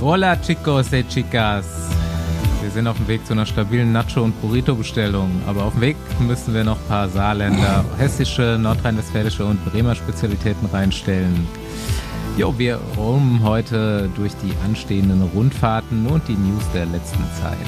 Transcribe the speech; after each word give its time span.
Hola 0.00 0.40
chicos 0.40 0.92
y 0.92 1.04
chicas. 1.08 1.66
Wir 2.62 2.70
sind 2.70 2.86
auf 2.86 2.96
dem 2.98 3.08
Weg 3.08 3.26
zu 3.26 3.32
einer 3.32 3.44
stabilen 3.44 3.90
Nacho- 3.92 4.22
und 4.22 4.40
Burrito-Bestellung. 4.40 5.28
Aber 5.44 5.64
auf 5.64 5.72
dem 5.72 5.80
Weg 5.80 5.96
müssen 6.20 6.54
wir 6.54 6.62
noch 6.62 6.78
ein 6.78 6.86
paar 6.86 7.08
Saarländer, 7.08 7.84
hessische, 7.98 8.58
nordrhein-westfälische 8.60 9.44
und 9.44 9.62
Bremer 9.64 9.96
Spezialitäten 9.96 10.66
reinstellen. 10.66 11.48
Jo, 12.36 12.56
wir 12.56 12.78
rollen 12.96 13.40
heute 13.42 14.08
durch 14.14 14.32
die 14.36 14.52
anstehenden 14.64 15.20
Rundfahrten 15.34 16.06
und 16.06 16.28
die 16.28 16.36
News 16.36 16.62
der 16.72 16.86
letzten 16.86 17.24
Zeit. 17.42 17.58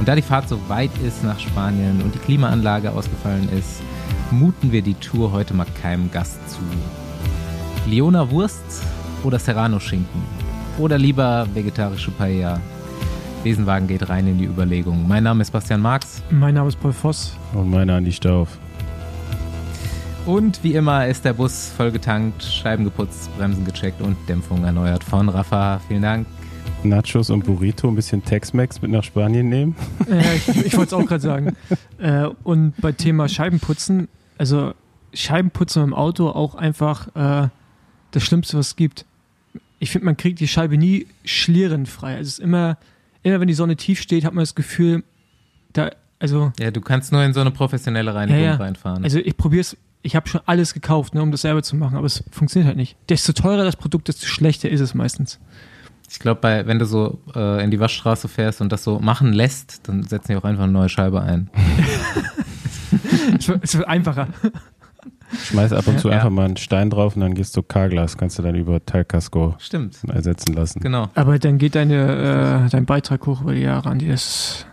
Und 0.00 0.08
da 0.08 0.16
die 0.16 0.22
Fahrt 0.22 0.48
so 0.48 0.58
weit 0.66 0.90
ist 1.06 1.22
nach 1.22 1.38
Spanien 1.38 2.02
und 2.02 2.12
die 2.12 2.18
Klimaanlage 2.18 2.90
ausgefallen 2.90 3.48
ist, 3.56 3.80
muten 4.32 4.72
wir 4.72 4.82
die 4.82 4.94
Tour 4.94 5.30
heute 5.30 5.54
mal 5.54 5.66
keinem 5.80 6.10
Gast 6.10 6.40
zu. 6.50 6.58
Leona 7.86 8.28
Wurst 8.28 8.82
oder 9.22 9.38
Serrano-Schinken? 9.38 10.39
Oder 10.80 10.96
lieber 10.96 11.46
vegetarische 11.52 12.10
Paella? 12.10 12.58
Besenwagen 13.44 13.86
geht 13.86 14.08
rein 14.08 14.26
in 14.26 14.38
die 14.38 14.46
Überlegung. 14.46 15.06
Mein 15.06 15.24
Name 15.24 15.42
ist 15.42 15.50
Bastian 15.50 15.82
Marx. 15.82 16.22
Mein 16.30 16.54
Name 16.54 16.68
ist 16.68 16.80
Paul 16.80 16.94
Voss. 16.94 17.36
Und 17.52 17.70
meine 17.70 17.94
Andi 17.94 18.10
Stauf. 18.10 18.58
Und 20.24 20.64
wie 20.64 20.74
immer 20.74 21.06
ist 21.06 21.26
der 21.26 21.34
Bus 21.34 21.70
vollgetankt, 21.76 22.42
Scheiben 22.42 22.84
geputzt, 22.84 23.30
Bremsen 23.36 23.66
gecheckt 23.66 24.00
und 24.00 24.16
Dämpfung 24.26 24.64
erneuert 24.64 25.04
von 25.04 25.28
Rafa. 25.28 25.80
Vielen 25.86 26.00
Dank. 26.00 26.26
Nachos 26.82 27.28
und 27.28 27.44
Burrito, 27.44 27.88
ein 27.88 27.94
bisschen 27.94 28.24
Tex-Mex 28.24 28.80
mit 28.80 28.90
nach 28.90 29.04
Spanien 29.04 29.50
nehmen. 29.50 29.76
Äh, 30.10 30.36
ich 30.36 30.48
ich 30.48 30.76
wollte 30.78 30.86
es 30.86 30.92
auch 30.94 31.04
gerade 31.04 31.20
sagen. 31.20 31.56
Äh, 31.98 32.28
und 32.42 32.72
bei 32.80 32.92
Thema 32.92 33.28
Scheibenputzen, 33.28 34.08
also 34.38 34.72
Scheibenputzen 35.12 35.82
im 35.82 35.92
Auto 35.92 36.30
auch 36.30 36.54
einfach 36.54 37.08
äh, 37.14 37.48
das 38.12 38.22
Schlimmste, 38.22 38.56
was 38.56 38.68
es 38.68 38.76
gibt. 38.76 39.04
Ich 39.80 39.90
finde, 39.90 40.04
man 40.04 40.16
kriegt 40.16 40.38
die 40.38 40.46
Scheibe 40.46 40.76
nie 40.78 41.06
schlierenfrei. 41.24 42.12
Also 42.16 42.28
es 42.28 42.32
ist 42.34 42.38
immer, 42.38 42.78
immer 43.24 43.40
wenn 43.40 43.48
die 43.48 43.54
Sonne 43.54 43.74
tief 43.76 44.00
steht, 44.00 44.24
hat 44.24 44.32
man 44.34 44.42
das 44.42 44.54
Gefühl, 44.54 45.02
da, 45.72 45.90
also, 46.18 46.52
Ja, 46.60 46.70
du 46.70 46.80
kannst 46.80 47.10
nur 47.12 47.22
in 47.24 47.32
so 47.32 47.40
eine 47.40 47.50
professionelle 47.50 48.14
Reinigung 48.14 48.40
Ja, 48.42 48.50
ja. 48.50 48.54
reinfahren. 48.56 49.02
also 49.04 49.18
ich 49.18 49.36
probiere 49.36 49.62
es, 49.62 49.76
ich 50.02 50.14
habe 50.16 50.28
schon 50.28 50.40
alles 50.46 50.74
gekauft, 50.74 51.14
ne, 51.14 51.22
um 51.22 51.30
das 51.32 51.40
selber 51.42 51.62
zu 51.62 51.76
machen, 51.76 51.96
aber 51.96 52.06
es 52.06 52.22
funktioniert 52.30 52.66
halt 52.68 52.76
nicht. 52.76 52.96
Desto 53.08 53.32
teurer 53.32 53.64
das 53.64 53.76
Produkt, 53.76 54.08
desto 54.08 54.26
schlechter 54.26 54.68
ist 54.68 54.80
es 54.80 54.94
meistens. 54.94 55.38
ich 56.10 56.18
glaube, 56.18 56.62
wenn 56.66 56.78
du 56.78 56.84
so 56.86 57.18
äh, 57.34 57.64
in 57.64 57.70
die 57.70 57.80
Waschstraße 57.80 58.28
fährst 58.28 58.60
und 58.60 58.70
das 58.72 58.84
so 58.84 58.98
machen 58.98 59.32
lässt, 59.32 59.88
dann 59.88 60.02
setzen 60.02 60.32
die 60.32 60.36
auch 60.36 60.44
einfach 60.44 60.64
eine 60.64 60.72
neue 60.72 60.88
Scheibe 60.90 61.22
ein. 61.22 61.48
Es 63.38 63.46
wird, 63.48 63.62
es 63.64 63.76
wird 63.78 63.86
einfacher. 63.88 64.28
Schmeiß 65.44 65.72
ab 65.72 65.86
und 65.86 66.00
zu 66.00 66.08
Ja. 66.08 66.16
einfach 66.16 66.30
mal 66.30 66.44
einen 66.46 66.56
Stein 66.56 66.90
drauf 66.90 67.14
und 67.16 67.22
dann 67.22 67.34
gehst 67.34 67.56
du 67.56 67.62
Carglass, 67.62 68.16
kannst 68.18 68.38
du 68.38 68.42
dann 68.42 68.54
über 68.54 68.84
Teilkasko 68.84 69.54
Stimmt. 69.58 69.98
ersetzen 70.12 70.54
lassen. 70.54 70.80
Genau. 70.80 71.08
Aber 71.14 71.38
dann 71.38 71.58
geht 71.58 71.74
deine, 71.74 72.64
äh, 72.66 72.70
dein 72.70 72.86
Beitrag 72.86 73.26
hoch 73.26 73.42
über 73.42 73.54
die 73.54 73.60
Jahre 73.62 73.88
an. 73.90 73.98
Die 73.98 74.06
ist, 74.08 74.66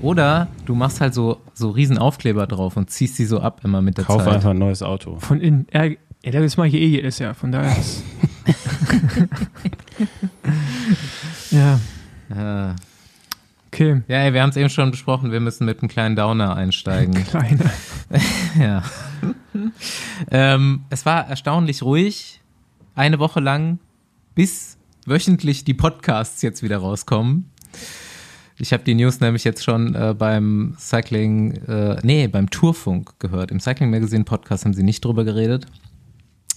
Oder 0.00 0.48
du 0.64 0.74
machst 0.74 1.00
halt 1.00 1.14
so, 1.14 1.40
so 1.54 1.70
riesen 1.70 1.98
Aufkleber 1.98 2.46
drauf 2.46 2.76
und 2.76 2.90
ziehst 2.90 3.18
die 3.18 3.24
so 3.24 3.40
ab 3.40 3.60
immer 3.64 3.82
mit 3.82 3.98
der 3.98 4.04
Kauf 4.04 4.24
Zeit. 4.24 4.34
einfach 4.34 4.50
ein 4.50 4.58
neues 4.58 4.82
Auto. 4.82 5.16
von 5.18 5.40
innen. 5.40 5.66
Ja, 5.72 5.84
ja, 5.84 6.40
das 6.40 6.56
mache 6.56 6.68
ich 6.68 6.74
eh 6.74 6.86
jedes 6.86 7.18
Jahr, 7.18 7.34
von 7.34 7.52
daher 7.52 7.76
ist. 7.78 8.02
ja, 11.50 11.78
Ja. 12.34 12.76
okay. 13.68 14.02
Ja, 14.08 14.16
ey, 14.18 14.32
wir 14.34 14.42
haben 14.42 14.50
es 14.50 14.56
eben 14.56 14.68
schon 14.70 14.90
besprochen, 14.90 15.32
wir 15.32 15.40
müssen 15.40 15.64
mit 15.64 15.80
einem 15.80 15.88
kleinen 15.88 16.16
Downer 16.16 16.56
einsteigen. 16.56 17.14
Kleine. 17.24 17.70
ja. 18.58 18.82
ähm, 20.30 20.84
es 20.90 21.06
war 21.06 21.28
erstaunlich 21.28 21.82
ruhig, 21.82 22.40
eine 22.94 23.18
Woche 23.18 23.40
lang, 23.40 23.78
bis 24.34 24.78
wöchentlich 25.06 25.64
die 25.64 25.74
Podcasts 25.74 26.42
jetzt 26.42 26.62
wieder 26.62 26.78
rauskommen. 26.78 27.50
Ich 28.60 28.72
habe 28.72 28.82
die 28.82 28.94
News 28.94 29.20
nämlich 29.20 29.44
jetzt 29.44 29.62
schon 29.62 29.94
äh, 29.94 30.14
beim 30.18 30.74
Cycling, 30.78 31.52
äh, 31.68 31.96
nee, 32.02 32.26
beim 32.26 32.50
Tourfunk 32.50 33.20
gehört. 33.20 33.52
Im 33.52 33.60
Cycling 33.60 33.90
Magazine 33.90 34.24
Podcast 34.24 34.64
haben 34.64 34.74
sie 34.74 34.82
nicht 34.82 35.04
drüber 35.04 35.24
geredet. 35.24 35.66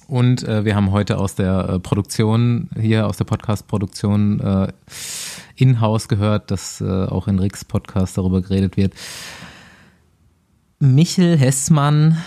Und 0.08 0.44
äh, 0.44 0.66
wir 0.66 0.76
haben 0.76 0.92
heute 0.92 1.20
aus 1.20 1.36
der 1.36 1.70
äh, 1.70 1.80
Produktion, 1.80 2.70
hier 2.78 3.08
aus 3.08 3.18
der 3.18 3.26
Podcast-Produktion 3.26 4.40
äh, 4.42 4.74
in-house 5.56 6.08
gehört, 6.08 6.52
dass 6.52 6.82
äh, 6.82 7.06
auch 7.06 7.28
in 7.28 7.40
Ricks 7.40 7.64
Podcast 7.64 8.18
darüber 8.18 8.42
geredet 8.42 8.78
wird. 8.78 8.94
Michel 10.80 11.38
Hessmann 11.38 12.18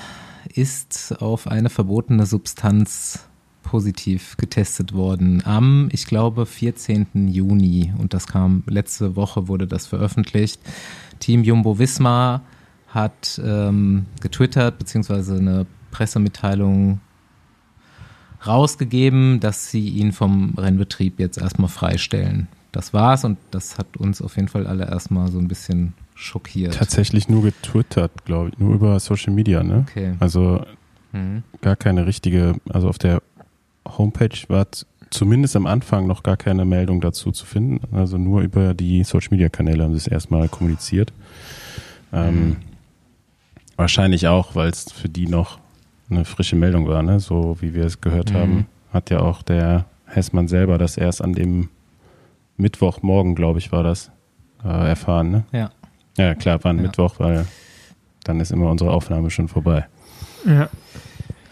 ist 0.53 1.21
auf 1.21 1.47
eine 1.47 1.71
verbotene 1.71 2.27
Substanz 2.27 3.28
positiv 3.62 4.37
getestet 4.37 4.93
worden 4.93 5.43
am, 5.44 5.88
ich 5.91 6.06
glaube, 6.06 6.47
14. 6.47 7.28
Juni. 7.28 7.93
Und 7.99 8.15
das 8.15 8.27
kam 8.27 8.62
letzte 8.66 9.16
Woche, 9.16 9.49
wurde 9.49 9.66
das 9.66 9.87
veröffentlicht. 9.87 10.60
Team 11.19 11.43
Jumbo 11.43 11.78
Visma 11.78 12.43
hat 12.88 13.41
ähm, 13.44 14.06
getwittert, 14.21 14.78
beziehungsweise 14.78 15.37
eine 15.37 15.66
Pressemitteilung 15.91 17.00
rausgegeben, 18.47 19.41
dass 19.41 19.71
sie 19.71 19.88
ihn 19.88 20.12
vom 20.12 20.55
Rennbetrieb 20.56 21.19
jetzt 21.19 21.38
erstmal 21.38 21.71
freistellen. 21.71 22.49
Das 22.72 22.93
war's 22.93 23.25
und 23.25 23.38
das 23.50 23.78
hat 23.78 23.97
uns 23.97 24.21
auf 24.21 24.37
jeden 24.37 24.49
Fall 24.49 24.66
alle 24.66 24.87
erstmal 24.87 25.31
so 25.31 25.38
ein 25.38 25.49
bisschen 25.49 25.94
schockiert. 26.14 26.75
Tatsächlich 26.75 27.28
nur 27.28 27.42
getwittert, 27.42 28.25
glaube 28.25 28.50
ich, 28.50 28.58
nur 28.58 28.75
über 28.75 28.98
Social 29.00 29.32
Media, 29.32 29.62
ne? 29.62 29.84
Okay. 29.88 30.14
Also 30.20 30.64
Mhm. 31.12 31.42
gar 31.60 31.76
keine 31.76 32.06
richtige, 32.06 32.54
also 32.70 32.88
auf 32.88 32.98
der 32.98 33.22
Homepage 33.86 34.36
war 34.48 34.66
zumindest 35.10 35.54
am 35.54 35.66
Anfang 35.66 36.06
noch 36.06 36.22
gar 36.25 36.36
keine 36.36 36.64
Meldung 36.64 37.00
dazu 37.00 37.30
zu 37.30 37.47
finden. 37.47 37.80
Also 37.94 38.19
nur 38.19 38.41
über 38.42 38.75
die 38.75 39.04
Social 39.04 39.28
Media 39.30 39.48
Kanäle 39.48 39.84
haben 39.84 39.92
sie 39.92 39.98
es 39.98 40.06
erstmal 40.08 40.48
kommuniziert. 40.48 41.12
Ähm, 42.12 42.48
Mhm. 42.48 42.56
Wahrscheinlich 43.76 44.28
auch, 44.28 44.54
weil 44.54 44.69
es 44.69 44.91
für 44.92 45.08
die 45.08 45.26
noch 45.26 45.58
eine 46.08 46.25
frische 46.25 46.54
Meldung 46.54 46.86
war, 46.86 47.02
ne? 47.02 47.19
So 47.19 47.56
wie 47.60 47.75
wir 47.75 47.84
es 47.86 48.00
gehört 48.00 48.31
Mhm. 48.32 48.36
haben, 48.36 48.66
hat 48.92 49.10
ja 49.10 49.19
auch 49.20 49.42
der 49.42 49.86
Hessmann 50.06 50.46
selber 50.46 50.78
das 50.78 50.96
erst 50.96 51.22
an 51.22 51.32
dem 51.32 51.69
Mittwochmorgen, 52.56 53.34
glaube 53.34 53.58
ich, 53.58 53.72
war 53.72 53.82
das, 53.82 54.10
äh, 54.64 54.69
erfahren, 54.88 55.31
ne? 55.31 55.44
Ja. 55.52 55.70
Ja, 56.16 56.34
klar, 56.34 56.62
war 56.64 56.72
ein 56.72 56.76
Ja. 56.76 56.82
Mittwoch, 56.82 57.19
weil 57.19 57.47
dann 58.25 58.41
ist 58.41 58.52
immer 58.52 58.70
unsere 58.70 58.91
Aufnahme 58.91 59.30
schon 59.30 59.48
vorbei. 59.48 59.86
Ja. 60.47 60.69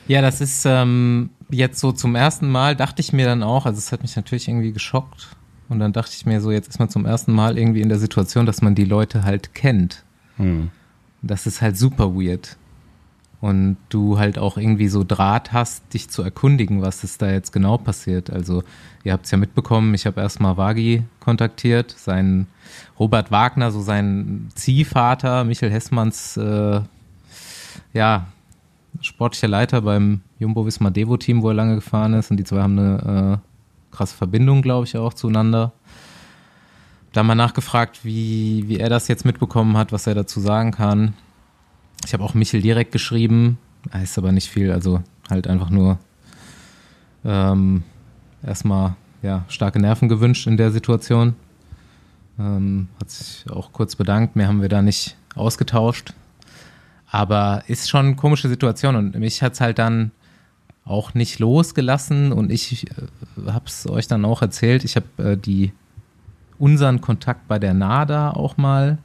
Ja, 0.09 0.21
das 0.21 0.41
ist 0.41 0.65
ähm, 0.67 1.31
jetzt 1.50 1.78
so 1.81 1.93
zum 1.93 2.15
ersten 2.15 2.49
Mal, 2.49 2.75
dachte 2.77 3.00
ich 3.00 3.12
mir 3.12 3.27
dann 3.27 3.43
auch, 3.43 3.67
also 3.67 3.78
es 3.78 3.93
hat 3.93 4.03
mich 4.03 4.17
natürlich 4.17 4.49
irgendwie 4.49 4.73
geschockt. 4.73 5.37
Und 5.69 5.78
dann 5.78 5.93
dachte 5.93 6.12
ich 6.15 6.27
mir 6.27 6.41
so, 6.41 6.50
jetzt 6.50 6.69
ist 6.69 6.78
man 6.78 6.91
zum 6.91 7.06
ersten 7.06 7.33
Mal 7.33 7.56
irgendwie 7.56 7.81
in 7.81 7.89
der 7.89 7.99
Situation, 7.99 8.45
dass 8.47 8.61
man 8.62 8.75
die 8.75 8.84
Leute 8.84 9.25
halt 9.25 9.55
kennt. 9.55 10.05
Hm. 10.37 10.71
Das 11.23 11.47
ist 11.47 11.62
halt 11.62 11.79
super 11.79 12.15
weird. 12.15 12.56
Und 13.43 13.77
du 13.89 14.19
halt 14.19 14.39
auch 14.39 14.57
irgendwie 14.57 14.89
so 14.89 15.03
Draht 15.03 15.53
hast, 15.53 15.93
dich 15.93 16.09
zu 16.09 16.23
erkundigen, 16.23 16.81
was 16.81 17.03
ist 17.03 17.21
da 17.21 17.31
jetzt 17.31 17.53
genau 17.53 17.77
passiert. 17.77 18.31
Also, 18.31 18.63
ihr 19.03 19.13
habt 19.13 19.25
es 19.25 19.33
ja 19.33 19.37
mitbekommen, 19.37 19.93
ich 19.95 20.07
habe 20.07 20.21
erstmal 20.21 20.57
Wagi 20.57 21.03
kontaktiert, 21.19 21.91
seinen 21.91 22.47
Robert 22.99 23.33
Wagner, 23.33 23.73
so 23.73 23.83
sein 23.83 24.49
Ziehvater, 24.55 25.43
Michael 25.43 25.73
Hessmanns, 25.73 26.37
äh, 26.37 26.81
ja, 27.93 28.27
sportlicher 29.01 29.49
Leiter 29.49 29.83
beim 29.83 30.21
Jumbo 30.39 30.65
Visma 30.65 30.91
Devo 30.91 31.17
Team, 31.17 31.43
wo 31.43 31.49
er 31.49 31.55
lange 31.55 31.75
gefahren 31.75 32.15
ist. 32.15 32.31
Und 32.31 32.37
die 32.37 32.45
zwei 32.45 32.63
haben 32.63 32.79
eine 32.79 33.41
äh, 33.43 33.95
krasse 33.95 34.17
Verbindung, 34.17 34.63
glaube 34.63 34.87
ich, 34.87 34.97
auch 34.97 35.15
zueinander. 35.15 35.73
Da 37.13 37.23
mal 37.23 37.35
nachgefragt, 37.35 38.05
wie, 38.05 38.69
wie 38.69 38.79
er 38.79 38.89
das 38.89 39.09
jetzt 39.09 39.25
mitbekommen 39.25 39.77
hat, 39.77 39.93
was 39.93 40.07
er 40.07 40.15
dazu 40.15 40.41
sagen 40.41 40.71
kann. 40.71 41.15
Ich 42.05 42.13
habe 42.13 42.25
auch 42.25 42.35
Michel 42.35 42.61
direkt 42.61 42.93
geschrieben, 42.93 43.59
heißt 43.93 44.19
aber 44.19 44.33
nicht 44.33 44.49
viel, 44.49 44.73
also 44.73 45.03
halt 45.31 45.47
einfach 45.47 45.71
nur 45.71 45.99
ähm, 47.25 47.83
erstmal 48.45 48.97
ja, 49.23 49.45
starke 49.49 49.81
Nerven 49.81 50.09
gewünscht 50.09 50.47
in 50.47 50.56
der 50.56 50.71
Situation. 50.71 51.35
Ähm, 52.38 52.88
hat 53.00 53.11
sich 53.11 53.49
auch 53.50 53.73
kurz 53.73 53.97
bedankt, 53.97 54.37
mehr 54.37 54.49
haben 54.49 54.62
wir 54.62 54.69
da 54.69 54.82
nicht 54.82 55.17
ausgetauscht. 55.35 56.15
Aber 57.06 57.62
ist 57.67 57.91
schon 57.91 58.06
eine 58.06 58.17
komische 58.17 58.49
Situation 58.49 58.97
und 58.97 59.19
mich 59.19 59.43
hat 59.43 59.53
es 59.53 59.61
halt 59.61 59.79
dann 59.79 60.12
auch 60.85 61.15
nicht 61.15 61.38
losgelassen 61.38 62.32
und 62.32 62.50
ich 62.50 62.91
äh, 62.91 62.94
habe 63.47 63.67
es 63.67 63.88
euch 63.88 64.09
dann 64.09 64.25
auch 64.25 64.43
erzählt. 64.43 64.85
Ich 64.85 64.97
habe 64.97 65.06
äh, 65.32 65.37
die 65.37 65.73
unseren 66.59 67.00
Kontakt 67.00 67.49
bei 67.49 67.59
der 67.59 67.75
NADA 67.75 68.31
auch 68.32 68.56
mal 68.56 68.99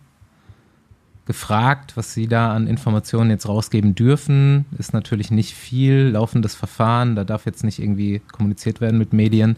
gefragt, 1.27 1.95
was 1.95 2.13
sie 2.13 2.27
da 2.27 2.53
an 2.53 2.65
Informationen 2.65 3.29
jetzt 3.29 3.47
rausgeben 3.47 3.93
dürfen. 3.93 4.65
Ist 4.79 4.93
natürlich 4.93 5.29
nicht 5.29 5.53
viel, 5.53 6.09
laufendes 6.13 6.55
Verfahren, 6.55 7.15
da 7.15 7.23
darf 7.23 7.45
jetzt 7.45 7.63
nicht 7.63 7.79
irgendwie 7.79 8.21
kommuniziert 8.31 8.81
werden 8.81 8.97
mit 8.97 9.13
Medien. 9.13 9.57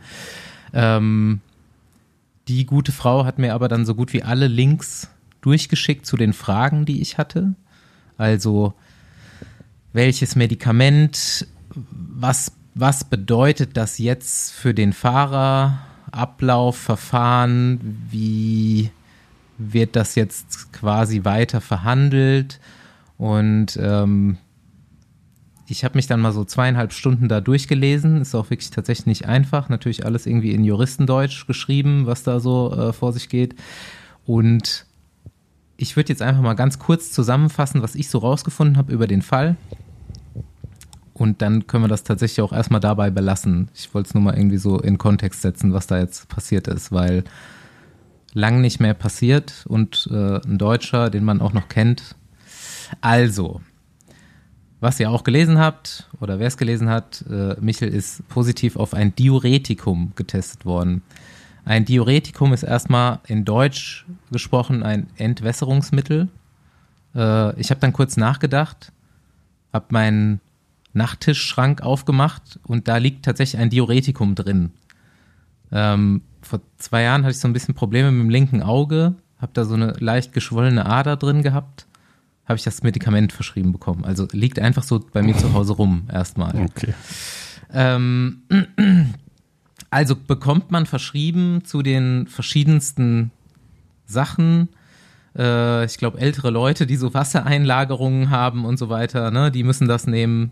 Ähm, 0.73 1.39
die 2.49 2.65
gute 2.65 2.91
Frau 2.91 3.23
hat 3.23 3.37
mir 3.39 3.53
aber 3.53 3.67
dann 3.67 3.85
so 3.85 3.95
gut 3.95 4.11
wie 4.11 4.23
alle 4.23 4.47
Links 4.47 5.09
durchgeschickt 5.41 6.05
zu 6.05 6.17
den 6.17 6.33
Fragen, 6.33 6.85
die 6.85 7.01
ich 7.01 7.17
hatte. 7.17 7.53
Also 8.17 8.73
welches 9.93 10.35
Medikament, 10.35 11.47
was, 11.75 12.51
was 12.73 13.03
bedeutet 13.03 13.77
das 13.77 13.99
jetzt 13.99 14.51
für 14.51 14.73
den 14.73 14.91
Fahrer? 14.91 15.79
Ablauf, 16.11 16.75
Verfahren, 16.75 17.79
wie 18.09 18.89
wird 19.59 19.95
das 19.95 20.15
jetzt 20.15 20.73
quasi 20.73 21.25
weiter 21.25 21.61
verhandelt 21.61 22.59
und 23.17 23.77
ähm, 23.79 24.37
ich 25.67 25.83
habe 25.83 25.97
mich 25.97 26.07
dann 26.07 26.19
mal 26.19 26.31
so 26.31 26.45
zweieinhalb 26.45 26.93
Stunden 26.93 27.27
da 27.27 27.41
durchgelesen. 27.41 28.21
Ist 28.21 28.33
auch 28.33 28.49
wirklich 28.49 28.71
tatsächlich 28.71 29.05
nicht 29.05 29.25
einfach. 29.27 29.69
Natürlich 29.69 30.03
alles 30.03 30.25
irgendwie 30.25 30.53
in 30.53 30.63
Juristendeutsch 30.63 31.45
geschrieben, 31.45 32.07
was 32.07 32.23
da 32.23 32.39
so 32.39 32.73
äh, 32.73 32.93
vor 32.93 33.13
sich 33.13 33.29
geht. 33.29 33.53
Und 34.25 34.85
ich 35.77 35.95
würde 35.95 36.09
jetzt 36.09 36.21
einfach 36.21 36.41
mal 36.41 36.55
ganz 36.55 36.79
kurz 36.79 37.11
zusammenfassen, 37.11 37.83
was 37.83 37.95
ich 37.95 38.09
so 38.09 38.17
rausgefunden 38.17 38.77
habe 38.77 38.91
über 38.91 39.05
den 39.05 39.21
Fall. 39.21 39.57
Und 41.13 41.41
dann 41.41 41.67
können 41.67 41.83
wir 41.83 41.89
das 41.89 42.03
tatsächlich 42.03 42.41
auch 42.41 42.53
erstmal 42.53 42.79
dabei 42.79 43.11
belassen. 43.11 43.69
Ich 43.75 43.93
wollte 43.93 44.07
es 44.07 44.13
nur 44.13 44.23
mal 44.23 44.37
irgendwie 44.37 44.57
so 44.57 44.79
in 44.79 44.97
Kontext 44.97 45.41
setzen, 45.41 45.73
was 45.73 45.85
da 45.85 45.99
jetzt 45.99 46.29
passiert 46.29 46.67
ist, 46.67 46.91
weil 46.91 47.23
lang 48.33 48.61
nicht 48.61 48.79
mehr 48.79 48.93
passiert 48.93 49.65
und 49.67 50.07
äh, 50.11 50.39
ein 50.45 50.57
Deutscher, 50.57 51.09
den 51.09 51.23
man 51.23 51.41
auch 51.41 51.53
noch 51.53 51.67
kennt. 51.67 52.15
Also, 53.01 53.61
was 54.79 54.99
ihr 54.99 55.09
auch 55.09 55.23
gelesen 55.23 55.59
habt, 55.59 56.07
oder 56.19 56.39
wer 56.39 56.47
es 56.47 56.57
gelesen 56.57 56.89
hat, 56.89 57.23
äh, 57.29 57.55
Michel 57.59 57.89
ist 57.89 58.27
positiv 58.29 58.75
auf 58.75 58.93
ein 58.93 59.15
Diuretikum 59.15 60.13
getestet 60.15 60.65
worden. 60.65 61.01
Ein 61.65 61.85
Diuretikum 61.85 62.53
ist 62.53 62.63
erstmal 62.63 63.19
in 63.27 63.45
Deutsch 63.45 64.05
gesprochen 64.31 64.83
ein 64.83 65.07
Entwässerungsmittel. 65.17 66.29
Äh, 67.15 67.59
ich 67.59 67.71
habe 67.71 67.81
dann 67.81 67.93
kurz 67.93 68.17
nachgedacht, 68.17 68.91
habe 69.73 69.85
meinen 69.89 70.39
Nachttischschrank 70.93 71.81
aufgemacht 71.81 72.59
und 72.63 72.87
da 72.87 72.97
liegt 72.97 73.25
tatsächlich 73.25 73.61
ein 73.61 73.69
Diuretikum 73.69 74.35
drin. 74.35 74.71
Ähm, 75.71 76.21
vor 76.49 76.61
zwei 76.77 77.03
Jahren 77.03 77.23
hatte 77.23 77.31
ich 77.31 77.39
so 77.39 77.47
ein 77.47 77.53
bisschen 77.53 77.75
Probleme 77.75 78.11
mit 78.11 78.21
dem 78.21 78.29
linken 78.29 78.63
Auge, 78.63 79.15
habe 79.39 79.51
da 79.53 79.65
so 79.65 79.75
eine 79.75 79.93
leicht 79.99 80.33
geschwollene 80.33 80.85
Ader 80.85 81.15
drin 81.15 81.43
gehabt 81.43 81.85
habe 82.49 82.57
ich 82.57 82.63
das 82.63 82.81
Medikament 82.81 83.31
verschrieben 83.31 83.71
bekommen. 83.71 84.03
Also 84.03 84.27
liegt 84.31 84.57
einfach 84.57 84.81
so 84.81 84.99
bei 85.13 85.21
mir 85.21 85.37
zu 85.37 85.53
Hause 85.53 85.73
rum 85.73 86.07
erstmal. 86.11 86.55
Okay. 86.63 86.95
Ähm, 87.71 88.41
also 89.91 90.15
bekommt 90.15 90.71
man 90.71 90.87
verschrieben 90.87 91.63
zu 91.63 91.83
den 91.83 92.25
verschiedensten 92.25 93.29
Sachen. 94.07 94.69
Äh, 95.37 95.85
ich 95.85 95.99
glaube, 95.99 96.19
ältere 96.19 96.49
Leute, 96.49 96.87
die 96.87 96.95
so 96.95 97.13
Wassereinlagerungen 97.13 98.31
haben 98.31 98.65
und 98.65 98.79
so 98.79 98.89
weiter, 98.89 99.29
ne, 99.29 99.51
die 99.51 99.63
müssen 99.63 99.87
das 99.87 100.07
nehmen. 100.07 100.49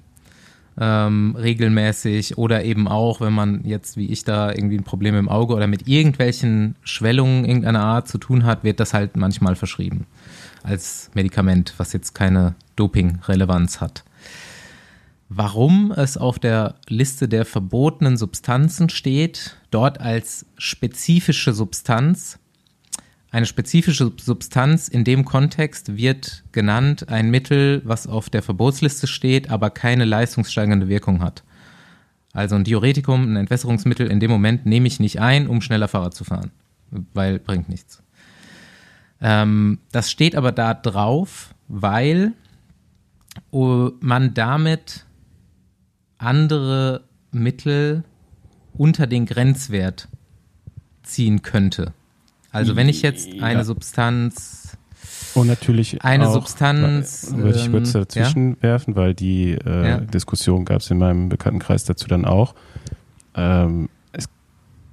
Ähm, 0.80 1.36
regelmäßig 1.36 2.38
oder 2.38 2.64
eben 2.64 2.88
auch, 2.88 3.20
wenn 3.20 3.34
man 3.34 3.64
jetzt 3.66 3.98
wie 3.98 4.12
ich 4.12 4.24
da 4.24 4.52
irgendwie 4.52 4.78
ein 4.78 4.84
Problem 4.84 5.16
im 5.16 5.28
Auge 5.28 5.56
oder 5.56 5.66
mit 5.66 5.88
irgendwelchen 5.88 6.76
Schwellungen 6.84 7.46
irgendeiner 7.46 7.84
Art 7.84 8.08
zu 8.08 8.20
tun 8.20 8.46
hat, 8.46 8.64
wird 8.64 8.80
das 8.80 8.94
halt 8.94 9.18
manchmal 9.18 9.56
verschrieben 9.56 10.06
als 10.64 11.10
Medikament, 11.14 11.74
was 11.78 11.94
jetzt 11.94 12.14
keine 12.14 12.56
Doping-Relevanz 12.76 13.82
hat. 13.82 14.04
Warum 15.30 15.92
es 15.92 16.18
auf 16.18 16.40
der 16.40 16.76
Liste 16.88 17.28
der 17.28 17.46
verbotenen 17.46 18.16
Substanzen 18.16 18.90
steht, 18.90 19.58
dort 19.72 20.00
als 20.00 20.46
spezifische 20.58 21.54
Substanz. 21.54 22.40
Eine 23.38 23.46
spezifische 23.46 24.12
Substanz 24.20 24.88
in 24.88 25.04
dem 25.04 25.24
Kontext 25.24 25.96
wird 25.96 26.44
genannt 26.54 27.10
ein 27.10 27.30
Mittel, 27.30 27.84
was 27.86 28.08
auf 28.08 28.32
der 28.32 28.42
Verbotsliste 28.42 29.06
steht, 29.06 29.52
aber 29.52 29.70
keine 29.70 30.06
leistungssteigernde 30.06 30.88
Wirkung 30.88 31.22
hat. 31.22 31.44
Also 32.34 32.56
ein 32.56 32.64
Diuretikum, 32.64 33.32
ein 33.32 33.36
Entwässerungsmittel 33.36 34.08
in 34.08 34.20
dem 34.20 34.32
Moment 34.32 34.66
nehme 34.66 34.88
ich 34.88 35.00
nicht 35.00 35.20
ein, 35.20 35.46
um 35.46 35.62
schneller 35.62 35.88
Fahrrad 35.88 36.16
zu 36.16 36.24
fahren, 36.24 36.50
weil 37.14 37.38
bringt 37.38 37.70
nichts. 37.70 38.02
Ähm, 39.22 39.82
das 39.92 40.10
steht 40.10 40.36
aber 40.36 40.52
da 40.52 40.74
drauf, 40.74 41.54
weil 41.68 42.34
uh, 43.54 43.92
man 44.00 44.34
damit 44.34 45.06
andere 46.18 47.04
Mittel 47.32 48.04
unter 48.74 49.06
den 49.06 49.28
Grenzwert 49.28 50.08
ziehen 51.04 51.44
könnte. 51.44 51.94
Also 52.52 52.76
wenn 52.76 52.90
ich 52.90 53.02
jetzt 53.02 53.30
eine 53.42 53.60
ja. 53.60 53.64
Substanz 53.64 54.78
und 55.34 55.48
natürlich 55.48 56.04
eine 56.04 56.28
auch, 56.28 56.34
Substanz 56.34 57.32
würde 57.36 57.60
ich 57.60 57.72
kurz 57.72 57.94
ähm, 57.94 58.02
dazwischen 58.02 58.50
ja? 58.56 58.64
werfen, 58.64 58.96
weil 58.96 59.14
die 59.14 59.52
äh, 59.52 59.88
ja. 59.88 59.98
Diskussion 60.00 60.66
gab 60.66 60.82
es 60.82 60.90
in 60.90 60.98
meinem 60.98 61.30
Bekanntenkreis 61.30 61.84
dazu 61.84 62.08
dann 62.08 62.26
auch. 62.26 62.56
Ähm, 63.36 63.90
es 64.14 64.28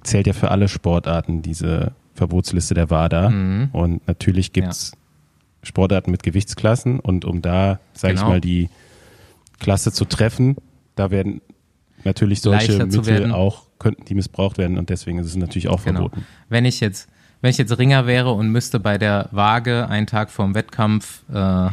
zählt 0.03 0.27
ja 0.27 0.33
für 0.33 0.51
alle 0.51 0.67
Sportarten 0.67 1.41
diese 1.41 1.93
Verbotsliste 2.13 2.73
der 2.73 2.89
WADA. 2.89 3.29
Mhm. 3.29 3.69
Und 3.71 4.07
natürlich 4.07 4.53
gibt 4.53 4.67
es 4.67 4.91
ja. 4.91 4.97
Sportarten 5.63 6.11
mit 6.11 6.23
Gewichtsklassen 6.23 6.99
und 6.99 7.25
um 7.25 7.41
da, 7.41 7.79
sage 7.93 8.13
genau. 8.13 8.25
ich 8.25 8.29
mal, 8.29 8.41
die 8.41 8.69
Klasse 9.59 9.91
zu 9.91 10.05
treffen, 10.05 10.57
da 10.95 11.11
werden 11.11 11.41
natürlich 12.03 12.41
solche 12.41 12.77
Leichter 12.77 12.85
Mittel 12.85 13.31
auch, 13.31 13.63
könnten 13.79 14.05
die 14.05 14.15
missbraucht 14.15 14.57
werden 14.57 14.77
und 14.77 14.89
deswegen 14.89 15.19
ist 15.19 15.27
es 15.27 15.35
natürlich 15.35 15.67
auch 15.67 15.83
genau. 15.83 16.01
verboten. 16.01 16.25
Wenn 16.49 16.65
ich 16.65 16.79
jetzt, 16.79 17.09
wenn 17.45 17.51
ich 17.51 17.59
jetzt 17.59 17.77
Ringer 17.77 18.07
wäre 18.07 18.31
und 18.31 18.49
müsste 18.49 18.79
bei 18.79 18.97
der 18.97 19.29
Waage 19.31 19.87
einen 19.87 20.07
Tag 20.07 20.31
vorm 20.31 20.55
Wettkampf 20.55 21.21
äh, 21.31 21.69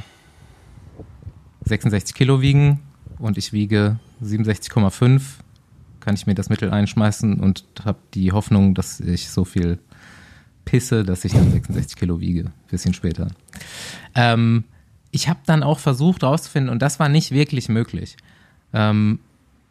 66 1.64 2.14
Kilo 2.14 2.42
wiegen 2.42 2.80
und 3.18 3.38
ich 3.38 3.54
wiege 3.54 3.98
67,5, 4.22 5.22
kann 6.00 6.14
ich 6.14 6.26
mir 6.26 6.34
das 6.34 6.50
Mittel 6.50 6.70
einschmeißen 6.70 7.40
und 7.40 7.64
habe 7.86 8.00
die 8.12 8.32
Hoffnung, 8.32 8.74
dass 8.74 9.00
ich 9.00 9.30
so 9.30 9.46
viel 9.46 9.78
pisse, 10.66 11.04
dass 11.04 11.24
ich 11.24 11.32
dann 11.32 11.50
66 11.50 11.96
Kilo 11.96 12.20
wiege, 12.20 12.52
bisschen 12.70 12.92
später. 12.92 13.28
Ähm, 14.14 14.64
ich 15.10 15.30
habe 15.30 15.40
dann 15.46 15.62
auch 15.62 15.78
versucht 15.78 16.20
herauszufinden, 16.20 16.70
und 16.70 16.82
das 16.82 17.00
war 17.00 17.08
nicht 17.08 17.30
wirklich 17.30 17.70
möglich, 17.70 18.18
ähm, 18.74 19.20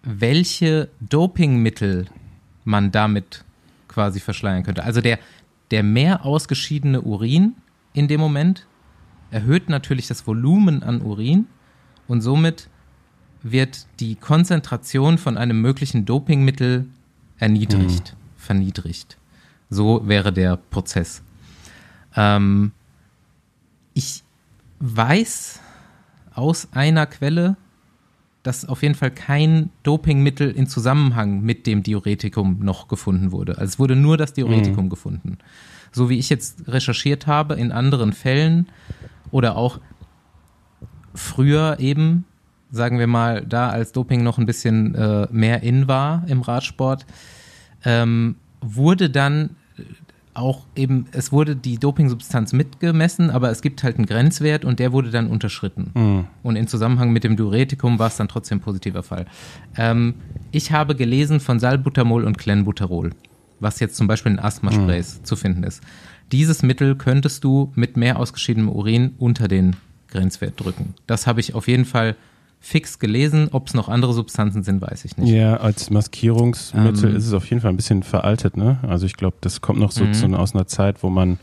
welche 0.01 0.89
Dopingmittel 0.99 2.07
man 2.65 2.91
damit 2.91 3.43
quasi 3.87 4.19
verschleiern 4.19 4.63
könnte. 4.63 4.83
Also 4.83 4.99
der, 5.01 5.19
der 5.71 5.83
mehr 5.83 6.25
ausgeschiedene 6.25 7.01
Urin 7.01 7.55
in 7.93 8.07
dem 8.07 8.19
Moment 8.19 8.67
erhöht 9.31 9.69
natürlich 9.69 10.07
das 10.07 10.27
Volumen 10.27 10.83
an 10.83 11.01
Urin 11.01 11.47
und 12.07 12.21
somit 12.21 12.69
wird 13.43 13.87
die 13.99 14.15
Konzentration 14.15 15.17
von 15.17 15.37
einem 15.37 15.61
möglichen 15.61 16.05
Dopingmittel 16.05 16.87
erniedrigt, 17.37 18.13
mhm. 18.13 18.37
verniedrigt. 18.37 19.17
So 19.69 20.07
wäre 20.07 20.31
der 20.31 20.57
Prozess. 20.57 21.23
Ähm, 22.15 22.71
ich 23.93 24.23
weiß 24.79 25.59
aus 26.33 26.67
einer 26.73 27.05
Quelle, 27.07 27.55
dass 28.43 28.65
auf 28.65 28.81
jeden 28.81 28.95
Fall 28.95 29.11
kein 29.11 29.69
Dopingmittel 29.83 30.49
in 30.49 30.67
Zusammenhang 30.67 31.41
mit 31.41 31.67
dem 31.67 31.83
Diuretikum 31.83 32.59
noch 32.59 32.87
gefunden 32.87 33.31
wurde. 33.31 33.53
Also 33.53 33.65
es 33.65 33.79
wurde 33.79 33.95
nur 33.95 34.17
das 34.17 34.33
Diuretikum 34.33 34.85
mhm. 34.85 34.89
gefunden. 34.89 35.37
So 35.91 36.09
wie 36.09 36.17
ich 36.17 36.29
jetzt 36.29 36.67
recherchiert 36.67 37.27
habe 37.27 37.55
in 37.55 37.71
anderen 37.71 38.13
Fällen 38.13 38.67
oder 39.29 39.57
auch 39.57 39.79
früher 41.13 41.77
eben, 41.79 42.25
sagen 42.71 42.97
wir 42.97 43.07
mal, 43.07 43.45
da 43.45 43.69
als 43.69 43.91
Doping 43.91 44.23
noch 44.23 44.37
ein 44.37 44.45
bisschen 44.45 44.95
äh, 44.95 45.27
mehr 45.31 45.61
in 45.61 45.87
war 45.87 46.23
im 46.27 46.41
Radsport, 46.41 47.05
ähm, 47.83 48.37
wurde 48.61 49.09
dann 49.09 49.55
auch 50.33 50.65
eben, 50.75 51.05
es 51.11 51.31
wurde 51.31 51.55
die 51.55 51.77
Dopingsubstanz 51.77 52.53
mitgemessen, 52.53 53.29
aber 53.29 53.49
es 53.51 53.61
gibt 53.61 53.83
halt 53.83 53.97
einen 53.97 54.05
Grenzwert 54.05 54.65
und 54.65 54.79
der 54.79 54.91
wurde 54.91 55.09
dann 55.11 55.27
unterschritten. 55.27 55.91
Mhm. 55.93 56.25
Und 56.43 56.55
in 56.55 56.67
Zusammenhang 56.67 57.11
mit 57.11 57.23
dem 57.23 57.35
Diuretikum 57.35 57.99
war 57.99 58.07
es 58.07 58.17
dann 58.17 58.27
trotzdem 58.27 58.59
ein 58.59 58.61
positiver 58.61 59.03
Fall. 59.03 59.25
Ähm, 59.77 60.15
ich 60.51 60.71
habe 60.71 60.95
gelesen 60.95 61.39
von 61.39 61.59
Salbutamol 61.59 62.23
und 62.23 62.37
Clenbuterol, 62.37 63.11
was 63.59 63.79
jetzt 63.79 63.95
zum 63.95 64.07
Beispiel 64.07 64.33
in 64.33 64.39
Asthmasprays 64.39 65.19
mhm. 65.19 65.25
zu 65.25 65.35
finden 65.35 65.63
ist. 65.63 65.81
Dieses 66.31 66.63
Mittel 66.63 66.95
könntest 66.95 67.43
du 67.43 67.71
mit 67.75 67.97
mehr 67.97 68.17
ausgeschiedenem 68.17 68.69
Urin 68.69 69.15
unter 69.17 69.47
den 69.47 69.75
Grenzwert 70.07 70.59
drücken. 70.59 70.93
Das 71.07 71.27
habe 71.27 71.39
ich 71.39 71.55
auf 71.55 71.67
jeden 71.67 71.85
Fall 71.85 72.15
fix 72.61 72.99
gelesen. 72.99 73.49
Ob 73.51 73.67
es 73.67 73.73
noch 73.73 73.89
andere 73.89 74.13
Substanzen 74.13 74.63
sind, 74.63 74.81
weiß 74.81 75.03
ich 75.03 75.17
nicht. 75.17 75.33
Ja, 75.33 75.57
als 75.57 75.89
Maskierungsmittel 75.89 77.09
ähm, 77.09 77.15
ist 77.15 77.25
es 77.25 77.33
auf 77.33 77.49
jeden 77.49 77.61
Fall 77.61 77.71
ein 77.71 77.75
bisschen 77.75 78.03
veraltet. 78.03 78.55
Ne? 78.55 78.77
Also 78.87 79.07
ich 79.07 79.17
glaube, 79.17 79.35
das 79.41 79.61
kommt 79.61 79.79
noch 79.79 79.91
so 79.91 80.05
mhm. 80.05 80.13
zu, 80.13 80.27
aus 80.27 80.53
einer 80.53 80.67
Zeit, 80.67 81.01
wo 81.03 81.09
man 81.09 81.39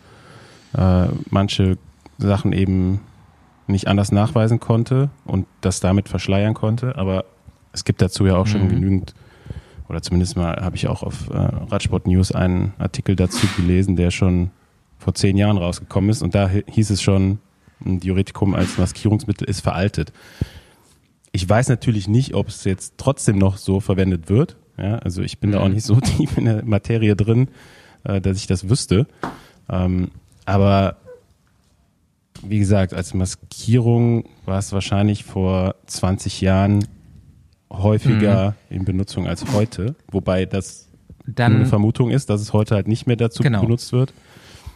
äh, 0.77 1.07
manche 1.29 1.77
Sachen 2.19 2.53
eben 2.53 3.01
nicht 3.67 3.89
anders 3.89 4.13
nachweisen 4.13 4.61
konnte 4.61 5.11
und 5.25 5.47
das 5.61 5.81
damit 5.81 6.09
verschleiern 6.09 6.55
konnte. 6.55 6.97
Aber 6.97 7.25
es 7.73 7.85
gibt 7.85 8.01
dazu 8.01 8.25
ja 8.25 8.37
auch 8.37 8.47
schon 8.47 8.65
mhm. 8.65 8.69
genügend, 8.69 9.15
oder 9.89 10.01
zumindest 10.01 10.37
mal 10.37 10.57
habe 10.57 10.77
ich 10.77 10.87
auch 10.87 11.03
auf 11.03 11.29
äh, 11.31 11.37
Radsport 11.37 12.07
News 12.07 12.31
einen 12.31 12.75
Artikel 12.79 13.17
dazu 13.17 13.47
gelesen, 13.57 13.97
der 13.97 14.13
schon 14.13 14.51
vor 14.99 15.15
zehn 15.15 15.37
Jahren 15.37 15.59
rausgekommen 15.59 16.11
ist. 16.11 16.23
Und 16.23 16.37
da 16.37 16.49
hieß 16.49 16.91
es 16.91 17.03
schon, 17.03 17.41
ein 17.85 18.01
Diuretikum 18.01 18.55
als 18.55 18.79
Maskierungsmittel 18.79 19.49
ist 19.49 19.61
veraltet. 19.61 20.13
Ich 21.33 21.49
weiß 21.49 21.69
natürlich 21.69 22.09
nicht, 22.09 22.35
ob 22.35 22.49
es 22.49 22.65
jetzt 22.65 22.95
trotzdem 22.97 23.39
noch 23.39 23.57
so 23.57 23.81
verwendet 23.81 24.29
wird. 24.29 24.57
Ja, 24.77 24.97
also 24.99 25.23
ich 25.23 25.39
bin 25.39 25.53
da 25.53 25.61
auch 25.61 25.69
nicht 25.69 25.85
so 25.85 25.97
tief 26.01 26.39
in 26.39 26.45
der 26.45 26.65
Materie 26.65 27.17
drin, 27.17 27.49
äh, 28.05 28.21
dass 28.21 28.37
ich 28.37 28.47
das 28.47 28.69
wüsste. 28.69 29.07
Ähm, 29.69 30.11
aber 30.45 30.97
wie 32.43 32.59
gesagt, 32.59 32.95
als 32.95 33.15
Maskierung 33.15 34.29
war 34.47 34.59
es 34.59 34.73
wahrscheinlich 34.73 35.25
vor 35.25 35.75
20 35.87 36.41
Jahren 36.41 36.85
häufiger 37.71 38.55
mhm. 38.71 38.77
in 38.77 38.85
Benutzung 38.85 39.27
als 39.27 39.53
heute, 39.53 39.95
wobei 40.11 40.47
das 40.47 40.89
Dann, 41.27 41.57
eine 41.57 41.67
Vermutung 41.67 42.11
ist, 42.11 42.31
dass 42.31 42.41
es 42.41 42.53
heute 42.53 42.75
halt 42.75 42.89
nicht 42.89 43.07
mehr 43.07 43.17
dazu 43.17 43.43
Genau. 43.43 43.61
benutzt 43.61 43.93
wird. 43.93 44.13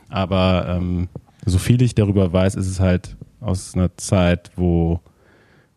Aber 0.08 0.66
ähm, 0.68 1.08
so 1.46 1.58
viel 1.58 1.80
ich 1.80 1.94
darüber 1.94 2.32
weiß, 2.32 2.56
ist 2.56 2.66
es 2.66 2.80
halt 2.80 3.16
aus 3.40 3.74
einer 3.74 3.96
Zeit, 3.96 4.50
wo 4.56 5.00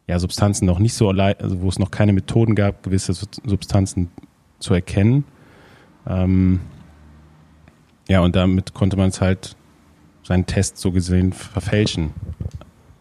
ja 0.08 0.20
Substanzen 0.20 0.66
noch 0.66 0.80
nicht 0.80 0.94
so, 0.94 1.10
also 1.10 1.62
wo 1.62 1.70
es 1.70 1.80
noch 1.80 1.92
keine 1.92 2.14
Methoden 2.14 2.56
gab, 2.56 2.84
gewisse 2.84 3.14
Su- 3.14 3.26
Substanzen 3.46 4.10
zu 4.60 4.74
erkennen. 4.74 5.26
Ähm, 6.08 6.60
ja, 8.08 8.20
und 8.20 8.36
damit 8.36 8.74
konnte 8.74 8.98
man 8.98 9.10
es 9.10 9.22
halt 9.22 9.56
seinen 10.24 10.46
Test 10.46 10.78
so 10.78 10.92
gesehen 10.92 11.34
verfälschen. 11.34 12.12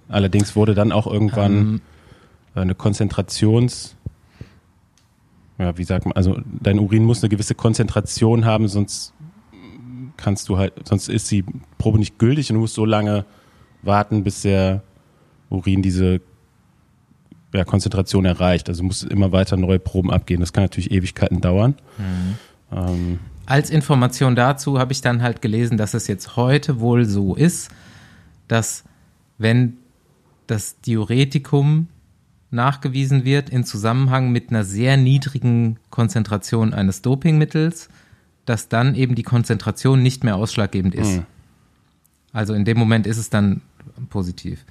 Allerdings 0.08 0.56
wurde 0.56 0.74
dann 0.74 0.92
auch 0.92 1.06
irgendwann 1.06 1.52
ähm, 1.52 1.80
eine 2.54 2.74
Konzentrations, 2.74 3.96
ja, 5.58 5.76
wie 5.76 5.84
sagt 5.84 6.06
man, 6.06 6.12
also 6.12 6.40
dein 6.60 6.78
Urin 6.78 7.04
muss 7.04 7.22
eine 7.22 7.28
gewisse 7.28 7.54
Konzentration 7.54 8.44
haben, 8.44 8.68
sonst 8.68 9.12
kannst 10.16 10.48
du 10.48 10.58
halt, 10.58 10.72
sonst 10.86 11.08
ist 11.08 11.30
die 11.30 11.44
Probe 11.78 11.98
nicht 11.98 12.18
gültig 12.18 12.50
und 12.50 12.54
du 12.54 12.60
musst 12.60 12.74
so 12.74 12.84
lange 12.84 13.24
warten, 13.82 14.24
bis 14.24 14.42
der 14.42 14.82
Urin 15.50 15.82
diese 15.82 16.20
ja, 17.54 17.64
Konzentration 17.64 18.24
erreicht. 18.24 18.68
Also 18.68 18.82
musst 18.82 19.04
du 19.04 19.08
immer 19.08 19.32
weiter 19.32 19.56
neue 19.56 19.78
Proben 19.78 20.10
abgeben. 20.10 20.40
Das 20.40 20.52
kann 20.52 20.64
natürlich 20.64 20.90
Ewigkeiten 20.90 21.40
dauern. 21.40 21.74
Ähm, 22.72 23.20
Als 23.46 23.70
Information 23.70 24.34
dazu 24.34 24.78
habe 24.78 24.92
ich 24.92 25.00
dann 25.00 25.22
halt 25.22 25.40
gelesen, 25.40 25.76
dass 25.76 25.94
es 25.94 26.06
jetzt 26.08 26.36
heute 26.36 26.80
wohl 26.80 27.04
so 27.04 27.34
ist, 27.34 27.70
dass 28.48 28.84
wenn 29.38 29.78
das 30.46 30.80
Diuretikum 30.80 31.88
nachgewiesen 32.50 33.24
wird 33.24 33.50
in 33.50 33.64
Zusammenhang 33.64 34.30
mit 34.30 34.50
einer 34.50 34.64
sehr 34.64 34.96
niedrigen 34.96 35.78
Konzentration 35.90 36.72
eines 36.72 37.02
Dopingmittels, 37.02 37.88
dass 38.46 38.68
dann 38.68 38.94
eben 38.94 39.14
die 39.14 39.22
Konzentration 39.22 40.02
nicht 40.02 40.22
mehr 40.24 40.36
ausschlaggebend 40.36 40.94
ist. 40.94 41.16
Mhm. 41.16 41.26
Also 42.32 42.54
in 42.54 42.64
dem 42.64 42.78
Moment 42.78 43.06
ist 43.06 43.16
es 43.16 43.30
dann 43.30 43.62
positiv. 44.10 44.64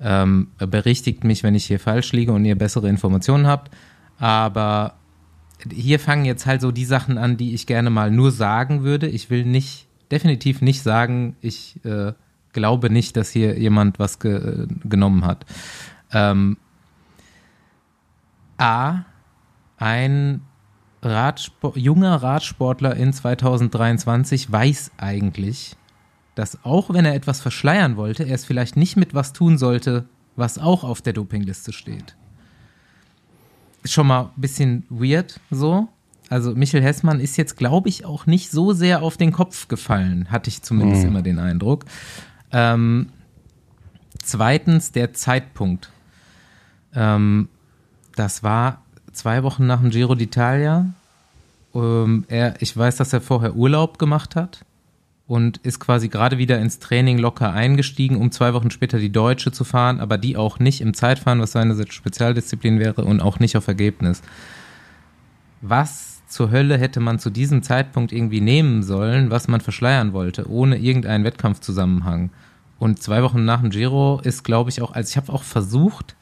Ähm, 0.00 0.48
berichtigt 0.58 1.24
mich, 1.24 1.42
wenn 1.42 1.54
ich 1.54 1.66
hier 1.66 1.80
falsch 1.80 2.12
liege 2.12 2.32
und 2.32 2.44
ihr 2.44 2.56
bessere 2.56 2.88
Informationen 2.88 3.46
habt. 3.46 3.74
Aber 4.18 4.94
hier 5.72 5.98
fangen 5.98 6.24
jetzt 6.24 6.46
halt 6.46 6.60
so 6.60 6.70
die 6.70 6.84
Sachen 6.84 7.18
an, 7.18 7.36
die 7.36 7.54
ich 7.54 7.66
gerne 7.66 7.90
mal 7.90 8.10
nur 8.10 8.30
sagen 8.30 8.84
würde. 8.84 9.08
Ich 9.08 9.30
will 9.30 9.44
nicht, 9.44 9.88
definitiv 10.10 10.60
nicht 10.60 10.82
sagen, 10.82 11.36
ich 11.40 11.84
äh, 11.84 12.12
glaube 12.52 12.90
nicht, 12.90 13.16
dass 13.16 13.30
hier 13.30 13.58
jemand 13.58 13.98
was 13.98 14.18
ge 14.20 14.36
äh, 14.36 14.66
genommen 14.84 15.24
hat. 15.24 15.44
Ähm, 16.12 16.56
A, 18.56 19.04
ein 19.76 20.42
Radspor 21.02 21.76
junger 21.76 22.16
Radsportler 22.16 22.96
in 22.96 23.12
2023 23.12 24.50
weiß 24.50 24.92
eigentlich, 24.96 25.76
dass 26.38 26.64
auch 26.64 26.90
wenn 26.94 27.04
er 27.04 27.14
etwas 27.16 27.40
verschleiern 27.40 27.96
wollte, 27.96 28.22
er 28.22 28.36
es 28.36 28.44
vielleicht 28.44 28.76
nicht 28.76 28.96
mit 28.96 29.12
was 29.12 29.32
tun 29.32 29.58
sollte, 29.58 30.04
was 30.36 30.56
auch 30.58 30.84
auf 30.84 31.02
der 31.02 31.12
Dopingliste 31.12 31.72
steht. 31.72 32.14
Ist 33.82 33.92
schon 33.92 34.06
mal 34.06 34.30
ein 34.36 34.40
bisschen 34.40 34.84
weird 34.88 35.40
so. 35.50 35.88
Also 36.30 36.54
Michel 36.54 36.80
Hessmann 36.80 37.18
ist 37.18 37.36
jetzt, 37.38 37.56
glaube 37.56 37.88
ich, 37.88 38.04
auch 38.04 38.26
nicht 38.26 38.52
so 38.52 38.72
sehr 38.72 39.02
auf 39.02 39.16
den 39.16 39.32
Kopf 39.32 39.66
gefallen, 39.66 40.30
hatte 40.30 40.48
ich 40.48 40.62
zumindest 40.62 41.02
Mhm. 41.02 41.08
immer 41.08 41.22
den 41.22 41.40
Eindruck. 41.40 41.86
Ähm, 42.52 43.08
zweitens 44.22 44.92
der 44.92 45.14
Zeitpunkt. 45.14 45.90
Ähm, 46.94 47.48
das 48.14 48.44
war 48.44 48.82
zwei 49.12 49.42
Wochen 49.42 49.66
nach 49.66 49.80
dem 49.80 49.90
Giro 49.90 50.12
d'Italia. 50.12 50.86
Ähm, 51.74 52.24
er, 52.28 52.62
ich 52.62 52.76
weiß, 52.76 52.96
dass 52.96 53.12
er 53.12 53.20
vorher 53.22 53.56
Urlaub 53.56 53.98
gemacht 53.98 54.36
hat 54.36 54.64
und 55.28 55.58
ist 55.58 55.78
quasi 55.78 56.08
gerade 56.08 56.38
wieder 56.38 56.58
ins 56.58 56.78
Training 56.78 57.18
locker 57.18 57.52
eingestiegen, 57.52 58.16
um 58.16 58.32
zwei 58.32 58.54
Wochen 58.54 58.70
später 58.70 58.98
die 58.98 59.12
Deutsche 59.12 59.52
zu 59.52 59.62
fahren, 59.62 60.00
aber 60.00 60.16
die 60.16 60.38
auch 60.38 60.58
nicht 60.58 60.80
im 60.80 60.94
Zeitfahren, 60.94 61.40
was 61.40 61.52
seine 61.52 61.76
Spezialdisziplin 61.86 62.80
wäre 62.80 63.04
und 63.04 63.20
auch 63.20 63.38
nicht 63.38 63.54
auf 63.56 63.68
Ergebnis. 63.68 64.22
Was 65.60 66.22
zur 66.28 66.50
Hölle 66.50 66.78
hätte 66.78 67.00
man 67.00 67.18
zu 67.18 67.28
diesem 67.28 67.62
Zeitpunkt 67.62 68.10
irgendwie 68.10 68.40
nehmen 68.40 68.82
sollen, 68.82 69.30
was 69.30 69.48
man 69.48 69.60
verschleiern 69.60 70.14
wollte, 70.14 70.50
ohne 70.50 70.78
irgendeinen 70.78 71.24
Wettkampfzusammenhang? 71.24 72.30
Und 72.78 73.02
zwei 73.02 73.22
Wochen 73.22 73.44
nach 73.44 73.60
dem 73.60 73.68
Giro 73.68 74.20
ist, 74.24 74.44
glaube 74.44 74.70
ich, 74.70 74.80
auch, 74.80 74.92
also 74.92 75.10
ich 75.10 75.16
habe 75.18 75.30
auch 75.30 75.42
versucht, 75.42 76.16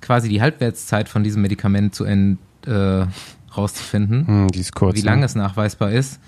quasi 0.00 0.30
die 0.30 0.40
Halbwertszeit 0.40 1.10
von 1.10 1.22
diesem 1.22 1.42
Medikament 1.42 1.94
zu 1.94 2.04
end, 2.04 2.38
äh, 2.66 3.04
rauszufinden 3.54 4.26
hm, 4.26 4.48
die 4.48 4.60
ist 4.60 4.74
kurz. 4.74 4.96
wie 4.96 5.02
lange 5.02 5.26
es 5.26 5.34
nachweisbar 5.34 5.90
ist. 5.90 6.20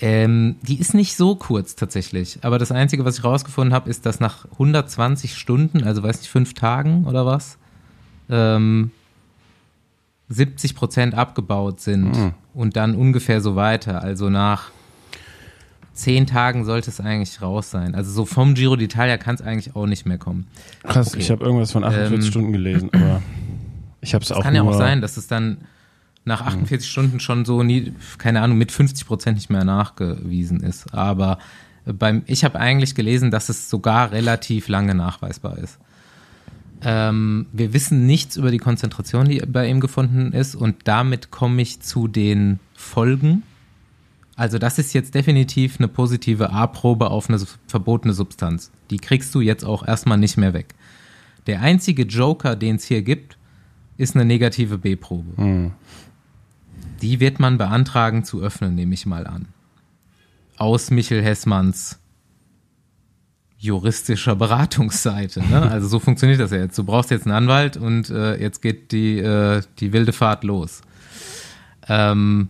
Ähm, 0.00 0.56
die 0.62 0.80
ist 0.80 0.92
nicht 0.94 1.16
so 1.16 1.36
kurz 1.36 1.76
tatsächlich. 1.76 2.38
Aber 2.42 2.58
das 2.58 2.72
Einzige, 2.72 3.04
was 3.04 3.18
ich 3.18 3.24
rausgefunden 3.24 3.72
habe, 3.72 3.88
ist, 3.88 4.04
dass 4.06 4.18
nach 4.20 4.44
120 4.52 5.36
Stunden, 5.36 5.84
also 5.84 6.02
weiß 6.02 6.18
nicht, 6.20 6.30
fünf 6.30 6.54
Tagen 6.54 7.04
oder 7.06 7.24
was, 7.26 7.58
ähm, 8.28 8.90
70 10.28 10.74
Prozent 10.74 11.14
abgebaut 11.14 11.80
sind 11.80 12.16
Hm. 12.16 12.32
und 12.54 12.76
dann 12.76 12.94
ungefähr 12.94 13.40
so 13.40 13.56
weiter. 13.56 14.02
Also 14.02 14.30
nach 14.30 14.70
zehn 15.92 16.26
Tagen 16.26 16.64
sollte 16.64 16.90
es 16.90 16.98
eigentlich 17.00 17.40
raus 17.40 17.70
sein. 17.70 17.94
Also 17.94 18.10
so 18.10 18.24
vom 18.24 18.54
Giro 18.54 18.74
d'Italia 18.74 19.16
kann 19.16 19.36
es 19.36 19.42
eigentlich 19.42 19.76
auch 19.76 19.86
nicht 19.86 20.06
mehr 20.06 20.18
kommen. 20.18 20.48
Krass, 20.82 21.08
Okay. 21.08 21.18
ich 21.20 21.30
habe 21.30 21.44
irgendwas 21.44 21.70
von 21.72 21.84
48 21.84 22.14
Ähm, 22.26 22.30
Stunden 22.30 22.52
gelesen, 22.52 22.90
aber 22.92 23.22
ich 24.00 24.12
habe 24.14 24.24
es 24.24 24.32
auch 24.32 24.42
Kann 24.42 24.54
ja 24.56 24.62
auch 24.62 24.72
sein, 24.76 25.00
dass 25.00 25.16
es 25.16 25.28
dann 25.28 25.58
nach 26.24 26.40
48 26.42 26.90
Stunden 26.90 27.20
schon 27.20 27.44
so 27.44 27.62
nie, 27.62 27.92
keine 28.18 28.40
Ahnung, 28.40 28.58
mit 28.58 28.72
50 28.72 29.06
Prozent 29.06 29.36
nicht 29.36 29.50
mehr 29.50 29.64
nachgewiesen 29.64 30.60
ist. 30.60 30.94
Aber 30.94 31.38
beim, 31.84 32.22
ich 32.26 32.44
habe 32.44 32.58
eigentlich 32.58 32.94
gelesen, 32.94 33.30
dass 33.30 33.48
es 33.48 33.68
sogar 33.68 34.12
relativ 34.12 34.68
lange 34.68 34.94
nachweisbar 34.94 35.58
ist. 35.58 35.78
Ähm, 36.82 37.46
wir 37.52 37.72
wissen 37.72 38.06
nichts 38.06 38.36
über 38.36 38.50
die 38.50 38.58
Konzentration, 38.58 39.28
die 39.28 39.40
bei 39.40 39.68
ihm 39.68 39.80
gefunden 39.80 40.32
ist, 40.32 40.54
und 40.54 40.76
damit 40.84 41.30
komme 41.30 41.62
ich 41.62 41.80
zu 41.80 42.08
den 42.08 42.58
Folgen. 42.74 43.42
Also 44.36 44.58
das 44.58 44.78
ist 44.78 44.92
jetzt 44.94 45.14
definitiv 45.14 45.78
eine 45.78 45.88
positive 45.88 46.50
A-Probe 46.50 47.10
auf 47.10 47.28
eine 47.28 47.40
verbotene 47.68 48.14
Substanz. 48.14 48.70
Die 48.90 48.98
kriegst 48.98 49.34
du 49.34 49.40
jetzt 49.40 49.64
auch 49.64 49.86
erstmal 49.86 50.18
nicht 50.18 50.36
mehr 50.36 50.52
weg. 50.52 50.74
Der 51.46 51.60
einzige 51.60 52.02
Joker, 52.02 52.56
den 52.56 52.76
es 52.76 52.84
hier 52.84 53.02
gibt, 53.02 53.38
ist 53.96 54.16
eine 54.16 54.24
negative 54.24 54.78
B-Probe. 54.78 55.36
Hm. 55.36 55.72
Die 57.02 57.20
wird 57.20 57.40
man 57.40 57.58
beantragen 57.58 58.24
zu 58.24 58.40
öffnen, 58.40 58.74
nehme 58.74 58.94
ich 58.94 59.06
mal 59.06 59.26
an. 59.26 59.48
Aus 60.56 60.90
Michel 60.90 61.22
Hessmanns 61.22 61.98
juristischer 63.58 64.36
Beratungsseite. 64.36 65.40
Ne? 65.40 65.62
Also 65.70 65.88
so 65.88 65.98
funktioniert 65.98 66.38
das 66.38 66.50
ja 66.50 66.58
jetzt. 66.58 66.76
Du 66.78 66.84
brauchst 66.84 67.10
jetzt 67.10 67.26
einen 67.26 67.34
Anwalt 67.34 67.76
und 67.76 68.10
äh, 68.10 68.36
jetzt 68.40 68.60
geht 68.60 68.92
die, 68.92 69.18
äh, 69.18 69.62
die 69.80 69.92
wilde 69.92 70.12
Fahrt 70.12 70.44
los. 70.44 70.82
Ähm, 71.88 72.48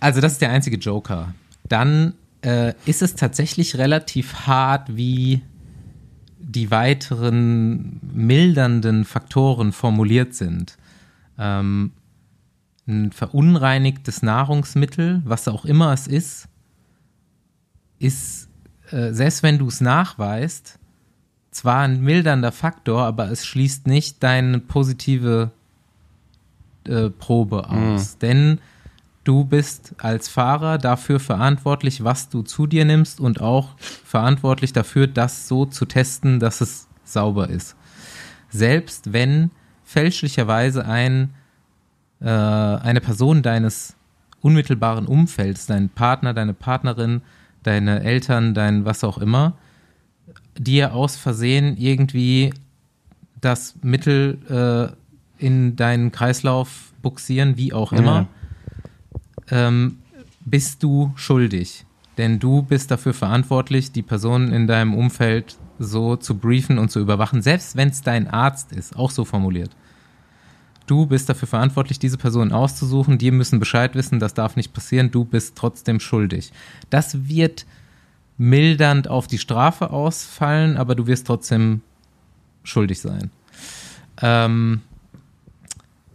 also 0.00 0.20
das 0.20 0.32
ist 0.32 0.40
der 0.40 0.50
einzige 0.50 0.78
Joker. 0.78 1.34
Dann 1.68 2.14
äh, 2.42 2.72
ist 2.86 3.02
es 3.02 3.14
tatsächlich 3.14 3.76
relativ 3.76 4.46
hart, 4.46 4.96
wie 4.96 5.42
die 6.38 6.70
weiteren 6.70 8.00
mildernden 8.14 9.04
Faktoren 9.04 9.72
formuliert 9.72 10.34
sind. 10.34 10.76
Ähm, 11.38 11.92
ein 12.86 13.12
verunreinigtes 13.12 14.22
Nahrungsmittel, 14.22 15.22
was 15.24 15.48
auch 15.48 15.64
immer 15.64 15.92
es 15.92 16.06
ist, 16.06 16.48
ist, 17.98 18.48
äh, 18.90 19.12
selbst 19.12 19.42
wenn 19.42 19.58
du 19.58 19.68
es 19.68 19.80
nachweist, 19.80 20.78
zwar 21.50 21.82
ein 21.82 22.00
mildernder 22.00 22.52
Faktor, 22.52 23.04
aber 23.04 23.30
es 23.30 23.46
schließt 23.46 23.86
nicht 23.86 24.22
deine 24.22 24.58
positive 24.58 25.52
äh, 26.86 27.10
Probe 27.10 27.70
aus. 27.70 28.18
Denn 28.18 28.58
du 29.22 29.44
bist 29.44 29.94
als 29.98 30.28
Fahrer 30.28 30.78
dafür 30.78 31.20
verantwortlich, 31.20 32.04
was 32.04 32.28
du 32.28 32.42
zu 32.42 32.66
dir 32.66 32.84
nimmst 32.84 33.20
und 33.20 33.40
auch 33.40 33.76
verantwortlich 33.78 34.72
dafür, 34.72 35.06
das 35.06 35.48
so 35.48 35.64
zu 35.64 35.86
testen, 35.86 36.40
dass 36.40 36.60
es 36.60 36.88
sauber 37.04 37.48
ist. 37.48 37.76
Selbst 38.50 39.12
wenn 39.12 39.50
fälschlicherweise 39.84 40.84
ein, 40.84 41.34
äh, 42.24 42.28
eine 42.28 43.00
Person 43.00 43.42
deines 43.42 43.96
unmittelbaren 44.40 45.06
Umfelds, 45.06 45.66
dein 45.66 45.90
Partner, 45.90 46.34
deine 46.34 46.54
Partnerin, 46.54 47.22
deine 47.62 48.02
Eltern, 48.02 48.54
dein 48.54 48.84
was 48.84 49.04
auch 49.04 49.18
immer, 49.18 49.54
dir 50.58 50.94
aus 50.94 51.16
Versehen 51.16 51.76
irgendwie 51.76 52.52
das 53.40 53.74
Mittel 53.82 54.38
äh, 55.40 55.44
in 55.44 55.76
deinen 55.76 56.12
Kreislauf 56.12 56.92
buxieren, 57.02 57.56
wie 57.56 57.72
auch 57.72 57.92
immer, 57.92 58.28
ähm, 59.50 59.98
bist 60.44 60.82
du 60.82 61.12
schuldig. 61.16 61.84
Denn 62.16 62.38
du 62.38 62.62
bist 62.62 62.90
dafür 62.90 63.12
verantwortlich, 63.12 63.92
die 63.92 64.02
Personen 64.02 64.52
in 64.52 64.66
deinem 64.66 64.94
Umfeld 64.94 65.58
so 65.78 66.16
zu 66.16 66.38
briefen 66.38 66.78
und 66.78 66.90
zu 66.90 67.00
überwachen, 67.00 67.42
selbst 67.42 67.76
wenn 67.76 67.88
es 67.88 68.02
dein 68.02 68.28
Arzt 68.28 68.72
ist, 68.72 68.96
auch 68.96 69.10
so 69.10 69.24
formuliert. 69.24 69.70
Du 70.86 71.06
bist 71.06 71.28
dafür 71.28 71.48
verantwortlich, 71.48 71.98
diese 71.98 72.18
Personen 72.18 72.52
auszusuchen, 72.52 73.16
die 73.16 73.30
müssen 73.30 73.58
Bescheid 73.58 73.94
wissen, 73.94 74.20
das 74.20 74.34
darf 74.34 74.56
nicht 74.56 74.72
passieren, 74.72 75.10
du 75.10 75.24
bist 75.24 75.56
trotzdem 75.56 75.98
schuldig. 75.98 76.52
Das 76.90 77.28
wird 77.28 77.64
mildernd 78.36 79.08
auf 79.08 79.26
die 79.26 79.38
Strafe 79.38 79.90
ausfallen, 79.90 80.76
aber 80.76 80.94
du 80.94 81.06
wirst 81.06 81.26
trotzdem 81.26 81.80
schuldig 82.64 83.00
sein. 83.00 83.30
Ähm, 84.20 84.82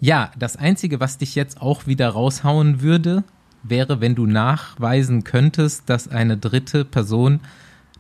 ja, 0.01 0.31
das 0.37 0.55
Einzige, 0.55 0.99
was 0.99 1.17
dich 1.17 1.35
jetzt 1.35 1.61
auch 1.61 1.87
wieder 1.87 2.09
raushauen 2.09 2.81
würde, 2.81 3.23
wäre, 3.63 4.01
wenn 4.01 4.15
du 4.15 4.25
nachweisen 4.25 5.23
könntest, 5.23 5.89
dass 5.89 6.07
eine 6.07 6.37
dritte 6.37 6.85
Person 6.85 7.41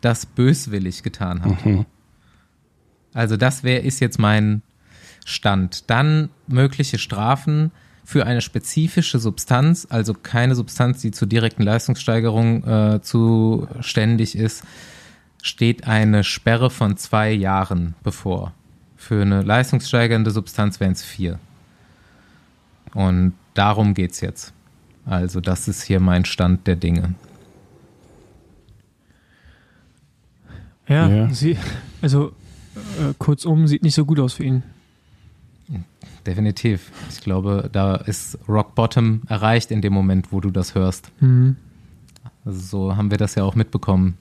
das 0.01 0.25
böswillig 0.25 1.03
getan 1.03 1.43
hat. 1.43 1.65
Mhm. 1.65 1.85
Also 3.13 3.37
das 3.37 3.63
wäre 3.63 3.81
ist 3.81 3.99
jetzt 3.99 4.19
mein 4.19 4.61
Stand. 5.25 5.89
Dann 5.89 6.29
mögliche 6.47 6.97
Strafen 6.97 7.71
für 8.03 8.25
eine 8.25 8.41
spezifische 8.41 9.19
Substanz, 9.19 9.85
also 9.89 10.15
keine 10.15 10.55
Substanz, 10.55 11.01
die 11.01 11.11
zur 11.11 11.27
direkten 11.27 11.61
Leistungssteigerung 11.61 12.63
äh, 12.63 13.01
zuständig 13.01 14.35
ist, 14.35 14.63
steht 15.43 15.87
eine 15.87 16.23
Sperre 16.23 16.69
von 16.69 16.97
zwei 16.97 17.31
Jahren 17.31 17.93
bevor. 18.03 18.53
Für 18.97 19.21
eine 19.21 19.43
leistungssteigernde 19.43 20.31
Substanz 20.31 20.79
wären 20.79 20.93
es 20.93 21.03
vier. 21.03 21.39
Und 22.93 23.33
darum 23.53 23.93
geht 23.93 24.11
es 24.11 24.21
jetzt. 24.21 24.53
Also 25.05 25.39
das 25.39 25.67
ist 25.67 25.83
hier 25.83 25.99
mein 25.99 26.25
Stand 26.25 26.67
der 26.67 26.75
Dinge. 26.75 27.13
Ja, 30.87 31.07
ja. 31.07 31.29
Sie, 31.31 31.57
also 32.01 32.31
äh, 32.75 33.13
kurzum, 33.19 33.67
sieht 33.67 33.83
nicht 33.83 33.93
so 33.93 34.05
gut 34.05 34.19
aus 34.19 34.33
für 34.33 34.43
ihn. 34.43 34.63
Definitiv. 36.25 36.91
Ich 37.09 37.21
glaube, 37.21 37.69
da 37.71 37.95
ist 37.95 38.37
Rock 38.47 38.75
Bottom 38.75 39.21
erreicht 39.27 39.71
in 39.71 39.81
dem 39.81 39.93
Moment, 39.93 40.31
wo 40.31 40.39
du 40.39 40.51
das 40.51 40.75
hörst. 40.75 41.11
Mhm. 41.21 41.55
Also 42.45 42.59
so 42.59 42.95
haben 42.95 43.11
wir 43.11 43.17
das 43.17 43.35
ja 43.35 43.43
auch 43.43 43.55
mitbekommen. 43.55 44.17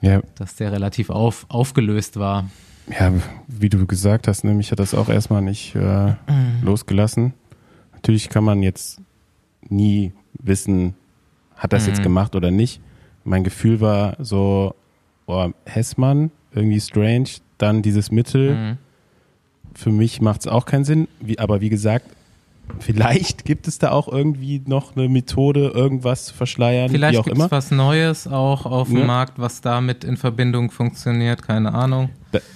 Ja. 0.00 0.20
Dass 0.34 0.56
der 0.56 0.72
relativ 0.72 1.10
auf, 1.10 1.46
aufgelöst 1.48 2.18
war. 2.18 2.50
Ja, 2.98 3.12
wie 3.46 3.68
du 3.68 3.86
gesagt 3.86 4.26
hast, 4.26 4.42
nämlich 4.42 4.68
ne, 4.68 4.72
hat 4.72 4.80
das 4.80 4.94
auch 4.94 5.08
erstmal 5.08 5.42
nicht 5.42 5.74
äh, 5.74 6.08
mhm. 6.08 6.16
losgelassen. 6.62 7.32
Natürlich 7.92 8.28
kann 8.28 8.42
man 8.42 8.62
jetzt 8.62 9.00
nie 9.68 10.12
wissen, 10.34 10.94
hat 11.54 11.72
das 11.72 11.84
mhm. 11.84 11.88
jetzt 11.90 12.02
gemacht 12.02 12.34
oder 12.34 12.50
nicht. 12.50 12.80
Mein 13.24 13.44
Gefühl 13.44 13.80
war 13.80 14.16
so, 14.18 14.74
oh, 15.26 15.50
Hessmann, 15.64 16.32
irgendwie 16.52 16.80
strange, 16.80 17.28
dann 17.58 17.82
dieses 17.82 18.10
Mittel. 18.10 18.76
Für 19.74 19.90
mich 19.90 20.20
macht 20.20 20.42
es 20.42 20.46
auch 20.46 20.66
keinen 20.66 20.84
Sinn, 20.84 21.08
wie, 21.20 21.38
aber 21.38 21.60
wie 21.60 21.70
gesagt, 21.70 22.06
vielleicht 22.78 23.44
gibt 23.44 23.68
es 23.68 23.78
da 23.78 23.90
auch 23.90 24.08
irgendwie 24.08 24.62
noch 24.66 24.96
eine 24.96 25.08
Methode, 25.08 25.68
irgendwas 25.68 26.26
zu 26.26 26.34
verschleiern, 26.34 26.90
vielleicht 26.90 27.14
wie 27.14 27.18
auch 27.18 27.24
gibt 27.24 27.36
immer. 27.36 27.46
es 27.46 27.50
was 27.50 27.70
Neues 27.70 28.26
auch 28.26 28.66
auf 28.66 28.88
dem 28.88 28.98
ja. 28.98 29.04
Markt, 29.04 29.38
was 29.38 29.60
damit 29.60 30.04
in 30.04 30.16
Verbindung 30.16 30.70
funktioniert, 30.70 31.42
keine 31.42 31.74
Ahnung. 31.74 32.10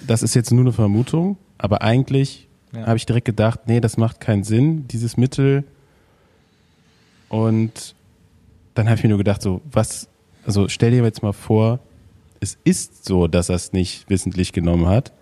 Das 0.07 0.23
ist 0.23 0.35
jetzt 0.35 0.53
nur 0.53 0.63
eine 0.63 0.73
Vermutung, 0.73 1.37
aber 1.59 1.83
eigentlich 1.83 2.49
ja. 2.73 2.87
habe 2.87 2.97
ich 2.97 3.07
direkt 3.07 3.27
gedacht, 3.27 3.61
nee, 3.67 3.81
das 3.81 3.97
macht 3.97 4.21
keinen 4.21 4.45
Sinn, 4.45 4.87
dieses 4.89 5.17
Mittel 5.17 5.65
und 7.29 7.95
dann 8.75 8.87
habe 8.87 8.97
ich 8.97 9.03
mir 9.03 9.09
nur 9.09 9.19
gedacht, 9.19 9.43
so, 9.43 9.63
was, 9.71 10.09
also 10.47 10.69
stell 10.69 10.91
dir 10.91 11.03
jetzt 11.03 11.23
mal 11.23 11.33
vor, 11.33 11.81
es 12.41 12.59
ist 12.65 13.05
so, 13.05 13.27
dass 13.27 13.49
er 13.49 13.57
es 13.57 13.73
nicht 13.73 14.09
wissentlich 14.11 14.53
genommen 14.53 14.87
hat. 14.87 15.13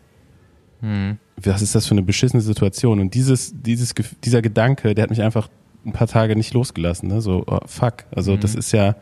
Hm. 0.80 1.18
Was 1.44 1.62
ist 1.62 1.74
das 1.74 1.86
für 1.86 1.92
eine 1.92 2.02
beschissene 2.02 2.42
Situation? 2.42 3.00
Und 3.00 3.14
dieses, 3.14 3.54
dieses, 3.62 3.94
dieser 4.22 4.42
Gedanke, 4.42 4.94
der 4.94 5.02
hat 5.02 5.10
mich 5.10 5.22
einfach 5.22 5.48
ein 5.84 5.92
paar 5.92 6.06
Tage 6.06 6.36
nicht 6.36 6.54
losgelassen. 6.54 7.08
Ne? 7.08 7.20
So, 7.20 7.44
oh, 7.46 7.60
fuck. 7.66 8.04
Also, 8.14 8.34
hm. 8.34 8.40
das 8.40 8.54
ist 8.54 8.72
ja, 8.72 8.96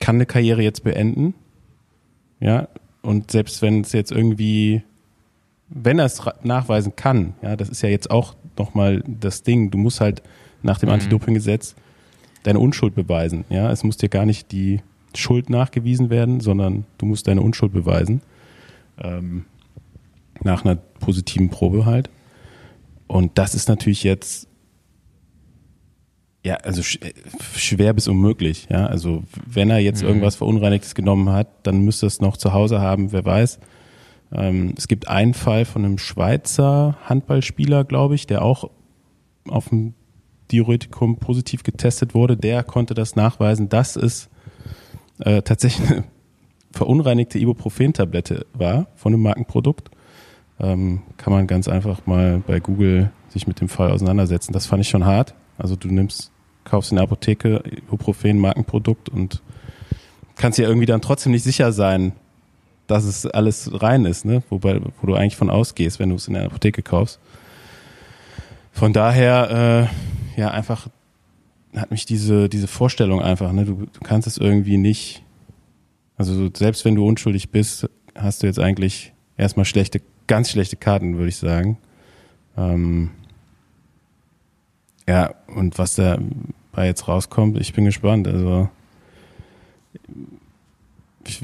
kann 0.00 0.16
eine 0.16 0.26
Karriere 0.26 0.62
jetzt 0.62 0.84
beenden. 0.84 1.34
Ja. 2.40 2.68
Und 3.02 3.30
selbst 3.30 3.62
wenn 3.62 3.82
es 3.82 3.92
jetzt 3.92 4.10
irgendwie, 4.10 4.82
wenn 5.68 5.98
er 5.98 6.06
es 6.06 6.22
nachweisen 6.42 6.96
kann, 6.96 7.34
ja, 7.42 7.56
das 7.56 7.68
ist 7.68 7.82
ja 7.82 7.88
jetzt 7.88 8.10
auch 8.10 8.34
nochmal 8.58 9.02
das 9.06 9.42
Ding. 9.42 9.70
Du 9.70 9.78
musst 9.78 10.00
halt 10.00 10.22
nach 10.62 10.78
dem 10.78 10.88
mhm. 10.88 10.94
Anti-Doping-Gesetz 10.94 11.76
deine 12.42 12.58
Unschuld 12.58 12.94
beweisen. 12.94 13.44
Ja, 13.48 13.70
es 13.70 13.84
muss 13.84 13.96
dir 13.96 14.08
gar 14.08 14.26
nicht 14.26 14.52
die 14.52 14.80
Schuld 15.14 15.50
nachgewiesen 15.50 16.10
werden, 16.10 16.40
sondern 16.40 16.84
du 16.98 17.06
musst 17.06 17.26
deine 17.26 17.42
Unschuld 17.42 17.72
beweisen. 17.72 18.22
Ähm, 18.98 19.44
nach 20.42 20.64
einer 20.64 20.76
positiven 20.76 21.50
Probe 21.50 21.86
halt. 21.86 22.10
Und 23.06 23.38
das 23.38 23.54
ist 23.54 23.68
natürlich 23.68 24.02
jetzt 24.02 24.48
ja, 26.46 26.54
also 26.58 26.80
schwer 26.82 27.92
bis 27.92 28.06
unmöglich. 28.06 28.68
Ja, 28.70 28.86
also 28.86 29.24
wenn 29.44 29.68
er 29.68 29.80
jetzt 29.80 30.02
mhm. 30.02 30.08
irgendwas 30.08 30.36
Verunreinigtes 30.36 30.94
genommen 30.94 31.30
hat, 31.30 31.48
dann 31.64 31.80
müsste 31.80 32.06
es 32.06 32.20
noch 32.20 32.36
zu 32.36 32.52
Hause 32.52 32.80
haben, 32.80 33.10
wer 33.10 33.24
weiß. 33.24 33.58
Ähm, 34.32 34.74
es 34.76 34.86
gibt 34.86 35.08
einen 35.08 35.34
Fall 35.34 35.64
von 35.64 35.84
einem 35.84 35.98
Schweizer 35.98 36.96
Handballspieler, 37.04 37.82
glaube 37.82 38.14
ich, 38.14 38.28
der 38.28 38.42
auch 38.42 38.70
auf 39.48 39.70
dem 39.70 39.94
Diuretikum 40.52 41.16
positiv 41.16 41.64
getestet 41.64 42.14
wurde, 42.14 42.36
der 42.36 42.62
konnte 42.62 42.94
das 42.94 43.16
nachweisen, 43.16 43.68
dass 43.68 43.96
es 43.96 44.28
äh, 45.18 45.42
tatsächlich 45.42 45.90
eine 45.90 46.04
verunreinigte 46.70 47.40
Ibuprofen-Tablette 47.40 48.46
war 48.52 48.86
von 48.94 49.12
einem 49.12 49.22
Markenprodukt. 49.22 49.90
Ähm, 50.58 51.02
kann 51.16 51.32
man 51.32 51.46
ganz 51.46 51.68
einfach 51.68 52.06
mal 52.06 52.42
bei 52.46 52.60
Google 52.60 53.10
sich 53.28 53.46
mit 53.46 53.60
dem 53.60 53.68
Fall 53.68 53.90
auseinandersetzen. 53.90 54.52
Das 54.52 54.66
fand 54.66 54.82
ich 54.82 54.88
schon 54.88 55.04
hart. 55.04 55.34
Also 55.58 55.76
du 55.76 55.88
nimmst, 55.88 56.30
kaufst 56.64 56.92
in 56.92 56.96
der 56.96 57.04
Apotheke 57.04 57.62
Ibuprofen 57.64 58.38
Markenprodukt 58.38 59.08
und 59.08 59.42
kannst 60.36 60.58
ja 60.58 60.66
irgendwie 60.66 60.86
dann 60.86 61.00
trotzdem 61.00 61.32
nicht 61.32 61.44
sicher 61.44 61.72
sein, 61.72 62.12
dass 62.86 63.04
es 63.04 63.26
alles 63.26 63.70
rein 63.72 64.04
ist, 64.04 64.24
ne? 64.24 64.42
Wobei, 64.48 64.80
wo 65.00 65.06
du 65.06 65.14
eigentlich 65.14 65.36
von 65.36 65.50
ausgehst, 65.50 65.98
wenn 65.98 66.10
du 66.10 66.16
es 66.16 66.28
in 66.28 66.34
der 66.34 66.44
Apotheke 66.44 66.82
kaufst. 66.82 67.18
Von 68.72 68.92
daher, 68.92 69.88
äh, 70.36 70.40
ja 70.40 70.50
einfach 70.50 70.88
hat 71.74 71.90
mich 71.90 72.06
diese, 72.06 72.48
diese 72.48 72.68
Vorstellung 72.68 73.20
einfach, 73.20 73.52
ne, 73.52 73.64
du, 73.64 73.86
du 73.86 74.00
kannst 74.02 74.26
es 74.26 74.38
irgendwie 74.38 74.78
nicht, 74.78 75.22
also 76.16 76.48
selbst 76.54 76.84
wenn 76.84 76.94
du 76.94 77.06
unschuldig 77.06 77.50
bist, 77.50 77.88
hast 78.14 78.42
du 78.42 78.46
jetzt 78.46 78.58
eigentlich 78.58 79.12
erstmal 79.36 79.66
schlechte, 79.66 80.00
ganz 80.26 80.50
schlechte 80.50 80.76
Karten, 80.76 81.16
würde 81.16 81.28
ich 81.28 81.36
sagen. 81.36 81.78
Ähm, 82.56 83.10
ja, 85.08 85.34
und 85.46 85.78
was 85.78 85.94
da 85.94 86.18
jetzt 86.76 87.08
rauskommt, 87.08 87.58
ich 87.58 87.72
bin 87.72 87.84
gespannt. 87.84 88.26
Also 88.28 88.68
ich 91.26 91.42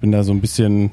bin 0.00 0.12
da 0.12 0.22
so 0.22 0.32
ein 0.32 0.40
bisschen 0.40 0.90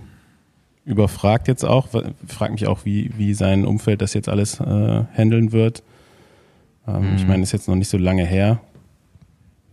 überfragt 0.85 1.47
jetzt 1.47 1.63
auch, 1.63 1.87
frage 2.27 2.53
mich 2.53 2.67
auch, 2.67 2.85
wie, 2.85 3.11
wie 3.17 3.33
sein 3.33 3.65
Umfeld 3.65 4.01
das 4.01 4.13
jetzt 4.13 4.27
alles 4.29 4.59
äh, 4.59 5.03
handeln 5.13 5.51
wird. 5.51 5.83
Ähm, 6.87 7.11
mhm. 7.11 7.15
Ich 7.15 7.27
meine, 7.27 7.43
ist 7.43 7.51
jetzt 7.51 7.67
noch 7.67 7.75
nicht 7.75 7.89
so 7.89 7.97
lange 7.97 8.25
her. 8.25 8.59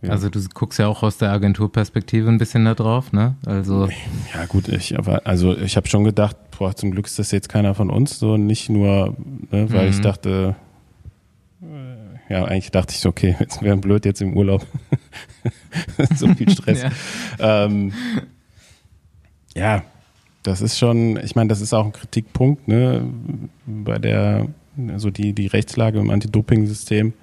Ja. 0.01 0.11
Also 0.11 0.29
du 0.29 0.41
guckst 0.53 0.79
ja 0.79 0.87
auch 0.87 1.03
aus 1.03 1.17
der 1.17 1.31
Agenturperspektive 1.31 2.29
ein 2.29 2.37
bisschen 2.37 2.63
da 2.63 2.73
drauf, 2.73 3.11
ne? 3.11 3.35
Also 3.45 3.89
ja 4.33 4.45
gut, 4.47 4.69
ich 4.69 4.97
aber 4.97 5.27
also 5.27 5.57
ich 5.57 5.75
habe 5.75 5.89
schon 5.89 6.05
gedacht, 6.05 6.37
boah, 6.59 6.75
zum 6.75 6.91
Glück 6.91 7.07
ist 7.07 7.17
das 7.17 7.31
jetzt 7.31 7.49
keiner 7.49 7.73
von 7.73 7.89
uns, 7.89 8.19
so 8.19 8.37
nicht 8.37 8.69
nur, 8.69 9.15
ne, 9.49 9.71
weil 9.71 9.85
mhm. 9.85 9.89
ich 9.89 10.01
dachte, 10.01 10.55
äh, 11.61 12.33
ja 12.33 12.43
eigentlich 12.43 12.71
dachte 12.71 12.93
ich 12.93 12.99
so, 12.99 13.09
okay, 13.09 13.35
jetzt 13.39 13.63
wäre 13.63 13.77
blöd 13.77 14.05
jetzt 14.05 14.21
im 14.21 14.35
Urlaub, 14.35 14.67
so 16.15 16.27
viel 16.35 16.49
Stress. 16.49 16.83
ja. 17.39 17.65
Ähm, 17.65 17.93
ja, 19.55 19.83
das 20.43 20.61
ist 20.61 20.77
schon, 20.77 21.17
ich 21.23 21.35
meine, 21.35 21.47
das 21.47 21.61
ist 21.61 21.73
auch 21.73 21.85
ein 21.85 21.93
Kritikpunkt, 21.93 22.67
ne, 22.67 23.03
bei 23.65 23.97
der 23.97 24.47
also 24.87 25.09
die, 25.09 25.33
die 25.33 25.47
Rechtslage 25.47 25.99
im 25.99 26.09
Anti-Doping-System. 26.09 27.13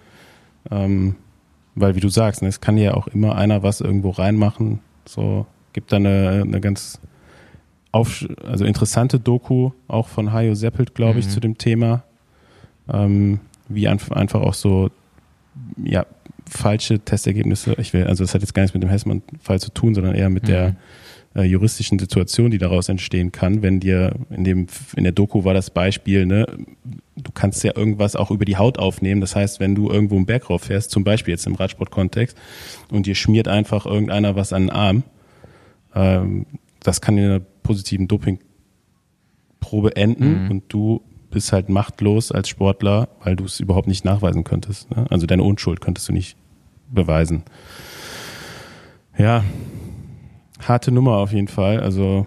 Ähm, 0.71 1.17
weil, 1.75 1.95
wie 1.95 2.01
du 2.01 2.09
sagst, 2.09 2.43
ne, 2.43 2.49
es 2.49 2.61
kann 2.61 2.77
ja 2.77 2.95
auch 2.95 3.07
immer 3.07 3.37
einer 3.37 3.63
was 3.63 3.81
irgendwo 3.81 4.11
reinmachen. 4.11 4.81
So 5.07 5.47
gibt 5.73 5.93
da 5.93 5.97
eine, 5.97 6.43
eine 6.43 6.61
ganz 6.61 7.01
auf, 7.97 8.27
also 8.45 8.65
interessante 8.65 9.19
Doku 9.19 9.71
auch 9.89 10.09
von 10.09 10.33
Hajo 10.33 10.55
Seppelt, 10.55 10.95
glaube 10.95 11.19
ich, 11.19 11.27
mhm. 11.27 11.31
zu 11.31 11.41
dem 11.41 11.59
Thema. 11.59 12.03
Ähm, 12.93 13.41
wie 13.69 13.89
einfach 13.89 14.41
auch 14.41 14.55
so 14.55 14.91
ja, 15.83 16.07
falsche 16.49 17.01
Testergebnisse, 17.01 17.75
ich 17.79 17.93
will, 17.93 18.05
also 18.05 18.23
das 18.23 18.35
hat 18.35 18.43
jetzt 18.43 18.55
gar 18.55 18.63
nichts 18.63 18.75
mit 18.75 18.83
dem 18.83 18.91
Hessmann-Fall 18.91 19.61
zu 19.61 19.73
tun, 19.73 19.95
sondern 19.95 20.15
eher 20.15 20.29
mit 20.29 20.45
mhm. 20.45 20.47
der 20.47 20.77
äh, 21.35 21.43
juristischen 21.43 21.99
Situation, 21.99 22.51
die 22.51 22.59
daraus 22.59 22.89
entstehen 22.89 23.33
kann, 23.33 23.63
wenn 23.63 23.81
dir 23.81 24.15
in 24.31 24.45
dem 24.45 24.67
in 24.97 25.05
der 25.05 25.13
Doku 25.13 25.45
war 25.45 25.55
das 25.55 25.71
Beispiel, 25.71 26.27
ne, 26.27 26.47
du 27.17 27.31
kannst 27.33 27.65
ja 27.65 27.77
irgendwas 27.77 28.15
auch 28.15 28.31
über 28.31 28.45
die 28.45 28.57
Haut 28.57 28.79
aufnehmen. 28.79 29.21
Das 29.21 29.35
heißt, 29.35 29.59
wenn 29.59 29.75
du 29.75 29.91
irgendwo 29.91 30.17
einen 30.17 30.27
Berg 30.27 30.51
rauf 30.51 30.63
fährst, 30.63 30.91
zum 30.91 31.03
Beispiel 31.03 31.33
jetzt 31.33 31.47
im 31.47 31.55
Radsportkontext, 31.55 32.37
und 32.91 33.07
dir 33.07 33.15
schmiert 33.15 33.49
einfach 33.49 33.87
irgendeiner 33.87 34.37
was 34.37 34.53
an 34.53 34.65
den 34.65 34.71
Arm, 34.71 35.03
ähm, 35.95 36.47
das 36.81 37.01
kann 37.01 37.19
einer 37.19 37.41
positiven 37.67 38.09
Dopingprobe 38.09 39.97
enden 39.97 40.45
mhm. 40.45 40.51
und 40.51 40.65
du 40.69 41.03
bist 41.31 41.53
halt 41.53 41.69
machtlos 41.69 42.31
als 42.31 42.49
Sportler, 42.49 43.09
weil 43.23 43.37
du 43.37 43.45
es 43.45 43.61
überhaupt 43.61 43.89
nicht 43.89 44.05
nachweisen 44.05 44.45
könntest. 44.45 44.91
Ne? 44.91 45.07
Also 45.11 45.27
deine 45.27 45.43
Unschuld 45.43 45.81
könntest 45.81 46.09
du 46.09 46.13
nicht 46.13 46.37
beweisen. 46.89 47.43
Ja, 49.19 49.45
harte 50.61 50.93
Nummer 50.93 51.17
auf 51.17 51.33
jeden 51.33 51.49
Fall. 51.49 51.81
Also 51.81 52.27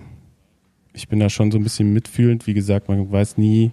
ich 0.94 1.08
bin 1.08 1.20
da 1.20 1.30
schon 1.30 1.52
so 1.52 1.58
ein 1.58 1.64
bisschen 1.64 1.94
mitfühlend. 1.94 2.46
Wie 2.46 2.54
gesagt, 2.54 2.90
man 2.90 3.10
weiß 3.10 3.38
nie, 3.38 3.72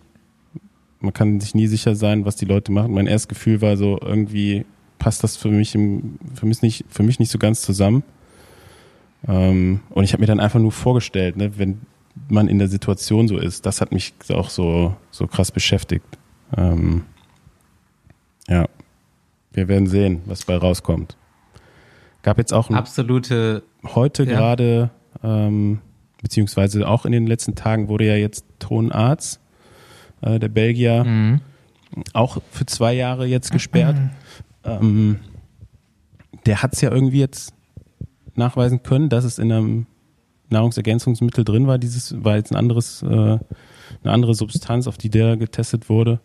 man 1.00 1.12
kann 1.12 1.40
sich 1.40 1.54
nie 1.54 1.66
sicher 1.66 1.96
sein, 1.96 2.24
was 2.24 2.36
die 2.36 2.44
Leute 2.44 2.70
machen. 2.70 2.94
Mein 2.94 3.08
erstes 3.08 3.28
Gefühl 3.28 3.60
war 3.60 3.76
so, 3.76 3.98
irgendwie 4.00 4.64
passt 4.98 5.24
das 5.24 5.36
für 5.36 5.48
mich, 5.48 5.74
im, 5.74 6.18
für 6.34 6.46
mich, 6.46 6.62
nicht, 6.62 6.84
für 6.88 7.02
mich 7.02 7.18
nicht 7.18 7.30
so 7.30 7.38
ganz 7.38 7.62
zusammen. 7.62 8.04
Ähm, 9.26 9.80
und 9.90 10.04
ich 10.04 10.12
habe 10.12 10.20
mir 10.20 10.26
dann 10.26 10.40
einfach 10.40 10.60
nur 10.60 10.72
vorgestellt, 10.72 11.36
ne, 11.36 11.58
wenn 11.58 11.80
man 12.28 12.48
in 12.48 12.58
der 12.58 12.68
Situation 12.68 13.28
so 13.28 13.38
ist, 13.38 13.66
das 13.66 13.80
hat 13.80 13.92
mich 13.92 14.14
auch 14.30 14.50
so, 14.50 14.96
so 15.10 15.26
krass 15.26 15.50
beschäftigt. 15.50 16.06
Ähm, 16.56 17.04
ja, 18.48 18.66
wir 19.52 19.68
werden 19.68 19.86
sehen, 19.86 20.22
was 20.26 20.44
bei 20.44 20.56
rauskommt. 20.56 21.16
Gab 22.22 22.38
jetzt 22.38 22.52
auch 22.52 22.70
ein, 22.70 22.76
absolute 22.76 23.62
heute 23.84 24.24
ja. 24.24 24.36
gerade 24.36 24.90
ähm, 25.22 25.80
beziehungsweise 26.22 26.88
auch 26.88 27.04
in 27.04 27.12
den 27.12 27.26
letzten 27.26 27.54
Tagen 27.54 27.88
wurde 27.88 28.06
ja 28.06 28.16
jetzt 28.16 28.44
Tonarzt, 28.58 29.40
äh, 30.22 30.38
der 30.38 30.48
Belgier, 30.48 31.04
mhm. 31.04 31.40
auch 32.12 32.38
für 32.50 32.66
zwei 32.66 32.94
Jahre 32.94 33.26
jetzt 33.26 33.52
gesperrt. 33.52 33.96
Mhm. 33.96 34.10
Ähm, 34.64 35.20
der 36.46 36.62
hat 36.62 36.74
es 36.74 36.80
ja 36.80 36.90
irgendwie 36.90 37.20
jetzt 37.20 37.54
nachweisen 38.38 38.82
können, 38.82 39.08
dass 39.08 39.24
es 39.24 39.38
in 39.38 39.52
einem 39.52 39.86
Nahrungsergänzungsmittel 40.50 41.44
drin 41.44 41.66
war. 41.66 41.78
Dieses 41.78 42.22
war 42.24 42.36
jetzt 42.36 42.52
ein 42.52 42.56
anderes, 42.56 43.02
äh, 43.02 43.06
eine 43.06 43.40
andere 44.04 44.34
Substanz, 44.34 44.86
auf 44.86 44.98
die 44.98 45.10
der 45.10 45.36
getestet 45.36 45.88
wurde. 45.88 46.20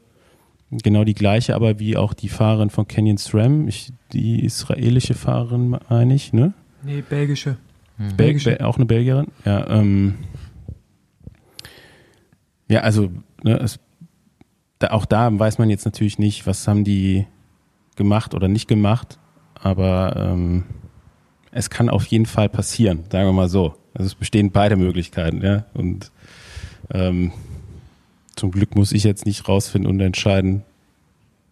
Genau 0.70 1.04
die 1.04 1.16
gleiche, 1.16 1.54
aber 1.54 1.80
wie 1.80 1.98
auch 1.98 2.14
die 2.14 2.30
Fahrerin 2.30 2.70
von 2.70 2.88
Canyon 2.88 3.18
SRAM, 3.18 3.68
ich, 3.68 3.92
die 4.14 4.46
israelische 4.46 5.16
Fahrerin, 5.16 5.78
meine 5.90 6.14
ich, 6.14 6.32
ne? 6.32 6.54
Nee, 6.84 7.04
belgische. 7.08 7.58
Mhm. 7.98 8.16
Bel 8.16 8.40
Bel 8.40 8.58
auch 8.60 8.78
eine 8.78 8.86
Belgierin? 8.86 9.28
Ja, 9.46 9.68
ähm, 9.70 10.16
ja 12.70 12.82
also 12.82 13.12
ne, 13.44 13.60
es, 13.60 13.80
da, 14.80 14.92
auch 14.92 15.06
da 15.06 15.38
weiß 15.38 15.58
man 15.58 15.70
jetzt 15.70 15.86
natürlich 15.86 16.20
nicht, 16.20 16.48
was 16.48 16.68
haben 16.68 16.84
die 16.84 17.28
gemacht 17.96 18.34
oder 18.34 18.48
nicht 18.48 18.68
gemacht, 18.68 19.20
aber 19.56 20.16
ähm, 20.16 20.64
es 21.52 21.70
kann 21.70 21.90
auf 21.90 22.06
jeden 22.06 22.26
Fall 22.26 22.50
passieren, 22.50 23.04
sagen 23.12 23.28
wir 23.28 23.34
mal 23.34 23.50
so. 23.50 23.76
Also 23.94 24.08
es 24.08 24.16
bestehen 24.16 24.52
beide 24.52 24.78
Möglichkeiten, 24.78 25.44
ja. 25.44 25.66
Und 25.74 26.12
ähm, 26.94 27.32
zum 28.36 28.52
Glück 28.52 28.76
muss 28.76 28.92
ich 28.92 29.04
jetzt 29.04 29.26
nicht 29.26 29.48
rausfinden 29.48 29.92
und 29.92 30.00
entscheiden, 30.00 30.64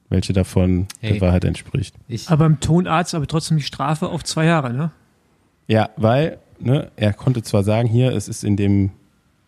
welche 0.09 0.33
davon 0.33 0.87
hey, 1.01 1.13
der 1.13 1.21
Wahrheit 1.21 1.43
entspricht. 1.43 1.95
aber 2.31 2.45
im 2.45 2.59
Tonarzt 2.59 3.13
aber 3.13 3.27
trotzdem 3.27 3.57
die 3.57 3.63
Strafe 3.63 4.07
auf 4.07 4.23
zwei 4.23 4.45
Jahre, 4.45 4.73
ne? 4.73 4.91
Ja, 5.67 5.89
weil 5.97 6.39
ne, 6.59 6.91
er 6.95 7.13
konnte 7.13 7.43
zwar 7.43 7.63
sagen, 7.63 7.87
hier, 7.87 8.11
es 8.13 8.27
ist 8.27 8.43
in 8.43 8.55
dem 8.55 8.91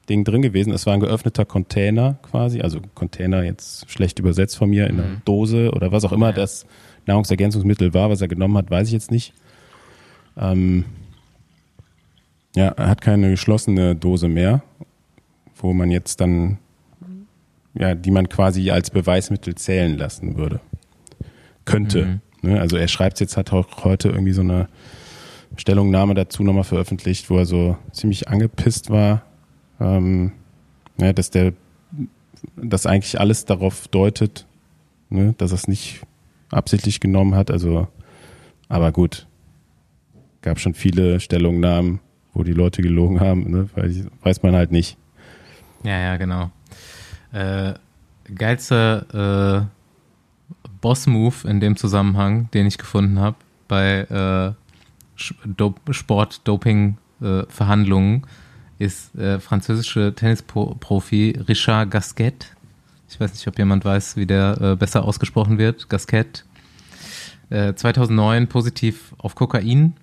Ding 0.08 0.24
drin 0.24 0.42
gewesen, 0.42 0.74
es 0.74 0.86
war 0.86 0.94
ein 0.94 1.00
geöffneter 1.00 1.46
Container 1.46 2.18
quasi, 2.22 2.62
also 2.62 2.80
Container 2.94 3.44
jetzt 3.44 3.90
schlecht 3.90 4.20
übersetzt 4.20 4.58
von 4.58 4.70
mir, 4.70 4.88
in 4.88 5.00
einer 5.00 5.10
mhm. 5.10 5.22
Dose 5.26 5.72
oder 5.72 5.92
was 5.92 6.04
auch 6.04 6.12
immer 6.12 6.28
ja. 6.28 6.34
das 6.34 6.66
Nahrungsergänzungsmittel 7.08 7.94
war, 7.94 8.10
was 8.10 8.22
er 8.22 8.28
genommen 8.28 8.58
hat, 8.58 8.70
weiß 8.70 8.88
ich 8.88 8.94
jetzt 8.94 9.10
nicht. 9.10 9.34
Ähm, 10.38 10.86
ja, 12.56 12.70
er 12.70 12.90
hat 12.90 13.02
keine 13.02 13.30
geschlossene 13.30 13.96
Dose 13.96 14.28
mehr, 14.28 14.62
wo 15.56 15.74
man 15.74 15.90
jetzt 15.92 16.20
dann, 16.20 16.58
ja, 17.74 17.96
die 17.96 18.12
man 18.12 18.28
quasi 18.30 18.72
als 18.72 18.90
Beweismittel 18.90 19.56
zählen 19.56 19.98
lassen 19.98 20.38
würde. 20.38 20.60
Könnte. 21.66 22.06
Mhm. 22.06 22.50
Ne? 22.50 22.60
Also 22.60 22.78
er 22.78 22.88
schreibt 22.88 23.20
jetzt, 23.20 23.38
hat 23.38 23.54
auch 23.54 23.84
heute 23.84 24.10
irgendwie 24.10 24.34
so 24.34 24.42
eine 24.42 24.68
Stellungnahme 25.58 26.14
dazu 26.14 26.44
nochmal 26.44 26.64
veröffentlicht, 26.64 27.30
wo 27.30 27.38
er 27.38 27.46
so 27.46 27.78
ziemlich 27.92 28.28
angepisst 28.28 28.90
war, 28.90 29.24
ähm, 29.80 30.32
ja, 30.98 31.14
dass 31.14 31.30
der, 31.30 31.54
dass 32.56 32.86
eigentlich 32.86 33.20
alles 33.20 33.46
darauf 33.46 33.88
deutet, 33.88 34.46
ne, 35.10 35.36
dass 35.38 35.52
er 35.52 35.56
es 35.56 35.68
nicht 35.68 36.02
absichtlich 36.50 37.00
genommen 37.00 37.36
hat. 37.36 37.52
Also, 37.52 37.88
aber 38.70 38.92
gut, 38.92 39.28
gab 40.42 40.60
schon 40.60 40.74
viele 40.74 41.20
Stellungnahmen, 41.20 42.00
wo 42.34 42.44
die 42.44 42.54
Leute 42.54 42.82
gelogen 42.82 43.20
haben, 43.20 43.52
ne, 43.52 43.70
weil, 43.76 44.08
weiß 44.24 44.42
man 44.44 44.56
halt 44.56 44.72
nicht. 44.72 44.98
Ja, 45.84 46.00
ja, 46.00 46.16
genau. 46.18 46.52
Äh, 47.32 47.74
geilster 48.34 49.62
äh, 49.62 49.66
Boss-Move 50.82 51.48
in 51.48 51.60
dem 51.60 51.76
Zusammenhang, 51.78 52.50
den 52.52 52.68
ich 52.68 52.78
gefunden 52.78 53.20
habe, 53.20 53.38
bei 53.68 54.02
äh, 54.02 54.54
Sport-Doping-Verhandlungen 55.92 58.26
ist 58.80 59.14
äh, 59.16 59.40
französische 59.40 60.14
Tennisprofi 60.16 61.38
Richard 61.48 61.92
Gasquet. 61.92 62.34
Ich 63.10 63.20
weiß 63.20 63.34
nicht, 63.34 63.48
ob 63.48 63.60
jemand 63.60 63.86
weiß, 63.86 64.18
wie 64.18 64.26
der 64.26 64.60
äh, 64.60 64.76
besser 64.76 65.06
ausgesprochen 65.06 65.60
wird. 65.60 65.88
Gasquet. 65.90 66.44
Äh, 67.50 67.76
2009 67.76 68.48
positiv 68.48 69.14
auf 69.20 69.36
Kokain. 69.36 69.94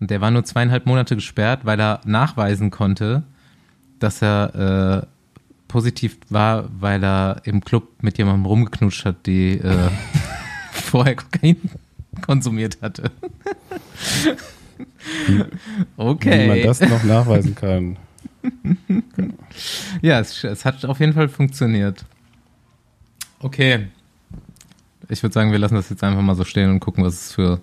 Und 0.00 0.10
der 0.10 0.20
war 0.20 0.30
nur 0.30 0.44
zweieinhalb 0.44 0.86
Monate 0.86 1.16
gesperrt, 1.16 1.60
weil 1.64 1.80
er 1.80 2.00
nachweisen 2.04 2.70
konnte, 2.70 3.24
dass 3.98 4.22
er 4.22 5.02
äh, 5.02 5.06
positiv 5.66 6.18
war, 6.30 6.68
weil 6.80 7.02
er 7.04 7.42
im 7.44 7.64
Club 7.64 7.88
mit 8.02 8.18
jemandem 8.18 8.46
rumgeknutscht 8.46 9.04
hat, 9.04 9.26
die 9.26 9.58
äh, 9.58 9.90
vorher 10.72 11.16
Kokain 11.16 11.56
konsumiert 12.22 12.78
hatte. 12.80 13.10
okay. 15.96 16.44
Wie 16.44 16.48
man 16.48 16.62
das 16.62 16.80
noch 16.80 17.02
nachweisen 17.04 17.54
kann. 17.54 17.96
ja, 20.02 20.20
es, 20.20 20.42
es 20.44 20.64
hat 20.64 20.84
auf 20.84 21.00
jeden 21.00 21.12
Fall 21.12 21.28
funktioniert. 21.28 22.04
Okay. 23.40 23.88
Ich 25.08 25.22
würde 25.22 25.32
sagen, 25.32 25.52
wir 25.52 25.58
lassen 25.58 25.74
das 25.74 25.90
jetzt 25.90 26.04
einfach 26.04 26.22
mal 26.22 26.34
so 26.34 26.44
stehen 26.44 26.70
und 26.70 26.80
gucken, 26.80 27.04
was 27.04 27.14
es 27.14 27.32
für 27.32 27.60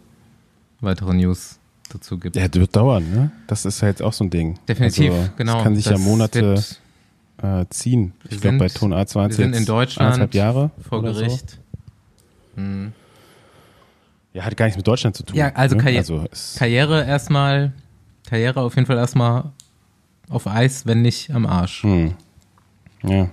weitere 0.81 1.13
News 1.13 1.59
dazu 1.95 2.17
gibt. 2.17 2.35
Ja, 2.35 2.47
das 2.47 2.59
wird 2.59 2.75
dauern, 2.75 3.09
ne? 3.11 3.31
Das 3.47 3.65
ist 3.65 3.81
ja 3.81 3.87
jetzt 3.87 4.01
auch 4.01 4.13
so 4.13 4.23
ein 4.23 4.29
Ding. 4.29 4.59
Definitiv, 4.67 5.11
also, 5.11 5.29
genau. 5.37 5.53
Das 5.55 5.63
kann 5.63 5.75
sich 5.75 5.85
das 5.85 5.93
ja 5.93 5.99
Monate 5.99 6.63
äh, 7.41 7.65
ziehen. 7.69 8.13
Ich 8.29 8.41
glaube, 8.41 8.57
bei 8.57 8.67
Ton 8.67 8.93
A20 8.93 9.29
wir 9.29 9.35
sind 9.35 9.55
in 9.55 9.65
Deutschland 9.65 10.33
Jahre 10.33 10.71
vor 10.87 11.01
Gericht. 11.01 11.51
So. 12.55 12.61
Hm. 12.61 12.93
Ja, 14.33 14.43
hat 14.43 14.57
gar 14.57 14.65
nichts 14.65 14.77
mit 14.77 14.87
Deutschland 14.87 15.15
zu 15.15 15.23
tun. 15.23 15.35
Ja, 15.35 15.53
also, 15.55 15.75
ne? 15.75 15.83
Karri 15.83 15.97
also 15.97 16.25
Karriere 16.57 17.05
erstmal, 17.05 17.73
Karriere 18.27 18.61
auf 18.61 18.75
jeden 18.75 18.85
Fall 18.85 18.97
erstmal 18.97 19.51
auf 20.29 20.47
Eis, 20.47 20.85
wenn 20.85 21.01
nicht 21.01 21.31
am 21.31 21.45
Arsch. 21.45 21.83
Hm. 21.83 22.15
Ja. 23.03 23.29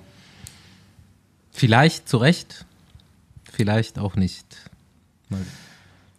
Vielleicht 1.51 2.09
zu 2.09 2.19
Recht, 2.19 2.67
vielleicht 3.51 3.99
auch 3.99 4.17
nicht. 4.17 4.47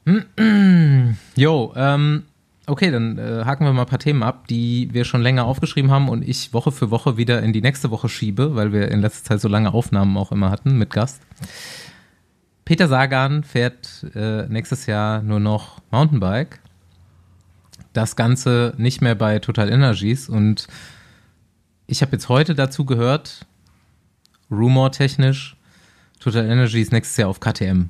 Jo, 1.35 1.73
ähm, 1.75 2.23
okay, 2.67 2.91
dann 2.91 3.17
äh, 3.17 3.43
haken 3.45 3.65
wir 3.65 3.73
mal 3.73 3.81
ein 3.81 3.87
paar 3.87 3.99
Themen 3.99 4.23
ab, 4.23 4.47
die 4.47 4.89
wir 4.93 5.05
schon 5.05 5.21
länger 5.21 5.45
aufgeschrieben 5.45 5.91
haben 5.91 6.09
und 6.09 6.27
ich 6.27 6.53
Woche 6.53 6.71
für 6.71 6.91
Woche 6.91 7.17
wieder 7.17 7.41
in 7.41 7.53
die 7.53 7.61
nächste 7.61 7.91
Woche 7.91 8.09
schiebe, 8.09 8.55
weil 8.55 8.71
wir 8.71 8.89
in 8.89 9.01
letzter 9.01 9.25
Zeit 9.25 9.41
so 9.41 9.47
lange 9.47 9.73
Aufnahmen 9.73 10.17
auch 10.17 10.31
immer 10.31 10.49
hatten 10.49 10.77
mit 10.77 10.91
Gast. 10.91 11.21
Peter 12.65 12.87
Sagan 12.87 13.43
fährt 13.43 14.05
äh, 14.15 14.47
nächstes 14.47 14.85
Jahr 14.85 15.21
nur 15.21 15.39
noch 15.39 15.81
Mountainbike. 15.91 16.59
Das 17.91 18.15
Ganze 18.15 18.73
nicht 18.77 19.01
mehr 19.01 19.15
bei 19.15 19.39
Total 19.39 19.69
Energies. 19.69 20.29
Und 20.29 20.67
ich 21.87 22.01
habe 22.01 22.13
jetzt 22.13 22.29
heute 22.29 22.55
dazu 22.55 22.85
gehört, 22.85 23.45
rumortechnisch, 24.49 25.57
Total 26.19 26.45
Energies 26.45 26.91
nächstes 26.91 27.17
Jahr 27.17 27.27
auf 27.27 27.41
KTM. 27.41 27.89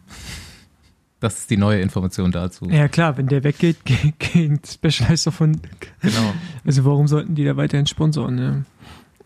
Das 1.23 1.37
ist 1.37 1.49
die 1.49 1.55
neue 1.55 1.79
Information 1.79 2.33
dazu. 2.33 2.65
Ja 2.65 2.89
klar, 2.89 3.15
wenn 3.15 3.27
der 3.27 3.45
weggeht, 3.45 3.77
gehen 4.19 4.59
Specialized 4.67 5.25
davon. 5.25 5.61
Genau. 6.01 6.33
Also 6.65 6.83
warum 6.83 7.07
sollten 7.07 7.33
die 7.33 7.45
da 7.45 7.55
weiterhin 7.55 7.87
sponsoren? 7.87 8.35
Ne? 8.35 8.65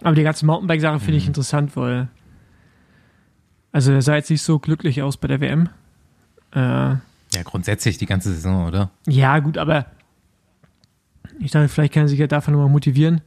Aber 0.04 0.14
die 0.14 0.22
ganze 0.22 0.46
Mountainbike-Sache 0.46 1.00
finde 1.00 1.14
mhm. 1.14 1.18
ich 1.18 1.26
interessant, 1.26 1.76
weil 1.76 2.08
also 3.72 3.92
er 3.94 4.04
sah 4.04 4.14
jetzt 4.14 4.30
nicht 4.30 4.44
so 4.44 4.60
glücklich 4.60 5.02
aus 5.02 5.18
bei 5.18 5.28
der 5.28 5.42
WM. 5.42 5.70
Äh, 6.54 6.60
ja, 6.60 7.00
grundsätzlich 7.44 7.98
die 7.98 8.06
ganze 8.06 8.32
Saison, 8.32 8.68
oder? 8.68 8.92
Ja, 9.08 9.40
gut, 9.40 9.58
aber 9.58 9.88
ich 11.40 11.50
dachte, 11.50 11.68
vielleicht 11.68 11.96
kann 11.96 12.04
er 12.04 12.10
sich 12.10 12.20
ja 12.20 12.28
davon 12.28 12.54
nochmal 12.54 12.70
motivieren. 12.70 13.22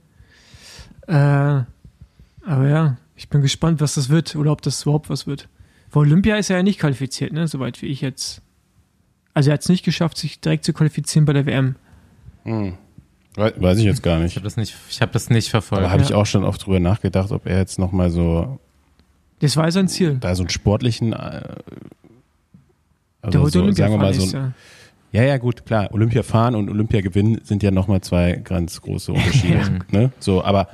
Äh, 1.08 1.14
aber 1.14 2.68
ja, 2.68 2.98
ich 3.16 3.28
bin 3.28 3.42
gespannt, 3.42 3.80
was 3.80 3.94
das 3.94 4.10
wird 4.10 4.36
oder 4.36 4.52
ob 4.52 4.62
das 4.62 4.82
überhaupt 4.82 5.10
was 5.10 5.26
wird. 5.26 5.48
Für 5.88 5.98
Olympia 5.98 6.36
ist 6.36 6.50
er 6.50 6.58
ja 6.58 6.62
nicht 6.62 6.78
qualifiziert, 6.78 7.32
ne? 7.32 7.48
Soweit 7.48 7.82
wie 7.82 7.86
ich 7.86 8.00
jetzt. 8.00 8.42
Also 9.34 9.50
er 9.50 9.54
hat 9.54 9.60
es 9.62 9.68
nicht 9.68 9.84
geschafft, 9.84 10.16
sich 10.18 10.40
direkt 10.40 10.64
zu 10.64 10.72
qualifizieren 10.72 11.24
bei 11.24 11.32
der 11.32 11.46
WM. 11.46 11.76
Hm. 12.44 12.74
Weiß 13.36 13.78
ich 13.78 13.84
jetzt 13.84 14.02
gar 14.02 14.16
Ich 14.18 14.24
nicht. 14.24 14.36
habe 14.36 14.44
das 14.44 14.56
nicht, 14.56 14.74
ich 14.90 15.00
habe 15.00 15.12
das 15.12 15.30
nicht 15.30 15.48
verfolgt. 15.50 15.82
Aber 15.84 15.90
habe 15.92 16.02
Ja. 16.02 16.08
ich 16.08 16.14
auch 16.14 16.26
schon 16.26 16.44
oft 16.44 16.64
drüber 16.66 16.80
nachgedacht, 16.80 17.30
ob 17.30 17.46
er 17.46 17.58
jetzt 17.58 17.78
nochmal 17.78 18.10
so, 18.10 18.58
Das 19.38 19.56
war 19.56 19.70
sein 19.70 19.88
Ziel. 19.88 20.16
da 20.20 20.34
so 20.34 20.42
einen 20.42 20.50
sportlichen, 20.50 21.12
äh, 21.12 21.16
der 21.16 21.42
also 23.22 23.40
heute 23.42 23.50
so, 23.60 23.72
sagen 23.72 23.92
wir 23.92 23.98
mal 23.98 24.14
so 24.14 24.24
ein, 24.24 24.30
ja. 24.32 24.52
Ja, 25.12 25.22
ja, 25.24 25.38
gut, 25.38 25.66
klar. 25.66 25.88
Olympia 25.92 26.22
fahren 26.22 26.54
und 26.54 26.68
Olympia 26.70 27.00
gewinnen 27.00 27.40
sind 27.42 27.62
ja 27.64 27.70
nochmal 27.72 28.00
zwei 28.00 28.32
ganz 28.44 28.80
große 28.80 29.12
Unterschiede. 29.14 29.58
Ja. 29.58 29.98
ne? 30.00 30.12
So, 30.20 30.44
aber 30.44 30.68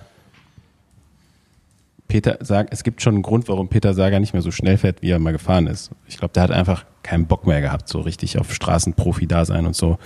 Peter 2.09 2.39
sagt, 2.41 2.73
es 2.73 2.85
gibt 2.85 3.03
schon 3.03 3.15
einen 3.15 3.23
Grund, 3.23 3.49
warum 3.49 3.69
Peter 3.69 3.95
Sager 3.95 4.21
nicht 4.21 4.33
mehr 4.33 4.43
so 4.43 4.51
schnell 4.51 4.79
fährt, 4.79 5.03
wie 5.03 5.11
er 5.11 5.19
mal 5.19 5.33
gefahren 5.33 5.67
ist. 5.67 5.91
Ich 6.07 6.19
glaube, 6.19 6.33
der 6.35 6.45
hat 6.45 6.51
einfach 6.51 6.85
keinen 7.03 7.27
Bock 7.27 7.47
mehr 7.47 7.61
gehabt, 7.61 7.89
so 7.89 8.01
richtig 8.01 8.39
auf 8.39 8.55
Straßenprofi 8.55 9.27
da 9.27 9.45
sein 9.45 9.67
und 9.67 9.75
so. 9.75 9.99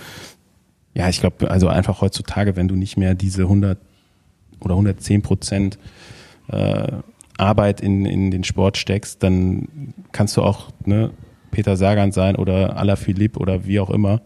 Ja, 0.93 1.09
ich 1.09 1.19
glaube, 1.19 1.49
also 1.49 1.67
einfach 1.67 2.01
heutzutage, 2.01 2.55
wenn 2.55 2.67
du 2.67 2.75
nicht 2.75 2.97
mehr 2.97 3.15
diese 3.15 3.43
100 3.43 3.79
oder 4.59 4.73
110 4.73 5.21
Prozent 5.21 5.79
äh, 6.49 6.91
Arbeit 7.37 7.81
in, 7.81 8.05
in 8.05 8.29
den 8.31 8.43
Sport 8.43 8.77
steckst, 8.77 9.23
dann 9.23 9.93
kannst 10.11 10.37
du 10.37 10.43
auch 10.43 10.69
ne, 10.85 11.11
Peter 11.51 11.77
Sagan 11.77 12.11
sein 12.11 12.35
oder 12.35 12.77
Alaphilippe 12.77 13.39
oder 13.39 13.65
wie 13.65 13.79
auch 13.79 13.89
immer. 13.89 14.21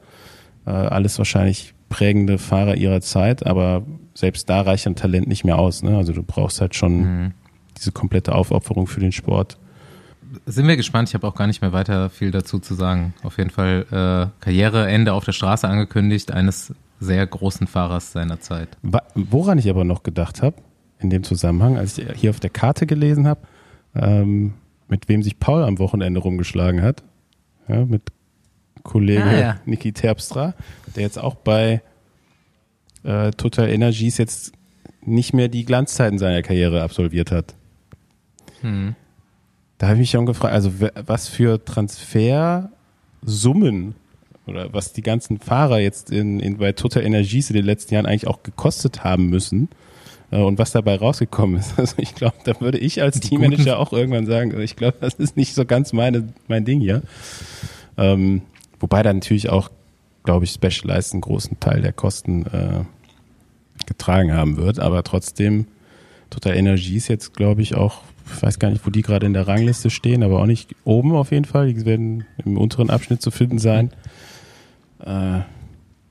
Äh, 0.65 0.71
alles 0.71 1.17
wahrscheinlich 1.17 1.73
prägende 1.89 2.37
Fahrer 2.37 2.75
ihrer 2.75 3.01
Zeit, 3.01 3.45
aber 3.45 3.83
selbst 4.13 4.49
da 4.49 4.61
reicht 4.61 4.87
ein 4.87 4.95
Talent 4.95 5.27
nicht 5.27 5.43
mehr 5.45 5.59
aus. 5.59 5.83
Ne? 5.83 5.95
Also 5.95 6.13
du 6.13 6.23
brauchst 6.23 6.61
halt 6.61 6.75
schon 6.75 6.97
Mhm. 6.97 7.33
Diese 7.77 7.91
komplette 7.91 8.33
Aufopferung 8.33 8.87
für 8.87 8.99
den 8.99 9.11
Sport. 9.11 9.57
Sind 10.45 10.67
wir 10.67 10.75
gespannt. 10.75 11.09
Ich 11.09 11.13
habe 11.15 11.27
auch 11.27 11.35
gar 11.35 11.47
nicht 11.47 11.61
mehr 11.61 11.71
weiter 11.71 12.09
viel 12.09 12.31
dazu 12.31 12.59
zu 12.59 12.73
sagen. 12.73 13.13
Auf 13.23 13.37
jeden 13.37 13.51
Fall 13.51 13.85
äh, 13.91 14.43
Karriereende 14.43 15.13
auf 15.13 15.23
der 15.23 15.31
Straße 15.31 15.67
angekündigt, 15.67 16.31
eines 16.31 16.73
sehr 16.99 17.25
großen 17.25 17.67
Fahrers 17.67 18.11
seiner 18.11 18.39
Zeit. 18.39 18.69
Woran 19.13 19.57
ich 19.57 19.69
aber 19.69 19.83
noch 19.83 20.03
gedacht 20.03 20.41
habe, 20.41 20.57
in 20.99 21.09
dem 21.09 21.23
Zusammenhang, 21.23 21.77
als 21.77 21.97
ich 21.97 22.07
hier 22.15 22.29
auf 22.29 22.39
der 22.39 22.49
Karte 22.49 22.85
gelesen 22.85 23.27
habe, 23.27 23.41
ähm, 23.95 24.53
mit 24.87 25.07
wem 25.09 25.23
sich 25.23 25.39
Paul 25.39 25.63
am 25.63 25.79
Wochenende 25.79 26.19
rumgeschlagen 26.19 26.81
hat, 26.81 27.03
ja, 27.67 27.85
mit 27.85 28.03
Kollege 28.83 29.23
Ah, 29.23 29.39
ja. 29.39 29.59
Niki 29.65 29.93
Terpstra, 29.93 30.53
der 30.95 31.03
jetzt 31.03 31.19
auch 31.19 31.35
bei 31.35 31.81
äh, 33.03 33.31
Total 33.31 33.69
Energies 33.69 34.17
jetzt 34.17 34.53
nicht 35.01 35.33
mehr 35.33 35.47
die 35.47 35.65
Glanzzeiten 35.65 36.17
seiner 36.19 36.41
Karriere 36.41 36.81
absolviert 36.83 37.31
hat. 37.31 37.55
Hm. 38.65 38.95
Da 39.77 39.87
habe 39.87 39.97
ich 39.97 40.01
mich 40.01 40.11
schon 40.11 40.25
gefragt, 40.25 40.53
also 40.53 40.71
was 41.05 41.27
für 41.27 41.63
Transfersummen 41.63 43.95
oder 44.47 44.73
was 44.73 44.93
die 44.93 45.03
ganzen 45.03 45.39
Fahrer 45.39 45.79
jetzt 45.79 46.11
in, 46.11 46.39
in, 46.39 46.57
bei 46.57 46.71
Total 46.71 47.03
Energies 47.03 47.49
in 47.49 47.55
den 47.55 47.65
letzten 47.65 47.93
Jahren 47.93 48.05
eigentlich 48.05 48.27
auch 48.27 48.41
gekostet 48.41 49.03
haben 49.03 49.29
müssen 49.29 49.67
äh, 50.31 50.41
und 50.41 50.57
was 50.57 50.71
dabei 50.71 50.95
rausgekommen 50.95 51.59
ist. 51.59 51.73
Also 51.77 51.95
ich 51.97 52.15
glaube, 52.15 52.37
da 52.45 52.59
würde 52.59 52.79
ich 52.79 53.01
als 53.01 53.19
Teammanager 53.19 53.77
auch 53.77 53.93
irgendwann 53.93 54.25
sagen, 54.25 54.51
also 54.51 54.63
ich 54.63 54.75
glaube, 54.75 54.97
das 55.01 55.15
ist 55.15 55.37
nicht 55.37 55.53
so 55.53 55.65
ganz 55.65 55.93
meine, 55.93 56.29
mein 56.47 56.65
Ding 56.65 56.79
hier. 56.79 57.03
Ähm, 57.97 58.41
wobei 58.79 59.03
da 59.03 59.13
natürlich 59.13 59.49
auch, 59.49 59.69
glaube 60.23 60.45
ich, 60.45 60.51
Specialized 60.51 61.13
einen 61.13 61.21
großen 61.21 61.59
Teil 61.59 61.81
der 61.81 61.93
Kosten 61.93 62.45
äh, 62.47 62.83
getragen 63.85 64.33
haben 64.33 64.57
wird, 64.57 64.79
aber 64.79 65.03
trotzdem 65.03 65.67
Total 66.29 66.55
Energie 66.55 66.97
ist 66.97 67.07
jetzt, 67.07 67.35
glaube 67.35 67.61
ich, 67.61 67.75
auch, 67.75 68.01
ich 68.25 68.41
weiß 68.41 68.59
gar 68.59 68.69
nicht, 68.69 68.85
wo 68.85 68.89
die 68.89 69.01
gerade 69.01 69.25
in 69.25 69.33
der 69.33 69.47
Rangliste 69.47 69.89
stehen, 69.89 70.23
aber 70.23 70.41
auch 70.41 70.45
nicht 70.45 70.75
oben 70.83 71.13
auf 71.13 71.31
jeden 71.31 71.45
Fall. 71.45 71.73
Die 71.73 71.85
werden 71.85 72.25
im 72.43 72.57
unteren 72.57 72.89
Abschnitt 72.89 73.21
zu 73.21 73.31
finden 73.31 73.59
sein. 73.59 73.91
Äh, 74.99 75.41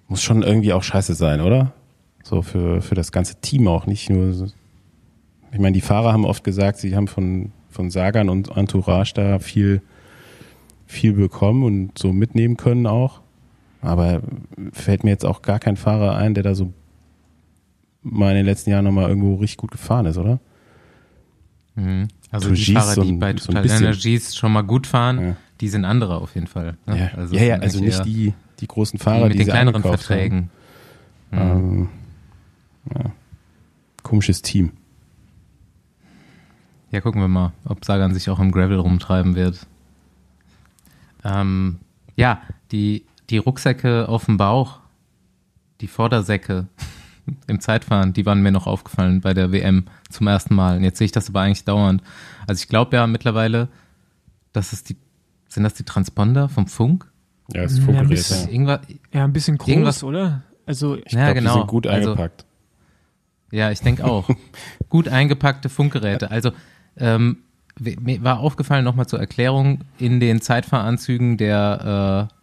muss 0.08 0.22
schon 0.22 0.42
irgendwie 0.42 0.72
auch 0.72 0.82
scheiße 0.82 1.14
sein, 1.14 1.40
oder? 1.40 1.72
So 2.22 2.42
für, 2.42 2.80
für 2.82 2.94
das 2.94 3.12
ganze 3.12 3.40
Team 3.40 3.68
auch, 3.68 3.86
nicht 3.86 4.10
nur. 4.10 4.32
So. 4.32 4.46
Ich 5.52 5.58
meine, 5.58 5.72
die 5.72 5.80
Fahrer 5.80 6.12
haben 6.12 6.24
oft 6.24 6.44
gesagt, 6.44 6.78
sie 6.78 6.94
haben 6.96 7.08
von, 7.08 7.52
von 7.68 7.90
Sagan 7.90 8.28
und 8.28 8.56
Entourage 8.56 9.12
da 9.14 9.38
viel, 9.38 9.82
viel 10.86 11.12
bekommen 11.14 11.64
und 11.64 11.98
so 11.98 12.12
mitnehmen 12.12 12.56
können 12.56 12.86
auch. 12.86 13.20
Aber 13.82 14.22
fällt 14.72 15.04
mir 15.04 15.10
jetzt 15.10 15.26
auch 15.26 15.42
gar 15.42 15.58
kein 15.58 15.76
Fahrer 15.76 16.16
ein, 16.16 16.34
der 16.34 16.42
da 16.42 16.54
so 16.54 16.72
mal 18.02 18.30
in 18.30 18.36
den 18.36 18.46
letzten 18.46 18.70
Jahren 18.70 18.84
nochmal 18.84 19.08
irgendwo 19.08 19.34
richtig 19.36 19.58
gut 19.58 19.70
gefahren 19.72 20.06
ist, 20.06 20.16
oder? 20.16 20.40
Mhm. 21.76 22.08
Also 22.30 22.48
Turgis 22.48 22.66
die 22.66 22.72
Fahrer, 22.74 22.94
die 23.02 23.08
so 23.08 23.18
bei 23.18 23.32
so 23.36 23.46
Total 23.46 23.62
bisschen. 23.62 23.82
Energies 23.84 24.36
schon 24.36 24.52
mal 24.52 24.62
gut 24.62 24.86
fahren, 24.86 25.20
Ja. 25.28 25.36
die 25.60 25.68
sind 25.68 25.84
andere 25.84 26.16
auf 26.18 26.34
jeden 26.34 26.46
Fall. 26.46 26.76
ne? 26.86 26.98
Ja, 26.98 27.18
Also 27.18 27.34
ja, 27.34 27.42
ja 27.42 27.54
also 27.56 27.80
nicht 27.80 28.04
die, 28.04 28.32
die 28.60 28.66
großen 28.66 28.98
die 28.98 29.02
Fahrer, 29.04 29.24
mit 29.24 29.34
die 29.34 29.38
den 29.38 29.48
kleineren 29.48 29.82
Verträgen. 29.82 30.50
Mhm. 31.30 31.38
Ähm, 31.38 31.88
ja. 32.94 33.10
Komisches 34.02 34.42
Team. 34.42 34.72
Ja, 36.90 37.00
gucken 37.00 37.20
wir 37.20 37.28
mal, 37.28 37.52
ob 37.64 37.84
Sagan 37.84 38.14
sich 38.14 38.30
auch 38.30 38.38
im 38.38 38.52
Gravel 38.52 38.78
rumtreiben 38.78 39.34
wird. 39.34 39.66
Ähm, 41.24 41.78
ja, 42.16 42.42
die, 42.70 43.04
die 43.30 43.38
Rucksäcke 43.38 44.08
auf 44.08 44.26
dem 44.26 44.36
Bauch, 44.36 44.78
die 45.80 45.88
Vordersäcke 45.88 46.68
im 47.46 47.60
Zeitfahren, 47.60 48.12
die 48.12 48.26
waren 48.26 48.42
mir 48.42 48.52
noch 48.52 48.66
aufgefallen 48.66 49.20
bei 49.20 49.34
der 49.34 49.50
WM 49.52 49.84
zum 50.10 50.26
ersten 50.26 50.54
Mal. 50.54 50.76
Und 50.76 50.84
jetzt 50.84 50.98
sehe 50.98 51.06
ich 51.06 51.12
das 51.12 51.28
aber 51.28 51.40
eigentlich 51.40 51.64
dauernd. 51.64 52.02
Also 52.46 52.60
ich 52.62 52.68
glaube 52.68 52.96
ja 52.96 53.06
mittlerweile, 53.06 53.68
dass 54.52 54.72
es 54.72 54.84
die, 54.84 54.96
sind 55.48 55.62
das 55.64 55.74
die 55.74 55.84
Transponder 55.84 56.48
vom 56.48 56.66
Funk? 56.66 57.10
Ja, 57.52 57.62
das 57.62 57.72
ist 57.72 57.78
Ja, 57.78 57.84
Funkgerät. 57.84 58.08
bis- 58.10 58.44
Ja. 58.44 58.50
Irgendwas, 58.50 58.80
Ja, 59.12 59.24
ein 59.24 59.32
bisschen 59.32 59.58
groß, 59.58 59.68
Irgendwas- 59.68 60.04
oder? 60.04 60.42
Also, 60.66 60.96
Ich 60.96 61.12
Ja, 61.12 61.24
glaube, 61.26 61.34
genau. 61.34 61.52
die 61.54 61.58
sind 61.60 61.66
gut 61.68 61.86
Also- 61.86 62.10
eingepackt. 62.12 62.44
Ja, 63.50 63.70
ich 63.70 63.80
denke 63.80 64.04
auch. 64.04 64.28
Gut 64.88 65.06
eingepackte 65.08 65.68
Funkgeräte. 65.68 66.30
Also 66.30 66.50
ähm, 66.96 67.36
mir 67.78 68.22
war 68.24 68.40
aufgefallen, 68.40 68.84
nochmal 68.84 69.06
zur 69.06 69.20
Erklärung, 69.20 69.80
in 69.98 70.18
den 70.18 70.40
Zeitfahranzügen 70.40 71.36
der 71.36 72.28
äh, 72.30 72.34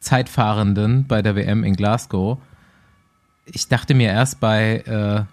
Zeitfahrenden 0.00 1.06
bei 1.06 1.22
der 1.22 1.34
WM 1.36 1.64
in 1.64 1.74
Glasgow. 1.74 2.38
Ich 3.46 3.68
dachte 3.68 3.94
mir 3.94 4.08
erst 4.10 4.40
bei 4.40 4.78
äh, 4.86 5.24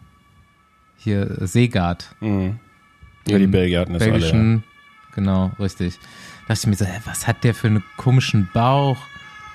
hier 0.97 1.38
Seegard, 1.47 2.15
Mhm. 2.21 2.60
Ja, 3.28 3.38
die 3.39 3.47
Belgier 3.47 3.80
hatten 3.82 3.93
das 3.93 4.04
alle. 4.04 4.19
Ja. 4.19 4.60
genau, 5.15 5.52
richtig. 5.58 5.97
dachte 6.47 6.60
ich 6.62 6.67
mir 6.67 6.76
so, 6.76 6.86
hä, 6.86 6.99
was 7.06 7.26
hat 7.26 7.43
der 7.45 7.54
für 7.54 7.67
einen 7.67 7.84
komischen 7.95 8.49
Bauch? 8.54 8.97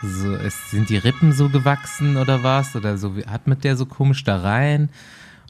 So, 0.03 0.33
es, 0.35 0.71
sind 0.71 0.89
die 0.89 0.97
Rippen 0.97 1.33
so 1.33 1.49
gewachsen 1.51 2.17
oder 2.17 2.43
was? 2.43 2.75
Oder 2.77 2.97
so, 2.97 3.17
wie- 3.17 3.27
hat 3.27 3.47
mit 3.47 3.65
der 3.65 3.77
so 3.77 3.85
komisch 3.85 4.25
da 4.25 4.39
rein? 4.41 4.89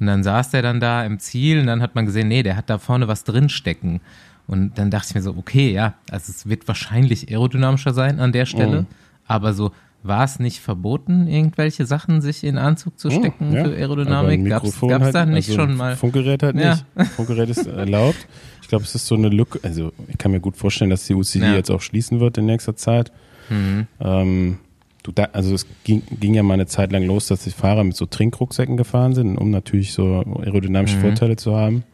Und 0.01 0.07
dann 0.07 0.25
saß 0.25 0.51
der 0.51 0.63
dann 0.63 0.81
da 0.81 1.05
im 1.05 1.19
Ziel 1.21 1.61
und 1.61 1.67
dann 1.69 1.81
hat 1.81 1.95
man 1.95 2.07
gesehen, 2.07 2.27
nee, 2.29 2.43
der 2.43 2.57
hat 2.57 2.69
da 2.71 2.79
vorne 2.79 3.07
was 3.07 3.23
drin 3.25 3.49
stecken. 3.49 4.01
Und 4.49 4.79
dann 4.79 4.91
dachte 4.91 5.09
ich 5.11 5.15
mir 5.15 5.23
so, 5.23 5.37
okay, 5.37 5.71
ja, 5.73 5.95
also 6.11 6.31
es 6.33 6.49
wird 6.49 6.67
wahrscheinlich 6.67 7.29
aerodynamischer 7.31 7.95
sein 7.95 8.19
an 8.19 8.33
der 8.33 8.47
Stelle, 8.47 8.81
Mhm. 8.83 8.87
aber 9.29 9.53
so 9.55 9.73
war 10.09 10.25
es 10.25 10.39
nicht 10.41 10.61
verboten, 10.61 11.27
irgendwelche 11.29 11.87
Sachen 11.87 12.21
sich 12.21 12.43
in 12.43 12.59
Anzug 12.59 12.99
zu 12.99 13.11
stecken 13.11 13.51
Mhm, 13.51 13.55
ja. 13.57 13.65
für 13.65 13.71
Aerodynamik? 13.77 14.45
Gab 14.49 14.65
es 14.65 14.81
da 15.13 15.25
nicht 15.27 15.49
also 15.51 15.61
schon 15.61 15.77
mal? 15.77 15.97
Funkgerät 15.97 16.43
halt 16.43 16.57
Ja. 16.57 16.79
nicht. 16.97 17.11
Funkgerät 17.13 17.49
ist 17.51 17.67
erlaubt. 17.67 18.27
Ich 18.63 18.69
glaube, 18.69 18.85
es 18.85 18.95
ist 18.95 19.07
so 19.07 19.15
eine 19.15 19.29
Lücke. 19.29 19.61
Also, 19.63 19.93
ich 20.09 20.19
kann 20.19 20.33
mir 20.33 20.41
gut 20.41 20.57
vorstellen, 20.57 20.91
dass 20.91 21.07
die 21.07 21.15
UCI 21.15 21.39
Ja. 21.41 21.55
jetzt 21.55 21.71
auch 21.71 21.81
schließen 21.81 22.21
wird 22.21 22.37
in 22.39 22.47
nächster 22.47 22.75
Zeit. 22.77 23.13
Mhm. 23.51 23.87
Ähm, 24.01 24.59
du 25.05 25.13
da, 25.13 25.29
also 25.33 25.55
es 25.55 25.67
ging, 25.85 26.03
ging 26.19 26.35
ja 26.35 26.43
mal 26.43 26.55
eine 26.55 26.67
Zeit 26.67 26.93
lang 26.93 27.05
los, 27.05 27.29
dass 27.29 27.45
die 27.45 27.51
Fahrer 27.51 27.85
mit 27.85 27.97
so 27.97 28.05
Trinkrucksäcken 28.07 28.77
gefahren 28.77 29.15
sind, 29.15 29.37
um 29.39 29.51
natürlich 29.51 29.93
so 29.93 30.23
aerodynamische 30.43 30.97
Mhm. 30.97 31.01
Vorteile 31.03 31.37
zu 31.37 31.57
haben. 31.57 31.85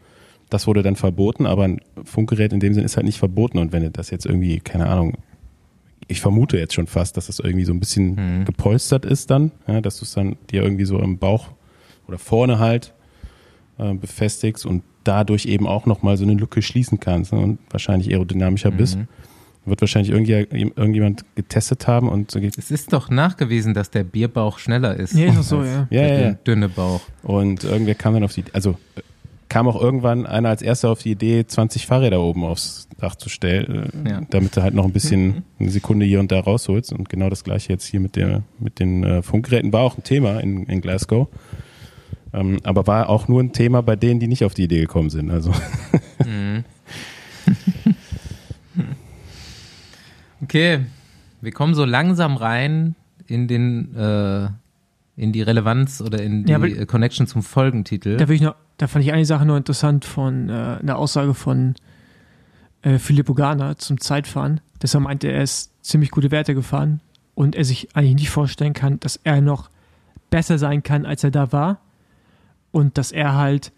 Das 0.51 0.67
wurde 0.67 0.83
dann 0.83 0.97
verboten, 0.97 1.47
aber 1.47 1.65
ein 1.65 1.81
Funkgerät 2.05 2.53
in 2.53 2.61
dem 2.61 2.75
Sinn 2.75 2.85
ist 2.85 2.97
halt 2.97 3.07
nicht 3.07 3.19
verboten. 3.19 3.59
Und 3.59 3.73
wenn 3.73 3.93
das 3.93 4.11
jetzt 4.11 4.27
irgendwie, 4.27 4.59
keine 4.61 4.87
Ahnung, 4.89 5.15
ich 6.09 6.21
vermute 6.21 6.59
jetzt 6.59 6.75
schon 6.75 6.87
fast, 6.87 7.17
dass 7.17 7.27
das 7.27 7.39
irgendwie 7.39 7.65
so 7.65 7.73
ein 7.73 7.81
bisschen 7.81 8.15
Mhm. 8.41 8.45
gepolstert 8.45 9.05
ist 9.05 9.31
dann, 9.31 9.53
ja, 9.67 9.81
dass 9.81 9.99
du 9.99 10.05
es 10.05 10.13
dann 10.13 10.37
dir 10.51 10.63
irgendwie 10.63 10.85
so 10.85 10.99
im 10.99 11.19
Bauch 11.19 11.49
oder 12.07 12.19
vorne 12.19 12.59
halt 12.59 12.93
äh, 13.79 13.95
befestigst 13.95 14.65
und 14.67 14.83
dadurch 15.05 15.47
eben 15.47 15.67
auch 15.67 15.87
nochmal 15.87 16.17
so 16.17 16.25
eine 16.25 16.35
Lücke 16.35 16.63
schließen 16.63 17.01
kannst 17.01 17.33
ne, 17.33 17.39
und 17.41 17.59
wahrscheinlich 17.71 18.11
aerodynamischer 18.11 18.71
bist. 18.71 18.97
Mhm. 18.99 19.09
Wird 19.67 19.81
wahrscheinlich 19.81 20.11
irgendwie, 20.13 20.33
irgendjemand 20.33 21.25
getestet 21.37 21.87
haben 21.87 22.11
und 22.11 22.31
so 22.31 22.39
geht 22.39 22.59
Es 22.59 22.71
ist 22.71 22.93
doch 22.93 23.09
nachgewiesen, 23.09 23.73
dass 23.73 23.91
der 23.91 24.05
Bierbauch 24.05 24.59
schneller 24.59 24.95
ist. 24.95 25.15
Ja, 25.15 25.31
ist 25.41 25.49
so, 25.49 25.61
als 25.61 25.69
ja. 25.69 25.75
Ja, 25.75 25.87
der 25.89 26.09
ja, 26.09 26.15
ja. 26.21 26.29
dünn- 26.33 26.37
dünne 26.47 26.69
Bauch. 26.69 27.01
Und 27.23 27.65
irgendwer 27.65 27.95
kam 27.95 28.13
dann 28.13 28.25
auf 28.25 28.35
die, 28.35 28.45
also 28.53 28.73
äh, 28.97 29.01
kam 29.55 29.69
auch 29.69 29.81
irgendwann 29.81 30.27
einer 30.27 30.49
als 30.49 30.63
erster 30.63 30.91
auf 30.91 31.01
die 31.05 31.13
Idee, 31.13 31.47
20 31.47 31.87
Fahrräder 31.87 32.21
oben 32.21 32.43
aufs 32.43 32.89
Dach 32.99 33.15
zu 33.15 33.29
stellen, 33.29 33.93
äh, 34.05 34.11
Ja. 34.11 34.21
damit 34.31 34.57
du 34.57 34.63
halt 34.65 34.75
noch 34.75 34.85
ein 34.85 34.91
bisschen 34.93 35.45
eine 35.61 35.71
Sekunde 35.71 36.05
hier 36.07 36.19
und 36.19 36.33
da 36.33 36.41
rausholst. 36.41 36.93
Und 36.93 37.09
genau 37.09 37.31
das 37.31 37.45
gleiche 37.45 37.73
jetzt 37.73 37.87
hier 37.87 38.01
mit 38.01 38.17
der, 38.17 38.43
mit 38.59 38.81
den 38.81 39.05
äh, 39.05 39.23
Funkgeräten 39.23 39.73
war 39.73 39.83
auch 39.83 39.97
ein 39.97 40.03
Thema 40.03 40.41
in, 40.41 40.65
in 40.67 40.81
Glasgow. 40.81 41.29
Ähm, 42.33 42.59
aber 42.65 42.89
war 42.89 43.09
auch 43.09 43.29
nur 43.29 43.41
ein 43.41 43.53
Thema 43.53 43.81
bei 43.81 43.95
denen, 43.95 44.19
die 44.19 44.27
nicht 44.27 44.45
auf 44.45 44.55
die 44.55 44.65
Idee 44.65 44.81
gekommen 44.81 45.11
sind. 45.11 45.31
Also 45.31 45.53
Mhm. 46.27 46.65
Okay, 50.43 50.81
wir 51.41 51.53
kommen 51.53 51.75
so 51.75 51.85
langsam 51.85 52.37
rein 52.37 52.97
in 53.29 53.47
den 53.49 53.95
äh, 53.95 54.49
in 55.17 55.33
die 55.33 55.43
Relevanz 55.43 56.01
oder 56.01 56.21
in 56.23 56.45
die 56.45 56.51
Ja, 56.51 56.57
aber- 56.59 56.69
äh, 56.69 56.87
Connection 56.87 57.27
zum 57.27 57.43
Folgentitel. 57.43 58.17
Da, 58.17 58.29
will 58.29 58.37
ich 58.37 58.43
noch, 58.43 58.57
da 58.79 58.87
fand 58.89 59.05
ich 59.05 59.13
eine 59.13 59.25
Sache 59.25 59.47
noch 59.47 59.57
interessant 59.57 60.05
von 60.05 60.49
äh, 60.49 60.53
einer 60.81 60.97
Aussage 60.99 61.35
von 61.35 61.75
äh, 62.83 62.99
Filippo 62.99 63.35
Gana 63.35 63.77
zum 63.79 64.01
Zeitfahren, 64.01 64.61
dass 64.81 64.95
er 64.95 65.01
meinte, 65.01 65.29
er 65.29 65.43
ist 65.43 65.73
ziemlich 65.85 66.11
gute 66.11 66.31
Werte 66.31 66.55
gefahren 66.55 67.01
und 67.35 67.55
er 67.57 67.65
sich 67.65 67.95
eigentlich 67.97 68.15
nicht 68.17 68.31
vorstellen 68.31 68.73
kann, 68.73 68.99
dass 69.01 69.21
er 69.25 69.41
noch 69.41 69.71
besser 70.31 70.59
sein 70.59 70.83
kann, 70.83 71.07
als 71.07 71.23
er 71.25 71.31
da 71.31 71.53
war. 71.53 71.81
Und 72.73 72.99
dass 72.99 73.13
er 73.13 73.35
halt, 73.37 73.73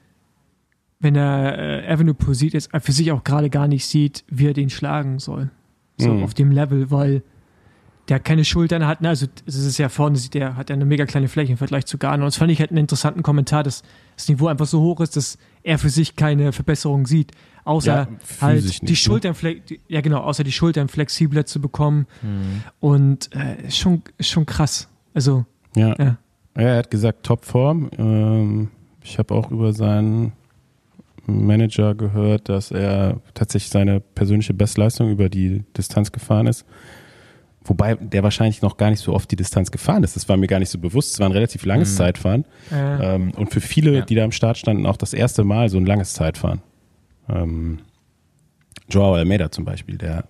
wenn 1.01 1.17
er 1.17 1.59
äh, 1.59 1.87
Evenepoel 1.87 2.35
sieht, 2.35 2.55
jetzt 2.55 2.71
für 2.81 2.93
sich 2.93 3.13
auch 3.13 3.25
gerade 3.25 3.51
gar 3.51 3.69
nicht 3.69 3.85
sieht, 3.87 4.25
wie 4.29 4.47
er 4.49 4.55
den 4.55 4.71
schlagen 4.71 5.19
soll. 5.19 5.51
So 5.99 6.13
Mhm. 6.15 6.23
auf 6.25 6.33
dem 6.35 6.51
Level, 6.51 6.91
weil 6.91 7.23
der 8.09 8.21
keine 8.21 8.45
Schultern 8.45 8.87
hat. 8.87 9.01
Ne? 9.01 9.09
Also 9.09 9.27
es 9.47 9.57
ist 9.57 9.79
ja 9.79 9.89
vorne, 9.89 10.17
sieht 10.17 10.35
der 10.35 10.57
hat 10.57 10.71
ja 10.71 10.75
eine 10.77 10.85
mega 10.85 11.07
kleine 11.07 11.29
Fläche 11.29 11.53
im 11.53 11.59
Vergleich 11.59 11.87
zu 11.87 11.99
Garner. 11.99 12.23
Und 12.25 12.29
das 12.29 12.37
fand 12.37 12.51
ich 12.53 12.61
halt 12.61 12.71
einen 12.71 12.79
interessanten 12.79 13.23
Kommentar, 13.23 13.63
dass 13.63 13.83
das 14.17 14.29
Niveau 14.29 14.47
einfach 14.47 14.67
so 14.67 14.81
hoch 14.81 15.01
ist, 15.01 15.17
dass 15.17 15.39
er 15.63 15.79
für 15.79 15.91
sich 15.91 16.15
keine 16.17 16.53
Verbesserung 16.53 17.07
sieht, 17.07 17.33
außer 17.65 17.93
Ja, 17.93 18.09
halt 18.41 18.63
die 18.63 18.67
nicht, 18.67 18.83
ne? 18.85 18.97
Schultern, 18.97 19.35
die- 19.69 19.81
ja 19.89 20.01
genau, 20.01 20.21
außer 20.21 20.45
die 20.45 20.53
Schultern 20.53 20.89
flexibler 20.89 21.47
zu 21.47 21.61
bekommen. 21.61 22.07
Hm. 22.21 22.63
Und 22.81 23.35
äh, 23.35 23.71
schon, 23.71 24.03
schon 24.21 24.47
krass. 24.47 24.89
Also 25.13 25.45
Ja. 25.75 25.89
Ja. 25.99 26.05
ja. 26.05 26.17
Er 26.55 26.77
hat 26.79 26.91
gesagt, 26.91 27.25
Topform. 27.27 27.91
Ähm, 27.99 28.69
ich 29.03 29.19
habe 29.19 29.35
auch 29.35 29.51
über 29.51 29.73
seinen 29.73 30.33
Manager 31.27 31.95
gehört, 31.95 32.49
dass 32.49 32.71
er 32.71 33.21
tatsächlich 33.35 33.71
seine 33.71 34.01
persönliche 34.01 34.55
Bestleistung 34.55 35.11
über 35.11 35.29
die 35.29 35.65
Distanz 35.77 36.13
gefahren 36.13 36.47
ist. 36.47 36.65
Wobei 37.69 37.95
der 37.97 38.23
wahrscheinlich 38.23 38.63
noch 38.63 38.77
gar 38.77 38.91
nicht 38.91 39.01
so 39.01 39.13
oft 39.13 39.31
die 39.31 39.37
Distanz 39.37 39.71
gefahren 39.71 40.05
ist. 40.05 40.17
Das 40.17 40.29
war 40.29 40.37
mir 40.37 40.47
gar 40.47 40.59
nicht 40.61 40.71
so 40.71 40.79
bewusst. 40.79 41.15
Es 41.15 41.21
war 41.21 41.27
ein 41.29 41.33
relativ 41.33 41.65
langes 41.65 41.93
Mhm. 41.93 41.97
Zeitfahren. 41.97 42.45
äh, 42.73 43.15
Ähm, 43.17 43.33
und 43.37 43.53
für 43.53 43.61
viele, 43.61 43.93
Ja. 43.97 44.01
die 44.03 44.15
da 44.15 44.25
am 44.25 44.33
Start 44.33 44.57
standen, 44.59 44.87
auch 44.87 44.97
das 44.97 45.13
erste 45.13 45.45
Mal 45.45 45.69
so 45.69 45.77
ein 45.79 45.87
langes 45.87 46.13
Zeitfahren. 46.15 46.63
Ähm, 47.29 47.79
Joao 48.89 49.15
Almeida 49.15 49.51
zum 49.51 49.65
Beispiel, 49.65 49.99
der 49.99 50.25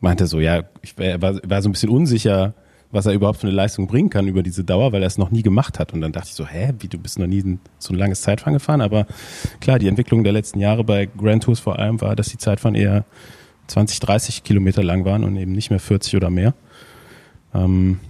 meinte 0.00 0.26
so, 0.26 0.40
ja, 0.40 0.64
ich 0.82 0.98
war, 0.98 1.20
war 1.48 1.62
so 1.62 1.68
ein 1.68 1.72
bisschen 1.72 1.90
unsicher, 1.90 2.54
was 2.90 3.06
er 3.06 3.12
überhaupt 3.12 3.38
für 3.38 3.46
eine 3.46 3.56
Leistung 3.56 3.86
bringen 3.86 4.10
kann 4.10 4.26
über 4.28 4.42
diese 4.42 4.64
Dauer, 4.64 4.92
weil 4.92 5.02
er 5.02 5.06
es 5.06 5.16
noch 5.16 5.30
nie 5.30 5.42
gemacht 5.42 5.78
hat. 5.78 5.94
Und 5.94 6.00
dann 6.02 6.12
dachte 6.12 6.28
ich 6.28 6.34
so, 6.34 6.46
hä, 6.46 6.72
wie, 6.80 6.88
du 6.88 6.98
bist 6.98 7.18
noch 7.18 7.26
nie 7.26 7.58
so 7.78 7.94
ein 7.94 7.96
langes 7.98 8.20
Zeitfahren 8.22 8.52
gefahren? 8.54 8.80
Aber 8.80 9.06
klar, 9.60 9.78
die 9.78 9.88
Entwicklung 9.88 10.24
der 10.24 10.32
letzten 10.32 10.58
Jahre 10.60 10.84
bei 10.84 11.06
Grand 11.06 11.44
Tours 11.44 11.60
vor 11.60 11.78
allem 11.78 12.00
war, 12.00 12.16
dass 12.16 12.28
die 12.28 12.36
Zeitfahren 12.38 12.74
eher 12.74 13.04
20, 13.68 14.00
30 14.00 14.42
Kilometer 14.44 14.82
lang 14.82 15.04
waren 15.06 15.24
und 15.24 15.36
eben 15.36 15.52
nicht 15.52 15.70
mehr 15.70 15.78
40 15.80 16.16
oder 16.16 16.28
mehr. 16.28 16.52
Ähm, 17.54 18.00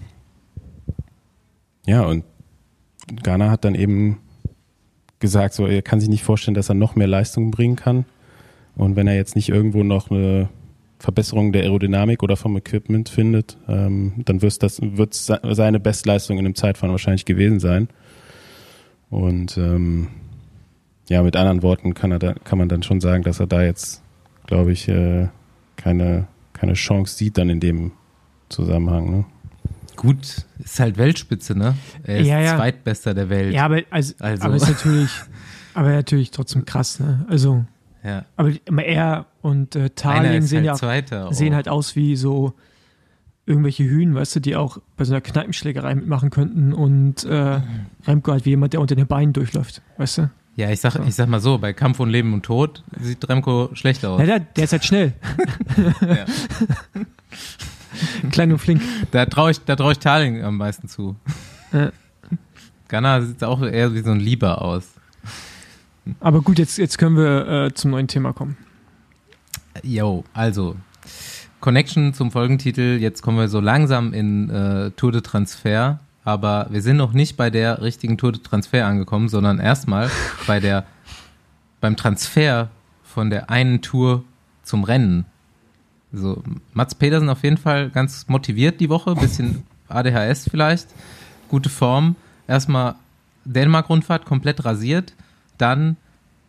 ja, 1.87 2.03
und 2.03 2.25
Ghana 3.23 3.51
hat 3.51 3.65
dann 3.65 3.75
eben 3.75 4.19
gesagt, 5.19 5.55
so, 5.55 5.67
er 5.67 5.83
kann 5.83 6.01
sich 6.01 6.09
nicht 6.09 6.25
vorstellen, 6.25 6.55
dass 6.55 6.69
er 6.69 6.75
noch 6.75 6.95
mehr 6.95 7.07
Leistung 7.07 7.51
bringen 7.51 7.77
kann. 7.77 8.05
Und 8.77 8.97
wenn 8.97 9.07
er 9.07 9.15
jetzt 9.15 9.37
nicht 9.37 9.49
irgendwo 9.49 9.83
noch 9.83 10.11
eine 10.11 10.49
Verbesserung 10.99 11.53
der 11.53 11.63
Aerodynamik 11.63 12.23
oder 12.23 12.37
vom 12.37 12.57
Equipment 12.57 13.09
findet, 13.09 13.57
ähm, 13.69 14.23
dann 14.25 14.41
wird's 14.41 14.59
das 14.59 14.81
wird 14.81 15.15
seine 15.15 15.81
Bestleistung 15.81 16.39
in 16.39 16.45
dem 16.45 16.55
Zeitfahren 16.55 16.93
wahrscheinlich 16.93 17.25
gewesen 17.25 17.61
sein. 17.61 17.89
Und 19.11 19.59
ähm, 19.59 20.09
ja, 21.09 21.23
mit 21.23 21.37
anderen 21.37 21.63
Worten 21.63 21.95
kann 21.95 22.13
er 22.13 22.19
da, 22.19 22.33
kann 22.33 22.59
man 22.59 22.69
dann 22.69 22.83
schon 22.83 23.01
sagen, 23.01 23.25
dass 23.25 23.41
er 23.41 23.47
da 23.47 23.63
jetzt, 23.63 24.03
glaube 24.47 24.73
ich, 24.73 24.89
äh, 24.89 25.29
keine, 25.77 26.29
keine 26.53 26.75
Chance 26.75 27.17
sieht 27.17 27.37
dann 27.37 27.51
in 27.51 27.61
dem 27.61 27.93
Zusammenhang. 28.53 29.11
Ne? 29.11 29.25
Gut, 29.97 30.45
ist 30.59 30.81
halt 30.81 30.97
Weltspitze, 30.97 31.57
ne? 31.57 31.75
Er 32.05 32.19
ist 32.19 32.27
Ja, 32.29 32.41
ja. 32.41 32.57
Zweitbester 32.57 33.15
der 33.15 33.29
Welt. 33.29 33.53
ja, 33.55 33.65
aber, 33.65 33.83
also, 33.91 34.15
Also. 34.21 34.45
aber 34.45 34.57
ist 34.57 34.69
natürlich, 34.69 35.11
aber 35.75 35.91
natürlich 35.91 36.31
trotzdem 36.31 36.65
krass. 36.65 36.99
Ne? 37.01 37.25
Also, 37.29 37.65
Ja. 38.05 38.25
aber 38.37 38.53
er 38.85 39.27
und 39.43 39.77
äh, 39.77 39.87
ist 39.87 40.49
sehen 40.49 40.59
halt 40.59 40.67
ja 40.67 40.75
Zweiter. 40.75 41.29
auch. 41.29 41.33
sehen 41.33 41.55
halt 41.55 41.69
aus 41.69 41.95
wie 41.97 42.17
so 42.17 42.55
irgendwelche 43.45 43.83
Hühn, 43.85 44.15
weißt 44.15 44.37
du, 44.37 44.41
die 44.41 44.55
auch 44.57 44.79
bei 44.97 45.05
so 45.05 45.13
einer 45.15 45.21
Kneipenschlägerei 45.21 45.95
mitmachen 45.97 46.31
könnten 46.31 46.73
und 46.73 47.25
äh, 47.25 47.61
Remco 48.07 48.31
halt 48.33 48.45
wie 48.45 48.51
jemand, 48.51 48.73
der 48.73 48.81
unter 48.81 48.95
den 48.95 49.07
Beinen 49.09 49.33
durchläuft, 49.33 49.83
weißt 49.99 50.19
du? 50.19 50.31
Ja, 50.55 50.71
ich 50.71 50.81
sag, 50.81 50.97
ich 51.09 51.15
sag 51.15 51.29
mal 51.29 51.41
so, 51.41 51.59
bei 51.59 51.73
Kampf 51.73 51.99
und 51.99 52.11
Leben 52.11 52.35
und 52.35 52.43
Tod 52.45 52.85
sieht 53.01 53.27
Remco 53.29 53.71
schlecht 53.73 54.05
aus. 54.05 54.21
Ja, 54.21 54.27
der, 54.27 54.41
der 54.41 54.65
ist 54.65 54.73
halt 54.73 54.85
schnell. 54.85 55.13
Ja. 56.03 56.25
Klein 58.31 58.53
und 58.53 58.59
flink. 58.59 58.83
Da 59.11 59.27
traue 59.27 59.51
ich, 59.51 59.61
da 59.65 59.77
trau 59.77 59.91
ich 59.91 59.99
Tarling 59.99 60.43
am 60.43 60.57
meisten 60.57 60.89
zu. 60.89 61.17
Ja. 61.73 61.91
Ghana 62.89 63.23
sieht 63.23 63.43
auch 63.43 63.63
eher 63.63 63.95
wie 63.95 64.03
so 64.03 64.11
ein 64.11 64.21
Lieber 64.21 64.61
aus. 64.61 64.89
Aber 66.21 66.43
gut, 66.43 66.59
jetzt, 66.59 66.79
jetzt 66.79 66.99
können 66.99 67.17
wir 67.17 67.49
äh, 67.49 67.75
zum 67.75 67.93
neuen 67.93 68.09
Thema 68.09 68.33
kommen. 68.33 68.57
Yo, 69.83 70.25
also 70.35 70.77
Connection 71.61 72.13
zum 72.13 72.31
Folgentitel. 72.31 72.99
Jetzt 73.01 73.23
kommen 73.23 73.39
wir 73.39 73.49
so 73.49 73.61
langsam 73.61 74.13
in 74.13 74.51
äh, 74.51 74.91
Tour 74.91 75.13
de 75.13 75.21
Transfer, 75.21 76.01
aber 76.25 76.67
wir 76.71 76.83
sind 76.83 76.97
noch 76.97 77.13
nicht 77.13 77.37
bei 77.37 77.51
der 77.51 77.81
richtigen 77.83 78.19
Tour 78.19 78.33
de 78.33 78.43
Transfer 78.43 78.85
angekommen, 78.85 79.29
sondern 79.29 79.59
erstmal 79.59 80.11
bei 80.47 80.61
der 80.61 80.85
beim 81.81 81.97
Transfer 81.97 82.69
von 83.03 83.31
der 83.31 83.51
einen 83.51 83.81
Tour 83.81 84.25
zum 84.63 84.85
Rennen. 84.85 85.25
So 86.13 86.43
Mats 86.75 86.95
Pedersen 86.95 87.29
auf 87.29 87.43
jeden 87.43 87.57
Fall 87.57 87.91
ganz 87.91 88.27
motiviert 88.29 88.81
die 88.81 88.89
Woche, 88.89 89.15
bisschen 89.15 89.63
ADHS 89.89 90.49
vielleicht, 90.51 90.89
gute 91.49 91.69
Form. 91.69 92.17
Erstmal 92.47 92.97
Dänemark-Rundfahrt 93.45 94.25
komplett 94.25 94.65
rasiert, 94.65 95.15
dann 95.59 95.97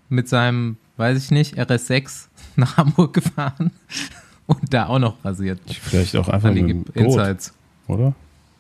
mit 0.10 0.28
seinem, 0.28 0.78
weiß 0.98 1.18
ich 1.24 1.32
nicht, 1.32 1.58
RS6 1.58 2.28
nach 2.56 2.78
Hamburg 2.78 3.14
gefahren 3.14 3.72
und 4.48 4.74
da 4.74 4.88
auch 4.88 5.00
noch 5.00 5.24
rasiert. 5.24 5.60
Vielleicht 5.82 6.16
auch 6.16 6.28
einfach 6.28 6.52
mit 6.54 6.70
dem 6.70 6.84
Boot, 6.84 6.96
Insights. 6.96 7.54
oder? 7.88 8.14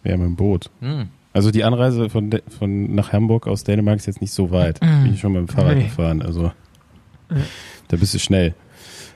Ja, 0.03 0.17
mit 0.17 0.25
dem 0.27 0.35
Boot. 0.35 0.69
Hm. 0.79 1.09
Also 1.33 1.49
die 1.51 1.63
Anreise 1.63 2.09
von, 2.09 2.29
von 2.59 2.93
nach 2.93 3.11
Hamburg 3.11 3.47
aus 3.47 3.63
Dänemark 3.63 3.97
ist 3.97 4.05
jetzt 4.05 4.21
nicht 4.21 4.33
so 4.33 4.51
weit. 4.51 4.79
Bin 4.79 5.13
ich 5.13 5.19
schon 5.19 5.31
mit 5.33 5.41
dem 5.41 5.47
Fahrrad 5.47 5.77
Nee. 5.77 5.85
gefahren. 5.85 6.21
Also 6.21 6.51
da 7.87 7.97
bist 7.97 8.13
du 8.13 8.19
schnell. 8.19 8.53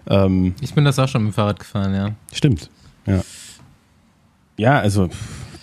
Ähm, 0.09 0.55
Ich 0.61 0.73
bin 0.73 0.85
das 0.85 0.99
auch 0.99 1.07
schon 1.07 1.23
mit 1.23 1.33
dem 1.33 1.35
Fahrrad 1.35 1.59
gefahren, 1.59 1.93
ja. 1.93 2.11
stimmt. 2.31 2.69
Ja. 3.05 3.21
Ja, 4.57 4.79
also 4.79 5.09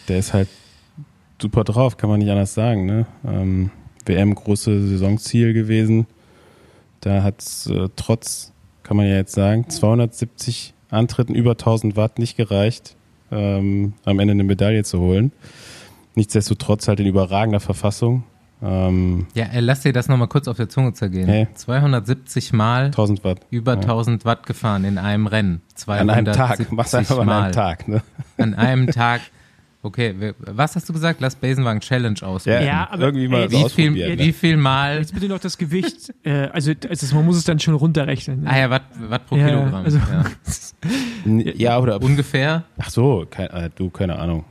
der 0.08 0.18
ist 0.18 0.32
halt 0.32 0.48
super 1.40 1.64
drauf, 1.64 1.96
kann 1.96 2.08
man 2.10 2.20
nicht 2.20 2.30
anders 2.30 2.54
sagen. 2.54 2.86
Ne? 2.86 3.06
Ähm, 3.26 3.70
WM 4.06 4.34
große 4.34 4.86
Saisonziel 4.88 5.52
gewesen. 5.52 6.06
Da 7.00 7.22
hat 7.22 7.40
es 7.40 7.66
äh, 7.66 7.88
trotz, 7.96 8.52
kann 8.82 8.96
man 8.96 9.06
ja 9.06 9.16
jetzt 9.16 9.34
sagen, 9.34 9.68
270 9.68 10.74
Antritten 10.90 11.34
über 11.34 11.52
1000 11.52 11.96
Watt 11.96 12.18
nicht 12.18 12.36
gereicht, 12.36 12.96
ähm, 13.32 13.94
am 14.04 14.20
Ende 14.20 14.32
eine 14.32 14.44
Medaille 14.44 14.84
zu 14.84 15.00
holen. 15.00 15.32
Nichtsdestotrotz 16.14 16.86
halt 16.86 17.00
in 17.00 17.06
überragender 17.06 17.60
Verfassung. 17.60 18.22
Ähm, 18.64 19.26
Ja, 19.34 19.44
äh, 19.46 19.60
lass 19.60 19.80
dir 19.82 19.92
das 19.92 20.08
nochmal 20.08 20.28
kurz 20.28 20.48
auf 20.48 20.56
der 20.56 20.68
Zunge 20.68 20.92
zergehen. 20.94 21.28
Hey. 21.28 21.48
270 21.54 22.52
Mal 22.52 22.86
1000 22.86 23.22
Watt. 23.24 23.40
über 23.50 23.74
Ja. 23.74 23.80
1000 23.80 24.24
Watt 24.24 24.46
gefahren 24.46 24.84
in 24.84 24.96
einem 24.98 25.26
Rennen. 25.26 25.60
An 25.86 26.08
einem 26.10 26.24
Tag. 26.26 26.56
270 26.56 26.72
Mach's 26.72 26.94
einfach 26.94 27.22
mal 27.24 27.36
an 27.38 27.42
einem 27.44 27.52
Tag. 27.52 27.88
Ne? 27.88 28.02
An 28.38 28.54
einem 28.54 28.86
Tag. 28.88 29.20
Okay, 29.82 30.32
was 30.38 30.76
hast 30.76 30.88
du 30.88 30.94
gesagt? 30.94 31.20
Lass 31.20 31.36
Besenwagen 31.36 31.80
Challenge 31.80 32.18
aus. 32.22 32.46
Ja, 32.46 32.88
aber, 32.90 33.02
irgendwie 33.02 33.28
mal 33.28 33.42
ey, 33.42 33.50
wie, 33.50 33.68
viel, 33.68 33.90
ne? 33.90 34.18
wie 34.18 34.32
viel 34.32 34.56
Mal? 34.56 35.00
Jetzt 35.00 35.12
bitte 35.12 35.28
noch 35.28 35.40
das 35.40 35.58
Gewicht. 35.58 36.10
äh, 36.22 36.48
also, 36.54 36.72
also 36.88 37.14
man 37.16 37.26
muss 37.26 37.36
es 37.36 37.44
dann 37.44 37.60
schon 37.60 37.74
runterrechnen. 37.74 38.44
Ne? 38.44 38.50
Ah 38.50 38.58
ja, 38.60 38.70
Watt, 38.70 38.84
Watt 38.98 39.26
pro 39.26 39.36
Ja, 39.36 39.46
Kilogramm. 39.48 39.84
also- 39.84 39.98
ja. 39.98 40.24
Ja, 41.54 41.78
oder 41.78 42.00
Ungefähr. 42.02 42.64
Ach 42.78 42.88
so, 42.88 43.26
kein, 43.28 43.48
äh, 43.48 43.68
du, 43.74 43.90
keine 43.90 44.18
Ahnung. 44.18 44.44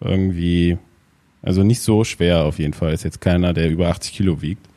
Irgendwie, 0.00 0.76
also 1.48 1.62
nicht 1.62 1.80
so 1.80 2.04
schwer 2.04 2.44
auf 2.44 2.58
jeden 2.58 2.74
Fall. 2.74 2.92
Ist 2.92 3.04
jetzt 3.04 3.22
keiner, 3.22 3.54
der 3.54 3.70
über 3.70 3.88
80 3.88 4.12
Kilo 4.12 4.42
wiegt. 4.42 4.68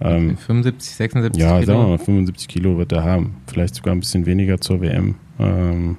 Ähm, 0.00 0.36
75, 0.36 0.96
76 0.96 1.40
ja, 1.40 1.60
Kilo. 1.60 1.66
sagen 1.66 1.78
wir 1.78 1.86
mal, 1.86 1.98
75 1.98 2.48
Kilo 2.48 2.78
wird 2.78 2.90
er 2.90 3.04
haben. 3.04 3.36
Vielleicht 3.46 3.76
sogar 3.76 3.94
ein 3.94 4.00
bisschen 4.00 4.26
weniger 4.26 4.60
zur 4.60 4.80
WM. 4.80 5.14
Ähm, 5.38 5.98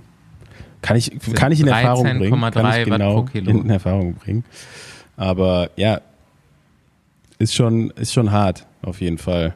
kann 0.81 0.97
ich, 0.97 1.11
kann 1.33 1.53
ich 1.53 1.61
in 1.61 1.67
Erfahrung 1.67 2.03
bringen. 2.03 2.41
Kann 2.41 2.65
13,3 2.65 2.79
ich 2.79 2.85
genau 2.85 3.25
in 3.33 3.69
Erfahrung 3.69 4.15
bringen. 4.15 4.43
Aber 5.15 5.69
ja, 5.77 6.01
ist 7.39 7.55
schon, 7.55 7.91
ist 7.91 8.11
schon 8.11 8.33
hart, 8.33 8.67
auf 8.81 8.99
jeden 8.99 9.17
Fall. 9.17 9.53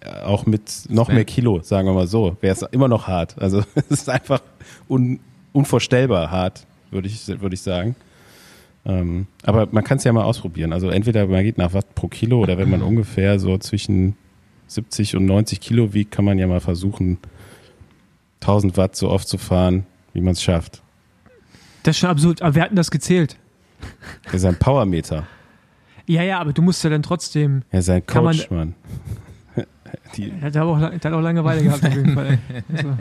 Äh, 0.00 0.22
Auch 0.22 0.46
mit 0.46 0.84
noch 0.88 1.08
mehr 1.08 1.26
Kilo, 1.26 1.60
sagen 1.60 1.86
wir 1.88 1.92
mal 1.92 2.06
so, 2.06 2.38
wäre 2.40 2.54
es 2.54 2.62
immer 2.70 2.88
noch 2.88 3.06
hart. 3.06 3.36
Also 3.38 3.62
es 3.74 3.90
ist 3.90 4.08
einfach 4.08 4.40
un, 4.88 5.20
unvorstellbar 5.52 6.30
hart, 6.30 6.66
würde 6.90 7.08
ich, 7.08 7.28
würde 7.28 7.52
ich 7.52 7.60
sagen. 7.60 7.96
Ähm, 8.84 9.26
aber 9.44 9.68
man 9.70 9.84
kann 9.84 9.98
es 9.98 10.04
ja 10.04 10.12
mal 10.12 10.24
ausprobieren. 10.24 10.72
Also 10.72 10.88
entweder 10.90 11.26
man 11.26 11.44
geht 11.44 11.56
nach 11.58 11.72
Watt 11.72 11.94
pro 11.94 12.08
Kilo 12.08 12.40
oder 12.40 12.58
wenn 12.58 12.68
man 12.70 12.82
ungefähr 12.82 13.38
so 13.38 13.56
zwischen 13.58 14.16
70 14.66 15.16
und 15.16 15.26
90 15.26 15.60
Kilo 15.60 15.92
wiegt, 15.94 16.10
kann 16.10 16.24
man 16.24 16.38
ja 16.38 16.46
mal 16.46 16.60
versuchen, 16.60 17.18
1000 18.40 18.76
Watt 18.76 18.96
so 18.96 19.08
oft 19.10 19.28
zu 19.28 19.38
fahren, 19.38 19.86
wie 20.14 20.20
man 20.20 20.32
es 20.32 20.42
schafft. 20.42 20.82
Das 21.84 21.96
ist 21.96 22.00
schon 22.00 22.10
absurd. 22.10 22.42
Aber 22.42 22.54
wir 22.54 22.62
hatten 22.62 22.76
das 22.76 22.90
gezählt. 22.90 23.36
Das 24.24 24.34
ist 24.34 24.44
ein 24.44 24.56
Powermeter. 24.56 25.26
Ja, 26.06 26.22
ja, 26.22 26.40
aber 26.40 26.52
du 26.52 26.62
musst 26.62 26.82
ja 26.82 26.90
dann 26.90 27.02
trotzdem. 27.02 27.62
Er 27.70 27.80
ist 27.80 27.88
ein 27.88 28.04
Kann 28.04 28.24
man- 28.24 28.36
Coach, 28.36 28.50
Mann. 28.50 28.74
Die, 30.16 30.30
Er 30.40 30.46
hat 30.46 30.56
auch, 30.56 30.78
der 30.78 30.92
hat 30.92 31.06
auch 31.06 31.20
Langeweile 31.20 31.62
gehabt 31.62 31.84
auf 31.84 31.94
jeden 31.94 32.14
Fall. 32.14 32.38
Also, 32.72 32.96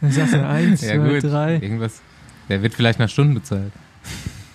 dann 0.00 0.10
sagst 0.12 0.34
du 0.34 0.46
eins, 0.46 0.80
Ja, 0.82 0.94
zwei, 0.96 1.14
gut. 1.20 1.24
drei. 1.24 1.54
Irgendwas. 1.54 2.02
Der 2.48 2.62
wird 2.62 2.74
vielleicht 2.74 2.98
nach 2.98 3.08
Stunden 3.08 3.34
bezahlt. 3.34 3.72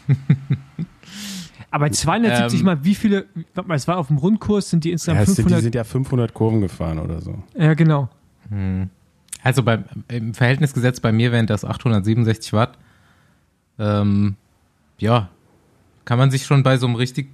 Aber 1.72 1.91
270 1.91 2.60
Ähm, 2.60 2.66
mal, 2.66 2.84
wie 2.84 2.95
viele, 2.95 3.26
warte 3.53 3.68
mal, 3.68 3.76
es 3.76 3.88
war 3.88 3.97
auf 3.97 4.07
dem 4.07 4.18
Rundkurs, 4.18 4.70
sind 4.70 4.84
die 4.84 4.89
ja, 4.89 4.93
insgesamt 4.93 5.20
es 5.22 5.26
sind, 5.28 5.38
die 5.38 5.43
500. 5.43 5.64
sind 5.64 5.76
ja 5.76 5.84
500 5.84 6.34
Kurven 6.34 6.62
gefahren 6.62 6.97
oder 6.99 7.22
so. 7.22 7.43
Ja, 7.55 7.74
genau. 7.76 8.10
Hm. 8.49 8.89
Also 9.43 9.64
beim, 9.64 9.86
im 10.07 10.34
Verhältnis 10.34 10.74
gesetzt 10.74 11.01
bei 11.01 11.12
mir 11.12 11.32
wären 11.32 11.47
das 11.47 11.64
867 11.64 12.53
Watt. 12.53 12.78
Ähm, 13.78 14.36
ja, 14.97 15.30
kann 16.05 16.18
man 16.18 16.32
sich 16.32 16.45
schon 16.45 16.64
bei 16.64 16.78
so 16.78 16.88
einem 16.88 16.95
richtig 16.95 17.30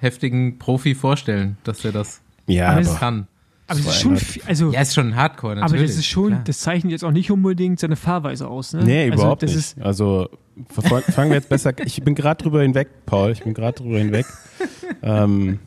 heftigen 0.00 0.58
Profi 0.58 0.94
vorstellen, 0.94 1.58
dass 1.62 1.80
der 1.80 1.92
das 1.92 2.22
Ja, 2.46 2.70
Aber 2.70 2.80
es 2.80 2.88
aber 2.90 2.98
kann. 2.98 3.26
Aber 3.66 3.78
das 3.80 3.86
ist 3.86 4.00
schon, 4.00 4.16
200. 4.16 4.22
viel, 4.22 4.42
also, 4.46 4.72
Ja, 4.72 4.80
ist 4.80 4.94
schon 4.94 5.14
Hardcore 5.14 5.56
natürlich. 5.56 5.80
aber 5.80 5.86
das 5.86 5.96
ist 5.96 6.06
schon, 6.06 6.28
klar. 6.28 6.42
das 6.44 6.60
zeichnet 6.60 6.90
jetzt 6.90 7.04
auch 7.04 7.10
nicht 7.10 7.30
unbedingt 7.30 7.78
seine 7.78 7.96
Fahrweise 7.96 8.48
aus, 8.48 8.72
ne? 8.72 8.82
nee, 8.82 9.10
also, 9.10 9.14
überhaupt 9.22 9.42
das 9.42 9.50
nicht. 9.50 9.58
Ist, 9.58 9.80
also 9.82 10.30
fangen 10.70 11.30
wir 11.30 11.36
jetzt 11.36 11.48
besser. 11.48 11.72
Ich 11.84 12.02
bin 12.02 12.14
gerade 12.14 12.42
drüber 12.42 12.62
hinweg, 12.62 12.88
Paul. 13.06 13.30
Ich 13.32 13.42
bin 13.42 13.54
gerade 13.54 13.82
drüber 13.82 13.98
hinweg. 13.98 14.26
ähm, 15.02 15.58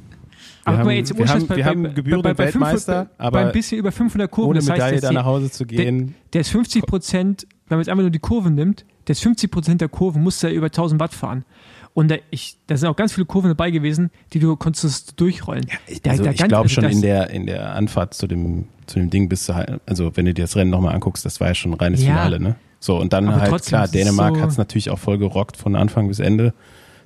wir 0.63 0.73
aber 0.73 0.77
haben, 0.79 0.89
jetzt 0.91 1.17
wir 1.17 1.27
haben, 1.27 1.47
bei, 1.47 1.55
wir 1.55 1.65
haben 1.65 1.83
bei, 1.83 1.89
gebührenden 1.89 2.23
bei, 2.23 2.33
bei, 2.33 2.51
500 2.51 2.87
Weltmeister, 2.87 3.05
bei 3.17 3.25
ein 3.25 3.27
aber 3.43 3.51
bisschen 3.51 3.77
über 3.79 3.91
500 3.91 4.29
Kurven, 4.29 4.49
ohne 4.49 4.59
das 4.59 4.69
heißt, 4.69 4.79
Medaille 4.79 5.01
da 5.01 5.11
nach 5.11 5.25
Hause 5.25 5.49
zu 5.49 5.65
gehen. 5.65 6.13
der 6.33 6.41
ist 6.41 6.49
50 6.49 6.85
Prozent, 6.85 7.47
wenn 7.67 7.77
man 7.77 7.79
jetzt 7.79 7.89
einfach 7.89 8.03
nur 8.03 8.11
die 8.11 8.19
Kurven 8.19 8.53
nimmt, 8.55 8.85
der 9.07 9.13
ist 9.13 9.23
50 9.23 9.49
Prozent 9.49 9.81
der 9.81 9.89
Kurven, 9.89 10.21
muss 10.21 10.43
er 10.43 10.51
über 10.51 10.67
1000 10.67 10.99
Watt 11.01 11.13
fahren. 11.15 11.45
Und 11.93 12.09
da, 12.11 12.15
ich, 12.29 12.57
da 12.67 12.77
sind 12.77 12.87
auch 12.87 12.95
ganz 12.95 13.11
viele 13.13 13.25
Kurven 13.25 13.49
dabei 13.49 13.69
gewesen, 13.71 14.11
die 14.33 14.39
du 14.39 14.55
konntest 14.55 15.19
durchrollen. 15.19 15.65
Da- 16.03 16.11
Also 16.11 16.23
da 16.23 16.31
ich 16.31 16.37
glaube 16.37 16.55
also 16.57 16.69
schon 16.69 16.85
in 16.85 17.01
der, 17.01 17.31
in 17.31 17.47
der 17.47 17.75
Anfahrt 17.75 18.13
zu 18.13 18.27
dem, 18.27 18.65
zu 18.85 18.99
dem 18.99 19.09
Ding 19.09 19.27
bist 19.29 19.49
du 19.49 19.55
halt, 19.55 19.81
also 19.87 20.15
wenn 20.15 20.25
du 20.25 20.33
dir 20.33 20.43
das 20.43 20.55
Rennen 20.55 20.69
nochmal 20.69 20.93
anguckst, 20.95 21.25
das 21.25 21.39
war 21.41 21.49
ja 21.49 21.55
schon 21.55 21.71
ein 21.71 21.79
reines 21.79 22.01
Ja. 22.01 22.07
Finale, 22.11 22.39
ne? 22.39 22.55
So, 22.83 22.97
und 22.99 23.13
dann 23.13 23.29
Aber 23.29 23.39
halt, 23.39 23.63
klar, 23.63 23.87
Dänemark 23.87 24.35
so- 24.35 24.41
hat 24.41 24.49
es 24.49 24.57
natürlich 24.57 24.89
auch 24.89 24.99
voll 24.99 25.17
gerockt 25.19 25.55
von 25.55 25.75
Anfang 25.77 26.07
bis 26.09 26.19
Ende. 26.19 26.53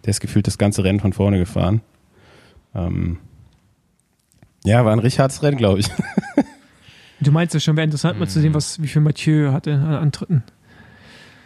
Der 0.06 0.12
ist 0.12 0.22
gefühlt 0.22 0.48
das 0.48 0.58
ganze 0.58 0.84
Rennen 0.84 1.00
von 1.02 1.14
vorne 1.14 1.38
gefahren. 1.38 1.82
Ähm, 2.74 3.18
ja, 4.64 4.84
war 4.86 4.94
ein 4.94 5.00
richtiges 5.00 5.44
Rennen, 5.44 5.58
glaube 5.58 5.80
ich. 5.82 5.88
Du 7.22 7.32
meinst 7.32 7.54
ja 7.54 7.62
schon, 7.62 7.78
wäre 7.78 7.86
interessant 7.86 8.20
mal 8.20 8.28
zu 8.28 8.40
Mhm. 8.40 8.44
sehen, 8.44 8.54
was, 8.54 8.82
wie 8.82 8.88
viel 8.88 9.02
Mathieu 9.02 9.54
hatte 9.54 9.74
an 9.74 9.86
Antritten. 9.96 10.44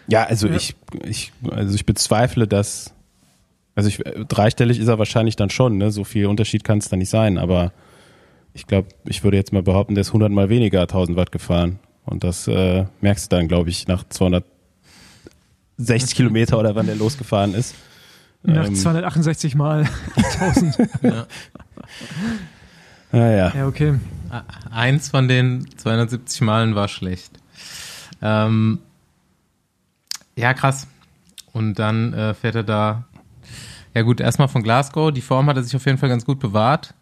Ja, 0.08 0.24
also 0.24 0.48
Ja. 0.48 0.56
ich, 0.56 0.76
ich, 1.06 1.32
also 1.52 1.76
ich 1.76 1.86
bezweifle, 1.86 2.48
dass, 2.48 2.92
also 3.76 3.88
ich, 3.88 4.00
dreistellig 4.28 4.80
ist 4.80 4.88
er 4.88 4.98
wahrscheinlich 4.98 5.36
dann 5.36 5.52
schon, 5.52 5.78
ne? 5.78 5.92
So 5.92 6.04
viel 6.04 6.26
Unterschied 6.26 6.64
kann 6.64 6.80
es 6.80 6.90
da 6.90 6.96
nicht 6.98 7.10
sein, 7.12 7.38
aber 7.38 7.72
ich 8.56 8.66
glaube, 8.66 8.88
ich 9.06 9.24
würde 9.24 9.38
jetzt 9.38 9.54
mal 9.54 9.62
behaupten, 9.62 9.94
der 9.94 10.02
ist 10.02 10.10
100 10.10 10.32
mal 10.32 10.50
weniger 10.50 10.82
1000 10.82 11.16
Watt 11.16 11.32
gefahren. 11.32 11.78
Und 12.10 12.24
das 12.24 12.48
äh, 12.48 12.86
merkst 13.02 13.32
du 13.32 13.36
dann, 13.36 13.48
glaube 13.48 13.70
ich, 13.70 13.88
nach 13.88 14.04
260 14.08 16.16
Kilometer 16.16 16.58
oder 16.58 16.74
wann 16.76 16.88
der 16.88 16.96
losgefahren 16.96 17.54
ist. 17.54 17.76
Nach 18.42 18.66
Ähm, 18.68 18.76
268 18.76 19.54
mal 19.54 19.88
1000. 20.16 20.76
Naja, 23.12 23.54
Ja, 23.56 23.68
okay. 23.68 24.00
Eins 24.72 25.10
von 25.10 25.28
den 25.28 25.68
270 25.78 26.42
Malen 26.42 26.76
war 26.76 26.88
schlecht. 26.88 27.32
Ähm, 28.22 28.80
ja, 30.36 30.54
krass. 30.54 30.88
Und 31.54 31.76
dann 31.76 32.14
äh, 32.14 32.34
fährt 32.34 32.56
er 32.56 32.64
da. 32.64 33.06
Ja, 33.96 34.04
gut, 34.04 34.20
erstmal 34.20 34.48
von 34.48 34.62
Glasgow. 34.64 35.12
Die 35.12 35.22
Form 35.22 35.48
hat 35.48 35.58
er 35.58 35.64
sich 35.64 35.76
auf 35.76 35.86
jeden 35.86 35.98
Fall 35.98 36.10
ganz 36.10 36.26
gut 36.26 36.40
bewahrt. 36.40 36.94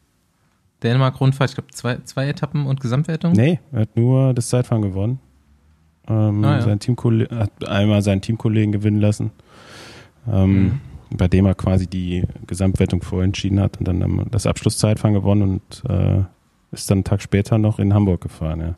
Dänemark-Rundfahrt, 0.83 1.49
ich 1.51 1.55
glaube, 1.55 1.71
zwei, 1.73 1.97
zwei 2.03 2.27
Etappen 2.27 2.65
und 2.65 2.79
Gesamtwertung. 2.81 3.33
nee, 3.33 3.59
er 3.71 3.81
hat 3.81 3.95
nur 3.97 4.33
das 4.33 4.49
Zeitfahren 4.49 4.81
gewonnen. 4.83 5.19
Ähm, 6.07 6.43
Ah, 6.45 6.55
ja. 6.57 6.61
sein 6.61 6.79
Teamkolle 6.79 7.27
hat 7.31 7.67
einmal 7.67 8.01
seinen 8.01 8.21
Teamkollegen 8.21 8.71
gewinnen 8.71 9.01
lassen. 9.01 9.31
Ähm, 10.31 10.63
Mhm. 10.63 10.79
bei 11.17 11.27
dem 11.27 11.45
er 11.45 11.55
quasi 11.55 11.87
die 11.87 12.23
Gesamtwertung 12.47 13.01
vorentschieden 13.01 13.59
hat 13.61 13.77
und 13.79 13.87
dann 13.87 14.27
das 14.29 14.45
Abschlusszeitfahren 14.45 15.13
gewonnen 15.13 15.41
und 15.61 15.83
äh, 15.89 16.23
ist 16.71 16.89
dann 16.91 16.97
einen 16.97 17.03
Tag 17.05 17.21
später 17.21 17.57
noch 17.57 17.79
in 17.79 17.93
Hamburg 17.93 18.21
gefahren, 18.21 18.59
ja. 18.59 18.75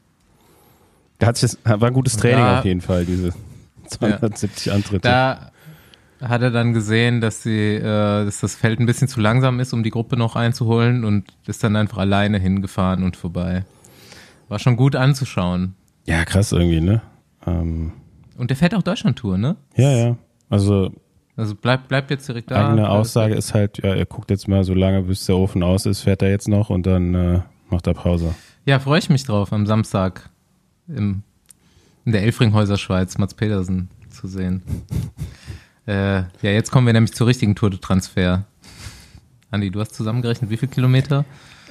Da 1.17 1.27
hat 1.27 1.37
sich 1.37 1.57
war 1.65 1.83
ein 1.87 1.93
gutes 1.93 2.15
Training 2.17 2.37
da- 2.45 2.59
auf 2.59 2.65
jeden 2.65 2.81
Fall, 2.81 3.03
diese 3.05 3.33
270 3.87 4.71
Antritte. 4.71 5.01
Da 5.07 5.51
hat 6.21 6.41
er 6.41 6.51
dann 6.51 6.73
gesehen, 6.73 7.21
dass, 7.21 7.43
sie, 7.43 7.75
äh, 7.75 7.81
dass 8.25 8.39
das 8.41 8.55
Feld 8.55 8.79
ein 8.79 8.85
bisschen 8.85 9.07
zu 9.07 9.19
langsam 9.21 9.59
ist, 9.59 9.73
um 9.73 9.83
die 9.83 9.89
Gruppe 9.89 10.17
noch 10.17 10.35
einzuholen 10.35 11.05
und 11.05 11.25
ist 11.47 11.63
dann 11.63 11.75
einfach 11.75 11.99
alleine 11.99 12.39
hingefahren 12.39 13.03
und 13.03 13.15
vorbei. 13.17 13.63
War 14.49 14.59
schon 14.59 14.75
gut 14.75 14.95
anzuschauen. 14.95 15.75
ja, 16.05 16.25
krass 16.25 16.51
irgendwie, 16.51 16.81
ne? 16.81 17.01
Ähm, 17.45 17.93
Und 18.37 18.49
der 18.49 18.57
fährt 18.57 18.73
auch 18.75 18.81
Deutschland-Tour, 18.83 19.37
ne? 19.37 19.55
ja, 19.75 19.91
ja. 19.91 20.17
Also 20.49 20.91
Also 21.35 21.53
bleibt 21.55 21.87
bleibt 21.87 22.09
jetzt 22.09 22.27
direkt 22.27 22.49
da. 22.51 22.69
eigene 22.69 22.89
Aussage 22.89 23.35
ist 23.35 23.53
halt, 23.53 23.77
ja, 23.77 23.93
er 23.93 24.05
guckt 24.05 24.29
jetzt 24.31 24.47
mal 24.47 24.63
so 24.63 24.73
lange, 24.73 25.03
bis 25.03 25.25
der 25.25 25.37
Ofen 25.37 25.61
aus 25.63 25.85
ist, 25.85 26.01
fährt 26.01 26.21
er 26.23 26.31
jetzt 26.31 26.47
noch 26.47 26.69
und 26.69 26.85
dann 26.87 27.13
äh, 27.15 27.41
macht 27.69 27.85
er 27.87 27.93
Pause. 27.93 28.33
Ja, 28.65 28.79
freue 28.79 28.99
ich 28.99 29.09
mich 29.09 29.23
drauf, 29.23 29.53
am 29.53 29.65
Samstag 29.67 30.29
im, 30.87 31.21
in 32.05 32.11
der 32.11 32.23
Elfringhäuser 32.23 32.77
Schweiz 32.77 33.17
Mats 33.19 33.35
Pedersen 33.35 33.89
zu 34.09 34.27
sehen. 34.27 34.63
äh, 35.89 36.23
ja, 36.41 36.51
jetzt 36.51 36.71
kommen 36.71 36.85
wir 36.85 36.93
nämlich 36.93 37.13
zur 37.13 37.27
richtigen 37.27 37.55
Tour 37.55 37.71
de 37.71 37.79
Transfer. 37.79 38.45
Andi, 39.49 39.71
du 39.71 39.79
hast 39.79 39.95
zusammengerechnet, 39.95 40.51
wie 40.51 40.57
viele 40.57 40.71
Kilometer? 40.71 41.25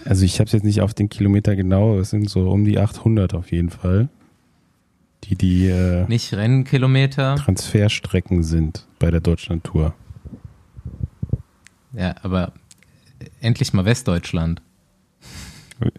Also 0.05 0.25
ich 0.25 0.41
habe 0.41 0.47
es 0.47 0.53
jetzt 0.53 0.65
nicht 0.65 0.81
auf 0.81 0.93
den 0.93 1.09
Kilometer 1.09 1.55
genau, 1.55 1.99
es 1.99 2.11
sind 2.11 2.29
so 2.29 2.51
um 2.51 2.65
die 2.65 2.79
800 2.79 3.35
auf 3.35 3.53
jeden 3.53 3.71
Fall, 3.71 4.09
die 5.25 5.37
die 5.37 5.69
äh, 5.69 6.07
Nicht 6.09 6.35
Rennkilometer. 6.35 7.37
Transferstrecken 7.37 8.43
sind 8.43 8.87
bei 8.99 9.11
der 9.11 9.21
Deutschland-Tour. 9.21 9.95
Ja, 11.93 12.17
aber 12.23 12.53
endlich 13.41 13.73
mal 13.73 13.85
Westdeutschland. 13.85 14.63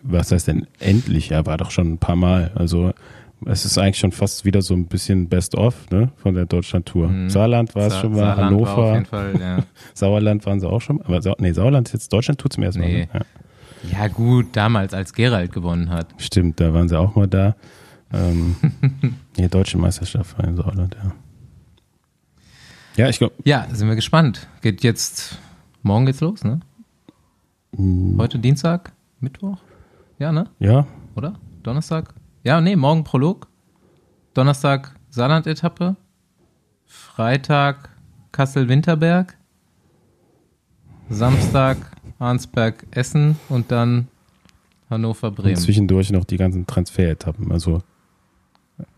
Was 0.03 0.32
heißt 0.34 0.47
denn 0.47 0.67
endlich? 0.80 1.30
Ja, 1.30 1.45
war 1.45 1.55
doch 1.55 1.72
schon 1.72 1.93
ein 1.93 1.97
paar 1.99 2.17
Mal. 2.17 2.51
Also 2.55 2.93
es 3.46 3.66
ist 3.66 3.78
eigentlich 3.78 3.98
schon 3.98 4.12
fast 4.12 4.46
wieder 4.46 4.62
so 4.62 4.74
ein 4.74 4.86
bisschen 4.88 5.30
Best-of 5.30 5.90
ne, 5.92 6.12
von 6.18 6.34
der 6.36 6.46
Deutschland-Tour. 6.46 7.08
Mhm. 7.08 7.30
Saarland 7.30 7.74
war 7.76 7.88
es 7.88 7.94
Sa- 7.94 8.02
schon 8.02 8.12
mal, 8.12 8.18
Saarland 8.20 8.38
war 8.62 8.62
auf 8.62 8.68
Hannover, 8.78 8.94
jeden 8.94 9.06
Fall, 9.06 9.40
ja. 9.40 9.64
Sauerland 9.94 10.46
waren 10.46 10.60
sie 10.60 10.68
auch 10.70 10.82
schon. 10.82 11.02
Aber 11.02 11.22
Sau 11.22 11.36
nee, 11.40 11.52
Sauerland 11.54 11.88
ist 11.88 11.94
jetzt 11.94 12.14
Deutschland-Tour 12.14 12.52
zum 12.52 12.64
ersten 12.64 12.82
Nee. 12.82 13.08
Mal. 13.12 13.20
Ne? 13.20 13.26
Ja. 13.92 14.00
ja, 14.02 14.08
gut, 14.10 14.48
damals, 14.54 14.94
als 14.94 15.14
Gerald 15.14 15.52
gewonnen 15.52 15.90
hat. 15.90 16.08
Stimmt, 16.18 16.60
da 16.60 16.74
waren 16.74 16.90
sie 16.90 16.98
auch 17.00 17.16
mal 17.16 17.28
da. 17.28 17.56
Ähm, 18.12 18.56
nee, 19.38 19.48
deutsche 19.48 19.78
Meisterschaft 19.78 20.38
war 20.38 20.46
in 20.46 20.56
Sauerland, 20.56 20.96
ja. 21.02 21.12
Ja, 22.98 23.08
ich 23.10 23.20
glaube, 23.20 23.36
Ja, 23.46 23.68
sind 23.72 23.88
wir 23.88 23.96
gespannt. 23.96 24.48
Geht 24.62 24.84
jetzt, 24.84 25.38
morgen 25.84 26.06
geht's 26.06 26.20
los, 26.22 26.44
ne? 26.44 26.60
Heute 28.18 28.40
Dienstag, 28.40 28.92
Mittwoch? 29.20 29.58
Ja, 30.18 30.32
ne? 30.32 30.48
ja, 30.60 30.88
Oder? 31.16 31.36
Donnerstag? 31.64 32.14
Ja, 32.44 32.62
nee, 32.62 32.76
morgen 32.76 33.04
Prolog. 33.04 33.48
Donnerstag 34.34 34.96
Saarland-Etappe. 35.10 35.96
Freitag 36.86 37.90
Kassel-Winterberg. 38.32 39.38
Samstag 41.10 41.78
Arnsberg-Essen 42.20 43.38
und 43.50 43.72
dann 43.72 43.98
und 44.00 44.08
Hannover-Bremen. 44.92 45.56
zwischendurch 45.56 46.12
noch 46.12 46.26
die 46.26 46.38
ganzen 46.38 46.66
Transferetappen. 46.66 47.52
Also 47.52 47.82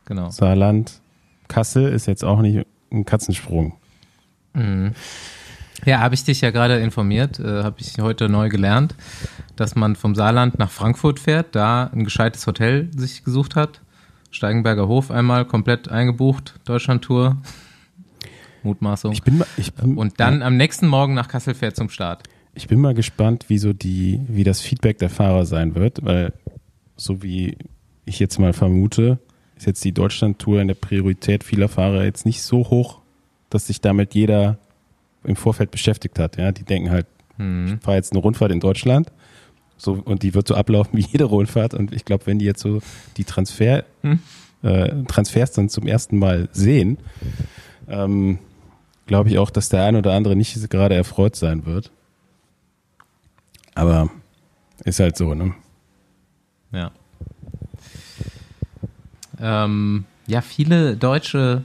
Genau. 0.05 0.29
Saarland, 0.29 1.01
Kassel 1.47 1.91
ist 1.91 2.05
jetzt 2.05 2.23
auch 2.23 2.41
nicht 2.41 2.65
ein 2.91 3.05
Katzensprung. 3.05 3.73
Mhm. 4.53 4.93
Ja, 5.85 5.99
habe 5.99 6.13
ich 6.13 6.23
dich 6.23 6.41
ja 6.41 6.51
gerade 6.51 6.79
informiert, 6.79 7.39
äh, 7.39 7.63
habe 7.63 7.77
ich 7.79 7.97
heute 7.99 8.29
neu 8.29 8.49
gelernt, 8.49 8.95
dass 9.55 9.75
man 9.75 9.95
vom 9.95 10.13
Saarland 10.15 10.59
nach 10.59 10.69
Frankfurt 10.69 11.19
fährt, 11.19 11.55
da 11.55 11.89
ein 11.93 12.03
gescheites 12.03 12.45
Hotel 12.45 12.89
sich 12.95 13.23
gesucht 13.23 13.55
hat. 13.55 13.81
Steigenberger 14.29 14.87
Hof 14.87 15.11
einmal 15.11 15.45
komplett 15.45 15.89
eingebucht, 15.89 16.59
Deutschlandtour. 16.65 17.37
Mutmaßung. 18.63 19.11
Ich 19.11 19.23
bin 19.23 19.39
mal, 19.39 19.47
ich 19.57 19.73
bin, 19.73 19.97
Und 19.97 20.19
dann 20.19 20.43
am 20.43 20.55
nächsten 20.55 20.87
Morgen 20.87 21.15
nach 21.15 21.27
Kassel 21.27 21.55
fährt 21.55 21.75
zum 21.75 21.89
Start. 21.89 22.23
Ich 22.53 22.67
bin 22.67 22.79
mal 22.79 22.93
gespannt, 22.93 23.45
wie 23.47 23.57
so 23.57 23.73
die, 23.73 24.21
wie 24.27 24.43
das 24.43 24.61
Feedback 24.61 24.99
der 24.99 25.09
Fahrer 25.09 25.45
sein 25.45 25.73
wird, 25.73 26.05
weil 26.05 26.33
so 26.95 27.23
wie 27.23 27.57
ich 28.05 28.19
jetzt 28.19 28.39
mal 28.39 28.53
vermute, 28.53 29.19
ist 29.57 29.65
jetzt 29.65 29.83
die 29.83 29.93
Deutschland-Tour 29.93 30.61
in 30.61 30.67
der 30.67 30.75
Priorität 30.75 31.43
vieler 31.43 31.69
Fahrer 31.69 32.03
jetzt 32.03 32.25
nicht 32.25 32.43
so 32.43 32.69
hoch, 32.69 32.99
dass 33.49 33.67
sich 33.67 33.81
damit 33.81 34.13
jeder 34.13 34.59
im 35.23 35.35
Vorfeld 35.35 35.71
beschäftigt 35.71 36.17
hat. 36.19 36.37
Ja, 36.37 36.51
die 36.51 36.63
denken 36.63 36.89
halt, 36.91 37.07
Hm. 37.37 37.75
ich 37.77 37.83
fahre 37.83 37.97
jetzt 37.97 38.11
eine 38.11 38.21
Rundfahrt 38.21 38.51
in 38.51 38.59
Deutschland, 38.59 39.11
so 39.77 39.93
und 39.93 40.23
die 40.23 40.33
wird 40.33 40.47
so 40.47 40.55
ablaufen 40.55 40.97
wie 40.97 41.05
jede 41.05 41.23
Rundfahrt. 41.25 41.73
Und 41.73 41.93
ich 41.93 42.05
glaube, 42.05 42.25
wenn 42.27 42.39
die 42.39 42.45
jetzt 42.45 42.61
so 42.61 42.81
die 43.17 43.23
Transfer 43.23 43.83
Hm. 44.01 44.19
äh, 44.63 45.03
Transfers 45.05 45.51
dann 45.53 45.69
zum 45.69 45.87
ersten 45.87 46.17
Mal 46.19 46.49
sehen, 46.51 46.97
ähm, 47.87 48.39
glaube 49.07 49.29
ich 49.29 49.37
auch, 49.39 49.49
dass 49.49 49.69
der 49.69 49.83
ein 49.85 49.95
oder 49.95 50.13
andere 50.13 50.35
nicht 50.35 50.69
gerade 50.69 50.95
erfreut 50.95 51.35
sein 51.35 51.65
wird. 51.65 51.91
Aber 53.75 54.09
ist 54.83 54.99
halt 54.99 55.17
so, 55.17 55.33
ne? 55.33 55.53
Ja. 56.71 56.91
Ähm, 59.39 60.05
ja, 60.27 60.41
viele 60.41 60.95
deutsche 60.95 61.63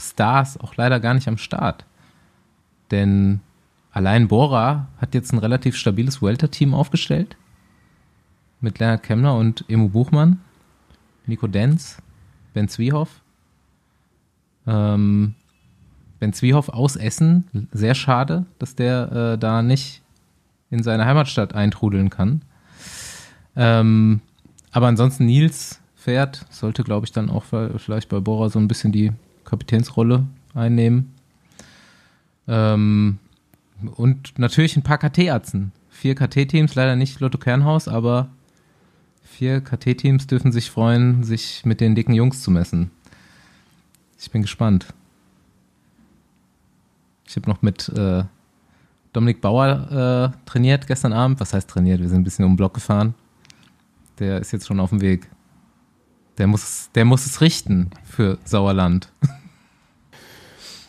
Stars 0.00 0.58
auch 0.60 0.76
leider 0.76 1.00
gar 1.00 1.14
nicht 1.14 1.28
am 1.28 1.38
Start. 1.38 1.84
Denn 2.92 3.40
allein 3.90 4.28
Bora 4.28 4.86
hat 4.98 5.14
jetzt 5.14 5.32
ein 5.32 5.38
relativ 5.38 5.76
stabiles 5.76 6.22
Welter-Team 6.22 6.74
aufgestellt. 6.74 7.36
Mit 8.60 8.78
Leonard 8.78 9.02
Kemmler 9.02 9.34
und 9.34 9.64
Emu 9.68 9.88
Buchmann, 9.88 10.38
Nico 11.26 11.48
Denz, 11.48 12.00
Ben 12.54 12.68
Zwiehoff. 12.68 13.20
Ähm, 14.68 15.34
ben 16.20 16.32
Zwiehoff 16.32 16.68
aus 16.68 16.94
Essen, 16.94 17.68
sehr 17.72 17.96
schade, 17.96 18.46
dass 18.60 18.76
der 18.76 19.32
äh, 19.32 19.38
da 19.38 19.62
nicht 19.62 20.02
in 20.70 20.84
seine 20.84 21.04
Heimatstadt 21.04 21.54
eintrudeln 21.54 22.10
kann. 22.10 22.42
Ähm, 23.56 24.20
aber 24.70 24.86
ansonsten 24.86 25.26
Nils 25.26 25.80
fährt, 25.96 26.46
sollte, 26.50 26.84
glaube 26.84 27.06
ich, 27.06 27.12
dann 27.12 27.30
auch 27.30 27.44
vielleicht 27.76 28.08
bei 28.08 28.20
Bora 28.20 28.48
so 28.48 28.58
ein 28.58 28.68
bisschen 28.68 28.92
die 28.92 29.12
Kapitänsrolle 29.44 30.24
einnehmen. 30.54 31.12
Ähm, 32.48 33.18
und 33.96 34.38
natürlich 34.38 34.76
ein 34.76 34.82
paar 34.82 34.98
KT-Atzen. 34.98 35.72
Vier 35.90 36.14
KT-Teams, 36.14 36.74
leider 36.74 36.96
nicht 36.96 37.20
Lotto 37.20 37.38
Kernhaus, 37.38 37.88
aber 37.88 38.28
vier 39.22 39.60
KT-Teams 39.60 40.26
dürfen 40.26 40.52
sich 40.52 40.70
freuen, 40.70 41.24
sich 41.24 41.64
mit 41.64 41.80
den 41.80 41.94
dicken 41.94 42.14
Jungs 42.14 42.42
zu 42.42 42.50
messen. 42.50 42.90
Ich 44.18 44.30
bin 44.30 44.42
gespannt. 44.42 44.86
Ich 47.26 47.36
habe 47.36 47.48
noch 47.48 47.62
mit 47.62 47.88
äh, 47.88 48.24
Dominik 49.12 49.40
Bauer 49.40 50.32
äh, 50.34 50.48
trainiert 50.48 50.86
gestern 50.86 51.12
Abend. 51.12 51.40
Was 51.40 51.54
heißt 51.54 51.68
trainiert? 51.68 52.00
Wir 52.00 52.08
sind 52.08 52.20
ein 52.20 52.24
bisschen 52.24 52.44
um 52.44 52.52
den 52.52 52.56
Block 52.56 52.74
gefahren. 52.74 53.14
Der 54.18 54.38
ist 54.38 54.52
jetzt 54.52 54.66
schon 54.66 54.80
auf 54.80 54.90
dem 54.90 55.00
Weg. 55.00 55.28
Der 56.38 56.46
muss, 56.46 56.90
der 56.94 57.04
muss 57.04 57.26
es 57.26 57.40
richten 57.40 57.90
für 58.04 58.38
Sauerland. 58.44 59.10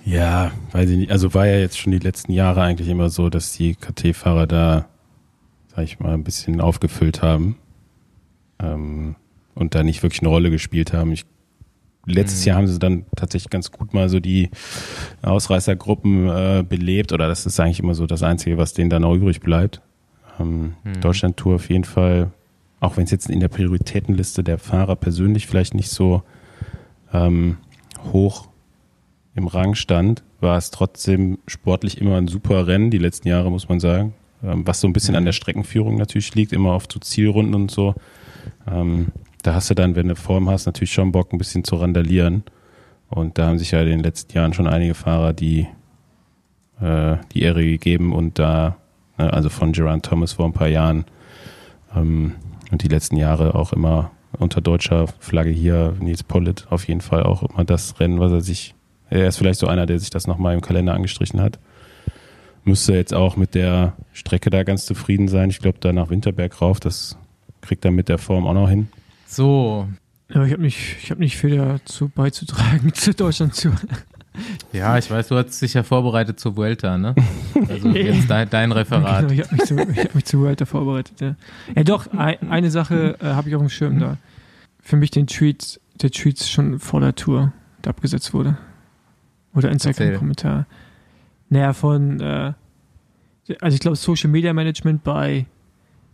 Ja, 0.06 0.52
weiß 0.72 0.90
ich 0.90 0.98
nicht. 0.98 1.12
Also 1.12 1.34
war 1.34 1.48
ja 1.48 1.58
jetzt 1.58 1.80
schon 1.80 1.92
die 1.92 2.00
letzten 2.00 2.34
Jahre 2.34 2.62
eigentlich 2.62 2.90
immer 2.90 3.10
so, 3.10 3.30
dass 3.30 3.54
die 3.54 3.76
KT-Fahrer 3.76 4.48
da, 4.48 4.88
sag 5.74 5.86
ich 5.86 6.00
mal, 6.00 6.14
ein 6.14 6.24
bisschen 6.24 6.60
aufgefüllt 6.60 7.22
haben 7.22 7.58
ähm, 8.60 9.16
und 9.56 9.76
da 9.76 9.84
nicht 9.84 10.04
wirklich 10.04 10.22
eine 10.22 10.30
Rolle 10.30 10.52
gespielt 10.52 10.92
haben. 10.92 11.14
Ich, 11.14 11.26
letztes 12.06 12.42
mhm. 12.42 12.48
Jahr 12.48 12.58
haben 12.58 12.68
sie 12.68 12.80
dann 12.80 13.06
tatsächlich 13.16 13.50
ganz 13.50 13.72
gut 13.72 13.94
mal 13.94 14.10
so 14.10 14.20
die 14.20 14.50
Ausreißergruppen 15.22 16.28
äh, 16.28 16.66
belebt 16.68 17.14
oder 17.14 17.30
das 17.30 17.46
ist 17.46 17.60
eigentlich 17.60 17.80
immer 17.80 17.96
so 17.96 18.06
das 18.06 18.24
Einzige, 18.24 18.58
was 18.58 18.74
denen 18.74 18.90
dann 18.90 19.06
auch 19.06 19.16
übrig 19.16 19.40
bleibt. 19.40 19.82
Ähm, 20.38 20.74
mhm. 20.84 21.00
Deutschland-Tour 21.00 21.56
auf 21.56 21.70
jeden 21.70 21.86
Fall, 21.86 22.32
auch 22.82 22.98
wenn 22.98 23.06
es 23.06 23.12
jetzt 23.12 23.30
in 23.30 23.40
der 23.40 23.48
Prioritätenliste 23.48 24.44
der 24.44 24.58
Fahrer 24.58 24.98
persönlich 24.98 25.48
vielleicht 25.48 25.76
nicht 25.76 25.90
so 25.90 26.24
ähm, 27.14 27.58
hoch 28.12 28.50
im 29.36 29.48
Rang 29.48 29.76
stand, 29.76 30.24
war 30.40 30.58
es 30.58 30.72
trotzdem 30.72 31.40
sportlich 31.48 32.00
immer 32.00 32.18
ein 32.18 32.28
super 32.28 32.68
Rennen, 32.68 32.92
die 32.92 32.98
letzten 33.00 33.28
Jahre, 33.28 33.50
muss 33.50 33.70
man 33.70 33.80
sagen. 33.80 34.14
Ähm, 34.44 34.68
was 34.68 34.82
so 34.82 34.88
ein 34.88 34.94
bisschen 34.94 35.16
an 35.16 35.26
der 35.26 35.32
Streckenführung 35.32 35.98
natürlich 35.98 36.36
liegt, 36.36 36.54
immer 36.54 36.74
auf 36.74 36.86
so 36.92 37.00
Zielrunden 37.00 37.56
und 37.56 37.72
so. 37.72 37.96
Ähm, 38.68 39.08
da 39.42 39.56
hast 39.56 39.70
du 39.70 39.74
dann, 39.74 39.96
wenn 39.96 40.08
du 40.08 40.16
Form 40.16 40.50
hast, 40.50 40.66
natürlich 40.66 40.94
schon 40.94 41.12
Bock, 41.12 41.34
ein 41.34 41.38
bisschen 41.38 41.64
zu 41.64 41.76
randalieren. 41.76 42.44
Und 43.10 43.38
da 43.38 43.48
haben 43.48 43.60
sich 43.60 43.72
ja 43.72 43.82
in 43.82 43.90
den 43.90 44.04
letzten 44.04 44.34
Jahren 44.34 44.54
schon 44.54 44.68
einige 44.68 44.94
Fahrer 44.94 45.34
die, 45.34 45.68
äh, 46.80 47.18
die 47.34 47.42
Ehre 47.42 47.64
gegeben 47.64 48.14
und 48.14 48.40
da, 48.40 48.78
äh, 49.18 49.24
also 49.24 49.50
von 49.50 49.72
Gerard 49.72 50.06
Thomas 50.06 50.34
vor 50.34 50.46
ein 50.46 50.54
paar 50.54 50.68
Jahren 50.68 51.06
ähm, 51.96 52.34
und 52.72 52.84
die 52.84 52.88
letzten 52.88 53.18
Jahre 53.18 53.56
auch 53.56 53.74
immer 53.74 54.12
unter 54.40 54.62
deutscher 54.62 55.08
Flagge 55.20 55.52
hier, 55.52 55.96
Nils 56.00 56.24
Pollitt 56.24 56.66
auf 56.72 56.88
jeden 56.88 57.02
Fall 57.02 57.24
auch 57.24 57.44
immer 57.44 57.66
das 57.66 58.00
Rennen, 58.00 58.20
was 58.20 58.32
er 58.32 58.42
sich 58.42 58.74
er 59.10 59.28
ist 59.28 59.38
vielleicht 59.38 59.60
so 59.60 59.68
einer, 59.68 59.86
der 59.86 60.00
sich 60.00 60.10
das 60.10 60.28
nochmal 60.28 60.54
im 60.54 60.62
Kalender 60.62 60.94
angestrichen 60.94 61.42
hat. 61.42 61.60
Müsste 62.64 62.94
jetzt 62.94 63.14
auch 63.14 63.36
mit 63.36 63.56
der 63.56 63.94
Strecke 64.14 64.50
da 64.50 64.64
ganz 64.64 64.86
zufrieden 64.86 65.28
sein. 65.28 65.50
Ich 65.50 65.60
glaube, 65.60 65.78
da 65.82 65.92
nach 65.92 66.10
Winterberg 66.10 66.62
rauf, 66.62 66.80
das 66.80 67.18
kriegt 67.62 67.84
er 67.84 67.92
mit 67.92 68.10
der 68.10 68.18
Form 68.18 68.48
auch 68.48 68.54
noch 68.54 68.70
hin. 68.70 68.88
So. 69.28 69.88
Ja, 70.34 70.44
ich 70.46 70.52
habe 70.54 70.62
nicht, 70.62 71.10
hab 71.10 71.20
nicht 71.20 71.38
viel 71.38 71.58
dazu 71.58 72.10
beizutragen 72.10 72.94
zu 72.94 73.14
Deutschland 73.14 73.54
zu. 73.54 73.72
Ja, 74.72 74.98
ich 74.98 75.12
weiß, 75.12 75.28
du 75.28 75.36
hast 75.36 75.62
dich 75.62 75.76
ja 75.76 75.84
vorbereitet 75.84 76.40
zur 76.40 76.56
Vuelta, 76.56 76.98
ne? 76.98 77.14
Also 77.70 77.90
jetzt 77.94 78.30
dein, 78.30 78.50
dein 78.50 78.72
Referat. 78.72 79.28
Genau, 79.28 79.34
ich 79.34 79.42
habe 79.42 79.56
mich, 79.56 79.66
zu, 79.66 79.78
hab 79.78 80.16
mich 80.16 80.26
zur 80.26 80.40
Vuelta 80.40 80.66
vorbereitet, 80.66 81.22
ja. 81.22 81.36
Ja 81.76 81.84
doch, 81.84 82.08
ein, 82.14 82.50
eine 82.50 82.72
Sache 82.72 83.16
äh, 83.20 83.26
habe 83.26 83.50
ich 83.50 83.56
auf 83.56 83.62
dem 83.62 83.70
Schirm 83.70 84.00
da. 84.00 84.18
Für 84.82 84.96
mich 84.96 85.12
den 85.12 85.28
Tweet, 85.28 85.80
der 86.02 86.10
Tweet 86.10 86.42
schon 86.42 86.80
vor 86.80 87.00
der 87.00 87.14
Tour, 87.14 87.54
der 87.84 87.92
abgesetzt 87.92 88.34
wurde. 88.34 88.58
Oder 89.56 89.72
Instagram-Kommentar. 89.72 90.66
Naja, 91.50 91.74
von, 91.74 92.20
äh, 92.20 92.54
also 93.60 93.76
ich 93.76 93.80
glaube 93.80 93.96
Social 93.96 94.30
Media 94.30 94.54
Management 94.54 95.04
bei, 95.04 95.46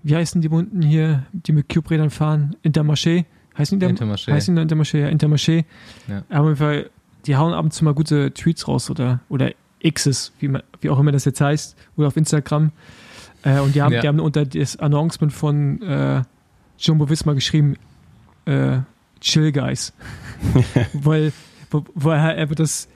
wie 0.04 0.16
heißen 0.16 0.42
die 0.42 0.50
Bunten 0.50 0.82
hier, 0.82 1.26
die 1.32 1.52
mit 1.52 1.70
Cube-Rädern 1.70 2.10
fahren? 2.10 2.56
Intermarché? 2.64 3.26
Heißen 3.58 3.80
die 3.80 3.86
Intermarché? 3.86 4.32
Heißen 4.32 4.56
die 4.56 4.62
Intermarché, 4.62 5.00
ja, 5.00 5.08
Intermarché. 5.08 5.66
Ja. 6.08 6.24
Aber 6.30 6.42
auf 6.42 6.46
jeden 6.48 6.58
Fall, 6.58 6.90
die 7.26 7.36
hauen 7.36 7.54
ab 7.54 7.66
und 7.66 7.72
zu 7.72 7.84
mal 7.84 7.94
gute 7.94 8.34
Tweets 8.34 8.68
raus 8.68 8.90
oder, 8.90 9.20
oder 9.30 9.52
Xs, 9.84 10.34
wie, 10.40 10.48
man, 10.48 10.64
wie 10.82 10.90
auch 10.90 11.00
immer 11.00 11.12
das 11.12 11.26
jetzt 11.26 11.42
heißt, 11.42 11.78
oder 11.98 12.08
auf 12.08 12.18
Instagram. 12.18 12.72
Äh, 13.44 13.60
und 13.60 13.76
die 13.76 13.82
haben, 13.82 13.94
ja. 13.94 14.02
die 14.02 14.08
haben 14.08 14.20
unter 14.20 14.46
das 14.46 14.78
Announcement 14.78 15.32
von 15.32 15.82
äh, 15.82 16.24
Jumbo 16.78 17.10
Visma 17.10 17.34
geschrieben, 17.34 17.76
äh, 18.46 18.80
Chill 19.22 19.52
Guys. 19.52 19.94
weil, 20.94 21.34
weil 21.72 22.18
er 22.18 22.36
einfach 22.36 22.56
das, 22.56 22.88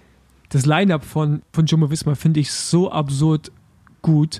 das 0.53 0.67
Line-Up 0.67 1.03
von, 1.03 1.41
von 1.51 1.65
Jumbo 1.65 1.89
Visma 1.89 2.13
finde 2.13 2.39
ich 2.39 2.51
so 2.51 2.91
absurd 2.91 3.51
gut. 4.03 4.39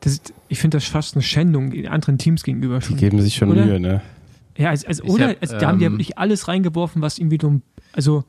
Das, 0.00 0.20
ich 0.48 0.60
finde 0.60 0.76
das 0.76 0.84
fast 0.84 1.16
eine 1.16 1.22
Schändung 1.22 1.72
den 1.72 1.88
anderen 1.88 2.16
Teams 2.16 2.44
gegenüber. 2.44 2.80
Schon. 2.80 2.94
Die 2.94 3.00
geben 3.00 3.20
sich 3.20 3.34
schon 3.34 3.50
oder? 3.50 3.66
Mühe, 3.66 3.80
ne? 3.80 4.02
Ja, 4.56 4.70
also, 4.70 4.86
also 4.86 5.02
oder? 5.02 5.30
Hab, 5.30 5.42
also, 5.42 5.54
da 5.54 5.62
ähm, 5.62 5.66
haben 5.66 5.78
die 5.78 5.84
ja 5.84 5.90
wirklich 5.90 6.16
alles 6.16 6.46
reingeworfen, 6.46 7.02
was 7.02 7.18
irgendwie 7.18 7.38
dumm. 7.38 7.62
Also, 7.92 8.22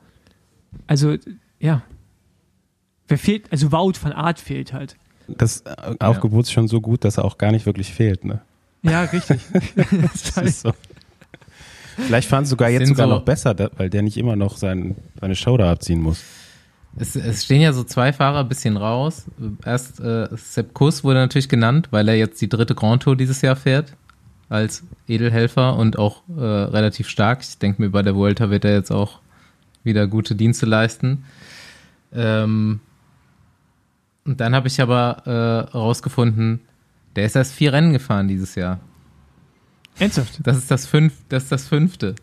also, 0.88 1.16
ja. 1.60 1.82
Wer 3.06 3.18
fehlt? 3.18 3.44
Also, 3.52 3.70
Wout 3.70 3.92
von 3.92 4.10
Art 4.10 4.40
fehlt 4.40 4.72
halt. 4.72 4.96
Das 5.28 5.62
Aufgebot 6.00 6.46
ist 6.46 6.52
schon 6.52 6.66
so 6.66 6.80
gut, 6.80 7.04
dass 7.04 7.18
er 7.18 7.24
auch 7.24 7.38
gar 7.38 7.52
nicht 7.52 7.64
wirklich 7.64 7.94
fehlt, 7.94 8.24
ne? 8.24 8.40
Ja, 8.82 9.04
richtig. 9.04 9.40
das 10.02 10.36
ist 10.42 10.62
so. 10.62 10.72
Vielleicht 11.96 12.28
fahren 12.28 12.44
sie 12.44 12.50
sogar 12.50 12.70
jetzt 12.70 12.88
sogar 12.88 13.06
so 13.06 13.14
noch 13.14 13.22
besser, 13.22 13.54
weil 13.76 13.88
der 13.88 14.02
nicht 14.02 14.16
immer 14.16 14.34
noch 14.34 14.56
sein, 14.56 14.96
seine 15.20 15.36
Show 15.36 15.56
da 15.56 15.70
abziehen 15.70 16.02
muss. 16.02 16.24
Es, 16.96 17.16
es, 17.16 17.44
stehen 17.44 17.60
ja 17.60 17.72
so 17.72 17.82
zwei 17.82 18.12
Fahrer 18.12 18.40
ein 18.40 18.48
bisschen 18.48 18.76
raus. 18.76 19.26
Erst 19.64 20.00
äh, 20.00 20.28
Sepp 20.36 20.74
Kuss 20.74 21.02
wurde 21.02 21.18
natürlich 21.18 21.48
genannt, 21.48 21.88
weil 21.90 22.08
er 22.08 22.16
jetzt 22.16 22.40
die 22.40 22.48
dritte 22.48 22.74
Grand 22.74 23.02
Tour 23.02 23.16
dieses 23.16 23.42
Jahr 23.42 23.56
fährt 23.56 23.94
als 24.48 24.84
Edelhelfer 25.08 25.76
und 25.76 25.98
auch 25.98 26.22
äh, 26.36 26.40
relativ 26.40 27.08
stark. 27.08 27.40
Ich 27.42 27.58
denke 27.58 27.82
mir, 27.82 27.90
bei 27.90 28.02
der 28.02 28.14
Vuelta 28.14 28.50
wird 28.50 28.64
er 28.64 28.74
jetzt 28.74 28.92
auch 28.92 29.20
wieder 29.82 30.06
gute 30.06 30.36
Dienste 30.36 30.66
leisten. 30.66 31.24
Ähm, 32.12 32.80
und 34.24 34.40
dann 34.40 34.54
habe 34.54 34.68
ich 34.68 34.80
aber 34.80 35.22
äh, 35.26 35.76
rausgefunden, 35.76 36.60
der 37.16 37.26
ist 37.26 37.36
erst 37.36 37.54
vier 37.54 37.72
Rennen 37.72 37.92
gefahren 37.92 38.28
dieses 38.28 38.54
Jahr. 38.54 38.80
Ernsthaft? 39.98 40.40
Das 40.42 40.56
ist 40.56 40.70
das, 40.70 40.86
fünf, 40.86 41.14
das, 41.28 41.44
ist 41.44 41.52
das 41.52 41.68
fünfte. 41.68 42.14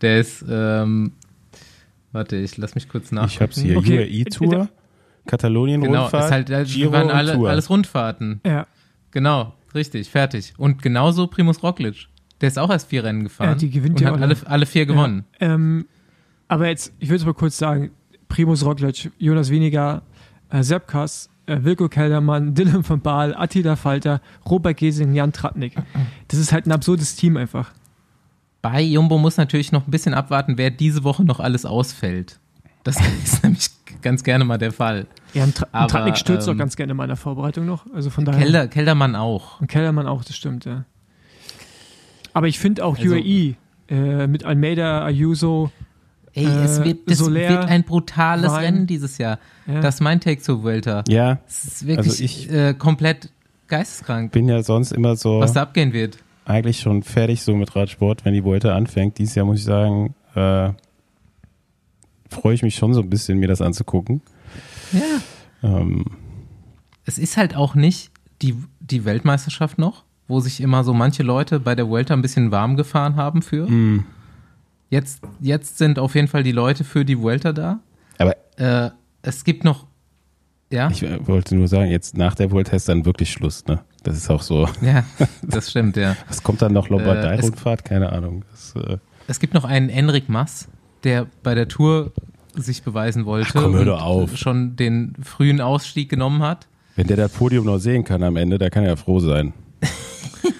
Der 0.00 0.18
ist 0.18 0.44
ähm, 0.48 1.12
Warte, 2.14 2.36
ich 2.36 2.56
lass 2.58 2.76
mich 2.76 2.88
kurz 2.88 3.10
nach. 3.10 3.28
Ich 3.28 3.40
hab's 3.40 3.58
hier. 3.60 3.76
Okay. 3.76 3.98
UAE-Tour, 3.98 4.68
Katalonien-Rundfahrt, 5.26 6.12
genau, 6.12 6.24
ist 6.24 6.30
halt, 6.30 6.68
Giro 6.68 6.92
waren 6.92 7.10
alle, 7.10 7.34
Tour. 7.34 7.50
alles 7.50 7.68
Rundfahrten. 7.68 8.40
Ja. 8.46 8.68
Genau, 9.10 9.52
richtig, 9.74 10.10
fertig. 10.10 10.54
Und 10.56 10.80
genauso 10.80 11.26
Primus 11.26 11.64
Roglic. 11.64 12.06
Der 12.40 12.46
ist 12.46 12.58
auch 12.58 12.70
erst 12.70 12.88
vier 12.88 13.02
Rennen 13.02 13.24
gefahren. 13.24 13.48
Ja, 13.48 13.54
die 13.56 13.68
gewinnt 13.68 13.96
und 13.96 14.02
ja 14.02 14.12
hat 14.12 14.22
alle, 14.22 14.36
alle 14.44 14.64
vier 14.64 14.86
gewonnen. 14.86 15.24
Ja, 15.40 15.54
ähm, 15.54 15.86
aber 16.46 16.68
jetzt, 16.68 16.92
ich 17.00 17.08
würde 17.08 17.16
es 17.16 17.26
mal 17.26 17.34
kurz 17.34 17.58
sagen, 17.58 17.90
Primus 18.28 18.64
Roglic, 18.64 19.10
Jonas 19.18 19.50
Weniger, 19.50 20.02
äh, 20.50 20.62
Seppkas, 20.62 21.30
äh, 21.46 21.58
Wilko 21.62 21.88
Keldermann, 21.88 22.54
Dylan 22.54 22.84
von 22.84 23.00
Baal, 23.00 23.34
Attila 23.34 23.74
Falter, 23.74 24.20
Robert 24.48 24.76
Gesing, 24.76 25.14
Jan 25.14 25.32
Tratnik. 25.32 25.74
Das 26.28 26.38
ist 26.38 26.52
halt 26.52 26.66
ein 26.66 26.72
absurdes 26.72 27.16
Team 27.16 27.36
einfach. 27.36 27.72
Bei 28.64 28.80
Jumbo 28.80 29.18
muss 29.18 29.36
natürlich 29.36 29.72
noch 29.72 29.86
ein 29.86 29.90
bisschen 29.90 30.14
abwarten, 30.14 30.56
wer 30.56 30.70
diese 30.70 31.04
Woche 31.04 31.22
noch 31.22 31.38
alles 31.38 31.66
ausfällt. 31.66 32.38
Das 32.82 32.96
ist 33.24 33.42
nämlich 33.44 33.68
ganz 34.00 34.24
gerne 34.24 34.44
mal 34.44 34.56
der 34.56 34.72
Fall. 34.72 35.06
Ja, 35.34 35.42
ein, 35.42 35.52
Tra 35.52 35.66
Aber, 35.72 35.88
Tratnik 35.88 36.16
stürzt 36.16 36.48
ähm, 36.48 36.54
auch 36.54 36.58
ganz 36.58 36.74
gerne 36.74 36.92
in 36.92 36.96
meiner 36.96 37.16
Vorbereitung 37.16 37.66
noch. 37.66 37.84
Also 37.92 38.08
von 38.08 38.24
daher. 38.24 38.40
Kelder, 38.40 38.68
Keldermann 38.68 39.16
auch. 39.16 39.60
Und 39.60 39.66
Keldermann 39.66 40.06
auch, 40.06 40.24
das 40.24 40.34
stimmt, 40.34 40.64
ja. 40.64 40.84
Aber 42.32 42.48
ich 42.48 42.58
finde 42.58 42.84
auch 42.86 42.98
also, 42.98 43.10
UAE, 43.14 43.54
äh, 43.90 44.26
mit 44.26 44.44
Almeida, 44.46 45.04
Ayuso. 45.04 45.70
Ey, 46.32 46.46
es 46.46 46.78
Äh, 46.78 46.84
wird, 46.86 47.10
es 47.10 47.18
Soler, 47.18 47.48
wird 47.48 47.64
ein 47.66 47.84
brutales 47.84 48.50
Wein. 48.50 48.64
Rennen 48.64 48.86
dieses 48.86 49.18
Jahr. 49.18 49.38
Ja. 49.66 49.80
Das 49.82 49.96
ist 49.96 50.00
mein 50.00 50.20
Take 50.20 50.40
zur 50.40 50.62
Vuelta. 50.62 51.04
Ja, 51.06 51.38
Es 51.46 51.64
ist 51.64 51.86
wirklich 51.86 52.10
Also 52.12 52.24
ich- 52.24 52.50
äh, 52.50 52.74
komplett 52.74 53.28
geisteskrank, 53.68 54.32
bin 54.32 54.48
ja 54.48 54.62
sonst 54.62 54.92
immer 54.92 55.16
so 55.16 55.38
was 55.40 55.52
da 55.52 55.62
abgehen 55.62 55.92
wird. 55.92 56.18
Eigentlich 56.44 56.80
schon 56.80 57.02
fertig 57.02 57.42
so 57.42 57.54
mit 57.56 57.74
Radsport, 57.74 58.24
wenn 58.24 58.34
die 58.34 58.44
Vuelta 58.44 58.74
anfängt. 58.76 59.18
Dieses 59.18 59.34
Jahr 59.34 59.46
muss 59.46 59.58
ich 59.58 59.64
sagen, 59.64 60.14
äh, 60.34 60.70
freue 62.28 62.54
ich 62.54 62.62
mich 62.62 62.74
schon 62.74 62.92
so 62.94 63.00
ein 63.00 63.10
bisschen, 63.10 63.38
mir 63.38 63.48
das 63.48 63.60
anzugucken. 63.60 64.20
Ja. 64.92 65.78
Ähm, 65.80 66.04
Es 67.06 67.18
ist 67.18 67.36
halt 67.36 67.56
auch 67.56 67.74
nicht 67.74 68.10
die, 68.42 68.54
die 68.80 69.04
Weltmeisterschaft 69.04 69.78
noch, 69.78 70.04
wo 70.28 70.40
sich 70.40 70.60
immer 70.60 70.84
so 70.84 70.92
manche 70.94 71.22
Leute 71.22 71.60
bei 71.60 71.74
der 71.74 71.88
Vuelta 71.88 72.14
ein 72.14 72.22
bisschen 72.22 72.50
warm 72.50 72.76
gefahren 72.76 73.16
haben 73.16 73.42
für. 73.42 73.66
mh, 73.68 74.04
Jetzt, 74.90 75.22
jetzt 75.40 75.78
sind 75.78 75.98
auf 75.98 76.14
jeden 76.14 76.28
Fall 76.28 76.42
die 76.44 76.52
Leute 76.52 76.84
für 76.84 77.04
die 77.04 77.18
Vuelta 77.18 77.52
da. 77.52 77.80
aber 78.18 78.36
Äh, 78.56 78.90
es 79.22 79.42
gibt 79.42 79.64
noch, 79.64 79.86
ja, 80.70 80.88
ich 80.90 81.02
äh, 81.02 81.26
wollte 81.26 81.56
nur 81.56 81.66
sagen, 81.66 81.90
jetzt 81.90 82.16
nach 82.16 82.34
der 82.36 82.50
Vuelta 82.52 82.76
ist 82.76 82.88
dann 82.88 83.04
wirklich 83.04 83.32
Schluss, 83.32 83.64
ne? 83.66 83.80
Das 84.04 84.16
ist 84.16 84.30
auch 84.30 84.42
so. 84.42 84.68
ja, 84.82 85.02
das 85.42 85.70
stimmt, 85.70 85.96
ja. 85.96 86.16
Was 86.28 86.42
kommt 86.42 86.62
dann 86.62 86.72
noch? 86.72 86.86
Äh, 86.86 86.90
Lombardei-Rundfahrt? 86.90 87.84
Keine 87.84 88.12
Ahnung. 88.12 88.44
Das, 88.52 88.74
äh, 88.76 88.98
Es 89.26 89.40
gibt 89.40 89.54
noch 89.54 89.64
einen 89.64 89.88
Enric 89.88 90.28
Mas, 90.28 90.68
der 91.02 91.26
bei 91.42 91.54
der 91.56 91.66
Tour 91.68 92.12
sich 92.54 92.82
beweisen 92.84 93.24
wollte 93.26 93.48
Ach 93.58 93.62
komm, 93.62 93.72
hör 93.72 93.80
und 93.80 93.86
doch 93.86 94.02
auf. 94.02 94.36
schon 94.36 94.76
den 94.76 95.14
frühen 95.22 95.60
Ausstieg 95.60 96.08
genommen 96.08 96.42
hat. 96.42 96.68
wenn 96.94 97.08
der 97.08 97.16
das 97.16 97.32
Podium 97.32 97.64
noch 97.66 97.78
sehen 97.78 98.04
kann 98.04 98.22
am 98.22 98.36
Ende, 98.36 98.58
da 98.58 98.70
kann 98.70 98.84
er 98.84 98.90
ja 98.90 98.96
froh 98.96 99.18
sein. 99.18 99.52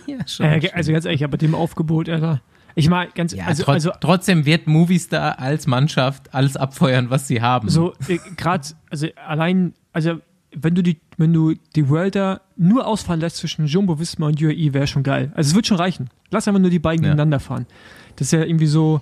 Ja, 0.07 0.27
schon. 0.27 0.47
Äh, 0.47 0.71
also 0.73 0.93
ganz 0.93 1.05
ehrlich, 1.05 1.25
aber 1.25 1.37
dem 1.37 1.55
Aufgebot, 1.55 2.09
Alter. 2.09 2.41
Ich 2.75 2.89
meine, 2.89 3.11
ganz 3.15 3.33
ja, 3.35 3.45
also, 3.47 3.63
trot- 3.65 3.75
also 3.75 3.91
trotzdem 4.01 4.45
wird 4.47 4.67
Movistar 4.67 5.39
als 5.39 5.67
Mannschaft 5.67 6.33
alles 6.35 6.57
abfeuern, 6.57 7.11
was 7.11 7.29
sie 7.29 7.41
haben. 7.43 7.69
so 7.69 7.93
äh, 8.09 8.19
gerade, 8.37 8.67
also 8.91 9.07
allein, 9.27 9.75
also 9.93 10.15
wenn 10.57 10.75
du 10.75 10.83
die, 10.83 11.01
wenn 11.19 11.33
du 11.33 11.55
die 11.77 11.89
Worlder 11.89 12.41
nur 12.57 12.87
ausfallen 12.87 13.21
lässt 13.21 13.37
zwischen 13.39 13.67
Jumbo 13.67 13.99
Visma 13.99 14.27
und 14.29 14.41
UAE, 14.43 14.73
wäre 14.73 14.87
schon 14.87 15.03
geil. 15.03 15.33
Also 15.35 15.51
es 15.51 15.55
wird 15.55 15.67
schon 15.67 15.77
reichen. 15.77 16.09
Lass 16.31 16.47
einfach 16.49 16.61
nur 16.61 16.71
die 16.71 16.79
beiden 16.79 17.05
Ja. 17.05 17.11
gegeneinander 17.11 17.41
fahren. 17.41 17.67
Das 18.17 18.29
ist 18.29 18.33
ja 18.33 18.43
irgendwie 18.45 18.67
so. 18.67 19.01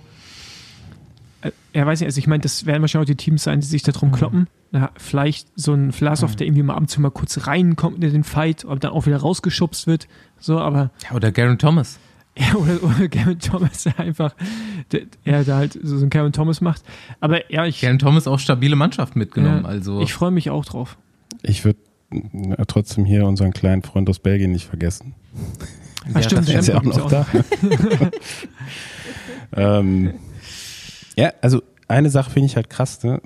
Äh, 1.41 1.51
ja, 1.73 1.85
weiß 1.85 1.99
nicht, 1.99 2.07
also 2.07 2.17
ich 2.19 2.27
meine, 2.27 2.41
das 2.41 2.65
werden 2.65 2.81
wahrscheinlich 2.81 3.05
auch 3.09 3.11
die 3.13 3.23
Teams 3.23 3.43
sein, 3.43 3.59
die 3.59 3.67
sich 3.67 3.83
da 3.83 3.91
drum 3.91 4.09
Mhm. 4.09 4.13
kloppen. 4.13 4.47
Ja, 4.71 4.89
vielleicht 4.97 5.47
so 5.55 5.73
ein 5.73 5.91
Vlasov, 5.91 6.35
der 6.35 6.47
irgendwie 6.47 6.63
mal 6.63 6.73
ab 6.73 6.81
und 6.81 6.87
zu 6.89 6.99
mal 7.01 7.11
kurz 7.11 7.45
reinkommt 7.45 8.03
in 8.03 8.11
den 8.11 8.23
Fight, 8.23 8.65
aber 8.65 8.77
dann 8.79 8.91
auch 8.91 9.05
wieder 9.05 9.17
rausgeschubst 9.17 9.85
wird. 9.85 10.07
So, 10.39 10.59
aber 10.59 10.89
Ja, 11.09 11.15
oder 11.15 11.31
Garen 11.31 11.59
Thomas. 11.59 11.99
ja, 12.37 12.55
oder, 12.55 12.81
oder 12.83 13.07
Gavin 13.07 13.37
Thomas, 13.37 13.83
der 13.83 13.99
einfach, 13.99 14.33
der, 14.91 15.01
er 15.23 15.43
da 15.43 15.57
halt 15.57 15.73
so, 15.73 15.97
so 15.97 16.01
einen 16.01 16.09
Gavin 16.09 16.33
Thomas 16.33 16.61
macht. 16.61 16.81
Aber 17.19 17.51
ja, 17.51 17.65
ich, 17.67 17.81
Garen 17.81 17.99
Thomas 17.99 18.25
auch 18.25 18.39
stabile 18.39 18.75
Mannschaft 18.75 19.15
mitgenommen. 19.15 19.61
Ja, 19.61 19.69
also 19.69 20.01
ich 20.01 20.13
freue 20.13 20.31
mich 20.31 20.49
auch 20.49 20.65
drauf. 20.65 20.97
Ich 21.43 21.63
würde 21.63 21.77
trotzdem 22.67 23.05
hier 23.05 23.25
unseren 23.25 23.51
kleinen 23.53 23.83
Freund 23.83 24.09
aus 24.09 24.19
Belgien 24.19 24.51
nicht 24.51 24.67
vergessen. 24.67 25.15
Ah, 26.13 26.21
stimmt, 26.21 26.41
das 26.41 26.47
Der 26.47 26.59
ist 26.59 26.67
ja 26.67 26.77
auch 26.77 26.83
noch 26.83 27.09
da. 27.09 27.25
ähm, 29.55 30.13
ja, 31.17 31.31
also 31.41 31.61
eine 31.87 32.09
Sache 32.09 32.31
finde 32.31 32.47
ich 32.47 32.55
halt 32.55 32.69
krass, 32.69 33.03
ne? 33.03 33.21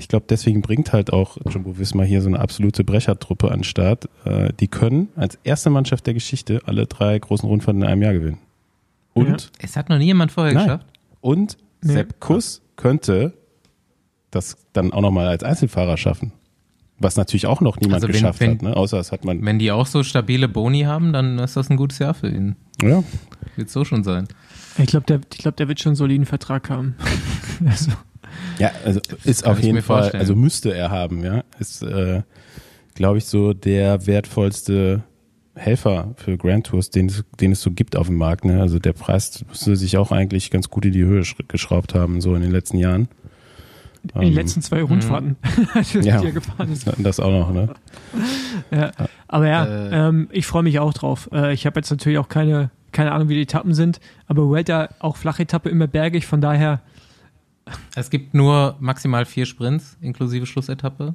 Ich 0.00 0.06
glaube, 0.06 0.26
deswegen 0.28 0.62
bringt 0.62 0.92
halt 0.92 1.12
auch 1.12 1.38
Jumbo 1.50 1.76
Visma 1.78 2.04
hier 2.04 2.22
so 2.22 2.28
eine 2.28 2.38
absolute 2.38 2.84
Brechertruppe 2.84 3.48
an 3.50 3.58
den 3.60 3.64
Start. 3.64 4.08
Äh, 4.24 4.52
die 4.60 4.68
können 4.68 5.08
als 5.16 5.38
erste 5.42 5.70
Mannschaft 5.70 6.06
der 6.06 6.14
Geschichte 6.14 6.60
alle 6.66 6.86
drei 6.86 7.18
großen 7.18 7.48
Rundfahrten 7.48 7.82
in 7.82 7.88
einem 7.88 8.02
Jahr 8.02 8.12
gewinnen. 8.12 8.38
Und, 9.14 9.50
Es 9.58 9.76
hat 9.76 9.88
noch 9.88 9.98
nie 9.98 10.04
jemand 10.06 10.30
vorher 10.30 10.54
Nein. 10.54 10.64
geschafft. 10.66 10.86
und 11.20 11.56
Nee. 11.80 11.92
Sepp 11.92 12.18
Kuss 12.20 12.60
könnte 12.76 13.34
das 14.30 14.56
dann 14.72 14.92
auch 14.92 15.00
nochmal 15.00 15.28
als 15.28 15.42
Einzelfahrer 15.44 15.96
schaffen. 15.96 16.32
Was 17.00 17.16
natürlich 17.16 17.46
auch 17.46 17.60
noch 17.60 17.76
niemand 17.80 17.94
Also 17.96 18.08
wenn- 18.08 18.12
geschafft 18.14 18.40
wenn- 18.40 18.50
hat, 18.52 18.62
ne? 18.62 18.76
außer 18.76 18.98
es 18.98 19.12
hat 19.12 19.24
man. 19.24 19.44
Wenn 19.44 19.58
die 19.58 19.70
auch 19.70 19.86
so 19.86 20.02
stabile 20.02 20.48
Boni 20.48 20.82
haben, 20.82 21.12
dann 21.12 21.38
ist 21.38 21.56
das 21.56 21.70
ein 21.70 21.76
gutes 21.76 21.98
Jahr 22.00 22.14
für 22.14 22.28
ihn. 22.28 22.56
Ja, 22.82 23.02
Wird 23.56 23.70
so 23.70 23.84
schon 23.84 24.02
sein. 24.04 24.26
Ich 24.78 24.86
glaube, 24.86 25.06
der, 25.06 25.20
ich 25.32 25.38
glaub, 25.38 25.56
der 25.56 25.68
wird 25.68 25.80
schon 25.80 25.90
einen 25.90 25.96
soliden 25.96 26.26
Vertrag 26.26 26.70
haben. 26.70 26.94
also, 27.68 27.92
Ja, 28.58 28.70
also 28.84 29.00
ist 29.24 29.46
auf 29.46 29.60
jeden 29.60 29.76
mir 29.76 29.82
Fall, 29.82 29.98
vorstellen. 30.02 30.20
also 30.20 30.34
müsste 30.36 30.72
er 30.74 30.90
haben, 30.90 31.24
ja. 31.24 31.42
Ist, 31.58 31.82
äh, 31.82 32.22
glaube 32.94 33.18
ich, 33.18 33.24
so 33.26 33.52
der 33.54 34.06
wertvollste 34.06 35.02
Helfer 35.56 36.14
für 36.16 36.36
Grand 36.36 36.66
Tours, 36.66 36.90
den 36.90 37.06
es, 37.06 37.24
den 37.40 37.50
es 37.52 37.60
so 37.62 37.70
gibt 37.72 37.96
auf 37.96 38.06
dem 38.06 38.16
Markt. 38.16 38.44
Ne? 38.44 38.60
Also 38.60 38.78
der 38.78 38.92
Preis 38.92 39.44
müsste 39.48 39.74
sich 39.76 39.96
auch 39.96 40.12
eigentlich 40.12 40.50
ganz 40.52 40.68
gut 40.68 40.84
in 40.84 40.92
die 40.92 41.02
Höhe 41.04 41.22
sch- 41.22 41.46
geschraubt 41.48 41.94
haben, 41.94 42.20
so 42.20 42.34
in 42.36 42.42
den 42.42 42.52
letzten 42.52 42.78
Jahren. 42.78 43.08
In 44.02 44.20
den 44.20 44.28
Ähm, 44.28 44.34
letzten 44.34 44.62
zwei 44.62 44.82
Rundfahrten, 44.82 45.36
die 45.92 45.98
Ja. 46.00 46.22
er 46.22 46.32
gefahren 46.32 46.72
ist. 46.72 46.86
Das 46.98 47.20
auch 47.20 47.30
noch, 47.30 47.52
ne? 47.52 47.68
Ja. 48.70 48.90
Aber 49.28 49.46
ja, 49.48 49.64
Äh. 49.66 50.08
ähm, 50.08 50.28
ich 50.32 50.46
freue 50.46 50.62
mich 50.62 50.78
auch 50.78 50.94
drauf. 50.94 51.28
Äh, 51.32 51.52
ich 51.52 51.66
habe 51.66 51.78
jetzt 51.80 51.90
natürlich 51.90 52.18
auch 52.18 52.28
keine, 52.28 52.70
keine 52.92 53.12
Ahnung, 53.12 53.28
wie 53.28 53.34
die 53.34 53.42
Etappen 53.42 53.74
sind, 53.74 54.00
aber 54.26 54.50
Welter 54.50 54.90
auch 55.00 55.16
flache 55.16 55.42
Etappe, 55.42 55.68
immer 55.68 55.86
bergig, 55.86 56.26
von 56.26 56.40
daher, 56.40 56.80
Es 57.94 58.08
gibt 58.10 58.32
nur 58.34 58.76
maximal 58.80 59.24
vier 59.26 59.44
Sprints 59.44 59.98
inklusive 60.00 60.46
Schlussetappe. 60.46 61.14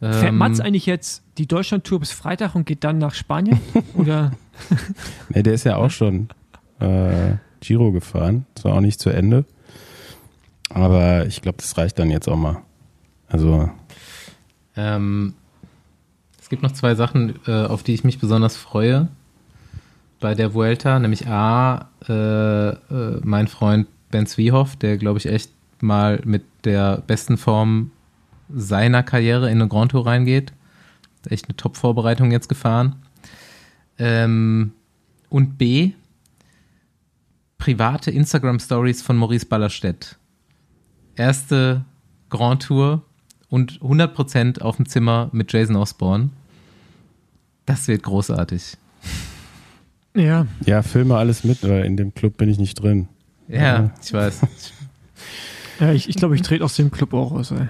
fährt 0.00 0.24
Ähm, 0.24 0.38
Mats 0.38 0.58
eigentlich 0.60 0.86
jetzt 0.86 1.22
die 1.36 1.46
Deutschland-Tour 1.46 2.00
bis 2.00 2.12
Freitag 2.12 2.54
und 2.54 2.64
geht 2.64 2.82
dann 2.84 2.96
nach 2.98 3.12
Spanien? 3.14 3.60
Oder? 3.94 4.30
Ne, 5.28 5.42
der 5.42 5.52
ist 5.52 5.64
ja 5.64 5.76
auch 5.76 5.90
schon 5.90 6.28
äh, 6.78 7.34
Giro 7.60 7.92
gefahren. 7.92 8.46
Zwar 8.54 8.74
auch 8.76 8.80
nicht 8.80 9.00
zu 9.00 9.10
Ende. 9.10 9.44
Aber 10.70 11.26
ich 11.26 11.42
glaube, 11.42 11.58
das 11.58 11.76
reicht 11.76 11.98
dann 11.98 12.10
jetzt 12.10 12.28
auch 12.28 12.36
mal. 12.36 12.62
Also, 13.28 13.70
Ähm, 14.76 15.34
es 16.40 16.48
gibt 16.48 16.62
noch 16.62 16.72
zwei 16.72 16.94
Sachen, 16.94 17.38
äh, 17.46 17.66
auf 17.66 17.82
die 17.82 17.94
ich 17.94 18.04
mich 18.04 18.18
besonders 18.18 18.56
freue 18.56 19.08
bei 20.20 20.34
der 20.34 20.54
Vuelta, 20.54 20.98
nämlich 20.98 21.26
A, 21.26 21.88
äh, 22.08 22.68
äh, 22.68 23.20
mein 23.22 23.48
Freund 23.48 23.88
Ben 24.10 24.26
Zwiehoff, 24.26 24.76
der 24.76 24.96
glaube 24.98 25.18
ich 25.18 25.26
echt 25.26 25.50
mal 25.80 26.20
mit 26.24 26.44
der 26.64 27.02
besten 27.06 27.36
Form 27.36 27.90
seiner 28.52 29.02
Karriere 29.02 29.50
in 29.50 29.60
eine 29.60 29.68
Grand 29.68 29.92
Tour 29.92 30.06
reingeht. 30.06 30.52
Echt 31.28 31.46
eine 31.46 31.56
Top-Vorbereitung 31.56 32.32
jetzt 32.32 32.48
gefahren. 32.48 32.96
Ähm, 33.98 34.72
und 35.28 35.58
B, 35.58 35.92
private 37.58 38.10
Instagram-Stories 38.10 39.02
von 39.02 39.16
Maurice 39.16 39.46
Ballerstedt. 39.46 40.16
Erste 41.20 41.84
Grand 42.30 42.62
Tour 42.62 43.02
und 43.50 43.78
100% 43.80 44.62
auf 44.62 44.76
dem 44.76 44.86
Zimmer 44.86 45.28
mit 45.32 45.52
Jason 45.52 45.76
Osborne. 45.76 46.30
Das 47.66 47.86
wird 47.88 48.02
großartig. 48.02 48.76
Ja, 50.14 50.46
ja, 50.64 50.82
filme 50.82 51.16
alles 51.16 51.44
mit, 51.44 51.62
weil 51.62 51.84
in 51.84 51.96
dem 51.96 52.14
Club 52.14 52.36
bin 52.38 52.48
ich 52.48 52.58
nicht 52.58 52.74
drin. 52.82 53.06
Ja, 53.48 53.60
Ja. 53.82 53.90
ich 54.02 54.12
weiß. 54.12 54.40
ja 55.80 55.92
ich, 55.92 56.08
ich 56.08 56.16
glaube, 56.16 56.34
ich 56.36 56.42
trete 56.42 56.64
aus 56.64 56.74
dem 56.76 56.90
Club 56.90 57.12
auch 57.14 57.32
aus, 57.32 57.50
ey. 57.52 57.68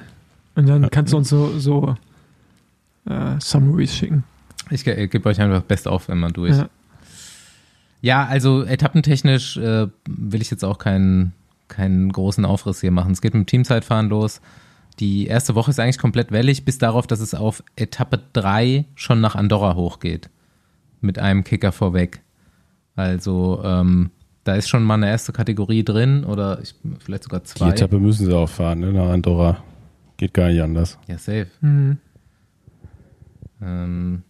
Und 0.55 0.69
dann 0.69 0.89
kannst 0.91 1.13
du 1.13 1.17
uns 1.17 1.29
so, 1.29 1.59
so 1.59 1.97
äh, 3.07 3.37
Summaries 3.41 3.95
schicken. 3.95 4.25
Ich 4.71 4.85
ge- 4.85 5.07
gebe 5.09 5.29
euch 5.29 5.41
einfach 5.41 5.63
best 5.63 5.89
auf, 5.89 6.09
wenn 6.09 6.19
man 6.19 6.33
durch. 6.33 6.57
Ja. 6.57 6.69
Ja, 8.03 8.25
also 8.27 8.65
etappentechnisch 8.65 9.57
äh, 9.59 9.89
will 10.07 10.41
ich 10.41 10.51
jetzt 10.51 10.65
auch 10.65 10.79
keinen, 10.79 11.33
keinen 11.71 12.13
großen 12.13 12.45
Aufriss 12.45 12.83
hier 12.83 12.91
machen. 12.91 13.13
Es 13.13 13.23
geht 13.23 13.33
mit 13.33 13.45
dem 13.45 13.47
Teamzeitfahren 13.47 14.11
los. 14.11 14.43
Die 14.99 15.27
erste 15.27 15.55
Woche 15.55 15.71
ist 15.71 15.81
eigentlich 15.81 15.99
komplett 15.99 16.31
wellig, 16.31 16.67
bis 16.67 16.77
darauf, 16.77 17.07
dass 17.07 17.21
es 17.21 17.35
auf 17.35 17.65
Etappe 17.77 18.21
3 18.35 18.85
schon 18.95 19.23
nach 19.23 19.35
Andorra 19.35 19.75
hochgeht. 19.75 20.29
Mit 21.01 21.19
einem 21.19 21.45
Kicker 21.45 21.73
vorweg. 21.73 22.21
Also, 22.97 23.63
ähm, 23.65 24.11
da 24.45 24.55
ist 24.57 24.69
schon 24.69 24.85
mal 24.85 24.95
eine 24.95 25.09
erste 25.09 25.33
Kategorie 25.33 25.85
drin 25.85 26.25
oder 26.25 26.61
ich, 26.61 26.75
vielleicht 26.99 27.25
sogar 27.25 27.41
Die 27.41 27.47
zwei. 27.47 27.71
Etappe 27.71 27.99
müssen 27.99 28.27
sie 28.27 28.37
auch 28.37 28.49
fahren, 28.49 28.81
ne, 28.81 28.93
nach 28.93 29.09
Andorra. 29.09 29.63
Geht 30.19 30.35
gar 30.35 30.49
nicht 30.49 30.61
anders. 30.61 30.99
Ja, 31.07 31.17
safe. 31.17 31.47
Mhm. 31.63 31.97
Ähm, 33.63 34.23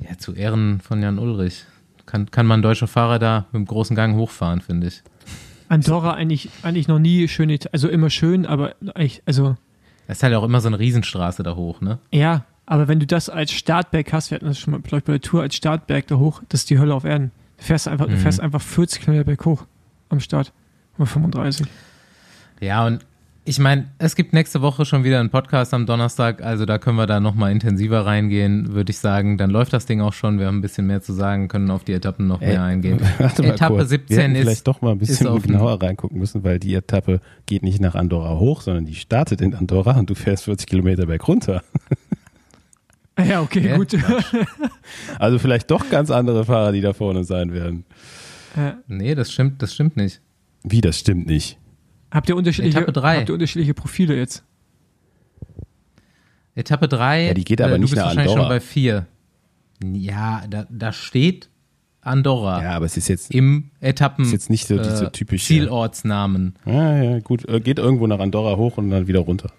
ja, 0.00 0.18
zu 0.18 0.34
Ehren 0.34 0.80
von 0.80 1.02
Jan 1.02 1.18
Ulrich. 1.18 1.64
Kann, 2.06 2.30
kann 2.30 2.46
man 2.46 2.62
deutsche 2.62 2.86
Fahrer 2.86 3.18
da 3.18 3.46
mit 3.52 3.60
dem 3.60 3.66
großen 3.66 3.94
Gang 3.96 4.16
hochfahren, 4.16 4.60
finde 4.60 4.86
ich. 4.88 5.02
Andorra 5.68 6.14
eigentlich, 6.14 6.48
eigentlich 6.62 6.86
noch 6.88 6.98
nie 7.00 7.26
schön, 7.28 7.56
also 7.72 7.88
immer 7.88 8.08
schön, 8.10 8.46
aber 8.46 8.74
eigentlich, 8.94 9.22
also 9.26 9.56
Das 10.06 10.18
ist 10.18 10.22
halt 10.22 10.34
auch 10.34 10.44
immer 10.44 10.60
so 10.60 10.68
eine 10.68 10.78
Riesenstraße 10.78 11.42
da 11.42 11.56
hoch, 11.56 11.80
ne? 11.80 11.98
ja, 12.12 12.44
aber 12.68 12.88
wenn 12.88 12.98
du 13.00 13.06
das 13.06 13.28
als 13.28 13.52
Startberg 13.52 14.12
hast, 14.12 14.30
wir 14.30 14.36
hatten 14.36 14.46
das 14.46 14.58
schon 14.58 14.72
mal, 14.72 14.80
glaube 14.80 14.98
ich, 14.98 15.04
bei 15.04 15.12
der 15.12 15.20
Tour 15.20 15.42
als 15.42 15.54
Startberg 15.56 16.06
da 16.08 16.16
hoch, 16.16 16.42
das 16.48 16.60
ist 16.60 16.70
die 16.70 16.78
Hölle 16.80 16.94
auf 16.94 17.04
Erden. 17.04 17.30
Du 17.58 17.64
fährst 17.64 17.86
einfach, 17.88 18.06
du 18.06 18.12
Mhm. 18.12 18.18
fährst 18.18 18.40
einfach 18.40 18.60
40 18.60 19.02
Kilometer 19.02 19.24
berg 19.24 19.44
hoch 19.44 19.66
am 20.08 20.18
Start. 20.20 20.52
Oder 20.98 21.06
35. 21.06 21.66
Ja, 22.60 22.84
und 22.86 23.04
ich 23.46 23.58
meine, 23.60 23.86
es 23.98 24.16
gibt 24.16 24.32
nächste 24.32 24.60
Woche 24.60 24.84
schon 24.84 25.04
wieder 25.04 25.20
einen 25.20 25.30
Podcast 25.30 25.72
am 25.72 25.86
Donnerstag, 25.86 26.42
also 26.42 26.66
da 26.66 26.78
können 26.78 26.96
wir 26.96 27.06
da 27.06 27.20
nochmal 27.20 27.52
intensiver 27.52 28.04
reingehen, 28.04 28.72
würde 28.74 28.90
ich 28.90 28.98
sagen. 28.98 29.38
Dann 29.38 29.50
läuft 29.50 29.72
das 29.72 29.86
Ding 29.86 30.00
auch 30.00 30.12
schon, 30.12 30.38
wir 30.38 30.46
haben 30.46 30.58
ein 30.58 30.62
bisschen 30.62 30.86
mehr 30.86 31.00
zu 31.00 31.12
sagen, 31.12 31.46
können 31.48 31.70
auf 31.70 31.84
die 31.84 31.92
Etappen 31.92 32.26
noch 32.26 32.42
Ey, 32.42 32.48
mehr 32.48 32.62
eingehen. 32.64 33.00
Warte 33.18 33.42
mal 33.42 33.50
Etappe 33.54 33.76
kurz. 33.76 33.88
17 33.90 34.16
Wir 34.16 34.26
ist- 34.40 34.44
vielleicht 34.44 34.66
doch 34.66 34.82
mal 34.82 34.90
ein 34.92 34.98
bisschen 34.98 35.40
genauer 35.42 35.80
reingucken 35.80 36.18
müssen, 36.18 36.42
weil 36.44 36.58
die 36.58 36.74
Etappe 36.74 37.20
geht 37.46 37.62
nicht 37.62 37.80
nach 37.80 37.94
Andorra 37.94 38.36
hoch, 38.38 38.62
sondern 38.62 38.84
die 38.84 38.94
startet 38.94 39.40
in 39.40 39.54
Andorra 39.54 39.92
und 39.98 40.10
du 40.10 40.14
fährst 40.14 40.44
40 40.44 40.66
Kilometer 40.66 41.06
berg 41.06 41.26
runter. 41.26 41.62
Ja, 43.18 43.40
okay, 43.40 43.66
Ja, 43.66 43.76
gut. 43.78 43.96
Also 45.18 45.38
vielleicht 45.38 45.70
doch 45.70 45.88
ganz 45.88 46.10
andere 46.10 46.44
Fahrer, 46.44 46.72
die 46.72 46.82
da 46.82 46.92
vorne 46.92 47.24
sein 47.24 47.54
werden. 47.54 47.86
Ja. 48.54 48.76
Nee, 48.88 49.14
das 49.14 49.32
stimmt, 49.32 49.62
das 49.62 49.72
stimmt 49.72 49.96
nicht. 49.96 50.20
Wie, 50.64 50.82
das 50.82 50.98
stimmt 50.98 51.26
nicht. 51.26 51.56
Habt 52.16 52.28
ihr 52.28 52.36
unterschiedliche, 52.36 52.78
Etappe 52.78 52.92
drei. 52.92 53.18
habt 53.18 53.28
ihr 53.28 53.34
unterschiedliche 53.34 53.74
Profile 53.74 54.16
jetzt? 54.16 54.42
Etappe 56.54 56.88
3. 56.88 57.26
Ja, 57.26 57.34
die 57.34 57.44
geht 57.44 57.60
aber 57.60 57.74
du 57.74 57.80
nicht 57.82 57.90
bist 57.90 57.96
nach 57.96 58.06
wahrscheinlich 58.06 58.32
Andorra. 58.32 58.48
schon 58.48 58.56
bei 58.56 58.60
4. 58.60 59.06
Ja, 59.92 60.42
da, 60.48 60.66
da 60.70 60.92
steht 60.92 61.50
Andorra 62.00 62.62
Ja, 62.62 62.70
aber 62.76 62.86
es 62.86 62.96
ist 62.96 63.08
jetzt, 63.08 63.30
im 63.34 63.70
Etappen 63.80 64.24
ist 64.24 64.32
jetzt 64.32 64.48
nicht 64.48 64.66
so 64.66 64.78
diese 64.78 65.06
äh, 65.06 65.10
typische. 65.10 65.46
Zielortsnamen. 65.46 66.54
Ja, 66.64 67.02
ja, 67.02 67.18
gut. 67.20 67.46
Äh, 67.48 67.60
Geht 67.60 67.78
irgendwo 67.78 68.06
nach 68.06 68.20
Andorra 68.20 68.56
hoch 68.56 68.78
und 68.78 68.90
dann 68.90 69.06
wieder 69.06 69.20
runter. 69.20 69.50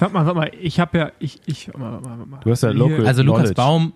Warte 0.00 0.12
mal, 0.14 0.26
warte 0.26 0.36
mal, 0.38 0.50
ich 0.60 0.80
habe 0.80 0.98
ja, 0.98 1.12
ich, 1.20 1.40
ich, 1.46 1.68
warte 1.68 1.78
mal, 1.78 1.92
warte 1.92 2.08
mal, 2.08 2.18
warte 2.18 2.30
mal. 2.30 2.40
Du 2.40 2.50
hast 2.50 2.62
ja 2.64 2.70
Local- 2.70 3.06
Also 3.06 3.22
Lukas 3.22 3.40
Knowledge. 3.42 3.54
Baum, 3.54 3.92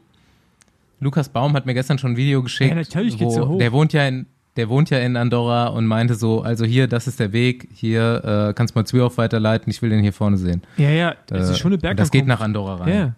Lukas 1.00 1.28
Baum 1.28 1.52
hat 1.54 1.66
mir 1.66 1.74
gestern 1.74 1.98
schon 1.98 2.12
ein 2.12 2.16
Video 2.16 2.42
geschickt, 2.44 2.70
Ja, 2.70 2.76
natürlich 2.76 3.18
geht's 3.18 3.34
wo 3.34 3.40
ja 3.40 3.48
hoch. 3.48 3.58
der 3.58 3.72
wohnt 3.72 3.92
ja 3.92 4.06
in 4.06 4.26
der 4.56 4.68
wohnt 4.68 4.90
ja 4.90 4.98
in 4.98 5.16
Andorra 5.16 5.66
und 5.68 5.86
meinte 5.86 6.14
so, 6.14 6.42
also 6.42 6.64
hier, 6.64 6.86
das 6.88 7.06
ist 7.06 7.20
der 7.20 7.32
Weg, 7.32 7.68
hier 7.72 8.48
äh, 8.50 8.54
kannst 8.54 8.74
du 8.74 8.78
mal 8.78 8.84
Zwihoff 8.86 9.18
weiterleiten, 9.18 9.70
ich 9.70 9.82
will 9.82 9.90
den 9.90 10.00
hier 10.00 10.12
vorne 10.12 10.36
sehen. 10.38 10.62
Ja, 10.76 10.90
ja, 10.90 11.14
das 11.26 11.48
Äh, 11.48 11.52
ist 11.52 11.58
schon 11.58 11.70
eine 11.72 11.78
Bergankunft. 11.78 12.00
Das 12.00 12.10
geht 12.10 12.26
nach 12.26 12.40
Andorra 12.40 12.76
rein. 12.76 12.88
Ja, 12.88 12.94
ja. 12.94 13.14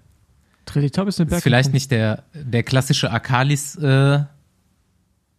Etappe 0.83 0.83
ist 0.83 0.85
eine 0.85 1.07
Ist 1.09 1.17
Bergankunft. 1.31 1.43
vielleicht 1.45 1.73
nicht 1.73 1.91
der, 1.91 2.25
der 2.35 2.63
klassische 2.63 3.11
Akalis 3.11 3.77
äh, 3.77 4.21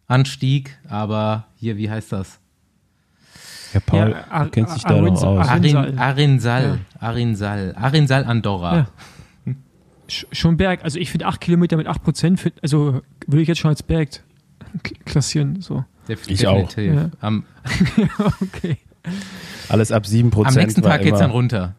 Anstieg, 0.06 0.76
aber 0.88 1.46
hier, 1.56 1.76
wie 1.76 1.88
heißt 1.90 2.12
das? 2.12 2.40
Ja, 3.72 3.80
Paul 3.80 4.10
Ja, 4.10 4.24
Ar- 4.30 4.44
du 4.46 4.50
kennst 4.50 4.74
dich 4.76 4.84
Ar- 4.86 4.94
da 4.94 5.00
noch 5.00 5.06
Arinsal- 5.08 5.38
aus. 5.38 5.46
Ar- 5.48 5.52
Arin, 5.54 5.76
Arinsal. 5.76 5.98
Arinsal, 5.98 6.78
Arinsal, 6.98 7.74
Arinsal 7.76 8.24
Andorra. 8.24 8.76
Ja. 9.46 9.54
Sch- 10.08 10.26
Schon 10.32 10.56
Berg. 10.56 10.82
Also 10.82 10.98
ich 10.98 11.10
finde 11.12 11.26
8 11.26 11.40
Kilometer 11.40 11.76
mit 11.76 11.86
8 11.86 12.02
Prozent, 12.02 12.40
also 12.62 13.00
würde 13.28 13.42
ich 13.42 13.46
jetzt 13.48 13.58
schon 13.58 13.68
als 13.70 13.84
Berg 13.84 14.08
klassieren. 15.04 15.60
So. 15.60 15.84
Def- 16.08 16.28
Ich 16.28 16.46
auch. 16.46 16.74
Ja. 16.76 17.10
Am, 17.20 17.44
okay. 18.40 18.78
Alles 19.68 19.92
ab 19.92 20.04
7% 20.04 20.46
am 20.46 20.54
nächsten 20.54 20.82
Tag 20.82 20.98
geht's 21.02 21.10
immer 21.10 21.18
dann 21.20 21.30
runter. 21.30 21.74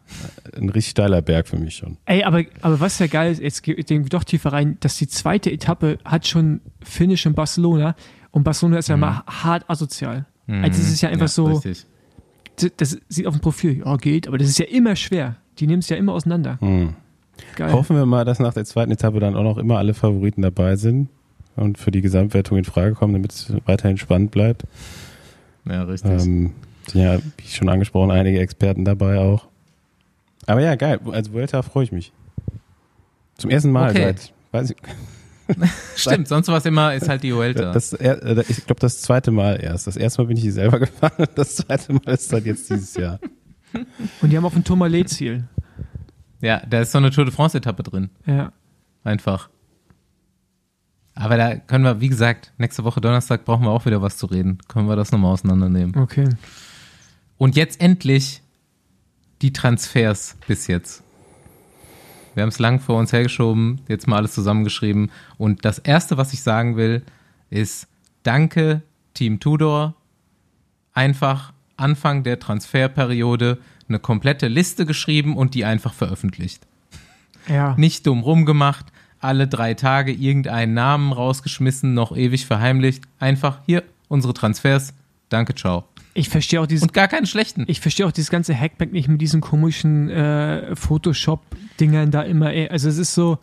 ein 0.56 0.70
richtig 0.70 0.90
steiler 0.90 1.20
Berg 1.22 1.46
für 1.46 1.58
mich 1.58 1.76
schon. 1.76 1.98
Ey, 2.06 2.24
aber, 2.24 2.42
aber 2.62 2.80
was 2.80 2.98
ja 2.98 3.06
geil 3.06 3.32
ist, 3.32 3.40
jetzt 3.40 3.62
gehen 3.62 3.76
wir 3.86 4.08
doch 4.08 4.24
tiefer 4.24 4.52
rein, 4.52 4.76
dass 4.80 4.96
die 4.96 5.06
zweite 5.08 5.50
Etappe 5.52 5.98
hat 6.04 6.26
schon 6.26 6.60
Finish 6.82 7.26
in 7.26 7.34
Barcelona 7.34 7.94
und 8.30 8.44
Barcelona 8.44 8.78
ist 8.78 8.88
ja 8.88 8.96
mal 8.96 9.22
hart 9.26 9.68
asozial. 9.68 10.26
Also 10.48 10.80
es 10.82 10.90
ist 10.92 11.00
ja 11.02 11.08
einfach 11.10 11.28
so, 11.28 11.46
Mhm. 11.48 11.52
Richtig. 11.54 11.86
das 12.76 12.98
sieht 13.08 13.26
auf 13.26 13.34
dem 13.34 13.40
Profil, 13.40 13.82
ja 13.84 13.96
geht, 13.96 14.26
aber 14.26 14.38
das 14.38 14.48
ist 14.48 14.58
ja 14.58 14.66
immer 14.66 14.96
schwer. 14.96 15.36
Die 15.58 15.66
nehmen 15.66 15.80
es 15.80 15.88
ja 15.88 15.96
immer 15.96 16.12
auseinander. 16.12 16.58
Hm. 16.60 16.94
Geil. 17.56 17.72
Hoffen 17.72 17.96
wir 17.96 18.06
mal, 18.06 18.24
dass 18.24 18.40
nach 18.40 18.52
der 18.54 18.64
zweiten 18.64 18.90
Etappe 18.92 19.20
dann 19.20 19.36
auch 19.36 19.42
noch 19.42 19.58
immer 19.58 19.78
alle 19.78 19.94
Favoriten 19.94 20.42
dabei 20.42 20.76
sind 20.76 21.08
und 21.56 21.78
für 21.78 21.90
die 21.90 22.00
Gesamtwertung 22.00 22.58
in 22.58 22.64
Frage 22.64 22.94
kommen, 22.94 23.12
damit 23.12 23.32
es 23.32 23.52
weiterhin 23.66 23.98
spannend 23.98 24.30
bleibt. 24.30 24.64
Ja, 25.64 25.82
richtig. 25.84 26.10
Ähm, 26.10 26.52
sind 26.88 27.02
ja, 27.02 27.18
wie 27.36 27.46
schon 27.48 27.68
angesprochen, 27.68 28.10
einige 28.10 28.40
Experten 28.40 28.84
dabei 28.84 29.18
auch. 29.18 29.46
Aber 30.46 30.60
ja, 30.60 30.74
geil. 30.74 30.98
Als 31.12 31.32
Vuelta 31.32 31.62
freue 31.62 31.84
ich 31.84 31.92
mich. 31.92 32.12
Zum 33.38 33.50
ersten 33.50 33.70
Mal 33.70 33.90
Okay. 33.90 34.02
seit, 34.02 34.32
weiß 34.52 34.70
ich, 34.70 34.76
Stimmt, 35.96 36.28
sonst 36.28 36.48
was 36.48 36.64
immer 36.66 36.94
ist 36.94 37.08
halt 37.08 37.22
die 37.22 37.34
Vuelta. 37.34 37.72
das, 37.72 37.92
äh, 37.92 38.44
ich 38.48 38.64
glaube, 38.64 38.80
das 38.80 39.00
zweite 39.02 39.30
Mal 39.30 39.56
erst. 39.62 39.86
Das 39.86 39.96
erste 39.96 40.22
Mal 40.22 40.28
bin 40.28 40.36
ich 40.36 40.42
hier 40.44 40.52
selber 40.52 40.78
gefahren, 40.80 41.26
das 41.34 41.56
zweite 41.56 41.92
Mal 41.92 42.12
ist 42.14 42.32
dann 42.32 42.44
jetzt 42.44 42.70
dieses 42.70 42.94
Jahr. 42.94 43.18
Und 44.20 44.30
die 44.30 44.36
haben 44.36 44.44
auch 44.44 44.54
ein 44.54 44.64
Tourmalet-Ziel. 44.64 45.44
ja, 46.40 46.62
da 46.68 46.80
ist 46.80 46.92
so 46.92 46.98
eine 46.98 47.10
Tour 47.10 47.24
de 47.24 47.34
France 47.34 47.56
Etappe 47.58 47.82
drin. 47.82 48.10
Ja. 48.26 48.52
Einfach. 49.04 49.48
Aber 51.14 51.36
da 51.36 51.56
können 51.56 51.84
wir, 51.84 52.00
wie 52.00 52.08
gesagt, 52.08 52.52
nächste 52.58 52.84
Woche 52.84 53.00
Donnerstag 53.00 53.44
brauchen 53.44 53.64
wir 53.64 53.70
auch 53.70 53.84
wieder 53.84 54.00
was 54.00 54.16
zu 54.16 54.26
reden. 54.26 54.58
Können 54.68 54.88
wir 54.88 54.96
das 54.96 55.12
nochmal 55.12 55.32
auseinandernehmen. 55.32 55.96
Okay. 55.96 56.28
Und 57.36 57.56
jetzt 57.56 57.80
endlich 57.80 58.40
die 59.42 59.52
Transfers 59.52 60.36
bis 60.46 60.68
jetzt. 60.68 61.02
Wir 62.34 62.42
haben 62.42 62.48
es 62.48 62.58
lang 62.58 62.80
vor 62.80 62.98
uns 62.98 63.12
hergeschoben, 63.12 63.82
jetzt 63.88 64.08
mal 64.08 64.16
alles 64.16 64.32
zusammengeschrieben. 64.32 65.10
Und 65.36 65.64
das 65.64 65.78
Erste, 65.78 66.16
was 66.16 66.32
ich 66.32 66.42
sagen 66.42 66.76
will, 66.76 67.02
ist 67.50 67.88
Danke, 68.22 68.82
Team 69.14 69.40
Tudor. 69.40 69.94
Einfach 70.94 71.52
Anfang 71.76 72.22
der 72.22 72.38
Transferperiode 72.38 73.58
eine 73.88 73.98
komplette 73.98 74.48
Liste 74.48 74.86
geschrieben 74.86 75.36
und 75.36 75.54
die 75.54 75.64
einfach 75.64 75.92
veröffentlicht. 75.92 76.66
Ja. 77.48 77.74
Nicht 77.76 78.06
dumm 78.06 78.20
rumgemacht, 78.20 78.86
alle 79.22 79.48
drei 79.48 79.74
Tage 79.74 80.12
irgendeinen 80.12 80.74
Namen 80.74 81.12
rausgeschmissen, 81.12 81.94
noch 81.94 82.16
ewig 82.16 82.46
verheimlicht. 82.46 83.04
Einfach 83.18 83.60
hier 83.66 83.82
unsere 84.08 84.34
Transfers. 84.34 84.94
Danke, 85.28 85.54
ciao. 85.54 85.84
Ich 86.14 86.28
verstehe 86.28 86.60
auch 86.60 86.66
dieses 86.66 86.82
Und 86.82 86.92
gar 86.92 87.08
keine 87.08 87.26
schlechten. 87.26 87.64
Ich 87.68 87.80
verstehe 87.80 88.06
auch 88.06 88.12
dieses 88.12 88.30
ganze 88.30 88.54
Hackback 88.58 88.92
nicht 88.92 89.08
mit 89.08 89.20
diesen 89.20 89.40
komischen 89.40 90.10
äh, 90.10 90.76
Photoshop-Dingern 90.76 92.10
da 92.10 92.22
immer. 92.22 92.52
Ey. 92.52 92.68
Also 92.68 92.88
es 92.88 92.98
ist 92.98 93.14
so, 93.14 93.38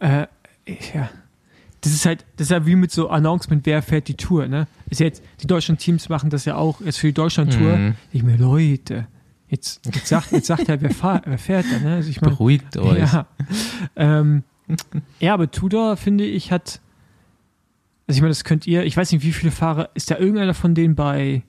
äh, 0.00 0.26
ja, 0.66 1.10
das 1.80 1.92
ist 1.92 2.06
halt, 2.06 2.24
das 2.36 2.46
ist 2.46 2.50
ja 2.50 2.66
wie 2.66 2.74
mit 2.74 2.90
so 2.90 3.08
Announcement, 3.08 3.64
wer 3.66 3.82
fährt 3.82 4.08
die 4.08 4.14
Tour, 4.14 4.48
ne? 4.48 4.66
Ist 4.90 5.00
jetzt, 5.00 5.22
die 5.40 5.46
deutschen 5.46 5.78
Teams 5.78 6.08
machen 6.08 6.30
das 6.30 6.44
ja 6.44 6.56
auch 6.56 6.80
jetzt 6.80 6.98
für 6.98 7.08
die 7.08 7.14
Deutschland-Tour. 7.14 7.76
Mhm. 7.76 7.94
Ich 8.12 8.24
mir, 8.24 8.36
Leute, 8.36 9.06
jetzt, 9.48 9.84
jetzt 9.86 10.06
sagt, 10.06 10.32
jetzt 10.32 10.46
sagt 10.46 10.68
er, 10.68 10.80
wer, 10.80 10.90
fahr, 10.90 11.22
wer 11.24 11.38
fährt 11.38 11.66
da, 11.70 11.78
ne? 11.78 11.94
Also 11.96 12.10
ich 12.10 12.20
meine, 12.20 12.34
Beruhigt 12.34 12.76
euch. 12.78 12.98
ja. 12.98 13.26
Ähm, 13.96 14.44
ja, 15.18 15.34
aber 15.34 15.50
Tudor, 15.50 15.96
finde 15.96 16.24
ich, 16.24 16.52
hat. 16.52 16.80
Also 18.06 18.18
ich 18.18 18.22
meine, 18.22 18.30
das 18.30 18.44
könnt 18.44 18.66
ihr, 18.66 18.84
ich 18.84 18.96
weiß 18.96 19.12
nicht, 19.12 19.24
wie 19.24 19.32
viele 19.32 19.50
Fahrer, 19.50 19.90
ist 19.94 20.10
da 20.10 20.18
irgendeiner 20.18 20.54
von 20.54 20.74
denen 20.74 20.94
bei, 20.94 21.42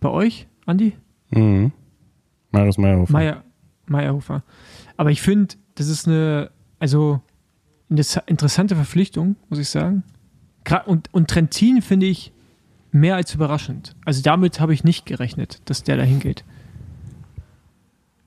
bei 0.00 0.08
euch, 0.08 0.46
Andi? 0.64 0.94
Mhm. 1.30 1.72
Marius 2.52 2.78
Meyerhofer. 2.78 3.12
Meier, 3.12 3.44
Meierhofer. 3.86 4.42
Aber 4.96 5.10
ich 5.10 5.20
finde, 5.20 5.54
das 5.74 5.88
ist 5.88 6.06
eine, 6.06 6.50
also 6.78 7.20
eine 7.90 8.02
interessante 8.26 8.76
Verpflichtung, 8.76 9.36
muss 9.48 9.58
ich 9.58 9.68
sagen. 9.68 10.04
Gra 10.64 10.78
und, 10.78 11.12
und 11.12 11.28
Trentin 11.28 11.82
finde 11.82 12.06
ich 12.06 12.32
mehr 12.92 13.16
als 13.16 13.34
überraschend. 13.34 13.94
Also 14.04 14.22
damit 14.22 14.58
habe 14.58 14.74
ich 14.74 14.84
nicht 14.84 15.06
gerechnet, 15.06 15.60
dass 15.66 15.82
der 15.82 15.96
da 15.96 16.02
hingeht. 16.02 16.44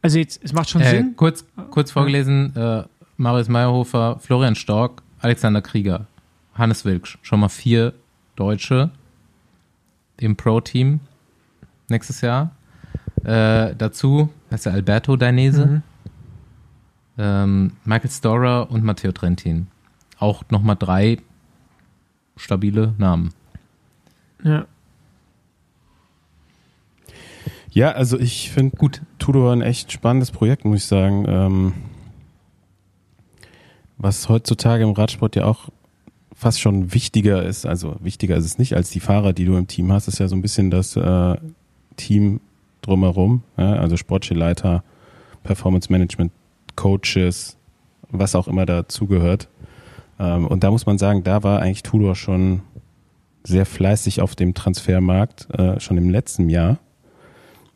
Also 0.02 0.18
jetzt, 0.20 0.44
es 0.44 0.54
macht 0.54 0.70
schon 0.70 0.82
Äh, 0.82 0.90
Sinn. 0.90 1.16
kurz, 1.16 1.46
kurz 1.72 1.92
vorgelesen, 1.92 2.56
äh, 2.56 2.84
Marius 3.18 3.50
Meyerhofer, 3.50 4.18
Florian 4.20 4.56
Stork, 4.56 5.02
Alexander 5.20 5.62
Krieger, 5.62 6.08
Hannes 6.54 6.86
Wilksch. 6.86 7.18
Schon 7.22 7.42
mal 7.42 7.50
vier 7.50 7.94
Deutsche 8.36 8.92
im 10.18 10.36
Pro-Team 10.38 11.02
nächstes 11.90 12.22
Jahr. 12.22 12.52
Äh, 13.26 13.76
dazu 13.76 14.30
heißt 14.52 14.66
der 14.68 14.74
Alberto 14.74 15.18
Dainese, 15.18 15.66
Mhm. 15.66 15.82
ähm, 17.18 17.72
Michael 17.84 18.10
Storer 18.12 18.72
und 18.72 18.84
Matteo 18.86 19.12
Trentin. 19.12 19.68
Auch 20.20 20.44
nochmal 20.50 20.78
drei 20.78 21.18
stabile 22.38 22.94
Namen. 22.98 23.34
Ja. 24.44 24.66
Ja, 27.72 27.92
also 27.92 28.20
ich 28.20 28.52
finde 28.52 28.76
Gut. 28.76 29.02
Tudor 29.20 29.54
ein 29.54 29.62
echt 29.62 29.92
spannendes 29.92 30.32
Projekt, 30.32 30.66
muss 30.66 30.80
ich 30.80 30.86
sagen. 30.86 31.26
Ähm, 31.28 31.74
was 33.98 34.30
heutzutage 34.30 34.84
im 34.84 34.92
Radsport 34.92 35.36
ja 35.36 35.46
auch 35.46 35.70
fast 36.34 36.62
schon 36.62 36.94
wichtiger 36.94 37.44
ist, 37.44 37.66
also 37.66 37.98
wichtiger 38.00 38.38
ist 38.38 38.46
es 38.46 38.58
nicht 38.58 38.74
als 38.74 38.90
die 38.90 39.02
Fahrer, 39.02 39.34
die 39.34 39.44
du 39.44 39.58
im 39.58 39.68
Team 39.68 39.92
hast, 39.92 40.08
ist 40.08 40.20
ja 40.20 40.28
so 40.30 40.36
ein 40.36 40.42
bisschen 40.42 40.72
das 40.72 40.96
äh, 40.96 41.36
Team 41.98 42.40
drumherum, 42.82 43.44
ja, 43.58 43.74
also 43.74 43.98
Sportleiter, 43.98 44.84
Performance 45.44 45.92
Management, 45.92 46.32
Coaches, 46.78 47.58
was 48.10 48.36
auch 48.36 48.48
immer 48.48 48.66
dazugehört. 48.66 49.50
Ähm, 50.18 50.48
und 50.48 50.64
da 50.64 50.72
muss 50.72 50.86
man 50.86 50.98
sagen, 50.98 51.26
da 51.26 51.44
war 51.44 51.60
eigentlich 51.62 51.84
Tudor 51.84 52.16
schon 52.16 52.62
sehr 53.44 53.66
fleißig 53.66 54.22
auf 54.22 54.36
dem 54.36 54.54
Transfermarkt, 54.54 55.50
äh, 55.52 55.78
schon 55.82 55.98
im 55.98 56.10
letzten 56.10 56.50
Jahr 56.50 56.80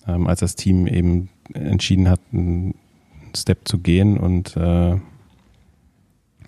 ähm, 0.08 0.28
als 0.28 0.40
das 0.40 0.56
Team 0.56 0.88
eben 0.88 1.30
entschieden 1.54 2.10
hat, 2.10 2.20
einen 2.32 2.76
Step 3.36 3.68
zu 3.68 3.80
gehen 3.80 4.18
und 4.18 4.56
äh, 4.58 4.98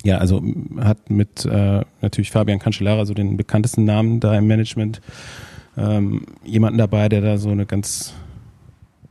ja, 0.04 0.18
also 0.18 0.42
hat 0.78 1.10
mit 1.10 1.44
äh, 1.44 1.82
natürlich 2.00 2.30
Fabian 2.30 2.58
Cancellara 2.58 3.04
so 3.06 3.14
den 3.14 3.36
bekanntesten 3.36 3.84
Namen 3.84 4.20
da 4.20 4.36
im 4.36 4.46
Management 4.46 5.00
ähm, 5.76 6.26
jemanden 6.44 6.78
dabei, 6.78 7.08
der 7.08 7.20
da 7.20 7.38
so 7.38 7.50
eine 7.50 7.66
ganz 7.66 8.14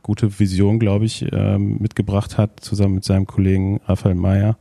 gute 0.02 0.38
Vision, 0.38 0.78
glaube 0.78 1.04
ich, 1.04 1.26
ähm, 1.32 1.78
mitgebracht 1.80 2.38
hat, 2.38 2.60
zusammen 2.60 2.94
mit 2.94 3.04
seinem 3.04 3.26
Kollegen 3.26 3.80
Raphael 3.86 4.14
Mayer, 4.14 4.56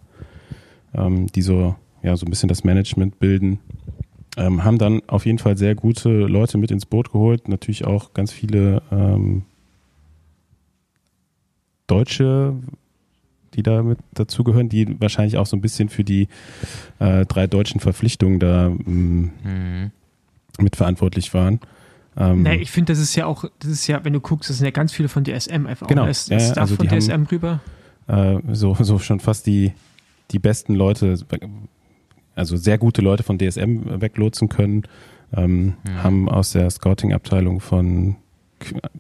ähm, 0.94 1.28
die 1.28 1.42
so, 1.42 1.76
ja, 2.04 2.16
so 2.18 2.26
ein 2.26 2.30
bisschen 2.30 2.50
das 2.50 2.64
Management 2.64 3.20
bilden. 3.20 3.60
Ähm, 4.38 4.64
haben 4.64 4.78
dann 4.78 5.02
auf 5.08 5.26
jeden 5.26 5.38
Fall 5.38 5.56
sehr 5.56 5.76
gute 5.76 6.10
Leute 6.10 6.58
mit 6.58 6.72
ins 6.72 6.86
Boot 6.86 7.12
geholt, 7.12 7.48
natürlich 7.48 7.86
auch 7.86 8.14
ganz 8.14 8.32
viele 8.32 8.82
ähm, 8.92 9.44
Deutsche, 11.88 12.54
die 13.54 13.64
da 13.64 13.84
mit 13.84 14.00
dazugehören, 14.14 14.70
die 14.70 15.00
wahrscheinlich 15.00 15.38
auch 15.38 15.46
so 15.46 15.56
ein 15.56 15.62
bisschen 15.62 15.90
für 15.90 16.04
die 16.04 16.28
äh, 17.00 17.26
drei 17.26 17.48
deutschen 17.48 17.80
Verpflichtungen 17.80 18.40
da 18.40 18.70
mh, 18.70 19.30
mhm. 19.44 19.92
mitverantwortlich 20.60 21.34
waren. 21.34 21.60
Ähm, 22.18 22.44
nee, 22.44 22.56
ich 22.56 22.72
finde, 22.72 22.94
das 22.94 23.00
ist 23.00 23.16
ja 23.16 23.26
auch, 23.26 23.46
das 23.60 23.72
ist 23.72 23.88
ja, 23.88 24.04
wenn 24.04 24.14
du 24.14 24.22
guckst, 24.22 24.50
das 24.50 24.58
sind 24.58 24.66
ja 24.66 24.72
ganz 24.72 24.94
viele 24.94 25.10
von 25.10 25.24
DSM 25.24 25.66
einfach. 25.68 25.88
Genau. 25.88 26.06
Ist, 26.06 26.32
ist 26.32 26.50
ja, 26.50 26.54
da 26.54 26.62
also 26.62 26.76
von 26.76 26.88
DSM 26.88 27.12
haben, 27.12 27.28
rüber? 27.28 27.60
Äh, 28.08 28.38
so, 28.52 28.76
so 28.80 29.00
schon 29.00 29.20
fast 29.20 29.48
die, 29.48 29.74
die 30.32 30.40
besten 30.40 30.76
Leute, 30.76 31.18
also 32.36 32.58
sehr 32.58 32.78
gute 32.78 33.02
Leute 33.02 33.24
von 33.24 33.38
DSM 33.38 34.02
weglotsen 34.02 34.48
können, 34.48 34.84
ähm, 35.36 35.74
ja. 35.88 36.04
haben 36.04 36.30
aus 36.30 36.52
der 36.52 36.70
Scouting-Abteilung 36.70 37.60
von 37.60 38.16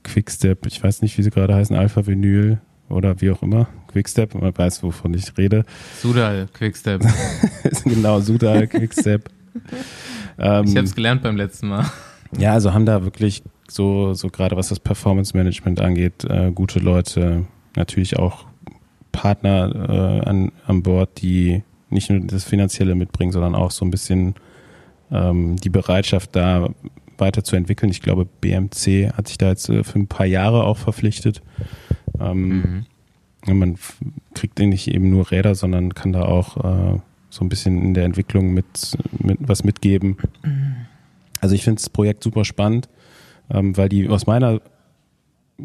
Quickstep, 0.04 0.66
ich 0.66 0.84
weiß 0.84 1.02
nicht, 1.02 1.18
wie 1.18 1.24
sie 1.24 1.30
gerade 1.30 1.56
heißen, 1.56 1.76
Alpha 1.76 2.06
Vinyl 2.06 2.60
oder 2.90 3.20
wie 3.22 3.32
auch 3.32 3.42
immer, 3.42 3.68
Quickstep, 3.88 4.36
man 4.36 4.58
weiß, 4.58 4.84
wovon 4.84 5.14
ich 5.14 5.38
rede. 5.38 5.66
Sudal 6.02 6.48
Quickstep. 6.54 7.02
genau, 7.84 8.20
Sudal 8.20 8.68
Quickstep. 8.68 9.30
ähm, 10.38 10.66
ich 10.66 10.76
habe 10.76 10.86
es 10.86 10.96
gelernt 10.96 11.24
beim 11.24 11.38
letzten 11.38 11.70
Mal. 11.70 11.86
Ja, 12.38 12.54
also 12.54 12.74
haben 12.74 12.86
da 12.86 13.04
wirklich 13.04 13.44
so, 13.68 14.14
so 14.14 14.30
gerade 14.30 14.56
was 14.56 14.70
das 14.70 14.80
Performance 14.80 15.36
Management 15.36 15.82
angeht, 15.82 16.26
äh, 16.26 16.52
gute 16.52 16.80
Leute, 16.80 17.46
natürlich 17.76 18.18
auch 18.18 18.46
Partner 19.12 20.22
äh, 20.24 20.28
an, 20.28 20.52
an 20.68 20.84
Bord, 20.84 21.22
die 21.22 21.64
nicht 21.90 22.10
nur 22.10 22.20
das 22.20 22.44
Finanzielle 22.44 22.96
mitbringen, 22.96 23.32
sondern 23.32 23.56
auch 23.56 23.72
so 23.72 23.86
ein 23.86 23.92
bisschen 23.92 24.36
ähm, 25.12 25.56
die 25.58 25.70
Bereitschaft 25.70 26.36
da 26.36 26.70
weiterzuentwickeln. 27.18 27.92
Ich 27.92 28.02
glaube, 28.02 28.26
BMC 28.26 29.14
hat 29.16 29.28
sich 29.28 29.38
da 29.38 29.50
jetzt 29.50 29.70
äh, 29.70 29.84
für 29.84 30.00
ein 30.00 30.08
paar 30.08 30.26
Jahre 30.26 30.64
auch 30.64 30.78
verpflichtet. 30.78 31.42
Ähm, 32.20 32.86
mhm. 33.48 33.60
Man 33.60 33.78
kriegt 34.34 34.58
nicht 34.60 34.88
eben 34.88 35.10
nur 35.10 35.30
Räder, 35.30 35.54
sondern 35.54 35.94
kann 35.94 36.14
da 36.14 36.24
auch 36.24 36.58
äh, 36.58 37.00
so 37.30 37.46
ein 37.46 37.50
bisschen 37.50 37.82
in 37.82 37.94
der 37.94 38.06
Entwicklung 38.06 38.54
mit, 38.54 38.98
mit 39.20 39.38
was 39.42 39.64
mitgeben. 39.64 40.18
Mhm. 40.44 40.76
Also 41.42 41.54
ich 41.54 41.64
finde 41.64 41.80
das 41.80 41.90
Projekt 41.90 42.24
super 42.24 42.46
spannend, 42.46 42.90
ähm, 43.52 43.78
weil 43.78 43.90
die 43.90 44.10
aus 44.10 44.26
meiner 44.26 44.62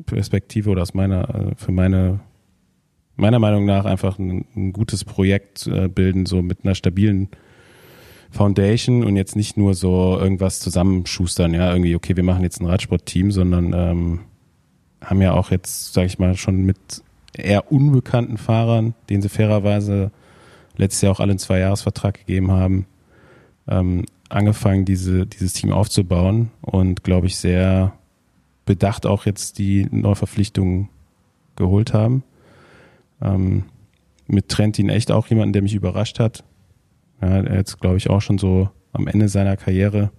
Perspektive 0.07 0.71
oder 0.71 0.83
aus 0.83 0.95
meiner, 0.95 1.35
äh, 1.35 1.55
für 1.57 1.73
meine, 1.73 2.21
meiner 3.17 3.39
Meinung 3.39 3.65
nach 3.65 3.85
einfach 3.85 4.19
ein, 4.19 4.45
ein 4.55 4.73
gutes 4.73 5.05
Projekt 5.05 5.67
äh, 5.67 5.89
bilden, 5.89 6.27
so 6.27 6.43
mit 6.43 6.65
einer 6.65 6.75
stabilen 6.75 7.29
Foundation 8.31 9.03
und 9.05 9.17
jetzt 9.17 9.37
nicht 9.37 9.57
nur 9.57 9.75
so 9.75 10.19
irgendwas 10.19 10.61
zusammenschustern, 10.61 11.53
ja, 11.53 11.73
irgendwie, 11.73 11.97
okay, 11.97 12.17
wir 12.17 12.23
machen 12.23 12.45
jetzt 12.45 12.61
ein 12.61 12.67
Radsportteam, 12.67 13.33
sondern 13.33 13.73
ähm, 13.75 14.21
haben 15.01 15.23
ja 15.23 15.33
auch 15.33 15.51
jetzt, 15.51 15.93
sage 15.93 16.07
ich 16.07 16.19
mal, 16.19 16.37
schon 16.37 16.65
mit 16.65 16.79
eher 17.33 17.71
unbekannten 17.73 18.37
Fahrern, 18.37 18.95
denen 19.09 19.23
sie 19.23 19.29
fairerweise 19.29 20.11
letztes 20.77 21.03
Jahr 21.03 21.13
auch 21.13 21.21
alle 21.21 21.33
einen 21.33 21.39
Zwei-Jahres-Vertrag 21.39 22.19
gegeben 22.19 22.51
haben, 22.51 22.87
ähm, 23.69 24.05
angefangen, 24.29 24.85
diese, 24.85 25.27
dieses 25.27 25.53
Team 25.53 25.73
aufzubauen 25.73 26.51
und 26.63 27.05
glaube 27.05 27.27
ich 27.27 27.37
sehr 27.37 27.93
bedacht 28.65 29.07
auch 29.07 29.27
jetzt 29.27 29.59
die 29.59 29.89
Neuverpflichtungen 29.91 30.89
geholt 31.57 31.93
haben. 31.93 32.23
Ähm, 33.21 33.65
mit 34.27 34.49
Trentin 34.49 34.89
echt 34.89 35.11
auch 35.11 35.27
jemanden, 35.27 35.53
der 35.53 35.63
mich 35.63 35.75
überrascht 35.75 36.21
hat. 36.21 36.45
Ja, 37.21 37.43
jetzt, 37.43 37.81
glaube 37.81 37.97
ich, 37.97 38.09
auch 38.09 38.21
schon 38.23 38.39
so 38.39 38.71
am 38.93 39.07
Ende 39.07 39.29
seiner 39.29 39.57
Karriere 39.57 40.11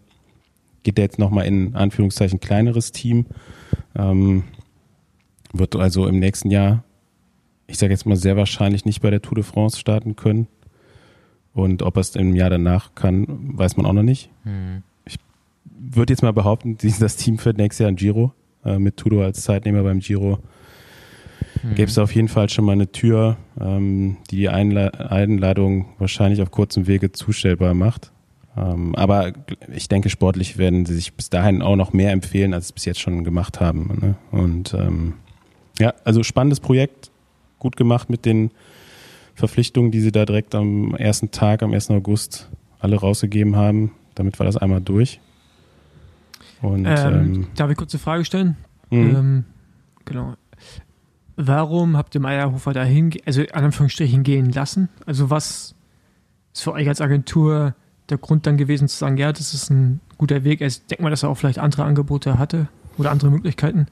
geht 0.84 0.98
er 0.98 1.06
jetzt 1.06 1.20
nochmal 1.20 1.46
in 1.46 1.76
Anführungszeichen 1.76 2.40
kleineres 2.40 2.92
Team. 2.92 3.26
Ähm, 3.96 4.44
wird 5.54 5.76
also 5.76 6.08
im 6.08 6.20
nächsten 6.20 6.50
Jahr, 6.50 6.84
ich 7.68 7.78
sage 7.78 7.94
jetzt 7.94 8.06
mal 8.06 8.16
sehr 8.16 8.38
wahrscheinlich 8.38 8.86
nicht 8.86 9.02
bei 9.02 9.10
der 9.10 9.22
Tour 9.22 9.36
de 9.36 9.44
France 9.44 9.80
starten 9.80 10.16
können. 10.16 10.48
Und 11.54 11.82
ob 11.82 11.98
er 11.98 12.02
es 12.02 12.16
im 12.16 12.36
Jahr 12.36 12.50
danach 12.50 12.96
kann, 12.96 13.26
weiß 13.58 13.78
man 13.78 13.86
auch 13.86 13.94
noch 13.94 14.04
nicht. 14.04 14.30
Mhm. 14.46 14.84
Ich 15.06 15.18
würde 15.66 16.14
jetzt 16.14 16.22
mal 16.22 16.34
behaupten, 16.34 16.78
das 17.00 17.16
Team 17.18 17.38
für 17.38 17.52
nächstes 17.52 17.80
Jahr 17.84 17.92
ein 17.92 17.98
Giro 17.98 18.34
äh, 18.66 18.80
mit 18.80 18.98
Tudo 18.98 19.24
als 19.24 19.42
Zeitnehmer 19.42 19.84
beim 19.84 20.00
Giro. 20.00 20.40
Mhm. 21.64 21.76
Gäbe 21.76 21.90
es 21.90 21.98
auf 21.98 22.14
jeden 22.16 22.30
Fall 22.30 22.50
schon 22.50 22.66
mal 22.66 22.74
eine 22.74 22.92
Tür, 22.92 23.38
ähm, 23.60 24.18
die 24.30 24.38
die 24.38 24.50
Einladung 24.50 25.90
wahrscheinlich 25.98 26.42
auf 26.42 26.52
kurzem 26.52 26.88
Wege 26.88 27.12
zustellbar 27.12 27.74
macht. 27.74 28.12
Ähm, 28.58 28.96
aber 28.96 29.32
ich 29.74 29.88
denke, 29.88 30.10
sportlich 30.10 30.58
werden 30.58 30.86
sie 30.86 30.96
sich 30.96 31.14
bis 31.14 31.30
dahin 31.30 31.62
auch 31.62 31.76
noch 31.76 31.94
mehr 31.94 32.12
empfehlen, 32.12 32.54
als 32.54 32.68
sie 32.68 32.72
es 32.72 32.74
bis 32.74 32.86
jetzt 32.86 33.00
schon 33.00 33.24
gemacht 33.24 33.60
haben. 33.60 34.00
Ne? 34.02 34.16
Und 34.32 34.74
ähm, 34.74 35.14
ja, 35.82 35.94
also 36.04 36.22
spannendes 36.24 36.60
Projekt, 36.60 37.12
gut 37.60 37.76
gemacht 37.76 38.10
mit 38.10 38.26
den 38.26 38.52
Verpflichtungen, 39.34 39.92
die 39.92 40.00
sie 40.00 40.12
da 40.12 40.26
direkt 40.26 40.54
am 40.54 40.94
ersten 40.96 41.32
Tag, 41.32 41.64
am 41.64 41.74
1. 41.74 41.90
August 41.90 42.50
alle 42.80 42.98
rausgegeben 42.98 43.56
haben. 43.56 43.92
Damit 44.14 44.38
war 44.40 44.46
das 44.46 44.58
einmal 44.58 44.82
durch. 44.82 45.20
Und, 46.62 46.86
ähm, 46.86 46.96
ähm, 46.96 47.48
darf 47.56 47.72
ich 47.72 47.78
kurz 47.78 47.94
eine 47.94 48.00
Frage 48.00 48.26
stellen? 48.26 48.58
Mhm. 48.92 49.16
Ähm, 49.16 49.44
genau. 50.06 50.36
Warum 51.36 51.98
habt 51.98 52.14
ihr 52.14 52.22
Meyerhofer 52.22 52.74
dahin, 52.74 53.12
also 53.26 53.42
an 53.54 53.66
Anführungsstrichen 53.66 54.22
gehen 54.22 54.52
lassen? 54.52 54.90
Also 55.08 55.32
was 55.32 55.74
ist 56.54 56.62
für 56.62 56.74
euch 56.74 56.88
als 56.88 57.02
Agentur 57.02 57.74
der 58.10 58.20
Grund 58.20 58.46
dann 58.46 58.58
gewesen 58.58 58.88
zu 58.88 58.98
sagen, 58.98 59.18
ja, 59.18 59.32
das 59.32 59.56
ist 59.56 59.72
ein 59.72 60.02
guter 60.20 60.44
Weg? 60.44 60.62
Also 60.62 60.82
ich 60.82 60.88
denke 60.88 61.02
mal, 61.04 61.10
dass 61.10 61.24
er 61.24 61.30
auch 61.30 61.38
vielleicht 61.38 61.58
andere 61.58 61.84
Angebote 61.86 62.38
hatte 62.38 62.68
oder 62.98 63.10
andere 63.10 63.32
Möglichkeiten. 63.32 63.88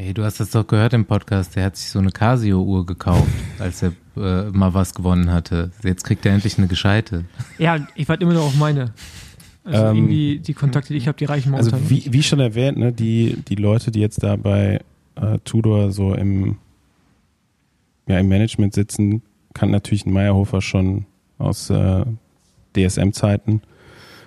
Hey, 0.00 0.14
du 0.14 0.22
hast 0.22 0.38
das 0.38 0.50
doch 0.50 0.64
gehört 0.64 0.92
im 0.92 1.06
Podcast, 1.06 1.56
der 1.56 1.64
hat 1.64 1.76
sich 1.76 1.90
so 1.90 1.98
eine 1.98 2.12
Casio-Uhr 2.12 2.86
gekauft, 2.86 3.26
als 3.58 3.82
er 3.82 3.94
äh, 4.16 4.48
mal 4.52 4.72
was 4.72 4.94
gewonnen 4.94 5.32
hatte. 5.32 5.72
Jetzt 5.82 6.04
kriegt 6.04 6.24
er 6.24 6.32
endlich 6.32 6.56
eine 6.56 6.68
gescheite. 6.68 7.24
Ja, 7.58 7.84
ich 7.96 8.08
warte 8.08 8.22
immer 8.22 8.32
noch 8.32 8.44
auf 8.44 8.54
meine. 8.54 8.92
Also 9.64 9.86
ähm, 9.86 9.96
irgendwie 9.96 10.38
die 10.38 10.54
Kontakte, 10.54 10.92
die 10.92 10.98
ich 10.98 11.08
habe, 11.08 11.18
die 11.18 11.24
reichen 11.24 11.50
momentan. 11.50 11.74
Also 11.74 11.90
wie, 11.90 12.12
wie 12.12 12.22
schon 12.22 12.38
erwähnt, 12.38 12.78
ne, 12.78 12.92
die, 12.92 13.42
die 13.48 13.56
Leute, 13.56 13.90
die 13.90 13.98
jetzt 13.98 14.22
da 14.22 14.36
bei 14.36 14.78
äh, 15.16 15.38
Tudor 15.42 15.90
so 15.90 16.14
im, 16.14 16.58
ja, 18.06 18.20
im 18.20 18.28
Management 18.28 18.74
sitzen, 18.74 19.22
kann 19.52 19.72
natürlich 19.72 20.06
ein 20.06 20.12
Meyerhofer 20.12 20.62
schon 20.62 21.06
aus 21.38 21.70
äh, 21.70 22.04
DSM-Zeiten 22.76 23.62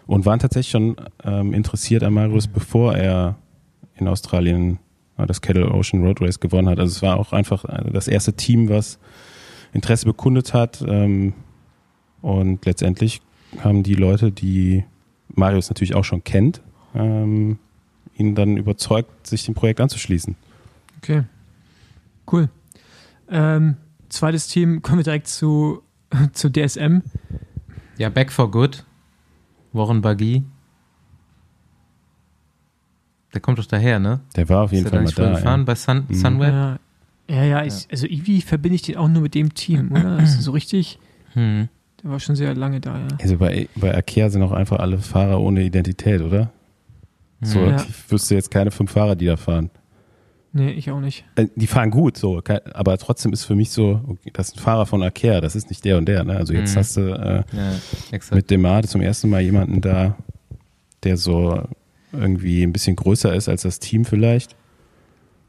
und 0.06 0.26
waren 0.26 0.40
tatsächlich 0.40 0.72
schon 0.72 0.98
ähm, 1.24 1.54
interessiert 1.54 2.04
an 2.04 2.14
Marius, 2.14 2.48
bevor 2.48 2.94
er 2.98 3.38
in 3.96 4.10
Australien 4.10 4.80
das 5.26 5.42
Kettle 5.42 5.72
Ocean 5.72 6.04
Road 6.04 6.22
Race 6.22 6.40
gewonnen 6.40 6.70
hat. 6.70 6.80
Also 6.80 6.92
es 6.92 7.02
war 7.02 7.18
auch 7.18 7.34
einfach 7.34 7.66
äh, 7.66 7.92
das 7.92 8.08
erste 8.08 8.34
Team, 8.34 8.70
was 8.70 9.00
Interesse 9.74 10.06
bekundet 10.06 10.54
hat. 10.54 10.84
Ähm, 10.88 11.34
und 12.22 12.66
letztendlich 12.66 13.22
haben 13.60 13.84
die 13.84 13.96
Leute, 13.96 14.32
die 14.32 14.84
Marius 15.30 15.70
natürlich 15.70 15.96
auch 15.96 16.06
schon 16.06 16.24
kennt, 16.24 16.62
ähm, 16.94 17.58
ihn 18.18 18.36
dann 18.36 18.58
überzeugt, 18.58 19.28
sich 19.28 19.46
dem 19.46 19.56
Projekt 19.56 19.82
anzuschließen. 19.82 20.36
Okay, 20.98 21.24
cool. 22.32 22.50
Ähm, 23.30 23.78
zweites 24.10 24.48
Team, 24.48 24.82
kommen 24.82 25.00
wir 25.00 25.04
direkt 25.04 25.28
zu, 25.28 25.82
zu 26.34 26.50
DSM. 26.50 27.02
Ja, 27.98 28.10
Back 28.10 28.32
for 28.32 28.52
Good. 28.52 28.86
Warren 29.74 30.02
Buggy. 30.02 30.44
Der 33.34 33.42
kommt 33.42 33.60
doch 33.60 33.66
daher, 33.66 34.00
ne? 34.00 34.20
Der 34.36 34.50
war 34.50 34.64
auf 34.64 34.72
jeden 34.72 34.88
Fall 34.88 35.04
mal 35.04 35.12
da. 35.12 35.32
Gefahren 35.32 35.62
ja. 35.62 35.66
bei 35.66 35.76
Sun, 35.76 36.06
mhm. 36.08 36.14
Sunweb? 36.14 36.50
Ja, 36.50 36.80
ja, 37.30 37.44
ja 37.44 37.64
ich, 37.64 37.88
also 37.90 38.06
irgendwie 38.06 38.42
verbinde 38.42 38.76
ich 38.76 38.82
den 38.82 38.98
auch 38.98 39.08
nur 39.08 39.22
mit 39.22 39.36
dem 39.36 39.54
Team, 39.54 39.92
oder? 39.92 40.18
Also 40.18 40.42
so 40.42 40.52
richtig. 40.52 41.00
Hm. 41.34 41.70
Der 42.04 42.12
war 42.12 42.20
schon 42.20 42.36
sehr 42.36 42.54
lange 42.56 42.80
da, 42.82 42.98
ja. 42.98 43.08
Also 43.22 43.38
bei, 43.38 43.70
bei 43.76 43.96
Akea 43.96 44.30
sind 44.30 44.42
auch 44.42 44.52
einfach 44.52 44.80
alle 44.80 44.98
Fahrer 44.98 45.40
ohne 45.40 45.62
Identität, 45.62 46.22
oder? 46.22 46.52
So, 47.42 47.60
ja. 47.60 47.76
ich 47.78 48.12
wüsste 48.12 48.36
jetzt 48.36 48.52
keine 48.52 48.72
fünf 48.72 48.92
Fahrer, 48.92 49.16
die 49.16 49.26
da 49.26 49.38
fahren. 49.38 49.72
Nee, 50.54 50.72
ich 50.72 50.92
auch 50.92 51.00
nicht. 51.00 51.24
Äh, 51.36 51.48
die 51.56 51.68
fahren 51.68 51.92
gut, 51.92 52.18
so, 52.18 52.42
aber 52.74 52.98
trotzdem 52.98 53.32
ist 53.32 53.46
für 53.46 53.56
mich 53.56 53.72
so, 53.72 54.02
okay, 54.06 54.32
das 54.34 54.50
ist 54.50 54.58
ein 54.58 54.60
Fahrer 54.60 54.86
von 54.86 55.02
Akea, 55.02 55.40
das 55.40 55.56
ist 55.56 55.70
nicht 55.70 55.86
der 55.86 55.98
und 55.98 56.08
der, 56.08 56.24
ne? 56.24 56.36
Also 56.36 56.54
jetzt 56.54 56.76
mhm. 56.76 56.80
hast 56.80 56.98
du 56.98 57.02
äh, 57.02 57.44
ja, 57.56 58.20
mit 58.32 58.52
dem 58.52 58.62
Made 58.62 58.88
zum 58.88 59.02
ersten 59.02 59.30
Mal 59.30 59.42
jemanden 59.42 59.80
da, 59.80 60.18
der 61.04 61.16
so 61.16 61.64
irgendwie 62.14 62.64
ein 62.64 62.74
bisschen 62.74 62.96
größer 62.96 63.34
ist 63.34 63.50
als 63.50 63.64
das 63.64 63.80
Team 63.80 64.06
vielleicht. 64.06 64.56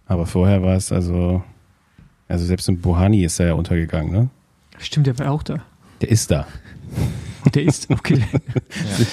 Aber 0.07 0.27
vorher 0.27 0.63
war 0.63 0.77
es 0.77 0.93
also, 0.93 1.43
also 2.29 2.45
selbst 2.45 2.69
in 2.69 2.81
Bohani 2.81 3.25
ist 3.25 3.41
er 3.41 3.49
ja 3.49 3.55
untergegangen, 3.55 4.13
ne? 4.13 4.31
Stimmt, 4.79 5.07
der 5.07 5.19
war 5.19 5.31
auch 5.31 5.43
da. 5.43 5.65
Der 6.01 6.11
ist 6.11 6.31
da. 6.31 6.47
Der 7.55 7.63
ist, 7.63 7.91
okay. 7.91 8.19
ja. 8.33 8.41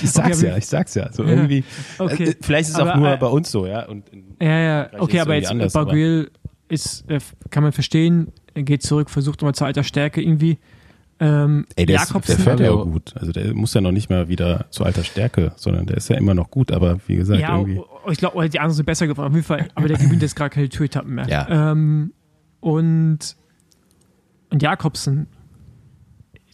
Ich 0.01 0.11
sag's 0.11 0.37
okay, 0.37 0.47
ja, 0.47 0.57
ich 0.57 0.67
sag's 0.67 0.93
ja. 0.95 1.11
So 1.11 1.23
ja. 1.23 1.29
irgendwie, 1.29 1.63
okay. 1.97 2.23
äh, 2.25 2.35
vielleicht 2.41 2.69
ist 2.69 2.75
es 2.75 2.79
auch 2.79 2.95
nur 2.95 3.15
bei 3.17 3.27
uns 3.27 3.51
so, 3.51 3.65
ja. 3.65 3.85
Und 3.87 4.05
ja, 4.41 4.59
ja, 4.59 4.89
okay, 4.99 5.19
aber 5.19 5.35
jetzt 5.35 5.73
Baguil 5.73 6.31
ist, 6.67 7.09
äh, 7.09 7.19
kann 7.49 7.63
man 7.63 7.71
verstehen, 7.71 8.31
er 8.53 8.63
geht 8.63 8.83
zurück, 8.83 9.09
versucht 9.09 9.41
nochmal 9.41 9.55
zur 9.55 9.67
alter 9.67 9.83
Stärke 9.83 10.21
irgendwie. 10.21 10.59
Ähm, 11.21 11.65
Ey, 11.75 11.85
der, 11.85 11.97
ist, 11.97 12.09
der 12.09 12.15
Jakobsen, 12.15 12.37
fährt 12.39 12.59
ja 12.61 12.71
gut. 12.71 13.13
Also 13.15 13.33
der 13.33 13.53
muss 13.53 13.73
ja 13.73 13.81
noch 13.81 13.91
nicht 13.91 14.09
mal 14.09 14.29
wieder 14.29 14.67
zu 14.69 14.85
alter 14.85 15.03
Stärke, 15.03 15.51
sondern 15.57 15.85
der 15.85 15.97
ist 15.97 16.09
ja 16.09 16.15
immer 16.15 16.33
noch 16.33 16.49
gut, 16.49 16.71
aber 16.71 16.99
wie 17.07 17.17
gesagt, 17.17 17.41
ja, 17.41 17.57
irgendwie. 17.57 17.81
ich 18.09 18.19
glaube, 18.19 18.47
die 18.47 18.59
anderen 18.59 18.75
sind 18.75 18.85
besser 18.85 19.05
geworden, 19.05 19.27
auf 19.27 19.33
jeden 19.33 19.45
Fall. 19.45 19.67
Aber 19.75 19.87
der 19.89 19.97
gewinnt 19.99 20.21
jetzt 20.21 20.35
gerade 20.35 20.49
keine 20.49 20.69
Tour-Etappen 20.69 21.13
mehr. 21.13 21.27
Ja. 21.27 21.71
Ähm, 21.71 22.13
und, 22.61 23.35
und 24.49 24.61
Jakobsen, 24.61 25.27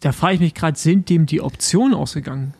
da 0.01 0.11
frage 0.11 0.35
ich 0.35 0.39
mich 0.39 0.53
gerade, 0.55 0.77
sind 0.77 1.09
dem 1.09 1.27
die 1.27 1.41
Optionen 1.41 1.93
ausgegangen? 1.93 2.53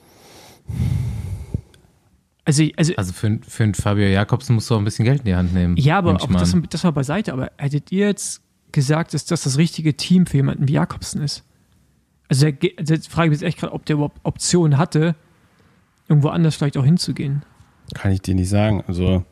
Also, 2.45 2.64
also 2.78 2.93
Also 2.95 3.14
für, 3.14 3.39
für 3.47 3.64
einen 3.64 3.74
Fabio 3.74 4.06
Jakobsen 4.08 4.53
musst 4.53 4.70
du 4.70 4.76
auch 4.76 4.80
ein 4.80 4.86
bisschen 4.86 5.06
Geld 5.06 5.20
in 5.20 5.26
die 5.26 5.36
Hand 5.36 5.53
nehmen. 5.56 5.76
ja, 5.78 5.97
aber 5.97 6.16
auch 6.16 6.28
das, 6.28 6.56
das 6.70 6.84
mal 6.84 6.91
beiseite. 6.91 7.34
Aber 7.34 7.51
hättet 7.58 7.91
ihr 7.91 8.08
jetzt 8.08 8.41
gesagt, 8.72 9.16
dass 9.16 9.26
das 9.26 9.43
das 9.43 9.58
richtige 9.58 9.95
Team 9.95 10.28
für 10.28 10.38
jemanden 10.38 10.68
wie 10.68 10.74
Jakobsen 10.74 11.24
ist? 11.24 11.43
Also, 12.30 12.49
der, 12.49 12.71
also 12.78 12.93
jetzt 12.93 13.07
frage 13.07 13.28
ich 13.28 13.32
mich 13.32 13.41
jetzt 13.41 13.47
echt 13.47 13.59
gerade, 13.59 13.73
ob 13.73 13.86
der 13.86 13.95
überhaupt 13.95 14.19
Optionen 14.23 14.78
hatte, 14.78 15.15
irgendwo 16.07 16.30
anders 16.30 16.55
vielleicht 16.55 16.78
auch 16.78 16.86
hinzugehen. 16.86 17.43
Kann 17.93 18.11
ich 18.11 18.21
dir 18.21 18.36
nicht 18.36 18.49
sagen. 18.49 18.84
Also, 18.88 19.23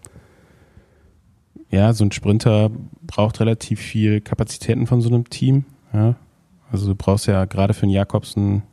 ja, 1.69 1.91
so 1.93 2.03
ein 2.05 2.11
Sprinter 2.11 2.69
braucht 3.01 3.39
relativ 3.39 3.79
viel 3.79 4.21
Kapazitäten 4.21 4.85
von 4.85 5.01
so 5.01 5.09
einem 5.09 5.29
Team. 5.29 5.65
Ja. 5.91 6.15
Also 6.71 6.87
du 6.87 6.95
brauchst 6.95 7.27
ja 7.27 7.45
gerade 7.45 7.73
für 7.73 7.83
einen 7.83 7.91
Jakobsen, 7.91 8.63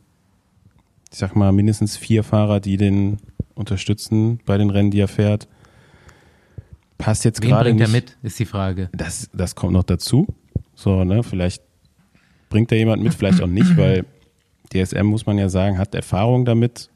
ich 1.11 1.17
sag 1.17 1.35
mal, 1.35 1.51
mindestens 1.51 1.97
vier 1.97 2.23
Fahrer, 2.23 2.59
die 2.59 2.77
den 2.77 3.17
unterstützen 3.55 4.39
bei 4.45 4.57
den 4.57 4.69
Rennen, 4.69 4.91
die 4.91 4.99
er 4.99 5.07
fährt. 5.07 5.47
Passt 6.97 7.25
jetzt 7.25 7.41
Wen 7.41 7.49
gerade 7.49 7.69
bringt 7.71 7.79
nicht. 7.79 7.89
er 7.89 7.91
mit, 7.91 8.17
ist 8.21 8.37
die 8.39 8.45
Frage. 8.45 8.89
Das, 8.93 9.29
das 9.33 9.55
kommt 9.55 9.73
noch 9.73 9.83
dazu. 9.83 10.27
So, 10.75 11.03
ne, 11.03 11.23
vielleicht 11.23 11.63
bringt 12.51 12.71
da 12.71 12.75
jemand 12.75 13.01
mit, 13.01 13.15
vielleicht 13.15 13.41
auch 13.41 13.47
nicht, 13.47 13.75
weil 13.77 14.05
DSM, 14.71 15.05
muss 15.05 15.25
man 15.25 15.39
ja 15.39 15.49
sagen, 15.49 15.79
hat 15.79 15.95
Erfahrung 15.95 16.45
damit, 16.45 16.89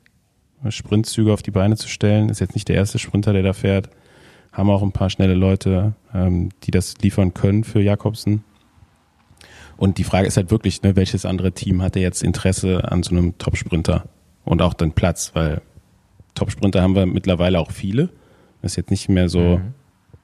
Sprintzüge 0.69 1.33
auf 1.33 1.41
die 1.41 1.51
Beine 1.51 1.75
zu 1.75 1.87
stellen. 1.87 2.29
Ist 2.29 2.39
jetzt 2.39 2.53
nicht 2.55 2.67
der 2.69 2.75
erste 2.75 2.97
Sprinter, 2.99 3.33
der 3.33 3.43
da 3.43 3.53
fährt. 3.53 3.89
Haben 4.51 4.69
auch 4.69 4.81
ein 4.81 4.93
paar 4.93 5.09
schnelle 5.09 5.33
Leute, 5.33 5.93
ähm, 6.13 6.49
die 6.63 6.71
das 6.71 6.95
liefern 7.01 7.33
können 7.33 7.63
für 7.63 7.81
Jakobsen. 7.81 8.43
Und 9.77 9.97
die 9.97 10.03
Frage 10.05 10.27
ist 10.27 10.37
halt 10.37 10.51
wirklich, 10.51 10.81
ne, 10.81 10.95
welches 10.95 11.25
andere 11.25 11.51
Team 11.51 11.81
hatte 11.81 11.99
jetzt 11.99 12.23
Interesse 12.23 12.89
an 12.91 13.03
so 13.03 13.11
einem 13.11 13.37
Top-Sprinter 13.37 14.05
und 14.45 14.61
auch 14.61 14.73
den 14.73 14.93
Platz, 14.93 15.31
weil 15.33 15.61
Top-Sprinter 16.33 16.81
haben 16.81 16.95
wir 16.95 17.05
mittlerweile 17.05 17.59
auch 17.59 17.71
viele. 17.71 18.09
Das 18.61 18.71
ist 18.71 18.75
jetzt 18.77 18.91
nicht 18.91 19.09
mehr 19.09 19.27
so 19.29 19.57
Mhm. 19.57 19.73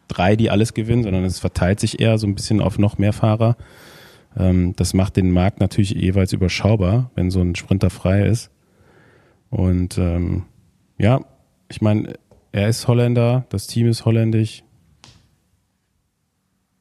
drei, 0.08 0.36
die 0.38 0.50
alles 0.50 0.74
gewinnen, 0.74 1.04
sondern 1.04 1.26
es 1.26 1.40
verteilt 1.40 1.80
sich 1.82 2.00
eher 2.00 2.18
so 2.18 2.26
ein 2.26 2.34
bisschen 2.36 2.62
auf 2.62 2.80
noch 2.80 2.98
mehr 2.98 3.14
Fahrer. 3.14 3.58
Ähm, 4.38 4.74
das 4.76 4.94
macht 4.94 5.18
den 5.18 5.32
Markt 5.32 5.60
natürlich 5.60 5.92
jeweils 5.92 6.34
überschaubar, 6.34 7.12
wenn 7.16 7.32
so 7.32 7.42
ein 7.42 7.56
Sprinter 7.56 7.90
frei 7.90 8.26
ist. 8.26 8.50
Und 9.50 9.98
ähm, 9.98 10.44
ja, 10.98 11.20
ich 11.70 11.82
meine, 11.82 12.14
er 12.52 12.70
ist 12.70 12.88
Holländer, 12.88 13.46
das 13.50 13.68
Team 13.68 13.88
ist 13.88 14.06
holländisch. 14.06 14.64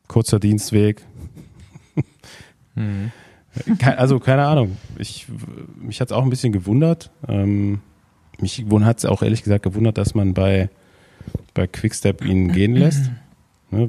Kurzer 0.09 0.41
Dienstweg. 0.41 1.05
Mhm. 2.75 3.13
Ke- 3.79 3.99
Also 3.99 4.19
keine 4.21 4.45
Ahnung. 4.47 4.77
Ich, 4.99 5.27
mich 5.81 6.01
hat 6.01 6.09
es 6.09 6.13
auch 6.13 6.23
ein 6.25 6.31
bisschen 6.31 6.53
gewundert. 6.53 7.11
Ähm, 7.29 7.81
mich 8.41 8.65
hat 8.83 8.99
es 8.99 9.05
auch 9.05 9.23
ehrlich 9.23 9.43
gesagt 9.43 9.65
gewundert, 9.65 9.99
dass 9.99 10.15
man 10.15 10.35
bei, 10.35 10.71
bei 11.55 11.67
Quickstep 11.67 12.25
ihn 12.25 12.53
gehen 12.53 12.75
lässt. 12.75 13.11
Ne, 13.71 13.89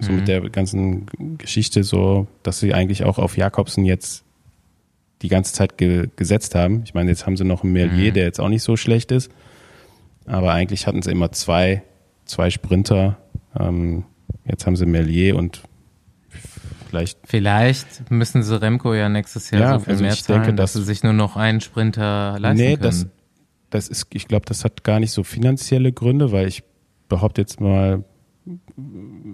so 0.00 0.10
Mhm. 0.12 0.16
mit 0.18 0.28
der 0.28 0.40
ganzen 0.50 1.06
Geschichte 1.38 1.82
so, 1.84 2.26
dass 2.42 2.60
sie 2.60 2.74
eigentlich 2.74 3.04
auch 3.04 3.18
auf 3.18 3.36
Jakobsen 3.36 3.84
jetzt 3.84 4.24
die 5.22 5.28
ganze 5.28 5.52
Zeit 5.52 5.76
ge 5.78 6.08
gesetzt 6.16 6.54
haben. 6.54 6.82
Ich 6.84 6.94
meine, 6.94 7.10
jetzt 7.10 7.26
haben 7.26 7.36
sie 7.36 7.44
noch 7.44 7.64
einen 7.64 7.72
Merlier, 7.72 8.10
Mhm. 8.10 8.14
der 8.14 8.24
jetzt 8.24 8.40
auch 8.40 8.48
nicht 8.48 8.62
so 8.62 8.76
schlecht 8.76 9.10
ist. 9.10 9.30
Aber 10.26 10.52
eigentlich 10.52 10.86
hatten 10.86 11.02
sie 11.02 11.10
immer 11.10 11.32
zwei, 11.32 11.82
zwei 12.24 12.50
Sprinter. 12.50 13.18
Ähm, 13.58 14.04
jetzt 14.44 14.66
haben 14.66 14.76
sie 14.76 14.86
Merlier 14.86 15.36
und 15.36 15.62
vielleicht 16.88 17.18
Vielleicht 17.26 18.10
müssen 18.10 18.42
sie 18.42 18.60
Remco 18.60 18.94
ja 18.94 19.08
nächstes 19.08 19.50
Jahr 19.50 19.60
Ja, 19.60 19.72
so 19.78 19.84
viel 19.84 19.92
also 19.94 20.04
mehr 20.04 20.12
ich 20.12 20.22
denke, 20.24 20.42
zahlen, 20.44 20.56
dass 20.56 20.72
dass- 20.74 20.80
sie 20.82 20.86
sich 20.86 21.02
nur 21.02 21.12
noch 21.14 21.36
einen 21.36 21.60
Sprinter 21.60 22.36
leisten 22.38 22.62
Nee, 22.62 22.70
können. 22.76 22.82
das, 22.82 23.06
das 23.70 23.88
ist, 23.88 24.06
ich 24.12 24.28
glaube, 24.28 24.46
das 24.46 24.64
hat 24.64 24.84
gar 24.84 25.00
nicht 25.00 25.10
so 25.12 25.24
finanzielle 25.24 25.92
Gründe, 25.92 26.30
weil 26.30 26.46
ich 26.46 26.62
behaupte 27.08 27.40
jetzt 27.40 27.60
mal, 27.60 28.04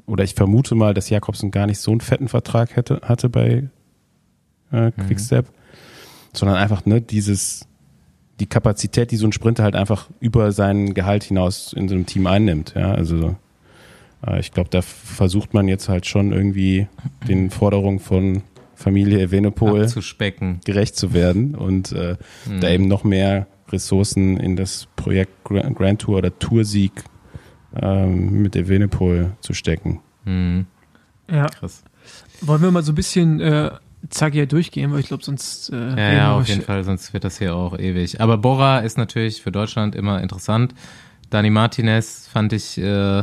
oder 0.06 0.24
ich 0.24 0.34
vermute 0.34 0.74
mal, 0.74 0.94
dass 0.94 1.10
Jakobsen 1.10 1.50
gar 1.50 1.66
nicht 1.66 1.78
so 1.78 1.90
einen 1.90 2.00
fetten 2.00 2.28
Vertrag 2.28 2.76
hätte, 2.76 3.00
hatte 3.04 3.28
bei 3.28 3.68
äh, 4.72 4.90
Quickstep, 4.92 5.46
sondern 6.32 6.56
einfach 6.58 6.84
ne, 6.86 7.00
dieses, 7.00 7.66
die 8.40 8.46
Kapazität, 8.46 9.10
die 9.10 9.16
so 9.16 9.26
ein 9.26 9.32
Sprinter 9.32 9.62
halt 9.62 9.76
einfach 9.76 10.08
über 10.20 10.52
sein 10.52 10.94
Gehalt 10.94 11.24
hinaus 11.24 11.72
in 11.72 11.88
so 11.88 11.94
einem 11.94 12.06
Team 12.06 12.26
einnimmt. 12.26 12.74
Ja, 12.76 12.92
also 12.92 13.36
äh, 14.26 14.40
ich 14.40 14.52
glaube, 14.52 14.70
da 14.70 14.82
versucht 14.82 15.54
man 15.54 15.68
jetzt 15.68 15.88
halt 15.88 16.06
schon 16.06 16.32
irgendwie 16.32 16.88
den 17.28 17.50
Forderungen 17.50 18.00
von 18.00 18.42
Familie 18.74 19.20
Evenepoel 19.20 19.82
gerecht 20.64 20.96
zu 20.96 21.12
werden 21.12 21.54
und 21.54 21.92
äh, 21.92 22.16
Mhm. 22.48 22.60
da 22.60 22.68
eben 22.70 22.88
noch 22.88 23.04
mehr 23.04 23.46
Ressourcen 23.70 24.36
in 24.38 24.56
das 24.56 24.88
Projekt 24.96 25.46
Gra- 25.46 25.72
Grand 25.72 26.00
Tour 26.02 26.18
oder 26.18 26.36
Toursieg 26.38 26.92
ähm, 27.80 28.42
mit 28.42 28.56
Evenepoel 28.56 29.32
zu 29.40 29.54
stecken. 29.54 30.00
Mhm. 30.24 30.66
Ja. 31.30 31.46
Krass. 31.46 31.82
Wollen 32.40 32.62
wir 32.62 32.70
mal 32.70 32.82
so 32.82 32.92
ein 32.92 32.96
bisschen 32.96 33.40
äh, 33.40 33.70
zackiger 34.10 34.46
durchgehen, 34.46 34.92
weil 34.92 35.00
ich 35.00 35.06
glaube, 35.08 35.24
sonst 35.24 35.70
äh, 35.70 35.90
Ja, 35.96 36.12
ja, 36.12 36.36
auf 36.36 36.46
jeden 36.48 36.60
Fall, 36.62 36.84
sonst 36.84 37.12
wird 37.14 37.24
das 37.24 37.38
hier 37.38 37.54
auch 37.54 37.78
ewig. 37.78 38.20
Aber 38.20 38.36
Bora 38.38 38.80
ist 38.80 38.98
natürlich 38.98 39.40
für 39.42 39.50
Deutschland 39.52 39.94
immer 39.94 40.20
interessant. 40.22 40.74
Dani 41.30 41.48
Martinez 41.50 42.28
fand 42.30 42.52
ich 42.52 42.76
äh, 42.78 43.22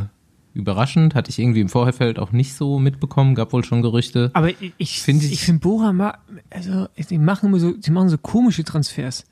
überraschend, 0.54 1.14
hatte 1.16 1.30
ich 1.30 1.38
irgendwie 1.40 1.62
im 1.62 1.70
Vorfeld 1.70 2.18
auch 2.20 2.32
nicht 2.32 2.56
so 2.56 2.80
mitbekommen, 2.80 3.36
gab 3.36 3.54
wohl 3.54 3.64
schon 3.64 3.82
Gerüchte. 3.84 4.32
Aber 4.34 4.50
ich, 4.50 4.56
Finde 4.58 5.22
finde, 5.22 5.26
ich- 5.28 5.34
ich 5.34 5.42
finde 5.44 5.60
Bora, 5.62 5.94
ma- 5.94 6.18
also 6.50 6.88
die 7.10 7.18
machen 7.20 7.50
immer 7.50 7.60
so, 7.60 7.72
die 7.72 7.92
machen 7.92 8.10
so 8.10 8.18
komische 8.18 8.64
Transfers. 8.64 9.26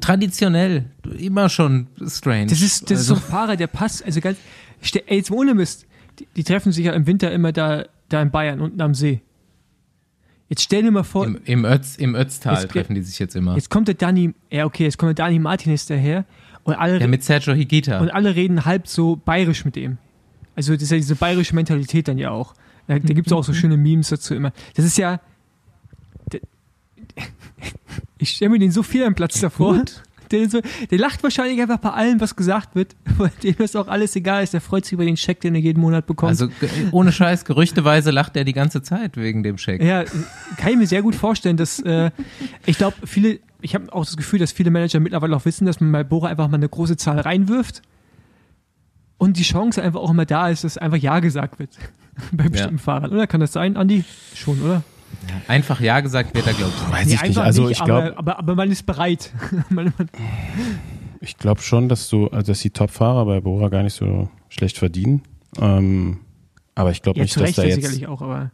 Traditionell, 0.00 0.86
immer 1.18 1.48
schon 1.48 1.86
strange. 2.06 2.46
Das 2.46 2.60
ist, 2.60 2.90
das 2.90 3.00
ist 3.00 3.06
so 3.06 3.14
also, 3.14 3.24
ein 3.26 3.30
Fahrer, 3.30 3.56
der 3.56 3.66
passt, 3.66 4.04
also 4.04 4.20
ganz, 4.20 4.38
ey, 5.06 5.16
jetzt 5.16 5.30
ohne 5.30 5.54
Mist, 5.54 5.86
die, 6.18 6.26
die 6.36 6.44
treffen 6.44 6.72
sich 6.72 6.84
ja 6.84 6.92
im 6.92 7.06
Winter 7.06 7.30
immer 7.32 7.52
da, 7.52 7.86
da 8.08 8.22
in 8.22 8.30
Bayern, 8.30 8.60
unten 8.60 8.80
am 8.80 8.94
See. 8.94 9.20
Jetzt 10.48 10.62
stell 10.62 10.82
dir 10.82 10.90
mal 10.90 11.02
vor, 11.02 11.26
im, 11.26 11.38
im, 11.44 11.64
Ötz, 11.64 11.96
Im 11.96 12.14
Ötztal 12.14 12.54
Jetzt- 12.62 12.70
treffen 12.70 12.94
die 12.94 13.02
sich 13.02 13.18
jetzt 13.18 13.34
immer. 13.34 13.54
jetzt 13.56 13.68
kommt 13.70 13.88
der 13.88 13.96
Dani, 13.96 14.32
ja 14.50 14.64
okay, 14.64 14.84
jetzt 14.84 14.96
kommt 14.98 15.18
der 15.18 15.24
Dani 15.26 15.38
Martinez 15.38 15.86
daher 15.86 16.24
und 16.62 16.74
alle, 16.74 17.00
Ja, 17.00 17.06
mit 17.08 17.24
Sergio 17.24 17.52
Higuita. 17.54 17.98
und 18.00 18.10
alle 18.10 18.36
reden 18.36 18.64
halb 18.64 18.86
so 18.86 19.16
bayerisch 19.16 19.64
mit 19.64 19.76
ihm. 19.76 19.98
Also 20.54 20.72
das 20.74 20.82
ist 20.84 20.90
ja 20.90 20.96
diese 20.98 21.16
bayerische 21.16 21.54
Mentalität 21.54 22.06
dann 22.08 22.18
ja 22.18 22.30
auch. 22.30 22.54
Da, 22.86 22.98
da 22.98 23.12
gibt 23.14 23.26
es 23.26 23.32
auch 23.32 23.42
so 23.44 23.52
schöne 23.54 23.76
Memes 23.76 24.08
dazu 24.10 24.34
immer. 24.34 24.52
Das 24.74 24.84
ist 24.84 24.96
ja. 24.98 25.20
Ich 28.18 28.30
stelle 28.30 28.50
mir 28.50 28.58
den 28.58 28.70
so 28.70 28.82
viel 28.82 29.04
am 29.04 29.14
Platz 29.14 29.40
davor. 29.40 29.82
Der, 30.30 30.50
so, 30.50 30.60
der 30.90 30.98
lacht 30.98 31.22
wahrscheinlich 31.22 31.60
einfach 31.60 31.78
bei 31.78 31.90
allem, 31.90 32.20
was 32.20 32.34
gesagt 32.34 32.74
wird, 32.74 32.96
weil 33.16 33.30
dem 33.42 33.54
ist 33.58 33.76
auch 33.76 33.88
alles 33.88 34.16
egal 34.16 34.42
ist. 34.42 34.54
Der 34.54 34.60
freut 34.60 34.84
sich 34.84 34.92
über 34.92 35.04
den 35.04 35.16
Scheck, 35.16 35.40
den 35.40 35.54
er 35.54 35.60
jeden 35.60 35.80
Monat 35.80 36.06
bekommt. 36.06 36.30
Also 36.30 36.48
ohne 36.90 37.12
Scheiß, 37.12 37.44
gerüchteweise 37.44 38.10
lacht 38.10 38.36
er 38.36 38.44
die 38.44 38.52
ganze 38.52 38.82
Zeit 38.82 39.16
wegen 39.16 39.42
dem 39.42 39.56
Check. 39.56 39.82
Ja, 39.82 40.04
kann 40.56 40.72
ich 40.72 40.76
mir 40.76 40.86
sehr 40.86 41.02
gut 41.02 41.14
vorstellen, 41.14 41.56
dass 41.56 41.78
äh, 41.80 42.10
ich 42.64 42.76
glaube, 42.76 42.96
viele, 43.06 43.38
ich 43.60 43.74
habe 43.74 43.92
auch 43.92 44.04
das 44.04 44.16
Gefühl, 44.16 44.40
dass 44.40 44.50
viele 44.52 44.70
Manager 44.70 44.98
mittlerweile 44.98 45.36
auch 45.36 45.44
wissen, 45.44 45.66
dass 45.66 45.80
man 45.80 45.92
bei 45.92 46.02
Bora 46.02 46.28
einfach 46.28 46.48
mal 46.48 46.56
eine 46.56 46.68
große 46.68 46.96
Zahl 46.96 47.20
reinwirft 47.20 47.82
und 49.18 49.36
die 49.36 49.42
Chance 49.44 49.82
einfach 49.82 50.00
auch 50.00 50.10
immer 50.10 50.26
da 50.26 50.48
ist, 50.48 50.64
dass 50.64 50.76
einfach 50.76 50.98
Ja 50.98 51.20
gesagt 51.20 51.58
wird 51.58 51.70
bei 52.32 52.48
bestimmten 52.48 52.78
Fahrern. 52.78 53.12
Oder 53.12 53.26
kann 53.26 53.40
das 53.40 53.52
sein, 53.52 53.76
Andi? 53.76 54.04
Schon, 54.34 54.60
oder? 54.60 54.82
Einfach 55.48 55.80
Ja 55.80 56.00
gesagt 56.00 56.34
wird 56.34 56.46
er, 56.46 56.52
glaube 56.54 56.72
ich. 56.76 56.92
Weiß 56.92 57.06
Nee, 57.06 57.14
ich 57.14 57.22
nicht. 57.22 57.38
Also 57.38 57.62
nicht, 57.62 57.72
ich 57.78 57.84
glaube, 57.84 58.08
aber, 58.16 58.18
aber, 58.18 58.38
aber 58.38 58.54
man 58.56 58.70
ist 58.70 58.84
bereit. 58.86 59.32
ich 61.20 61.36
glaube 61.38 61.60
schon, 61.62 61.88
dass 61.88 62.08
du, 62.08 62.28
also 62.28 62.52
dass 62.52 62.60
die 62.60 62.70
Top-Fahrer 62.70 63.24
bei 63.26 63.40
Bora 63.40 63.68
gar 63.68 63.82
nicht 63.82 63.94
so 63.94 64.28
schlecht 64.48 64.78
verdienen. 64.78 65.22
Ähm, 65.60 66.18
aber 66.74 66.90
ich 66.90 67.02
glaube 67.02 67.18
ja, 67.18 67.24
nicht, 67.24 67.34
dass 67.36 67.42
Recht 67.42 67.58
da 67.58 67.62
ja 67.62 67.68
jetzt, 67.68 67.76
sicherlich 67.76 68.06
auch, 68.06 68.20
aber, 68.22 68.50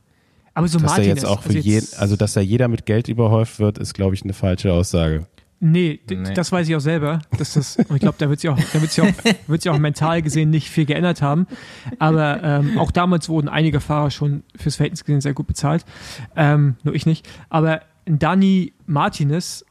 aber 0.55 0.69
so 0.69 0.79
dass 0.79 0.83
da 0.93 0.97
Martinez. 0.99 1.17
jetzt 1.23 1.25
auch 1.27 1.43
für 1.43 1.49
also 1.51 1.59
jeden, 1.59 1.81
jetzt- 1.81 1.99
also 1.99 2.17
dass 2.17 2.33
da 2.35 2.41
jeder 2.41 2.69
mit 2.69 2.87
Geld 2.87 3.09
überhäuft 3.09 3.59
wird, 3.59 3.79
ist 3.79 3.95
glaube 3.95 4.15
ich 4.15 4.23
eine 4.23 4.33
falsche 4.33 4.73
Aussage. 4.73 5.27
Nee, 5.65 6.01
Nee. 6.11 6.35
das 6.35 6.51
weiß 6.51 6.69
ich 6.69 6.75
auch 6.75 6.81
selber. 6.81 7.21
Dass 7.39 7.55
das, 7.55 7.77
und 7.77 7.95
ich 7.95 8.01
glaube, 8.01 8.17
da 8.19 8.29
wird 8.29 8.41
sich 8.41 8.51
auch, 8.51 8.59
da 8.73 8.81
wird 8.81 8.91
sich 8.91 9.05
auch, 9.05 9.25
wird 9.47 9.63
sich 9.63 9.71
auch 9.71 9.79
mental 9.79 10.21
gesehen 10.21 10.51
nicht 10.51 10.69
viel 10.69 10.87
geändert 10.87 11.23
haben. 11.23 11.47
Aber 11.99 12.43
ähm, 12.43 12.79
auch 12.79 12.91
damals 12.91 13.29
wurden 13.29 13.49
einige 13.49 13.81
Fahrer 13.81 14.11
schon 14.11 14.43
fürs 14.57 14.77
Verhältnis 14.77 15.05
gesehen 15.05 15.21
sehr 15.21 15.35
gut 15.35 15.47
bezahlt. 15.47 15.85
Ähm, 16.35 16.77
nur 16.83 16.95
ich 16.95 17.07
nicht. 17.07 17.29
Aber 17.49 17.83
Dani 18.07 18.73
Martinez, 18.87 19.65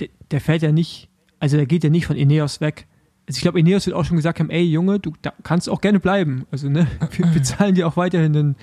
der, 0.00 0.08
der 0.32 0.40
fährt 0.40 0.62
ja 0.62 0.72
nicht, 0.72 1.08
also 1.38 1.56
der 1.56 1.66
geht 1.66 1.84
ja 1.84 1.90
nicht 1.90 2.06
von 2.06 2.16
Ineos 2.16 2.60
weg 2.60 2.86
also 3.28 3.38
ich 3.38 3.42
glaube, 3.42 3.58
Ineos 3.58 3.86
wird 3.86 3.96
auch 3.96 4.04
schon 4.04 4.16
gesagt 4.16 4.38
haben, 4.38 4.50
ey 4.50 4.62
Junge, 4.62 5.00
du 5.00 5.12
da 5.22 5.32
kannst 5.42 5.68
auch 5.68 5.80
gerne 5.80 5.98
bleiben. 5.98 6.46
Also 6.52 6.68
ne, 6.68 6.86
wir, 7.16 7.34
wir 7.34 7.42
zahlen 7.42 7.74
dir 7.74 7.88
auch 7.88 7.96
weiterhin 7.96 8.36
ein, 8.36 8.56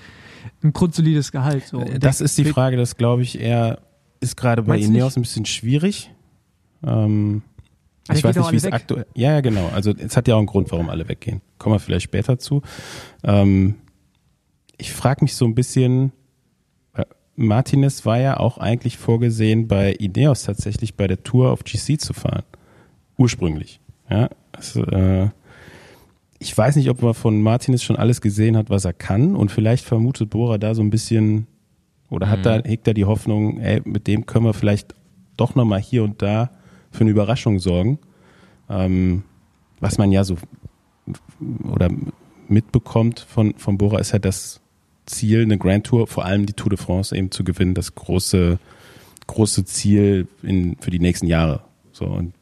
ein 0.62 0.72
grundsolides 0.72 1.32
Gehalt. 1.32 1.66
So. 1.66 1.84
Das 2.00 2.20
ist 2.20 2.38
die 2.38 2.46
Frage, 2.46 2.76
das 2.76 2.96
glaube 2.96 3.22
ich 3.22 3.38
eher 3.38 3.80
ist 4.20 4.36
gerade 4.36 4.62
bei 4.62 4.78
Ineos 4.78 5.16
ein 5.16 5.22
bisschen 5.22 5.44
schwierig. 5.44 6.10
Ähm, 6.86 7.42
ich 8.12 8.22
weiß 8.22 8.36
nicht, 8.36 8.52
wie 8.52 8.56
es 8.56 8.66
aktuell. 8.66 9.06
Ja, 9.14 9.32
ja, 9.32 9.40
genau. 9.40 9.70
Also 9.74 9.92
es 9.92 10.16
hat 10.16 10.28
ja 10.28 10.34
auch 10.34 10.38
einen 10.38 10.46
Grund, 10.46 10.70
warum 10.70 10.90
alle 10.90 11.08
weggehen. 11.08 11.40
Kommen 11.58 11.74
wir 11.74 11.80
vielleicht 11.80 12.04
später 12.04 12.38
zu. 12.38 12.62
Ähm, 13.22 13.76
ich 14.76 14.92
frage 14.92 15.24
mich 15.24 15.34
so 15.34 15.44
ein 15.44 15.54
bisschen. 15.54 16.12
Martinez 17.36 18.06
war 18.06 18.20
ja 18.20 18.38
auch 18.38 18.58
eigentlich 18.58 18.96
vorgesehen, 18.96 19.66
bei 19.66 19.92
Ineos 19.92 20.44
tatsächlich 20.44 20.94
bei 20.94 21.08
der 21.08 21.24
Tour 21.24 21.50
auf 21.50 21.64
GC 21.64 22.00
zu 22.00 22.12
fahren. 22.12 22.44
Ursprünglich. 23.16 23.80
Ja, 24.08 24.28
also, 24.52 24.84
äh, 24.84 25.30
ich 26.38 26.56
weiß 26.56 26.76
nicht, 26.76 26.90
ob 26.90 27.02
man 27.02 27.14
von 27.14 27.40
Martinez 27.40 27.82
schon 27.82 27.96
alles 27.96 28.20
gesehen 28.20 28.56
hat, 28.56 28.70
was 28.70 28.84
er 28.84 28.92
kann. 28.92 29.34
Und 29.34 29.50
vielleicht 29.50 29.84
vermutet 29.84 30.30
Bora 30.30 30.58
da 30.58 30.76
so 30.76 30.82
ein 30.82 30.90
bisschen 30.90 31.48
oder 32.10 32.28
hat 32.30 32.40
mhm. 32.40 32.42
da, 32.44 32.62
hegt 32.64 32.86
er 32.86 32.94
die 32.94 33.04
Hoffnung, 33.04 33.58
ey, 33.58 33.82
mit 33.84 34.06
dem 34.06 34.26
können 34.26 34.44
wir 34.44 34.54
vielleicht 34.54 34.94
doch 35.36 35.54
nochmal 35.54 35.80
hier 35.80 36.04
und 36.04 36.22
da 36.22 36.50
für 36.94 37.02
eine 37.02 37.10
Überraschung 37.10 37.58
sorgen. 37.58 37.98
Ähm, 38.70 39.24
was 39.80 39.98
man 39.98 40.12
ja 40.12 40.24
so 40.24 40.36
oder 41.70 41.90
mitbekommt 42.48 43.20
von, 43.20 43.54
von 43.54 43.76
Bora 43.76 43.98
ist 43.98 44.12
ja 44.12 44.18
das 44.18 44.60
Ziel, 45.06 45.42
eine 45.42 45.58
Grand 45.58 45.86
Tour, 45.86 46.06
vor 46.06 46.24
allem 46.24 46.46
die 46.46 46.54
Tour 46.54 46.70
de 46.70 46.78
France 46.78 47.14
eben 47.14 47.30
zu 47.30 47.44
gewinnen, 47.44 47.74
das 47.74 47.94
große, 47.94 48.58
große 49.26 49.64
Ziel 49.66 50.28
in, 50.42 50.76
für 50.80 50.90
die 50.90 50.98
nächsten 50.98 51.26
Jahre. 51.26 51.60
So, 51.92 52.06
und 52.06 52.32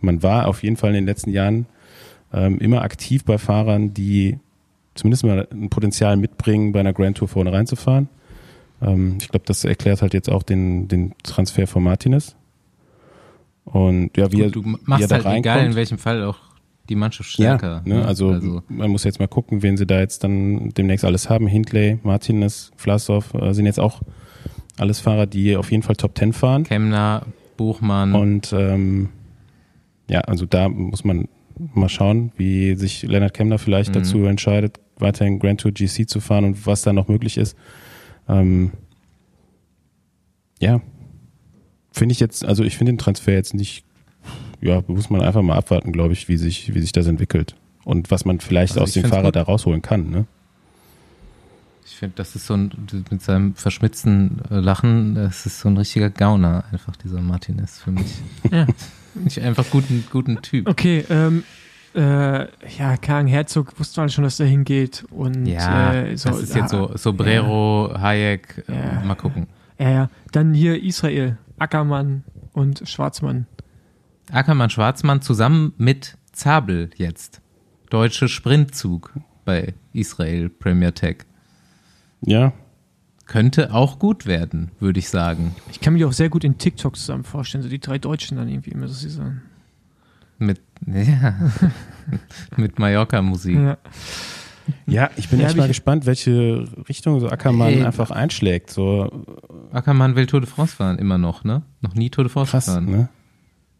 man 0.00 0.22
war 0.22 0.48
auf 0.48 0.62
jeden 0.62 0.76
Fall 0.76 0.90
in 0.90 0.96
den 0.96 1.06
letzten 1.06 1.30
Jahren 1.30 1.66
ähm, 2.32 2.58
immer 2.58 2.82
aktiv 2.82 3.24
bei 3.24 3.38
Fahrern, 3.38 3.94
die 3.94 4.38
zumindest 4.94 5.24
mal 5.24 5.48
ein 5.50 5.70
Potenzial 5.70 6.16
mitbringen, 6.16 6.72
bei 6.72 6.80
einer 6.80 6.92
Grand 6.92 7.16
Tour 7.16 7.28
vorne 7.28 7.52
reinzufahren. 7.52 8.08
Ähm, 8.82 9.16
ich 9.20 9.28
glaube, 9.28 9.46
das 9.46 9.64
erklärt 9.64 10.02
halt 10.02 10.12
jetzt 10.12 10.28
auch 10.28 10.42
den, 10.42 10.88
den 10.88 11.14
Transfer 11.22 11.66
von 11.66 11.82
Martinez. 11.82 12.36
Und 13.72 14.16
ja, 14.16 14.30
wie 14.32 14.42
Gut, 14.42 14.56
du 14.56 14.62
machst 14.62 14.86
wie 14.86 15.04
er 15.04 15.16
halt 15.16 15.24
da 15.24 15.36
egal 15.36 15.66
in 15.66 15.74
welchem 15.74 15.98
Fall 15.98 16.24
auch 16.24 16.38
die 16.88 16.94
Mannschaft 16.94 17.30
stärker. 17.30 17.82
Ja, 17.84 17.94
ne? 17.94 18.04
also, 18.04 18.30
also, 18.30 18.62
man 18.68 18.90
muss 18.90 19.04
jetzt 19.04 19.18
mal 19.18 19.28
gucken, 19.28 19.62
wen 19.62 19.76
sie 19.76 19.86
da 19.86 20.00
jetzt 20.00 20.24
dann 20.24 20.70
demnächst 20.70 21.04
alles 21.04 21.28
haben. 21.28 21.46
Hindley, 21.46 21.98
Martinez, 22.02 22.72
Vlasov 22.76 23.34
äh, 23.34 23.52
sind 23.52 23.66
jetzt 23.66 23.80
auch 23.80 24.00
alles 24.78 25.00
Fahrer, 25.00 25.26
die 25.26 25.56
auf 25.56 25.70
jeden 25.70 25.82
Fall 25.82 25.96
Top 25.96 26.14
Ten 26.14 26.32
fahren. 26.32 26.64
Kemner, 26.64 27.26
Buchmann. 27.56 28.14
Und 28.14 28.52
ähm, 28.52 29.10
ja, 30.08 30.20
also 30.20 30.46
da 30.46 30.68
muss 30.68 31.04
man 31.04 31.28
mal 31.74 31.88
schauen, 31.88 32.32
wie 32.36 32.74
sich 32.76 33.02
Leonard 33.02 33.34
Kemner 33.34 33.58
vielleicht 33.58 33.90
mhm. 33.90 33.94
dazu 33.94 34.24
entscheidet, 34.24 34.80
weiterhin 34.98 35.38
Grand 35.38 35.60
Tour 35.60 35.72
GC 35.72 36.08
zu 36.08 36.20
fahren 36.20 36.44
und 36.44 36.66
was 36.66 36.82
da 36.82 36.92
noch 36.92 37.08
möglich 37.08 37.36
ist. 37.36 37.56
Ähm, 38.28 38.72
ja, 40.60 40.80
finde 41.92 42.12
ich 42.12 42.20
jetzt, 42.20 42.44
also 42.44 42.64
ich 42.64 42.76
finde 42.76 42.92
den 42.92 42.98
Transfer 42.98 43.32
jetzt 43.32 43.54
nicht, 43.54 43.84
ja, 44.60 44.82
muss 44.86 45.10
man 45.10 45.22
einfach 45.22 45.42
mal 45.42 45.56
abwarten, 45.56 45.92
glaube 45.92 46.12
ich, 46.12 46.28
wie 46.28 46.36
sich, 46.36 46.74
wie 46.74 46.80
sich 46.80 46.92
das 46.92 47.06
entwickelt 47.06 47.54
und 47.84 48.10
was 48.10 48.24
man 48.24 48.40
vielleicht 48.40 48.72
also 48.72 48.82
aus 48.82 48.92
dem 48.92 49.04
Fahrer 49.04 49.24
gut. 49.24 49.36
da 49.36 49.42
rausholen 49.42 49.82
kann. 49.82 50.10
Ne? 50.10 50.26
Ich 51.86 51.96
finde, 51.96 52.14
das 52.16 52.36
ist 52.36 52.46
so 52.46 52.54
ein, 52.54 52.70
mit 53.10 53.22
seinem 53.22 53.54
verschmitzten 53.54 54.40
äh, 54.50 54.56
Lachen, 54.56 55.14
das 55.14 55.46
ist 55.46 55.60
so 55.60 55.68
ein 55.68 55.76
richtiger 55.76 56.10
Gauner, 56.10 56.64
einfach 56.70 56.96
dieser 56.96 57.20
Martinez 57.20 57.78
für 57.78 57.90
mich. 57.90 58.18
ja. 58.50 58.66
Ich 59.26 59.40
einfach 59.40 59.68
guten, 59.70 60.04
guten 60.10 60.40
Typ. 60.42 60.68
Okay, 60.68 61.04
ähm, 61.10 61.42
äh, 61.94 62.40
ja, 62.78 62.96
Karin 63.00 63.26
Herzog 63.26 63.78
wusste 63.80 64.00
man 64.00 64.10
schon, 64.10 64.24
dass 64.24 64.38
er 64.38 64.46
hingeht. 64.46 65.04
Und, 65.10 65.46
ja, 65.46 65.94
äh, 65.94 66.16
so, 66.16 66.28
das 66.28 66.42
ist 66.42 66.54
jetzt 66.54 66.70
so 66.70 66.92
Sobrero, 66.94 67.90
ja. 67.92 68.00
Hayek, 68.00 68.64
äh, 68.68 68.72
ja. 68.72 69.00
mal 69.04 69.14
gucken. 69.14 69.46
Ja, 69.78 69.90
ja. 69.90 70.10
Dann 70.32 70.54
hier 70.54 70.82
Israel, 70.82 71.38
Ackermann 71.58 72.24
und 72.52 72.88
Schwarzmann. 72.88 73.46
Ackermann, 74.30 74.70
Schwarzmann 74.70 75.22
zusammen 75.22 75.72
mit 75.78 76.16
Zabel 76.32 76.90
jetzt. 76.96 77.40
Deutsche 77.90 78.28
Sprintzug 78.28 79.12
bei 79.44 79.74
Israel 79.92 80.50
Premier 80.50 80.94
Tech. 80.94 81.18
Ja. 82.20 82.52
Könnte 83.26 83.74
auch 83.74 83.98
gut 83.98 84.26
werden, 84.26 84.70
würde 84.80 84.98
ich 84.98 85.08
sagen. 85.08 85.54
Ich 85.70 85.80
kann 85.80 85.94
mich 85.94 86.04
auch 86.04 86.12
sehr 86.12 86.28
gut 86.28 86.44
in 86.44 86.58
TikTok 86.58 86.96
zusammen 86.96 87.24
vorstellen, 87.24 87.62
so 87.62 87.68
die 87.68 87.78
drei 87.78 87.98
Deutschen 87.98 88.36
dann 88.36 88.48
irgendwie 88.48 88.70
immer, 88.70 88.88
so 88.88 88.94
sie 88.94 89.10
sagen. 89.10 89.42
Mit, 90.38 90.60
ja, 90.86 91.34
mit 92.56 92.78
Mallorca-Musik. 92.78 93.56
Ja. 93.56 93.78
Ja. 94.86 95.10
ich 95.16 95.28
bin 95.28 95.40
ja, 95.40 95.46
echt 95.46 95.56
mal 95.56 95.68
gespannt, 95.68 96.06
welche 96.06 96.64
Richtung 96.88 97.20
so 97.20 97.28
Ackermann 97.28 97.72
hey, 97.72 97.84
einfach 97.84 98.10
einschlägt. 98.10 98.70
So. 98.70 99.24
Ackermann 99.72 100.16
will 100.16 100.26
Tour 100.26 100.40
de 100.40 100.48
France 100.48 100.76
fahren, 100.76 100.98
immer 100.98 101.18
noch, 101.18 101.44
ne? 101.44 101.62
Noch 101.80 101.94
nie 101.94 102.10
Tour 102.10 102.24
de 102.24 102.32
France 102.32 102.50
Krass, 102.50 102.66
fahren. 102.66 102.86
Ne? 102.86 103.08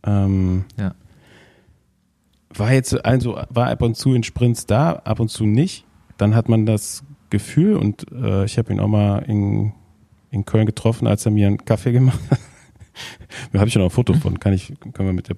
Ähm, 0.05 0.64
ja. 0.78 0.95
War 2.55 2.72
jetzt, 2.72 3.05
also 3.05 3.39
war 3.51 3.68
ab 3.68 3.82
und 3.82 3.97
zu 3.97 4.14
in 4.14 4.22
Sprints 4.22 4.66
da, 4.66 4.93
ab 4.93 5.20
und 5.20 5.28
zu 5.28 5.45
nicht. 5.45 5.84
Dann 6.16 6.34
hat 6.34 6.49
man 6.49 6.66
das 6.66 7.05
Gefühl 7.30 7.76
und 7.76 8.11
äh, 8.12 8.45
ich 8.45 8.59
habe 8.59 8.72
ihn 8.72 8.80
auch 8.80 8.89
mal 8.89 9.18
in, 9.18 9.72
in 10.30 10.45
Köln 10.45 10.66
getroffen, 10.66 11.07
als 11.07 11.26
er 11.26 11.32
mir 11.32 11.47
einen 11.47 11.64
Kaffee 11.64 11.93
gemacht 11.93 12.20
hat. 12.30 12.41
da 13.53 13.61
habe 13.61 13.68
ich 13.68 13.76
noch 13.76 13.84
ein 13.84 13.91
Foto 13.91 14.14
von, 14.14 14.41
kann 14.41 14.53
ich, 14.53 14.72
können 14.93 15.09
wir 15.09 15.12
mit 15.12 15.28
der 15.28 15.36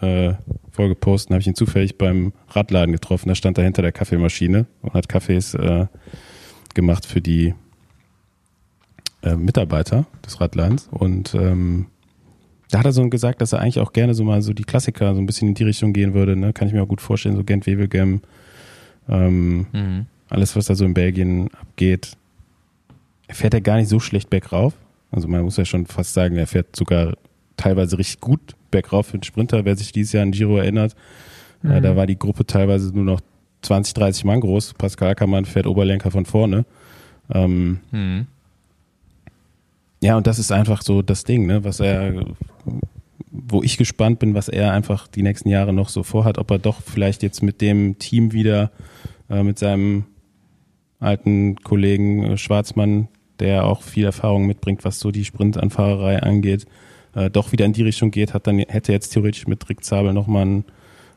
äh, 0.00 0.34
Folge 0.70 0.94
posten, 0.94 1.34
habe 1.34 1.40
ich 1.40 1.46
ihn 1.46 1.54
zufällig 1.54 1.98
beim 1.98 2.32
Radladen 2.50 2.92
getroffen. 2.92 3.28
Da 3.28 3.34
stand 3.34 3.58
er 3.58 3.64
hinter 3.64 3.82
der 3.82 3.92
Kaffeemaschine 3.92 4.66
und 4.82 4.94
hat 4.94 5.08
Kaffees 5.08 5.54
äh, 5.54 5.86
gemacht 6.74 7.06
für 7.06 7.20
die 7.20 7.54
äh, 9.22 9.34
Mitarbeiter 9.34 10.06
des 10.24 10.40
Radladens. 10.40 10.88
Und 10.90 11.34
ähm, 11.34 11.86
da 12.70 12.78
hat 12.78 12.86
er 12.86 12.92
so 12.92 13.08
gesagt, 13.08 13.40
dass 13.40 13.52
er 13.52 13.60
eigentlich 13.60 13.80
auch 13.80 13.92
gerne 13.92 14.14
so 14.14 14.24
mal 14.24 14.42
so 14.42 14.52
die 14.52 14.64
Klassiker 14.64 15.14
so 15.14 15.20
ein 15.20 15.26
bisschen 15.26 15.48
in 15.48 15.54
die 15.54 15.64
Richtung 15.64 15.92
gehen 15.92 16.14
würde. 16.14 16.36
Ne? 16.36 16.52
Kann 16.52 16.68
ich 16.68 16.74
mir 16.74 16.82
auch 16.82 16.88
gut 16.88 17.00
vorstellen, 17.00 17.36
so 17.36 17.44
Gent 17.44 17.66
Wevelgem, 17.66 18.20
ähm, 19.08 19.66
mhm. 19.72 20.06
alles, 20.28 20.54
was 20.54 20.66
da 20.66 20.74
so 20.74 20.84
in 20.84 20.94
Belgien 20.94 21.48
abgeht. 21.54 22.12
Er 23.26 23.34
fährt 23.34 23.54
ja 23.54 23.60
gar 23.60 23.76
nicht 23.76 23.88
so 23.88 24.00
schlecht 24.00 24.30
bergauf. 24.30 24.74
Also 25.10 25.28
man 25.28 25.42
muss 25.42 25.56
ja 25.56 25.64
schon 25.64 25.86
fast 25.86 26.12
sagen, 26.12 26.36
er 26.36 26.46
fährt 26.46 26.76
sogar 26.76 27.16
teilweise 27.56 27.98
richtig 27.98 28.20
gut 28.20 28.54
bergauf 28.70 29.06
für 29.06 29.18
den 29.18 29.24
Sprinter. 29.24 29.64
Wer 29.64 29.76
sich 29.76 29.92
dieses 29.92 30.12
Jahr 30.12 30.22
an 30.22 30.32
Giro 30.32 30.56
erinnert, 30.58 30.94
äh, 31.64 31.66
mhm. 31.66 31.72
äh, 31.72 31.80
da 31.80 31.96
war 31.96 32.06
die 32.06 32.18
Gruppe 32.18 32.46
teilweise 32.46 32.92
nur 32.94 33.04
noch 33.04 33.20
20, 33.62 33.94
30 33.94 34.24
Mann 34.24 34.40
groß. 34.40 34.74
Pascal 34.74 35.10
Ackermann 35.10 35.44
fährt 35.44 35.66
Oberlenker 35.66 36.10
von 36.10 36.26
vorne. 36.26 36.64
Ähm, 37.32 37.80
mhm. 37.90 38.26
Ja, 40.00 40.16
und 40.16 40.26
das 40.26 40.38
ist 40.38 40.52
einfach 40.52 40.82
so 40.82 41.02
das 41.02 41.24
Ding, 41.24 41.46
ne, 41.46 41.64
was 41.64 41.80
er, 41.80 42.24
wo 43.30 43.62
ich 43.62 43.76
gespannt 43.76 44.20
bin, 44.20 44.34
was 44.34 44.48
er 44.48 44.72
einfach 44.72 45.08
die 45.08 45.22
nächsten 45.22 45.48
Jahre 45.48 45.72
noch 45.72 45.88
so 45.88 46.04
vorhat, 46.04 46.38
ob 46.38 46.50
er 46.50 46.58
doch 46.58 46.82
vielleicht 46.82 47.22
jetzt 47.22 47.42
mit 47.42 47.60
dem 47.60 47.98
Team 47.98 48.32
wieder, 48.32 48.70
äh, 49.28 49.42
mit 49.42 49.58
seinem 49.58 50.04
alten 51.00 51.56
Kollegen 51.56 52.24
äh, 52.24 52.36
Schwarzmann, 52.36 53.08
der 53.40 53.64
auch 53.64 53.82
viel 53.82 54.04
Erfahrung 54.04 54.46
mitbringt, 54.46 54.84
was 54.84 55.00
so 55.00 55.10
die 55.10 55.24
Sprintanfahrerei 55.24 56.22
angeht, 56.22 56.66
äh, 57.18 57.30
doch 57.30 57.52
wieder 57.52 57.64
in 57.64 57.72
die 57.72 57.82
Richtung 57.82 58.10
geht, 58.10 58.34
hat 58.34 58.46
dann 58.46 58.58
hätte 58.58 58.92
jetzt 58.92 59.10
theoretisch 59.10 59.46
mit 59.46 59.68
Rick 59.68 59.84
Zabel 59.84 60.12
nochmal 60.12 60.42
einen 60.42 60.64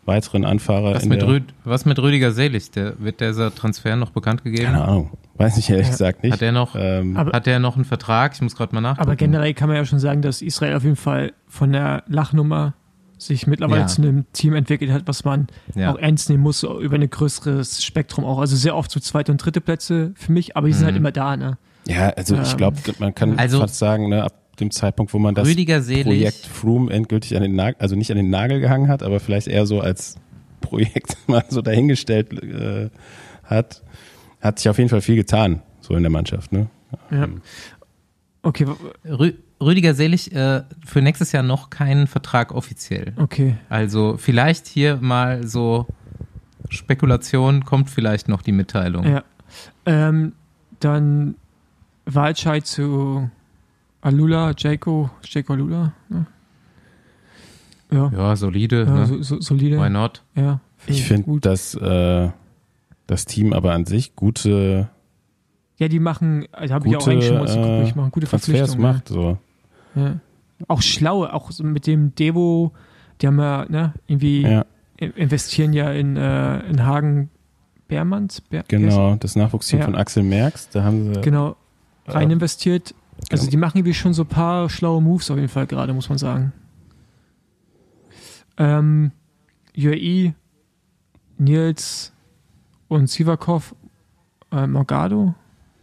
weiteren 0.06 0.45
Anfahrer. 0.45 0.95
Was, 0.95 1.06
mit, 1.06 1.23
Rüd, 1.23 1.44
was 1.64 1.86
mit 1.86 1.99
Rüdiger 1.99 2.32
Selig? 2.32 2.72
Der, 2.72 2.99
wird 2.99 3.22
dieser 3.22 3.53
Transfer 3.53 3.95
noch 3.95 4.10
bekannt 4.10 4.44
gegeben? 4.44 4.65
Keine 4.65 4.84
Ahnung. 4.84 5.11
Weiß 5.36 5.57
ich 5.57 5.69
ehrlich 5.69 5.88
ja. 5.88 5.91
gesagt 5.91 6.23
nicht. 6.23 6.34
Hat 6.34 6.41
er 6.41 6.52
noch, 6.52 6.76
ähm, 6.76 7.18
hat 7.18 7.48
er 7.48 7.60
noch 7.60 7.76
einen 7.76 7.86
Vertrag? 7.86 8.34
Ich 8.34 8.41
muss 8.41 8.56
gerade 8.56 8.73
mal 8.73 8.82
nachgucken. 8.82 9.07
Aber 9.07 9.15
generell 9.15 9.53
kann 9.53 9.69
man 9.69 9.78
ja 9.78 9.86
schon 9.86 9.99
sagen, 9.99 10.22
dass 10.22 10.41
Israel 10.41 10.76
auf 10.76 10.84
jeden 10.84 10.95
Fall 10.95 11.34
von 11.48 11.72
der 11.72 12.03
Lachnummer 12.07 12.73
sich 13.19 13.45
mittlerweile 13.45 13.82
ja. 13.82 13.88
zu 13.88 14.02
einem 14.02 14.26
Team 14.34 14.56
entwickelt 14.56 14.91
hat, 14.91 15.03
was 15.06 15.23
man 15.23 15.48
ja. 15.76 15.94
auch 15.94 15.99
ernst 15.99 16.30
nehmen 16.30 16.41
muss, 16.41 16.64
über 16.64 16.95
ein 16.95 17.07
größeres 17.07 17.84
Spektrum 17.84 18.26
auch. 18.26 18.40
Also 18.40 18.56
sehr 18.56 18.76
oft 18.76 18.90
so 18.90 18.99
zweite 18.99 19.32
und 19.32 19.38
dritte 19.38 19.61
Plätze 19.61 20.14
für 20.15 20.32
mich, 20.32 20.57
aber 20.57 20.68
die 20.68 20.73
sind 20.73 20.86
halt 20.86 20.95
mhm. 20.99 21.06
halt 21.06 21.15
immer 21.18 21.38
da, 21.38 21.38
ne? 21.38 21.57
Ja, 21.86 22.10
also 22.10 22.36
ähm, 22.36 22.41
ich 22.44 22.57
glaube, 22.57 22.78
man 22.99 23.14
kann 23.14 23.38
also, 23.38 23.60
fast 23.60 23.78
sagen, 23.78 24.10
ne, 24.10 24.23
ab 24.23 24.34
dem 24.61 24.71
Zeitpunkt, 24.71 25.13
wo 25.13 25.19
man 25.19 25.35
das 25.35 25.47
Projekt 25.53 26.45
Froome 26.45 26.91
endgültig 26.91 27.35
an 27.35 27.41
den 27.41 27.55
Nagel, 27.55 27.75
also 27.79 27.95
nicht 27.95 28.11
an 28.11 28.17
den 28.17 28.29
Nagel 28.29 28.59
gehangen 28.59 28.88
hat, 28.88 29.03
aber 29.03 29.19
vielleicht 29.19 29.47
eher 29.47 29.65
so 29.65 29.81
als 29.81 30.15
Projekt 30.61 31.17
mal 31.27 31.43
so 31.49 31.61
dahingestellt 31.61 32.31
äh, 32.41 32.89
hat, 33.43 33.83
hat 34.39 34.59
sich 34.59 34.69
auf 34.69 34.77
jeden 34.77 34.89
Fall 34.89 35.01
viel 35.01 35.15
getan, 35.15 35.61
so 35.81 35.95
in 35.95 36.03
der 36.03 36.11
Mannschaft. 36.11 36.51
Ne? 36.51 36.67
Ja. 37.11 37.27
Okay. 38.43 38.65
Rü 39.05 39.33
Rüdiger 39.61 39.93
Selig 39.93 40.33
äh, 40.33 40.63
für 40.83 41.03
nächstes 41.03 41.33
Jahr 41.33 41.43
noch 41.43 41.69
keinen 41.69 42.07
Vertrag 42.07 42.51
offiziell. 42.51 43.13
Okay. 43.17 43.57
Also 43.69 44.17
vielleicht 44.17 44.65
hier 44.65 44.97
mal 44.97 45.45
so 45.45 45.85
Spekulation, 46.69 47.63
kommt 47.63 47.91
vielleicht 47.91 48.27
noch 48.27 48.41
die 48.41 48.53
Mitteilung. 48.53 49.05
Ja. 49.05 49.23
Ähm, 49.85 50.33
dann 50.79 51.35
Walscheid 52.05 52.65
zu 52.65 53.29
Alula, 54.02 54.53
Jaco, 54.57 55.10
Jaco 55.23 55.53
Alula. 55.53 55.94
Ne? 56.10 56.26
Ja, 57.91 58.10
Ja, 58.14 58.36
solide. 58.36 58.84
ja 58.86 58.94
ne? 58.94 59.06
so, 59.06 59.22
so, 59.22 59.41
solide. 59.41 59.80
Why 59.80 59.90
not? 59.90 60.23
Ja, 60.36 60.60
find 60.78 60.98
Ich 60.98 61.06
finde, 61.06 61.40
dass 61.41 61.76
äh, 61.76 62.30
das 63.07 63.26
Team 63.26 63.53
aber 63.53 63.73
an 63.73 63.86
sich 63.86 64.15
gute 64.15 64.90
Ja, 65.78 65.88
die 65.88 65.99
machen, 65.99 66.45
also 66.52 66.73
habe 66.73 66.88
ich 66.88 66.95
auch 66.95 67.07
eigentlich 67.07 67.28
schon 67.28 67.38
mal 67.38 67.48
äh, 67.49 67.84
ich 67.84 67.95
machen 67.95 68.11
gute 68.11 68.28
Transfers 68.28 68.57
Verpflichtungen. 68.76 68.94
macht. 68.94 69.07
So. 69.10 69.38
Ja. 69.95 70.15
Auch 70.68 70.82
schlaue, 70.82 71.34
auch 71.34 71.52
so 71.52 71.64
mit 71.64 71.86
dem 71.88 72.15
Devo, 72.15 72.72
die 73.22 73.28
haben 73.28 73.40
ja, 73.40 73.65
ne, 73.68 73.94
irgendwie 74.07 74.41
Ja, 74.44 74.65
in- 74.98 75.11
investieren 75.14 75.73
ja 75.73 75.91
in, 75.91 76.15
äh, 76.15 76.60
in 76.69 76.86
Hagen 76.86 77.30
Beermanns. 77.88 78.40
Ber 78.41 78.64
genau. 78.68 79.15
Das 79.15 79.36
Nachwuchsteam 79.36 79.80
Ja. 79.80 79.86
von 79.86 79.95
Axel 79.95 80.23
Merks, 80.23 80.69
da 80.69 80.84
haben 80.84 81.14
sie 81.14 81.22
Genau, 81.22 81.56
rein 82.07 82.30
äh, 82.30 82.34
investiert. 82.34 82.95
Also 83.30 83.43
genau. 83.43 83.52
die 83.52 83.57
machen 83.57 83.77
irgendwie 83.77 83.93
schon 83.93 84.14
so 84.14 84.23
ein 84.23 84.27
paar 84.27 84.69
schlaue 84.69 85.02
Moves 85.02 85.30
auf 85.31 85.38
jeden 85.38 85.49
Fall 85.49 85.68
gerade, 85.68 85.93
muss 85.93 86.10
man 86.10 86.18
sagen. 86.18 86.53
Ähm, 88.57 89.11
UAE, 89.77 90.34
Nils 91.38 92.14
und 92.88 93.10
Sivakov, 93.10 93.76
äh, 94.52 94.68
Morgado, 94.68 95.34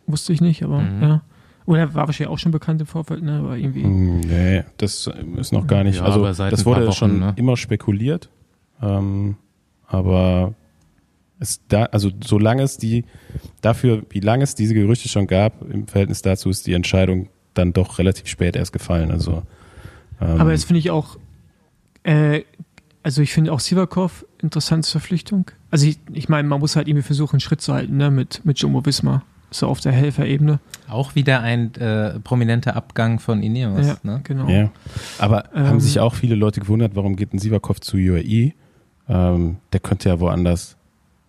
wusste 0.06 0.32
ich 0.32 0.40
nicht, 0.40 0.62
aber 0.62 0.80
Mhm. 0.80 1.02
ja. 1.02 1.22
Oder 1.66 1.94
war 1.94 2.06
wahrscheinlich 2.06 2.32
auch 2.32 2.38
schon 2.38 2.52
bekannt 2.52 2.80
im 2.80 2.86
Vorfeld, 2.86 3.22
ne? 3.22 3.40
Aber 3.40 3.56
irgendwie. 3.58 3.82
Hm, 3.84 4.20
Nee, 4.20 4.64
das 4.78 5.06
ist 5.36 5.52
noch 5.52 5.66
gar 5.66 5.84
nicht. 5.84 5.96
Ja, 5.98 6.04
also 6.04 6.20
aber 6.20 6.32
seit 6.32 6.50
das 6.52 6.64
wurde 6.64 6.86
Wochen, 6.86 6.92
schon 6.94 7.18
ne? 7.18 7.34
immer 7.36 7.58
spekuliert. 7.58 8.30
Ähm, 8.80 9.36
aber 9.86 10.54
es 11.40 11.60
da, 11.68 11.84
also 11.84 12.10
solange 12.24 12.62
es 12.62 12.78
die, 12.78 13.04
dafür, 13.60 14.02
wie 14.10 14.20
lange 14.20 14.44
es 14.44 14.54
diese 14.54 14.74
Gerüchte 14.74 15.08
schon 15.08 15.26
gab, 15.26 15.62
im 15.70 15.86
Verhältnis 15.86 16.22
dazu 16.22 16.50
ist 16.50 16.66
die 16.66 16.72
Entscheidung 16.74 17.28
dann 17.54 17.72
doch 17.72 17.98
relativ 17.98 18.26
spät 18.26 18.56
erst 18.56 18.72
gefallen. 18.72 19.10
Also 19.10 19.42
ähm, 20.20 20.40
Aber 20.40 20.52
jetzt 20.52 20.64
finde 20.64 20.78
ich 20.80 20.90
auch, 20.90 21.16
äh, 22.02 22.42
also 23.02 23.22
ich 23.22 23.32
finde 23.32 23.52
auch 23.52 23.60
Sivakov 23.60 24.24
interessante 24.42 24.88
Verpflichtung. 24.90 25.50
Also 25.70 25.86
ich, 25.86 25.98
ich 26.12 26.28
meine, 26.28 26.46
man 26.48 26.60
muss 26.60 26.76
halt 26.76 26.88
irgendwie 26.88 27.02
versuchen, 27.06 27.34
einen 27.34 27.40
Schritt 27.40 27.60
zu 27.60 27.72
halten, 27.74 27.96
ne, 27.96 28.10
mit, 28.10 28.44
mit 28.44 28.58
Jumbo 28.58 28.84
Visma. 28.84 29.22
So 29.50 29.66
auf 29.66 29.80
der 29.80 29.92
Helferebene. 29.92 30.60
Auch 30.90 31.14
wieder 31.14 31.40
ein 31.40 31.74
äh, 31.76 32.20
prominenter 32.20 32.76
Abgang 32.76 33.18
von 33.18 33.42
Ineos. 33.42 33.86
Ja, 33.86 33.96
Ne? 34.02 34.20
genau. 34.22 34.46
Ja, 34.46 34.70
aber 35.18 35.44
Ähm, 35.54 35.66
haben 35.68 35.80
sich 35.80 35.98
auch 36.00 36.14
viele 36.14 36.34
Leute 36.34 36.60
gewundert, 36.60 36.94
warum 36.96 37.16
geht 37.16 37.32
ein 37.32 37.38
Sivakov 37.38 37.80
zu 37.80 37.96
UAE? 37.96 38.52
Ähm, 39.08 39.56
der 39.72 39.80
könnte 39.80 40.10
ja 40.10 40.20
woanders 40.20 40.76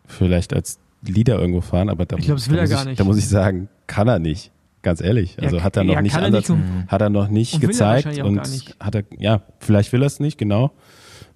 vielleicht 0.09 0.53
als 0.53 0.79
Leader 1.01 1.39
irgendwo 1.39 1.61
fahren, 1.61 1.89
aber 1.89 2.05
da, 2.05 2.17
Ich 2.17 2.25
glaub, 2.25 2.37
das 2.37 2.45
da 2.45 2.51
will 2.51 2.57
er 2.57 2.63
muss 2.63 2.69
gar 2.71 2.81
ich, 2.81 2.87
nicht. 2.87 2.99
Da 2.99 3.03
muss 3.05 3.17
ich 3.17 3.27
sagen, 3.27 3.69
kann 3.87 4.07
er 4.07 4.19
nicht. 4.19 4.51
Ganz 4.81 5.01
ehrlich. 5.01 5.35
Ja, 5.35 5.43
Also 5.43 5.61
hat 5.63 5.75
er 5.77 5.83
noch 5.83 5.93
ja, 5.95 6.01
nicht 6.01 6.15
er 6.15 6.23
Ansatz, 6.23 6.49
nicht 6.49 6.61
hat 6.87 7.01
er 7.01 7.09
noch 7.09 7.27
nicht 7.27 7.53
Und 7.55 7.63
er 7.63 7.67
gezeigt 7.67 8.21
auch 8.21 8.25
und 8.25 8.49
nicht. 8.51 8.75
hat 8.79 8.95
er, 8.95 9.03
ja, 9.17 9.41
vielleicht 9.59 9.91
will 9.91 10.01
er 10.03 10.07
es 10.07 10.19
nicht, 10.19 10.37
genau. 10.37 10.71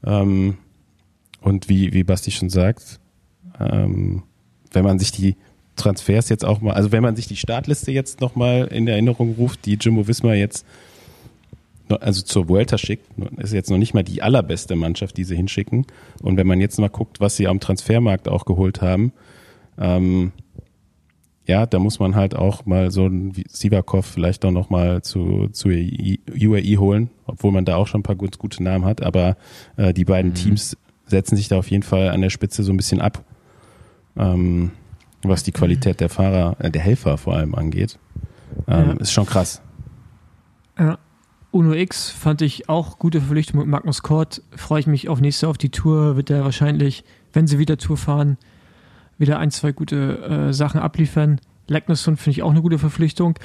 Ähm, 0.05 0.57
und 1.41 1.67
wie, 1.69 1.93
wie 1.93 2.03
Basti 2.03 2.31
schon 2.31 2.49
sagt, 2.49 2.99
ähm, 3.59 4.23
wenn 4.71 4.83
man 4.85 4.97
sich 4.97 5.11
die 5.11 5.35
Transfers 5.75 6.29
jetzt 6.29 6.45
auch 6.45 6.61
mal, 6.61 6.73
also 6.73 6.91
wenn 6.91 7.03
man 7.03 7.15
sich 7.15 7.27
die 7.27 7.35
Startliste 7.35 7.91
jetzt 7.91 8.21
nochmal 8.21 8.67
in 8.67 8.87
Erinnerung 8.87 9.35
ruft, 9.35 9.65
die 9.65 9.73
Jimbo 9.79 10.07
Visma 10.07 10.33
jetzt 10.33 10.65
also 11.89 12.21
zur 12.21 12.49
Vuelta 12.49 12.77
schickt, 12.77 13.07
ist 13.37 13.53
jetzt 13.53 13.69
noch 13.69 13.77
nicht 13.77 13.93
mal 13.93 14.03
die 14.03 14.21
allerbeste 14.21 14.75
Mannschaft, 14.75 15.17
die 15.17 15.23
sie 15.23 15.35
hinschicken. 15.35 15.85
Und 16.21 16.37
wenn 16.37 16.47
man 16.47 16.59
jetzt 16.61 16.79
mal 16.79 16.89
guckt, 16.89 17.19
was 17.19 17.35
sie 17.35 17.47
am 17.47 17.59
Transfermarkt 17.59 18.27
auch 18.29 18.45
geholt 18.45 18.81
haben, 18.81 19.11
ähm, 19.77 20.31
ja, 21.45 21.65
da 21.65 21.77
muss 21.79 21.99
man 21.99 22.15
halt 22.15 22.35
auch 22.35 22.65
mal 22.65 22.89
so 22.89 23.03
einen 23.05 23.33
Sivakov 23.49 24.05
vielleicht 24.05 24.45
auch 24.45 24.51
noch 24.51 24.69
mal 24.69 25.01
zu, 25.01 25.49
zu 25.51 25.67
UAE 25.69 26.77
holen, 26.77 27.09
obwohl 27.25 27.51
man 27.51 27.65
da 27.65 27.75
auch 27.75 27.87
schon 27.87 27.99
ein 27.99 28.03
paar 28.03 28.15
gut, 28.15 28.39
gute 28.39 28.63
Namen 28.63 28.85
hat. 28.85 29.03
Aber 29.03 29.35
äh, 29.75 29.93
die 29.93 30.05
beiden 30.05 30.31
Mhm. 30.31 30.35
Teams 30.35 30.77
setzen 31.05 31.35
sich 31.35 31.49
da 31.49 31.57
auf 31.57 31.69
jeden 31.69 31.83
Fall 31.83 32.09
an 32.11 32.21
der 32.21 32.29
Spitze 32.29 32.63
so 32.63 32.71
ein 32.71 32.77
bisschen 32.77 33.01
ab, 33.01 33.25
ähm, 34.17 34.71
was 35.21 35.43
die 35.43 35.51
Qualität 35.51 35.99
der 35.99 36.07
Fahrer, 36.09 36.55
äh, 36.59 36.71
der 36.71 36.81
Helfer 36.81 37.17
vor 37.17 37.35
allem 37.35 37.55
angeht. 37.55 37.99
Ähm, 38.67 38.87
Ja. 38.91 38.93
Ist 38.93 39.11
schon 39.11 39.25
krass. 39.25 39.61
Ja. 40.79 40.97
Uno 41.53 41.73
X 41.73 42.09
fand 42.09 42.41
ich 42.41 42.67
auch 42.67 42.97
gute 42.97 43.19
Verpflichtung 43.19 43.59
mit 43.59 43.67
Magnus 43.69 44.01
Kort. 44.01 44.41
Freue 44.55 44.79
ich 44.79 44.87
mich 44.87 45.07
auf 45.07 45.21
nächste 45.21 45.47
auf 45.47 45.57
die 45.57 45.69
Tour. 45.69 46.15
Wird 46.15 46.29
er 46.31 46.43
wahrscheinlich, 46.43 47.03
wenn 47.31 47.45
sie 47.47 47.59
wieder 47.59 47.77
Tour 47.77 47.95
fahren, 47.95 48.37
wieder 49.19 49.37
ein, 49.37 49.51
zwei 49.51 49.71
gute 49.71 50.47
äh, 50.49 50.53
Sachen 50.53 50.81
abliefern. 50.81 51.39
Lecknesson 51.67 52.17
finde 52.17 52.31
ich 52.31 52.43
auch 52.43 52.49
eine 52.51 52.61
gute 52.63 52.79
Verpflichtung. 52.79 53.37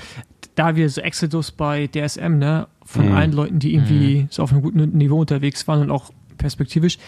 Da 0.55 0.75
wir 0.75 0.89
so 0.89 1.03
Exodus 1.03 1.53
bei 1.53 1.87
DSM, 1.87 2.39
ne, 2.39 2.67
von 2.83 3.11
Mhm. 3.11 3.15
allen 3.15 3.33
Leuten, 3.33 3.59
die 3.59 3.75
irgendwie 3.75 4.27
so 4.31 4.43
auf 4.43 4.53
einem 4.53 4.63
guten 4.63 4.97
Niveau 4.97 5.21
unterwegs 5.21 5.69
waren 5.69 5.83
und 5.83 5.91
auch 5.91 6.11
perspektivisch. 6.39 6.99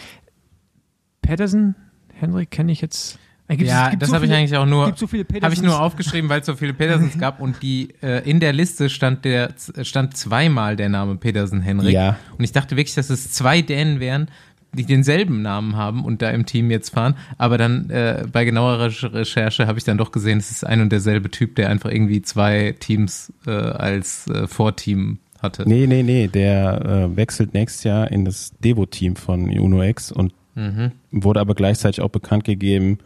Pedersen, 1.21 1.75
Henrik, 2.13 2.51
kenne 2.51 2.71
ich 2.71 2.81
jetzt. 2.81 3.19
Äh, 3.51 3.57
gibt's- 3.57 3.71
Ja, 3.71 3.95
das 3.95 4.09
so 4.09 4.15
habe 4.15 4.25
ich 4.25 4.31
eigentlich 4.33 4.55
auch 4.57 4.65
nur, 4.65 4.93
so 4.95 5.07
habe 5.07 5.53
ich 5.53 5.61
nur 5.61 5.81
aufgeschrieben, 5.81 6.29
weil 6.29 6.39
es 6.41 6.45
so 6.45 6.55
viele 6.55 6.73
Pedersens 6.73 7.17
gab 7.17 7.39
und 7.41 7.61
die 7.61 7.89
äh, 8.01 8.27
in 8.29 8.39
der 8.39 8.53
Liste 8.53 8.89
stand 8.89 9.25
der 9.25 9.53
stand 9.81 10.15
zweimal 10.15 10.75
der 10.75 10.89
Name 10.89 11.15
Pedersen 11.17 11.61
Henrik. 11.61 11.93
Ja. 11.93 12.17
Und 12.37 12.43
ich 12.43 12.51
dachte 12.51 12.77
wirklich, 12.77 12.95
dass 12.95 13.09
es 13.09 13.31
zwei 13.31 13.61
Dänen 13.61 13.99
wären, 13.99 14.27
die 14.73 14.85
denselben 14.85 15.41
Namen 15.41 15.75
haben 15.75 16.05
und 16.05 16.21
da 16.21 16.29
im 16.29 16.45
Team 16.45 16.71
jetzt 16.71 16.91
fahren. 16.91 17.15
Aber 17.37 17.57
dann 17.57 17.89
äh, 17.89 18.23
bei 18.31 18.45
genauerer 18.45 18.85
Recherche 19.13 19.67
habe 19.67 19.77
ich 19.77 19.83
dann 19.83 19.97
doch 19.97 20.13
gesehen, 20.13 20.37
es 20.37 20.49
ist 20.49 20.65
ein 20.65 20.79
und 20.79 20.91
derselbe 20.91 21.29
Typ, 21.29 21.55
der 21.55 21.69
einfach 21.69 21.91
irgendwie 21.91 22.21
zwei 22.21 22.73
Teams 22.79 23.33
äh, 23.45 23.51
als 23.51 24.27
äh, 24.27 24.47
Vorteam 24.47 25.19
hatte. 25.41 25.67
Nee, 25.67 25.87
nee, 25.87 26.03
nee, 26.03 26.27
der 26.29 27.09
äh, 27.11 27.15
wechselt 27.17 27.53
nächstes 27.53 27.83
Jahr 27.83 28.09
in 28.11 28.23
das 28.23 28.53
Devo-Team 28.63 29.17
von 29.17 29.49
Uno 29.49 29.83
X 29.83 30.11
und 30.11 30.33
Mhm. 30.53 30.91
wurde 31.11 31.39
aber 31.39 31.55
gleichzeitig 31.55 32.01
auch 32.01 32.09
bekannt 32.09 32.43
gegeben, 32.43 32.97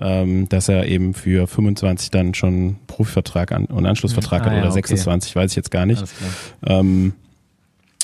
ähm, 0.00 0.48
dass 0.48 0.68
er 0.68 0.86
eben 0.86 1.14
für 1.14 1.46
25 1.46 2.10
dann 2.10 2.34
schon 2.34 2.76
Profivertrag 2.86 3.52
an, 3.52 3.66
und 3.66 3.86
Anschlussvertrag 3.86 4.42
Ah, 4.42 4.46
hat 4.46 4.52
ja, 4.52 4.58
oder 4.60 4.68
okay. 4.70 4.74
26, 4.88 5.34
weiß 5.36 5.50
ich 5.52 5.56
jetzt 5.56 5.70
gar 5.70 5.86
nicht. 5.86 6.04
Ähm, 6.64 7.14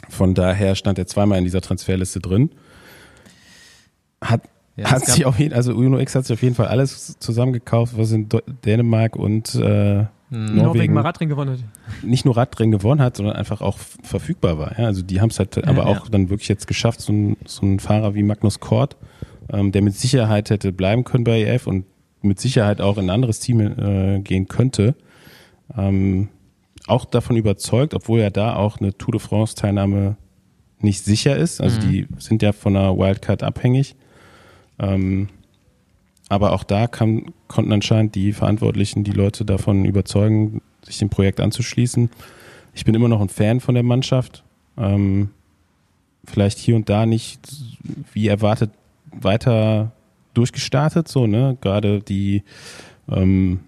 von 0.08 0.34
daher 0.34 0.74
stand 0.74 0.98
er 0.98 1.06
zweimal 1.06 1.38
in 1.38 1.44
dieser 1.44 1.60
Transferliste 1.60 2.20
drin. 2.20 2.50
Hat, 4.20 4.42
Ja, 4.76 4.90
hat 4.90 5.06
sich 5.06 5.24
auf 5.24 5.38
jeden, 5.38 5.54
also 5.54 5.72
Uno 5.72 5.98
X 5.98 6.14
hat 6.14 6.26
sich 6.26 6.34
auf 6.34 6.42
jeden 6.42 6.54
Fall 6.54 6.66
alles 6.66 7.18
zusammengekauft, 7.18 7.96
was 7.96 8.12
in 8.12 8.28
Dänemark 8.64 9.16
und 9.16 9.54
äh, 9.54 10.04
Mhm. 10.30 10.46
Norwegen 10.46 10.62
Norwegen 10.64 10.94
mal 10.94 11.00
Radrennen 11.02 11.28
gewonnen 11.28 11.50
hat. 11.52 12.04
nicht 12.04 12.24
nur 12.24 12.36
Radrennen 12.36 12.72
gewonnen 12.72 13.00
hat, 13.00 13.16
sondern 13.16 13.36
einfach 13.36 13.60
auch 13.60 13.78
verfügbar 14.02 14.58
war. 14.58 14.78
Ja? 14.78 14.86
Also 14.86 15.02
die 15.02 15.20
haben 15.20 15.30
es 15.30 15.38
halt 15.38 15.62
aber 15.64 15.84
ja. 15.84 15.84
auch 15.84 16.08
dann 16.08 16.30
wirklich 16.30 16.48
jetzt 16.48 16.66
geschafft, 16.66 17.02
so 17.02 17.12
ein, 17.12 17.36
so 17.46 17.64
ein 17.64 17.78
Fahrer 17.78 18.14
wie 18.14 18.22
Magnus 18.22 18.58
Kort, 18.58 18.96
ähm, 19.50 19.72
der 19.72 19.82
mit 19.82 19.94
Sicherheit 19.94 20.50
hätte 20.50 20.72
bleiben 20.72 21.04
können 21.04 21.24
bei 21.24 21.42
EF 21.42 21.66
und 21.66 21.84
mit 22.22 22.40
Sicherheit 22.40 22.80
auch 22.80 22.96
in 22.98 23.04
ein 23.06 23.10
anderes 23.10 23.40
Team 23.40 23.60
äh, 23.60 24.20
gehen 24.20 24.48
könnte, 24.48 24.94
ähm, 25.76 26.28
auch 26.86 27.04
davon 27.04 27.36
überzeugt, 27.36 27.94
obwohl 27.94 28.20
ja 28.20 28.30
da 28.30 28.56
auch 28.56 28.78
eine 28.78 28.96
Tour 28.96 29.12
de 29.12 29.20
France 29.20 29.54
Teilnahme 29.54 30.16
nicht 30.80 31.04
sicher 31.04 31.36
ist. 31.36 31.60
Also 31.60 31.78
Mhm. 31.80 31.90
die 31.90 32.06
sind 32.18 32.42
ja 32.42 32.52
von 32.52 32.76
einer 32.76 32.96
Wildcard 32.96 33.42
abhängig. 33.42 33.96
Ähm, 34.78 35.28
aber 36.28 36.52
auch 36.52 36.64
da 36.64 36.86
kann, 36.86 37.26
konnten 37.48 37.72
anscheinend 37.72 38.14
die 38.14 38.32
Verantwortlichen 38.32 39.04
die 39.04 39.12
Leute 39.12 39.44
davon 39.44 39.84
überzeugen, 39.84 40.62
sich 40.82 40.98
dem 40.98 41.10
Projekt 41.10 41.40
anzuschließen. 41.40 42.10
Ich 42.74 42.84
bin 42.84 42.94
immer 42.94 43.08
noch 43.08 43.20
ein 43.20 43.28
Fan 43.28 43.60
von 43.60 43.74
der 43.74 43.84
Mannschaft. 43.84 44.42
Ähm, 44.76 45.30
vielleicht 46.24 46.58
hier 46.58 46.76
und 46.76 46.88
da 46.88 47.06
nicht 47.06 47.40
wie 48.12 48.28
erwartet 48.28 48.70
weiter 49.20 49.92
durchgestartet, 50.34 51.08
so, 51.08 51.26
ne? 51.26 51.56
Gerade 51.60 52.00
die 52.00 52.42
ähm, 53.08 53.60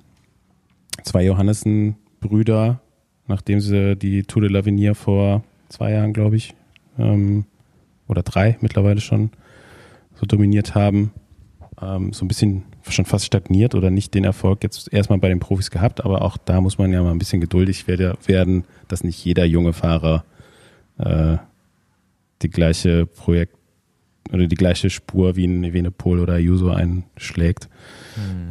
zwei 1.02 1.24
Johannessen-Brüder, 1.24 2.80
nachdem 3.28 3.60
sie 3.60 3.96
die 3.96 4.22
Tour 4.24 4.42
de 4.42 4.50
l'Avenir 4.50 4.94
vor 4.94 5.44
zwei 5.68 5.92
Jahren, 5.92 6.12
glaube 6.12 6.36
ich, 6.36 6.54
ähm, 6.98 7.44
oder 8.08 8.22
drei 8.22 8.56
mittlerweile 8.60 9.00
schon 9.00 9.30
so 10.14 10.26
dominiert 10.26 10.74
haben, 10.74 11.12
ähm, 11.80 12.12
so 12.12 12.24
ein 12.24 12.28
bisschen 12.28 12.64
schon 12.88 13.04
fast 13.04 13.26
stagniert 13.26 13.74
oder 13.74 13.90
nicht 13.90 14.14
den 14.14 14.24
Erfolg 14.24 14.62
jetzt 14.62 14.92
erstmal 14.92 15.18
bei 15.18 15.28
den 15.28 15.40
Profis 15.40 15.70
gehabt, 15.70 16.04
aber 16.04 16.22
auch 16.22 16.36
da 16.36 16.60
muss 16.60 16.78
man 16.78 16.92
ja 16.92 17.02
mal 17.02 17.10
ein 17.10 17.18
bisschen 17.18 17.40
geduldig 17.40 17.86
werde- 17.88 18.16
werden, 18.26 18.64
dass 18.88 19.04
nicht 19.04 19.24
jeder 19.24 19.44
junge 19.44 19.72
Fahrer 19.72 20.24
äh, 20.98 21.36
die 22.42 22.50
gleiche 22.50 23.06
Projekt 23.06 23.56
oder 24.32 24.46
die 24.46 24.56
gleiche 24.56 24.90
Spur 24.90 25.36
wie 25.36 25.46
ein 25.46 25.64
Evenepoel 25.64 26.20
oder 26.20 26.34
Ayuso 26.34 26.70
einschlägt. 26.70 27.68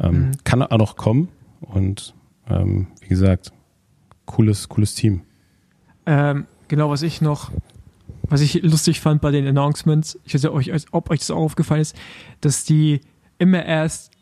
Ähm, 0.02 0.12
Mhm. 0.12 0.30
Kann 0.44 0.62
auch 0.62 0.78
noch 0.78 0.96
kommen 0.96 1.28
und 1.60 2.14
ähm, 2.48 2.88
wie 3.00 3.08
gesagt, 3.08 3.52
cooles, 4.24 4.68
cooles 4.68 4.94
Team. 4.94 5.22
Ähm, 6.06 6.46
genau, 6.68 6.90
was 6.90 7.02
ich 7.02 7.20
noch, 7.20 7.50
was 8.28 8.40
ich 8.40 8.62
lustig 8.62 9.00
fand 9.00 9.20
bei 9.20 9.30
den 9.30 9.46
Announcements, 9.46 10.18
ich 10.24 10.34
weiß 10.34 10.42
nicht, 10.42 10.50
ob 10.52 10.56
euch, 10.56 10.92
ob 10.92 11.10
euch 11.10 11.20
das 11.20 11.30
auch 11.30 11.38
aufgefallen 11.38 11.80
ist, 11.82 11.96
dass 12.40 12.64
die 12.64 13.00
immer 13.38 13.64
erst 13.64 14.12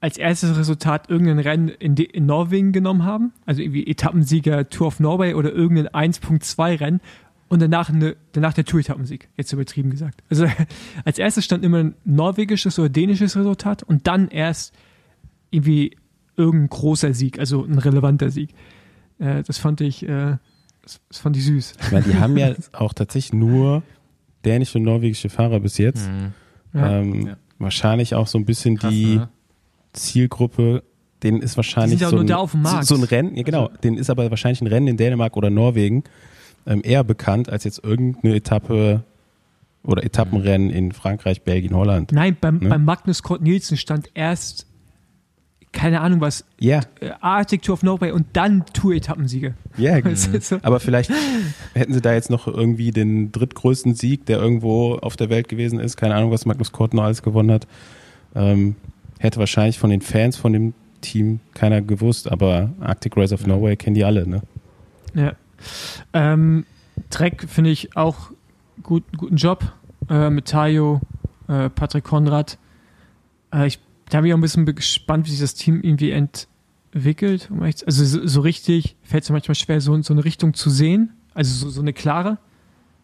als 0.00 0.18
erstes 0.18 0.58
Resultat 0.58 1.08
irgendein 1.08 1.38
Rennen 1.38 1.68
in, 1.68 1.94
die, 1.94 2.04
in 2.04 2.26
Norwegen 2.26 2.72
genommen 2.72 3.04
haben, 3.04 3.32
also 3.46 3.62
irgendwie 3.62 3.86
Etappensieger 3.86 4.68
Tour 4.68 4.88
of 4.88 4.98
Norway 4.98 5.34
oder 5.34 5.52
irgendein 5.52 6.12
1.2 6.12 6.80
Rennen 6.80 7.00
und 7.52 7.60
danach, 7.60 7.90
eine, 7.90 8.16
danach 8.32 8.54
der 8.54 8.64
Tour-Etappensieg, 8.64 9.28
jetzt 9.36 9.52
übertrieben 9.52 9.90
gesagt. 9.90 10.22
Also 10.30 10.46
als 11.04 11.18
erstes 11.18 11.44
stand 11.44 11.62
immer 11.62 11.80
ein 11.80 11.94
norwegisches 12.06 12.78
oder 12.78 12.88
dänisches 12.88 13.36
Resultat 13.36 13.82
und 13.82 14.06
dann 14.06 14.28
erst 14.28 14.72
irgendwie 15.50 15.94
irgendein 16.34 16.70
großer 16.70 17.12
Sieg, 17.12 17.38
also 17.38 17.62
ein 17.62 17.76
relevanter 17.76 18.30
Sieg. 18.30 18.54
Äh, 19.18 19.42
das 19.42 19.58
fand 19.58 19.82
ich, 19.82 20.02
äh, 20.02 20.38
das, 20.80 21.02
das, 21.10 21.18
fand 21.18 21.36
ich 21.36 21.44
süß. 21.44 21.74
Ich 21.78 21.92
meine, 21.92 22.06
die 22.06 22.14
haben 22.14 22.38
ja 22.38 22.54
auch 22.72 22.94
tatsächlich 22.94 23.34
nur 23.34 23.82
dänische 24.46 24.78
und 24.78 24.84
norwegische 24.84 25.28
Fahrer 25.28 25.60
bis 25.60 25.76
jetzt. 25.76 26.08
Mhm. 26.08 26.32
Ja. 26.72 27.00
Ähm, 27.00 27.26
ja. 27.26 27.36
Wahrscheinlich 27.58 28.14
auch 28.14 28.28
so 28.28 28.38
ein 28.38 28.46
bisschen 28.46 28.78
Krass, 28.78 28.90
die 28.90 29.16
ne? 29.16 29.28
Zielgruppe, 29.92 30.84
denen 31.22 31.42
ist 31.42 31.58
wahrscheinlich 31.58 32.00
so 32.00 32.16
ein, 32.16 32.26
so, 32.26 32.80
so, 32.80 32.94
ein 32.94 33.04
Rennen, 33.04 33.36
ja 33.36 33.42
genau, 33.42 33.66
also. 33.66 33.76
denen 33.82 33.98
ist 33.98 34.08
aber 34.08 34.30
wahrscheinlich 34.30 34.62
ein 34.62 34.68
Rennen 34.68 34.86
in 34.86 34.96
Dänemark 34.96 35.36
oder 35.36 35.50
Norwegen 35.50 36.04
ähm, 36.66 36.80
eher 36.84 37.04
bekannt 37.04 37.48
als 37.48 37.64
jetzt 37.64 37.82
irgendeine 37.84 38.34
Etappe 38.34 39.02
oder 39.84 40.04
Etappenrennen 40.04 40.70
in 40.70 40.92
Frankreich, 40.92 41.42
Belgien, 41.42 41.74
Holland. 41.74 42.12
Nein, 42.12 42.36
beim, 42.40 42.58
ne? 42.58 42.68
beim 42.68 42.84
Magnus 42.84 43.22
Kort 43.22 43.42
Nielsen 43.42 43.76
stand 43.76 44.10
erst 44.14 44.66
keine 45.72 46.02
Ahnung 46.02 46.20
was. 46.20 46.44
Yeah. 46.60 46.82
Arctic 47.20 47.62
Tour 47.62 47.74
of 47.74 47.82
Norway 47.82 48.10
und 48.10 48.26
dann 48.34 48.64
Tour-Etappensiege. 48.74 49.54
Ja, 49.76 49.96
yeah, 50.04 50.40
so. 50.40 50.58
aber 50.62 50.80
vielleicht 50.80 51.10
hätten 51.72 51.94
sie 51.94 52.02
da 52.02 52.12
jetzt 52.12 52.30
noch 52.30 52.46
irgendwie 52.46 52.90
den 52.90 53.32
drittgrößten 53.32 53.94
Sieg, 53.94 54.26
der 54.26 54.38
irgendwo 54.38 54.96
auf 54.96 55.16
der 55.16 55.30
Welt 55.30 55.48
gewesen 55.48 55.80
ist, 55.80 55.96
keine 55.96 56.14
Ahnung, 56.14 56.30
was 56.30 56.44
Magnus 56.44 56.72
Kort 56.72 56.94
noch 56.94 57.04
alles 57.04 57.22
gewonnen 57.22 57.50
hat, 57.50 57.66
ähm, 58.34 58.76
hätte 59.18 59.40
wahrscheinlich 59.40 59.78
von 59.78 59.90
den 59.90 60.02
Fans 60.02 60.36
von 60.36 60.52
dem 60.52 60.74
Team 61.00 61.40
keiner 61.54 61.80
gewusst, 61.80 62.30
aber 62.30 62.70
Arctic 62.80 63.16
Race 63.16 63.32
of 63.32 63.46
Norway 63.46 63.74
kennen 63.76 63.94
die 63.94 64.04
alle, 64.04 64.26
ne? 64.28 64.42
Ja. 65.14 65.32
Ähm, 66.12 66.66
Trek 67.10 67.46
finde 67.48 67.70
ich 67.70 67.96
auch 67.96 68.30
gut, 68.82 69.04
guten 69.16 69.36
Job 69.36 69.72
äh, 70.08 70.30
mit 70.30 70.46
Tayo, 70.46 71.00
äh, 71.48 71.68
Patrick 71.70 72.04
Konrad. 72.04 72.58
Äh, 73.52 73.66
ich 73.66 73.78
da 74.12 74.20
bin 74.20 74.28
ich 74.28 74.34
auch 74.34 74.38
ein 74.38 74.42
bisschen 74.42 74.66
gespannt, 74.66 75.26
wie 75.26 75.30
sich 75.30 75.40
das 75.40 75.54
Team 75.54 75.80
irgendwie 75.82 76.10
entwickelt. 76.10 77.50
Also 77.86 78.04
so, 78.04 78.26
so 78.26 78.40
richtig 78.42 78.96
fällt 79.02 79.24
es 79.24 79.30
mir 79.30 79.34
manchmal 79.34 79.54
schwer, 79.54 79.80
so, 79.80 80.00
so 80.02 80.12
eine 80.12 80.24
Richtung 80.24 80.52
zu 80.52 80.68
sehen. 80.68 81.14
Also 81.32 81.54
so, 81.54 81.70
so 81.70 81.80
eine 81.80 81.94
klare. 81.94 82.36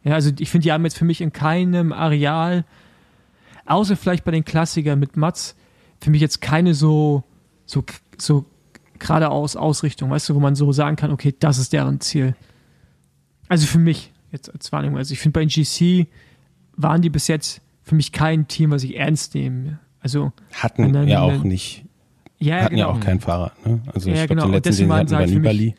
Ja, 0.04 0.14
also 0.14 0.30
ich 0.38 0.50
finde, 0.50 0.64
die 0.64 0.72
haben 0.72 0.84
jetzt 0.84 0.98
für 0.98 1.06
mich 1.06 1.22
in 1.22 1.32
keinem 1.32 1.94
Areal, 1.94 2.66
außer 3.64 3.96
vielleicht 3.96 4.24
bei 4.24 4.32
den 4.32 4.44
Klassikern 4.44 4.98
mit 4.98 5.16
Mats, 5.16 5.56
für 5.98 6.10
mich 6.10 6.20
jetzt 6.20 6.42
keine 6.42 6.74
so, 6.74 7.24
so, 7.64 7.84
so 8.18 8.44
geradeaus 8.98 9.56
Ausrichtung, 9.56 10.10
weißt 10.10 10.28
du, 10.28 10.34
wo 10.34 10.40
man 10.40 10.54
so 10.54 10.72
sagen 10.72 10.96
kann, 10.96 11.10
okay, 11.10 11.34
das 11.38 11.56
ist 11.56 11.72
deren 11.72 12.00
Ziel. 12.00 12.36
Also 13.48 13.66
für 13.66 13.78
mich 13.78 14.12
jetzt 14.32 14.52
als 14.52 14.72
Wahrnehmung. 14.72 14.98
Also 14.98 15.12
ich 15.12 15.20
finde, 15.20 15.40
bei 15.40 15.46
GC 15.46 16.06
waren 16.76 17.02
die 17.02 17.10
bis 17.10 17.28
jetzt 17.28 17.60
für 17.82 17.94
mich 17.94 18.12
kein 18.12 18.48
Team, 18.48 18.70
was 18.70 18.82
ich 18.84 18.96
ernst 18.96 19.34
nehme. 19.34 19.78
Also 20.00 20.32
hatten 20.54 20.92
dann, 20.92 21.08
ja 21.08 21.20
auch 21.20 21.42
nicht. 21.42 21.84
Ja, 22.38 22.62
hatten 22.62 22.76
genau. 22.76 22.88
ja 22.88 22.94
auch 22.94 23.00
keinen 23.00 23.20
Fahrer. 23.20 23.52
Ne? 23.64 23.80
Also 23.92 24.10
ja, 24.10 24.22
ich 24.22 24.28
genau. 24.28 24.44
den 24.44 24.52
letzten, 24.52 24.70
deswegen 24.70 24.90
den 24.90 25.16
halt 25.16 25.30
für 25.30 25.40
mich, 25.40 25.74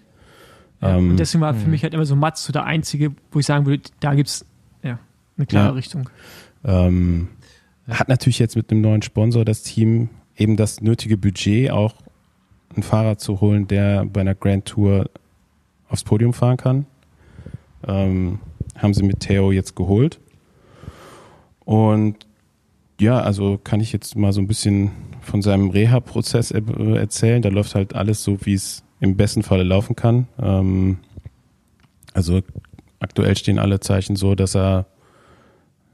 ja, 0.81 0.97
ähm, 0.97 1.11
und 1.11 1.17
deswegen 1.17 1.41
war 1.41 1.53
für 1.53 1.65
mhm. 1.65 1.71
mich 1.71 1.83
halt 1.83 1.93
immer 1.93 2.05
so 2.05 2.15
Mats 2.15 2.45
so 2.45 2.53
der 2.53 2.65
einzige, 2.65 3.11
wo 3.31 3.39
ich 3.39 3.45
sagen 3.45 3.65
würde, 3.65 3.83
da 3.99 4.13
gibt 4.13 4.29
es 4.29 4.45
ja, 4.83 4.99
eine 5.37 5.45
klare 5.45 5.67
ja. 5.67 5.73
Richtung. 5.73 6.09
Ähm, 6.63 7.29
hat 7.87 8.07
natürlich 8.07 8.39
jetzt 8.39 8.55
mit 8.55 8.71
einem 8.71 8.81
neuen 8.81 9.01
Sponsor 9.01 9.45
das 9.45 9.63
Team 9.63 10.09
eben 10.37 10.57
das 10.57 10.81
nötige 10.81 11.17
Budget, 11.17 11.71
auch 11.71 11.95
einen 12.73 12.83
Fahrer 12.83 13.17
zu 13.17 13.41
holen, 13.41 13.67
der 13.67 14.05
bei 14.05 14.21
einer 14.21 14.35
Grand 14.35 14.65
Tour 14.65 15.09
aufs 15.89 16.03
Podium 16.03 16.33
fahren 16.33 16.57
kann. 16.57 16.85
Ähm, 17.87 18.39
haben 18.77 18.93
sie 18.93 19.03
mit 19.03 19.19
Theo 19.19 19.51
jetzt 19.51 19.75
geholt. 19.75 20.19
Und 21.65 22.15
ja, 22.99 23.19
also 23.19 23.59
kann 23.63 23.79
ich 23.79 23.93
jetzt 23.93 24.15
mal 24.15 24.33
so 24.33 24.41
ein 24.41 24.47
bisschen 24.47 24.91
von 25.21 25.41
seinem 25.41 25.69
Reha-Prozess 25.69 26.51
erzählen. 26.51 27.41
Da 27.41 27.49
läuft 27.49 27.75
halt 27.75 27.95
alles 27.95 28.23
so, 28.23 28.37
wie 28.45 28.53
es 28.53 28.83
im 28.99 29.15
besten 29.15 29.43
Falle 29.43 29.63
laufen 29.63 29.95
kann. 29.95 30.27
Ähm, 30.41 30.97
also 32.13 32.41
aktuell 32.99 33.37
stehen 33.37 33.59
alle 33.59 33.79
Zeichen 33.79 34.15
so, 34.15 34.35
dass 34.35 34.55
er, 34.55 34.87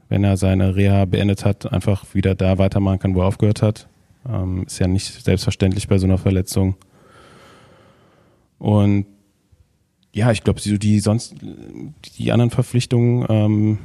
wenn 0.08 0.24
er 0.24 0.36
seine 0.36 0.74
Reha 0.74 1.04
beendet 1.04 1.44
hat, 1.44 1.72
einfach 1.72 2.14
wieder 2.14 2.34
da 2.34 2.58
weitermachen 2.58 2.98
kann, 2.98 3.14
wo 3.14 3.20
er 3.20 3.26
aufgehört 3.26 3.62
hat. 3.62 3.88
Ähm, 4.28 4.64
ist 4.66 4.78
ja 4.78 4.88
nicht 4.88 5.22
selbstverständlich 5.22 5.88
bei 5.88 5.98
so 5.98 6.06
einer 6.06 6.18
Verletzung. 6.18 6.74
Und 8.58 9.06
ja, 10.16 10.32
ich 10.32 10.42
glaube, 10.42 10.60
die 10.60 11.00
sonst 11.00 11.34
die 12.16 12.32
anderen 12.32 12.50
Verpflichtungen 12.50 13.26
ähm, 13.28 13.78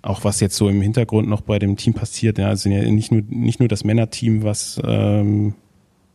auch 0.00 0.24
was 0.24 0.40
jetzt 0.40 0.56
so 0.56 0.70
im 0.70 0.80
Hintergrund 0.80 1.28
noch 1.28 1.42
bei 1.42 1.58
dem 1.58 1.76
Team 1.76 1.92
passiert. 1.92 2.38
Ja, 2.38 2.50
ja 2.54 2.90
nicht 2.90 3.12
nur, 3.12 3.22
nicht 3.28 3.60
nur 3.60 3.68
das 3.68 3.84
Männerteam, 3.84 4.42
was 4.42 4.80
ähm, 4.82 5.54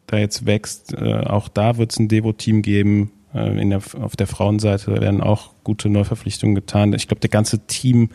da 0.07 0.18
jetzt 0.18 0.48
wächst, 0.48 0.94
äh, 0.94 1.19
auch 1.26 1.48
da 1.48 1.77
wird 1.77 1.91
es 1.91 1.99
ein 1.99 2.07
Devo-Team 2.07 2.64
geben. 2.64 3.11
Äh, 3.35 3.61
in 3.61 3.69
der, 3.69 3.81
auf 4.02 4.15
der 4.15 4.26
Frauenseite 4.26 4.99
werden 4.99 5.22
auch 5.22 5.52
gute 5.64 5.90
Neuverpflichtungen 5.90 6.56
getan. 6.56 6.94
Ich 6.94 7.07
glaube, 7.07 7.22
der 7.22 7.30
ganze 7.30 7.68
Team, 7.68 8.10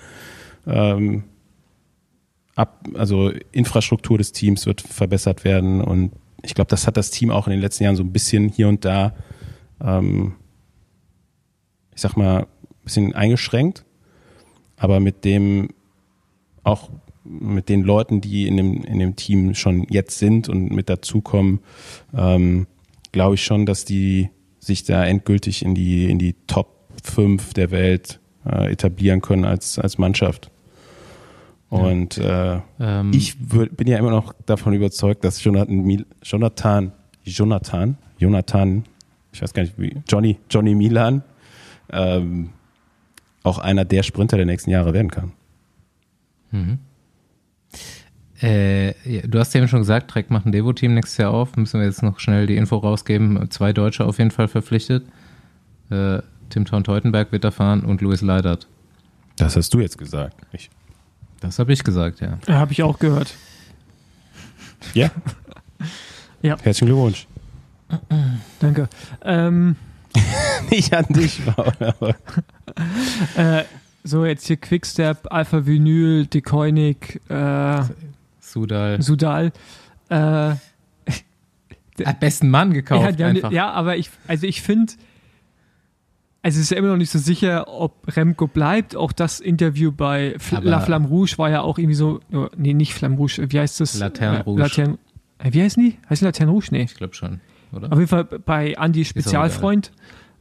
ähm, 0.66 1.23
ab, 2.57 2.85
also 2.95 3.31
Infrastruktur 3.53 4.19
des 4.19 4.33
Teams 4.33 4.66
wird 4.66 4.81
verbessert 4.81 5.45
werden 5.45 5.81
und 5.81 6.11
ich 6.43 6.55
glaube, 6.55 6.70
das 6.70 6.89
hat 6.89 6.97
das 6.97 7.11
Team 7.11 7.31
auch 7.31 7.47
in 7.47 7.53
den 7.53 7.61
letzten 7.61 7.85
Jahren 7.85 7.97
so 7.97 8.03
ein 8.03 8.12
bisschen 8.12 8.49
hier 8.49 8.69
und 8.69 8.85
da, 8.85 9.15
ähm, 9.81 10.35
ich 11.99 12.03
sag 12.03 12.16
mal, 12.16 12.43
ein 12.43 12.47
bisschen 12.85 13.12
eingeschränkt 13.12 13.85
aber 14.79 15.01
mit 15.01 15.25
dem 15.25 15.70
auch 16.62 16.91
mit 17.25 17.69
den 17.69 17.83
Leuten, 17.83 18.20
die 18.20 18.47
in 18.47 18.57
dem, 18.57 18.85
in 18.85 18.99
dem 18.99 19.16
Team 19.16 19.55
schon 19.55 19.87
jetzt 19.91 20.19
sind 20.19 20.49
und 20.49 20.70
mit 20.70 20.89
dazukommen, 20.89 21.61
ähm, 22.16 22.66
glaube 23.12 23.35
ich 23.35 23.45
schon, 23.45 23.66
dass 23.66 23.85
die 23.85 24.31
sich 24.61 24.85
da 24.85 25.05
endgültig 25.05 25.62
in 25.62 25.75
die, 25.75 26.11
in 26.11 26.19
die 26.19 26.35
Top 26.47 26.69
5 27.03 27.53
der 27.53 27.70
Welt 27.70 28.19
äh, 28.47 28.73
etablieren 28.73 29.20
können 29.20 29.45
als, 29.45 29.79
als 29.79 29.99
Mannschaft. 29.99 30.51
Und 31.69 32.16
äh, 32.16 32.61
ähm, 32.81 33.11
ich 33.12 33.37
würd, 33.53 33.77
bin 33.77 33.89
ja 33.89 33.99
immer 33.99 34.11
noch 34.11 34.33
davon 34.47 34.73
überzeugt, 34.73 35.23
dass 35.23 35.43
Jonathan, 35.45 36.07
Jonathan, 36.23 36.93
Jonathan, 37.25 37.99
Jonathan, 38.19 38.85
ich 39.33 39.43
weiß 39.43 39.53
gar 39.53 39.62
nicht 39.65 39.79
wie, 39.79 39.97
Johnny, 40.09 40.39
Johnny 40.49 40.75
Milan, 40.75 41.23
ähm, 41.90 42.51
auch 43.43 43.59
einer 43.59 43.85
der 43.85 44.02
Sprinter 44.02 44.36
der 44.36 44.47
nächsten 44.47 44.70
Jahre 44.70 44.93
werden 44.93 45.10
kann. 45.10 45.32
Mhm. 46.51 46.78
Äh, 48.40 48.94
du 49.27 49.39
hast 49.39 49.55
ja 49.55 49.60
eben 49.60 49.69
schon 49.69 49.81
gesagt, 49.81 50.10
Trek 50.10 50.31
macht 50.31 50.47
ein 50.47 50.52
Devo-Team 50.52 50.94
nächstes 50.94 51.16
Jahr 51.16 51.32
auf. 51.32 51.56
Müssen 51.56 51.81
wir 51.81 51.86
jetzt 51.86 52.02
noch 52.02 52.20
schnell 52.20 52.47
die 52.47 52.56
Info 52.56 52.77
rausgeben. 52.77 53.51
Zwei 53.51 53.73
Deutsche 53.73 54.05
auf 54.05 54.19
jeden 54.19 54.31
Fall 54.31 54.48
verpflichtet. 54.48 55.06
Äh, 55.90 56.20
Tim 56.51 56.65
Thorn-Teutenberg 56.65 57.32
wird 57.32 57.44
da 57.44 57.51
fahren 57.51 57.85
und 57.85 58.01
Louis 58.01 58.20
Leidert. 58.20 58.69
Das 59.36 59.56
hast 59.56 59.73
du 59.74 59.81
jetzt 59.81 59.98
gesagt. 59.98 60.36
Ich. 60.52 60.70
Das 61.40 61.59
habe 61.59 61.73
ich 61.73 61.85
gesagt, 61.85 62.20
ja. 62.20 62.39
ja 62.47 62.55
habe 62.55 62.73
ich 62.73 62.82
auch 62.82 62.98
gehört. 62.98 63.35
Ja? 64.94 65.10
ja. 66.43 66.56
Herzlichen 66.62 66.86
Glückwunsch. 66.86 67.27
Danke. 68.60 68.89
Ähm, 69.24 69.77
Nicht 70.70 70.95
an 70.95 71.07
dich, 71.09 71.40
Paul, 71.45 71.73
aber. 71.81 72.15
äh, 73.36 73.65
so, 74.05 74.24
jetzt 74.24 74.47
hier 74.47 74.57
Quickstep, 74.57 75.27
Alpha 75.31 75.66
Vinyl, 75.66 76.27
Decoinic, 76.27 77.20
äh, 77.28 77.82
Sudal. 78.40 79.03
Sudal. 79.03 79.53
Äh, 80.09 80.15
Hat 82.05 82.20
besten 82.20 82.49
Mann 82.49 82.73
gekauft. 82.73 83.19
Ja, 83.19 83.27
einfach. 83.27 83.53
ja 83.53 83.70
aber 83.70 83.97
ich, 83.97 84.11
also 84.27 84.47
ich 84.47 84.62
finde, 84.62 84.93
also 86.43 86.57
es 86.57 86.65
ist 86.65 86.70
ja 86.70 86.78
immer 86.78 86.89
noch 86.89 86.97
nicht 86.97 87.11
so 87.11 87.19
sicher, 87.19 87.69
ob 87.69 88.16
Remco 88.16 88.47
bleibt. 88.47 88.97
Auch 88.97 89.12
das 89.12 89.40
Interview 89.40 89.93
bei 89.93 90.35
Fl 90.39 90.61
La 90.62 90.81
Flamme 90.81 91.09
Rouge 91.09 91.35
war 91.36 91.51
ja 91.51 91.61
auch 91.61 91.78
irgendwie 91.78 91.97
so, 91.97 92.20
oh, 92.32 92.47
nee, 92.57 92.74
nicht 92.74 92.95
Flamme 92.95 93.16
Rouge, 93.16 93.47
wie 93.51 93.59
heißt 93.59 93.81
das? 93.81 93.99
Laterne 93.99 94.45
Rouge. 94.45 94.62
Laterne, 94.62 94.99
äh, 95.39 95.53
wie 95.53 95.62
heißen 95.62 95.82
die? 95.82 95.99
Heißen 96.09 96.24
Laterne 96.24 96.53
Rouge? 96.53 96.69
Nee. 96.70 96.82
Ich 96.85 96.95
glaube 96.95 97.15
schon 97.15 97.40
oder? 97.73 97.93
Auf 97.93 97.99
jeden 97.99 98.09
Fall 98.09 98.24
bei 98.24 98.74
Andy 98.78 99.05
Spezialfreund. 99.05 99.93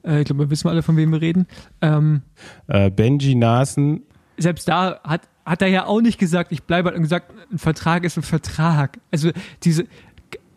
Äh, 0.03 0.21
ich 0.21 0.25
glaube, 0.25 0.45
wir 0.45 0.49
wissen 0.49 0.67
alle, 0.67 0.83
von 0.83 0.97
wem 0.97 1.11
wir 1.11 1.21
reden. 1.21 1.47
Ähm, 1.81 2.21
äh, 2.67 2.89
Benji 2.89 3.35
Nasen. 3.35 4.03
Selbst 4.37 4.67
da 4.67 4.99
hat, 5.03 5.21
hat 5.45 5.61
er 5.61 5.67
ja 5.67 5.85
auch 5.85 6.01
nicht 6.01 6.19
gesagt, 6.19 6.51
ich 6.51 6.63
bleibe, 6.63 6.89
hat 6.89 6.97
gesagt, 6.97 7.31
ein 7.51 7.57
Vertrag 7.57 8.03
ist 8.03 8.17
ein 8.17 8.23
Vertrag. 8.23 8.99
Also 9.11 9.31
diese, 9.63 9.85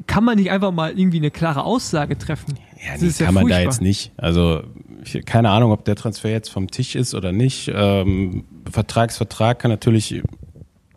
kann 0.06 0.24
man 0.24 0.36
nicht 0.36 0.50
einfach 0.50 0.72
mal 0.72 0.98
irgendwie 0.98 1.18
eine 1.18 1.30
klare 1.30 1.64
Aussage 1.64 2.18
treffen? 2.18 2.58
Ja, 2.84 2.92
das 2.94 3.02
nee, 3.02 3.26
kann 3.26 3.34
ja 3.34 3.40
man 3.40 3.48
da 3.48 3.60
jetzt 3.60 3.80
nicht. 3.80 4.12
Also 4.16 4.62
ich, 5.04 5.24
keine 5.24 5.50
Ahnung, 5.50 5.72
ob 5.72 5.84
der 5.84 5.96
Transfer 5.96 6.30
jetzt 6.30 6.50
vom 6.50 6.68
Tisch 6.68 6.94
ist 6.94 7.14
oder 7.14 7.32
nicht. 7.32 7.70
Ähm, 7.72 8.44
Vertragsvertrag 8.70 9.58
kann 9.58 9.70
natürlich 9.70 10.22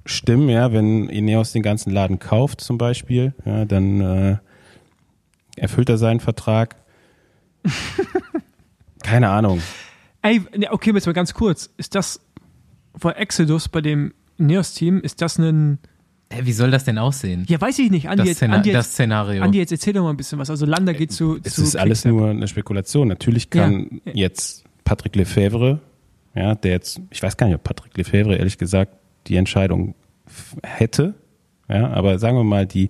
stimmen, 0.05 0.49
ja, 0.49 0.73
wenn 0.73 1.09
Ineos 1.09 1.51
den 1.51 1.61
ganzen 1.61 1.91
Laden 1.91 2.19
kauft 2.19 2.61
zum 2.61 2.77
Beispiel, 2.77 3.33
ja, 3.45 3.65
dann 3.65 4.01
äh, 4.01 4.37
erfüllt 5.55 5.89
er 5.89 5.97
seinen 5.97 6.19
Vertrag? 6.19 6.75
Keine 9.03 9.29
Ahnung. 9.29 9.61
Ey, 10.21 10.41
ne, 10.55 10.71
okay, 10.71 10.91
jetzt 10.93 11.05
mal 11.05 11.13
ganz 11.13 11.33
kurz. 11.33 11.69
Ist 11.77 11.95
das 11.95 12.21
vor 12.95 13.15
Exodus 13.17 13.67
bei 13.69 13.81
dem 13.81 14.13
Neos-Team, 14.37 14.99
ist 15.01 15.21
das 15.21 15.37
ein. 15.37 15.79
Hä, 16.31 16.41
wie 16.43 16.53
soll 16.53 16.71
das 16.71 16.85
denn 16.85 16.97
aussehen? 16.97 17.45
Ja, 17.47 17.59
weiß 17.61 17.77
ich 17.79 17.91
nicht. 17.91 18.07
Andi, 18.07 18.19
das, 18.19 18.27
jetzt, 18.29 18.37
Szena 18.37 18.55
Andi, 18.55 18.71
das 18.71 18.85
jetzt, 18.85 18.93
Szenario. 18.93 19.43
Andi, 19.43 19.57
jetzt 19.59 19.71
erzähl 19.71 19.93
doch 19.93 20.03
mal 20.03 20.09
ein 20.09 20.17
bisschen 20.17 20.39
was. 20.39 20.49
Also 20.49 20.65
Landa 20.65 20.93
geht 20.93 21.11
zu. 21.11 21.37
Es 21.43 21.55
zu 21.55 21.63
ist 21.63 21.75
alles 21.75 22.05
nur 22.05 22.29
eine 22.29 22.47
Spekulation. 22.47 23.07
Natürlich 23.07 23.49
kann 23.49 24.01
Ja. 24.05 24.13
jetzt 24.15 24.63
Patrick 24.83 25.15
Lefebvre, 25.15 25.79
ja, 26.33 26.55
der 26.55 26.71
jetzt, 26.71 27.01
ich 27.11 27.21
weiß 27.21 27.37
gar 27.37 27.47
nicht, 27.47 27.55
ob 27.55 27.63
Patrick 27.63 27.95
Lefebvre 27.97 28.35
ehrlich 28.35 28.57
gesagt 28.57 28.93
die 29.27 29.35
Entscheidung 29.35 29.93
hätte, 30.63 31.13
ja, 31.69 31.89
aber 31.89 32.17
sagen 32.19 32.37
wir 32.37 32.43
mal, 32.43 32.65
die, 32.65 32.89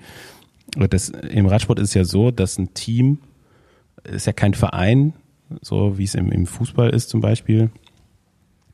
das, 0.76 1.10
im 1.10 1.46
Radsport 1.46 1.80
ist 1.80 1.94
ja 1.94 2.04
so, 2.04 2.32
dass 2.32 2.58
ein 2.58 2.74
Team 2.74 3.20
ist 4.04 4.28
ja 4.28 4.34
kein 4.34 4.54
Verein, 4.54 5.14
so 5.62 5.98
wie 5.98 6.04
es 6.04 6.16
im, 6.16 6.32
im 6.32 6.46
Fußball 6.46 6.90
ist 6.90 7.10
zum 7.10 7.22
Beispiel, 7.22 7.70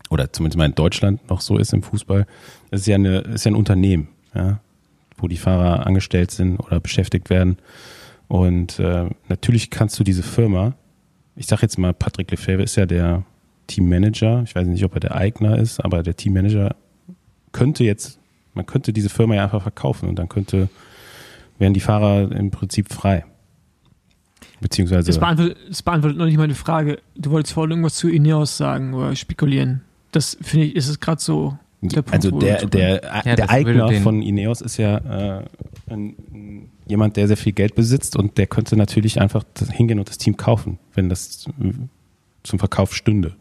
oder 0.10 0.32
zumindest 0.32 0.58
mal 0.58 0.66
in 0.66 0.76
Deutschland 0.76 1.28
noch 1.30 1.42
so 1.42 1.58
ist 1.58 1.74
im 1.74 1.84
Fußball. 1.84 2.26
Es 2.72 2.82
ist 2.82 2.88
ja 2.88 2.96
eine, 2.96 3.20
ist 3.20 3.46
ja 3.46 3.52
ein 3.52 3.56
Unternehmen, 3.56 4.10
ja, 4.34 4.60
wo 5.18 5.28
die 5.28 5.38
Fahrer 5.38 5.86
angestellt 5.86 6.32
sind 6.32 6.60
oder 6.60 6.80
beschäftigt 6.80 7.30
werden. 7.30 7.58
Und 8.28 8.80
äh, 8.80 9.10
natürlich 9.28 9.70
kannst 9.70 10.00
du 10.00 10.04
diese 10.04 10.24
Firma, 10.24 10.74
ich 11.36 11.48
sage 11.48 11.64
jetzt 11.64 11.78
mal, 11.78 11.94
Patrick 11.94 12.32
Lefebvre 12.32 12.64
ist 12.64 12.76
ja 12.76 12.86
der 12.86 13.24
Teammanager, 13.68 14.44
ich 14.44 14.56
weiß 14.56 14.68
nicht, 14.68 14.84
ob 14.84 14.96
er 14.96 15.00
der 15.00 15.16
Eigner 15.16 15.58
ist, 15.58 15.84
aber 15.84 16.02
der 16.02 16.16
Teammanager 16.16 16.76
könnte 17.52 17.84
jetzt, 17.84 18.20
man 18.54 18.66
könnte 18.66 18.94
diese 18.94 19.10
Firma 19.10 19.36
ja 19.36 19.44
einfach 19.44 19.62
verkaufen 19.62 20.10
und 20.10 20.18
dann 20.18 20.30
könnte, 20.30 20.70
wären 21.60 21.74
die 21.74 21.80
Fahrer 21.80 22.32
im 22.32 22.50
Prinzip 22.50 22.92
frei. 22.92 23.26
Beziehungsweise, 24.62 25.08
Das 25.08 25.20
beantwortet, 25.20 25.58
das 25.70 25.82
beantwortet 25.84 26.18
noch 26.18 26.26
nicht 26.26 26.38
meine 26.38 26.56
Frage. 26.56 27.00
Du 27.16 27.32
wolltest 27.32 27.54
vorhin 27.54 27.72
irgendwas 27.72 27.96
zu 27.96 28.10
Ineos 28.10 28.58
sagen 28.58 28.94
oder 28.94 29.16
spekulieren. 29.16 29.82
Das 30.12 30.38
finde 30.42 30.66
ich, 30.66 30.76
ist 30.76 30.90
es 30.90 31.00
gerade 31.00 31.22
so. 31.22 31.58
der 31.82 32.02
Punkt, 32.02 32.26
also 32.26 32.40
der, 32.40 32.66
der, 32.66 33.02
Ja, 33.26 33.36
der 33.36 33.50
Eigner 33.50 33.92
von 34.02 34.22
Ineos 34.22 34.60
ist 34.60 34.78
ja 34.78 34.98
äh, 34.98 35.46
ein, 35.88 36.16
ein, 36.34 36.70
jemand, 36.88 37.16
der 37.16 37.28
sehr 37.28 37.38
viel 37.38 37.54
Geld 37.54 37.76
besitzt 37.76 38.18
und 38.18 38.38
der 38.38 38.48
könnte 38.48 38.76
natürlich 38.76 39.22
einfach 39.22 39.46
hingehen 39.72 40.00
und 40.00 40.10
das 40.10 40.18
Team 40.18 40.36
kaufen, 40.36 40.78
wenn 40.94 41.08
das 41.08 41.46
zum 42.44 42.60
Verkauf 42.60 42.94
stünde. 42.94 43.36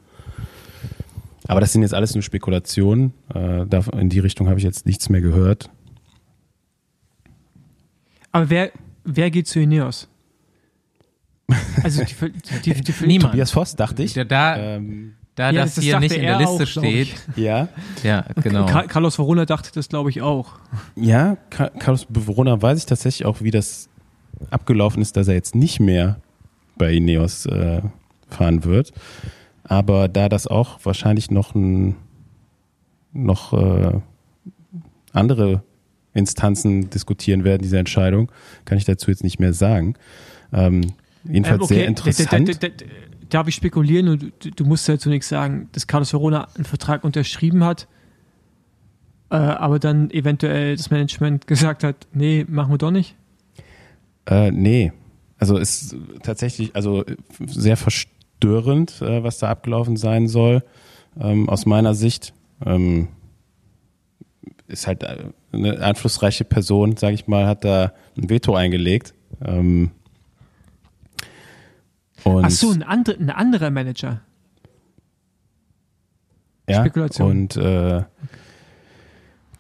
Aber 1.49 1.61
das 1.61 1.73
sind 1.73 1.83
jetzt 1.83 1.95
alles 1.95 2.15
nur 2.15 2.23
Spekulationen. 2.23 3.15
Äh, 3.35 3.65
da, 3.67 3.83
in 3.99 4.11
die 4.11 4.19
Richtung 4.19 4.49
habe 4.49 4.59
ich 4.59 4.65
jetzt 4.65 4.87
nichts 4.87 5.09
mehr 5.09 5.23
gehört. 5.23 5.71
Aber 8.39 8.51
wer, 8.51 8.71
wer 9.05 9.31
geht 9.31 9.47
zu 9.49 9.61
Ineos? 9.61 10.09
Also 11.83 12.03
die, 12.05 12.15
die, 12.65 12.73
die, 12.75 12.83
die, 12.83 13.07
Niemand. 13.07 13.33
Tobias 13.33 13.51
Voss, 13.53 13.75
dachte 13.77 14.03
ich. 14.03 14.13
Da, 14.13 14.25
da, 14.25 14.57
Ähm, 14.59 15.15
da 15.35 15.51
Ja, 15.51 15.63
das, 15.63 15.77
das 15.77 15.85
hier 15.85 15.99
nicht 16.01 16.13
in 16.15 16.21
der 16.23 16.33
er 16.33 16.39
Liste 16.41 16.65
auch, 16.65 16.67
steht. 16.67 17.15
ja, 17.37 17.69
Ja, 18.03 18.25
genau. 18.43 18.67
Ka- 18.67 18.83
Carlos 18.87 19.19
Verona 19.19 19.47
dachte 19.47 19.71
das, 19.73 19.89
glaube 19.89 20.11
ich, 20.11 20.21
auch. 20.21 20.55
ja, 20.97 21.37
Ka- 21.51 21.71
Carlos 21.71 22.05
Beverona 22.07 22.61
weiß 22.61 22.79
ich 22.81 22.87
tatsächlich 22.87 23.25
auch, 23.27 23.41
wie 23.41 23.51
das 23.51 23.89
abgelaufen 24.51 25.01
ist, 25.01 25.17
dass 25.17 25.29
er 25.29 25.35
jetzt 25.35 25.55
nicht 25.55 25.81
mehr 25.81 26.21
bei 26.77 26.93
Ineos 26.93 27.47
äh, 27.47 27.81
fahren 28.29 28.65
wird. 28.65 28.93
Aber 29.65 30.09
da 30.09 30.29
das 30.29 30.47
auch 30.49 30.81
wahrscheinlich 30.85 31.31
noch 31.31 31.55
ein, 31.55 31.97
noch 33.13 33.53
äh, 33.55 34.01
andere 35.13 35.63
Instanzen 36.19 36.91
diskutieren 36.91 37.45
werden, 37.45 37.63
diese 37.63 37.79
Entscheidung, 37.79 38.31
kann 38.65 38.77
ich 38.79 38.85
dazu 38.85 39.11
jetzt 39.11 39.25
nicht 39.25 39.39
mehr 39.39 39.53
sagen. 39.53 39.95
Ähm, 40.53 40.93
jedenfalls 41.25 41.59
Ähm, 41.61 41.65
okay, 41.65 41.75
sehr 41.75 41.87
interessant. 41.89 42.49
d- 42.49 42.53
d- 42.55 42.69
d- 42.71 42.85
d- 42.85 42.91
Darf 43.31 43.47
ich 43.47 43.55
spekulieren 43.57 44.09
und 44.09 44.33
du, 44.43 44.51
du 44.51 44.65
musst 44.65 44.89
ja 44.89 44.99
zunächst 44.99 45.29
sagen, 45.29 45.69
dass 45.73 45.87
Carlos 45.87 46.13
Verona 46.15 46.49
einen 46.55 46.65
Vertrag 46.65 47.05
unterschrieben 47.05 47.63
hat, 47.63 47.87
äh, 49.31 49.37
aber 49.37 49.79
dann 49.79 50.11
eventuell 50.11 50.77
das 50.77 50.91
Management 50.91 51.47
gesagt 51.47 51.85
hat, 51.85 52.07
nee, 52.13 52.47
machen 52.49 52.73
wir 52.73 52.79
doch 52.79 52.91
nicht. 52.91 53.17
Äh, 54.27 54.51
nee. 54.51 54.93
Also 55.39 55.59
ist 55.59 55.95
tatsächlich, 56.23 56.75
also 56.75 57.05
sehr 57.47 57.77
verstörend, 57.77 59.03
äh, 59.03 59.23
was 59.23 59.39
da 59.39 59.51
abgelaufen 59.51 59.97
sein 59.99 60.27
soll. 60.27 60.65
Ähm, 61.21 61.49
aus 61.51 61.67
meiner 61.67 61.95
Sicht 61.95 62.33
ähm, 62.65 63.09
ist 64.69 64.87
halt 64.87 65.03
äh, 65.03 65.25
eine 65.53 65.81
einflussreiche 65.81 66.45
Person, 66.45 66.97
sage 66.97 67.15
ich 67.15 67.27
mal, 67.27 67.47
hat 67.47 67.65
da 67.65 67.93
ein 68.17 68.29
Veto 68.29 68.55
eingelegt. 68.55 69.15
Ähm, 69.45 69.91
und, 72.25 72.45
Ach 72.45 72.51
so, 72.51 72.71
ein, 72.71 72.83
andre, 72.83 73.15
ein 73.15 73.31
anderer 73.31 73.71
Manager. 73.71 74.21
ja, 76.69 76.81
Spekulation. 76.81 77.31
Und 77.31 77.57
äh, 77.57 78.03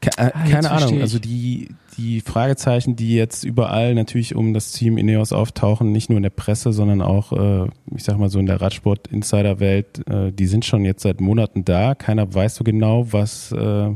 ke 0.00 0.10
äh, 0.16 0.30
Ah, 0.34 0.48
keine 0.48 0.70
Ahnung, 0.70 1.00
also 1.00 1.18
die, 1.18 1.70
die 1.96 2.20
Fragezeichen, 2.20 2.96
die 2.96 3.14
jetzt 3.14 3.44
überall 3.44 3.94
natürlich 3.94 4.34
um 4.34 4.54
das 4.54 4.72
Team 4.72 4.98
Ineos 4.98 5.32
auftauchen, 5.32 5.92
nicht 5.92 6.10
nur 6.10 6.16
in 6.16 6.22
der 6.22 6.30
Presse, 6.30 6.72
sondern 6.72 7.02
auch, 7.02 7.32
äh, 7.32 7.68
ich 7.94 8.04
sag 8.04 8.18
mal 8.18 8.28
so 8.28 8.38
in 8.38 8.46
der 8.46 8.60
Radsport-Insider-Welt, 8.60 10.06
äh, 10.08 10.32
die 10.32 10.46
sind 10.46 10.64
schon 10.64 10.84
jetzt 10.84 11.02
seit 11.02 11.20
Monaten 11.20 11.64
da. 11.64 11.94
Keiner 11.94 12.32
weiß 12.32 12.56
so 12.56 12.64
genau, 12.64 13.12
was 13.12 13.52
äh, 13.52 13.90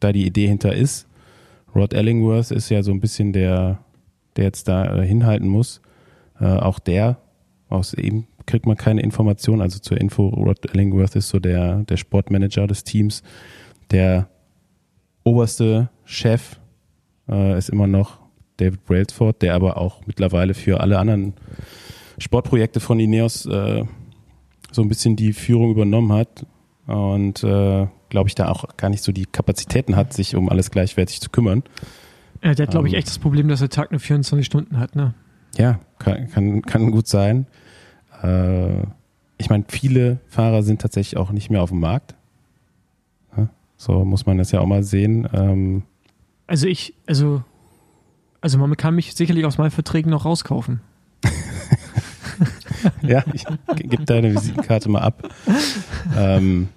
da 0.00 0.12
die 0.12 0.26
Idee 0.26 0.46
hinter 0.48 0.74
ist. 0.74 1.06
Rod 1.76 1.92
Ellingworth 1.92 2.50
ist 2.50 2.70
ja 2.70 2.82
so 2.82 2.90
ein 2.90 3.00
bisschen 3.00 3.32
der, 3.32 3.78
der 4.36 4.44
jetzt 4.44 4.66
da 4.66 5.02
äh, 5.02 5.06
hinhalten 5.06 5.46
muss. 5.46 5.82
Äh, 6.40 6.46
auch 6.46 6.78
der, 6.78 7.18
aus 7.68 7.94
ihm 7.94 8.24
kriegt 8.46 8.66
man 8.66 8.76
keine 8.76 9.02
Informationen. 9.02 9.60
Also 9.60 9.78
zur 9.78 10.00
Info, 10.00 10.28
Rod 10.28 10.72
Ellingworth 10.72 11.16
ist 11.16 11.28
so 11.28 11.38
der, 11.38 11.82
der 11.84 11.96
Sportmanager 11.96 12.66
des 12.66 12.84
Teams. 12.84 13.22
Der 13.90 14.28
oberste 15.22 15.90
Chef 16.04 16.58
äh, 17.28 17.58
ist 17.58 17.68
immer 17.68 17.86
noch 17.86 18.18
David 18.56 18.84
Brailsford, 18.84 19.42
der 19.42 19.54
aber 19.54 19.76
auch 19.76 20.06
mittlerweile 20.06 20.54
für 20.54 20.80
alle 20.80 20.98
anderen 20.98 21.34
Sportprojekte 22.18 22.80
von 22.80 22.98
Ineos 22.98 23.44
äh, 23.46 23.84
so 24.72 24.82
ein 24.82 24.88
bisschen 24.88 25.16
die 25.16 25.32
Führung 25.32 25.70
übernommen 25.70 26.12
hat 26.12 26.46
und 26.86 27.42
äh, 27.42 27.86
glaube 28.08 28.28
ich 28.28 28.34
da 28.34 28.48
auch 28.48 28.76
gar 28.76 28.88
nicht 28.90 29.02
so 29.02 29.12
die 29.12 29.26
Kapazitäten 29.26 29.96
hat, 29.96 30.12
sich 30.12 30.34
um 30.36 30.48
alles 30.48 30.70
gleichwertig 30.70 31.20
zu 31.20 31.30
kümmern. 31.30 31.62
Ja, 32.42 32.54
der 32.54 32.66
hat, 32.66 32.70
glaube 32.72 32.86
ich, 32.88 32.94
Ähm. 32.94 32.98
echt 32.98 33.08
das 33.08 33.18
Problem, 33.18 33.48
dass 33.48 33.60
der 33.60 33.68
Tag 33.70 33.90
nur 33.90 34.00
24 34.00 34.44
Stunden 34.46 34.78
hat. 34.78 34.94
Ne? 34.94 35.14
Ja, 35.56 35.80
kann, 35.98 36.28
kann, 36.30 36.62
kann 36.62 36.90
gut 36.90 37.06
sein. 37.08 37.46
Äh, 38.22 38.82
ich 39.38 39.48
meine, 39.50 39.64
viele 39.68 40.18
Fahrer 40.28 40.62
sind 40.62 40.80
tatsächlich 40.80 41.16
auch 41.18 41.30
nicht 41.30 41.50
mehr 41.50 41.62
auf 41.62 41.70
dem 41.70 41.80
Markt. 41.80 42.14
Ja, 43.36 43.48
so 43.76 44.04
muss 44.04 44.26
man 44.26 44.38
das 44.38 44.50
ja 44.52 44.60
auch 44.60 44.66
mal 44.66 44.82
sehen. 44.82 45.26
Ähm, 45.32 45.82
Also 46.46 46.66
ich, 46.66 46.94
also, 47.06 47.42
also 48.40 48.58
man 48.58 48.76
kann 48.76 48.94
mich 48.94 49.14
sicherlich 49.14 49.44
aus 49.46 49.58
meinen 49.58 49.70
Verträgen 49.70 50.10
noch 50.10 50.24
rauskaufen. 50.24 50.80
ja, 53.02 53.24
ich 53.32 53.44
gebe 53.76 54.04
deine 54.04 54.32
Visitenkarte 54.34 54.88
mal 54.90 55.00
ab. 55.00 55.28
Ähm, 56.16 56.68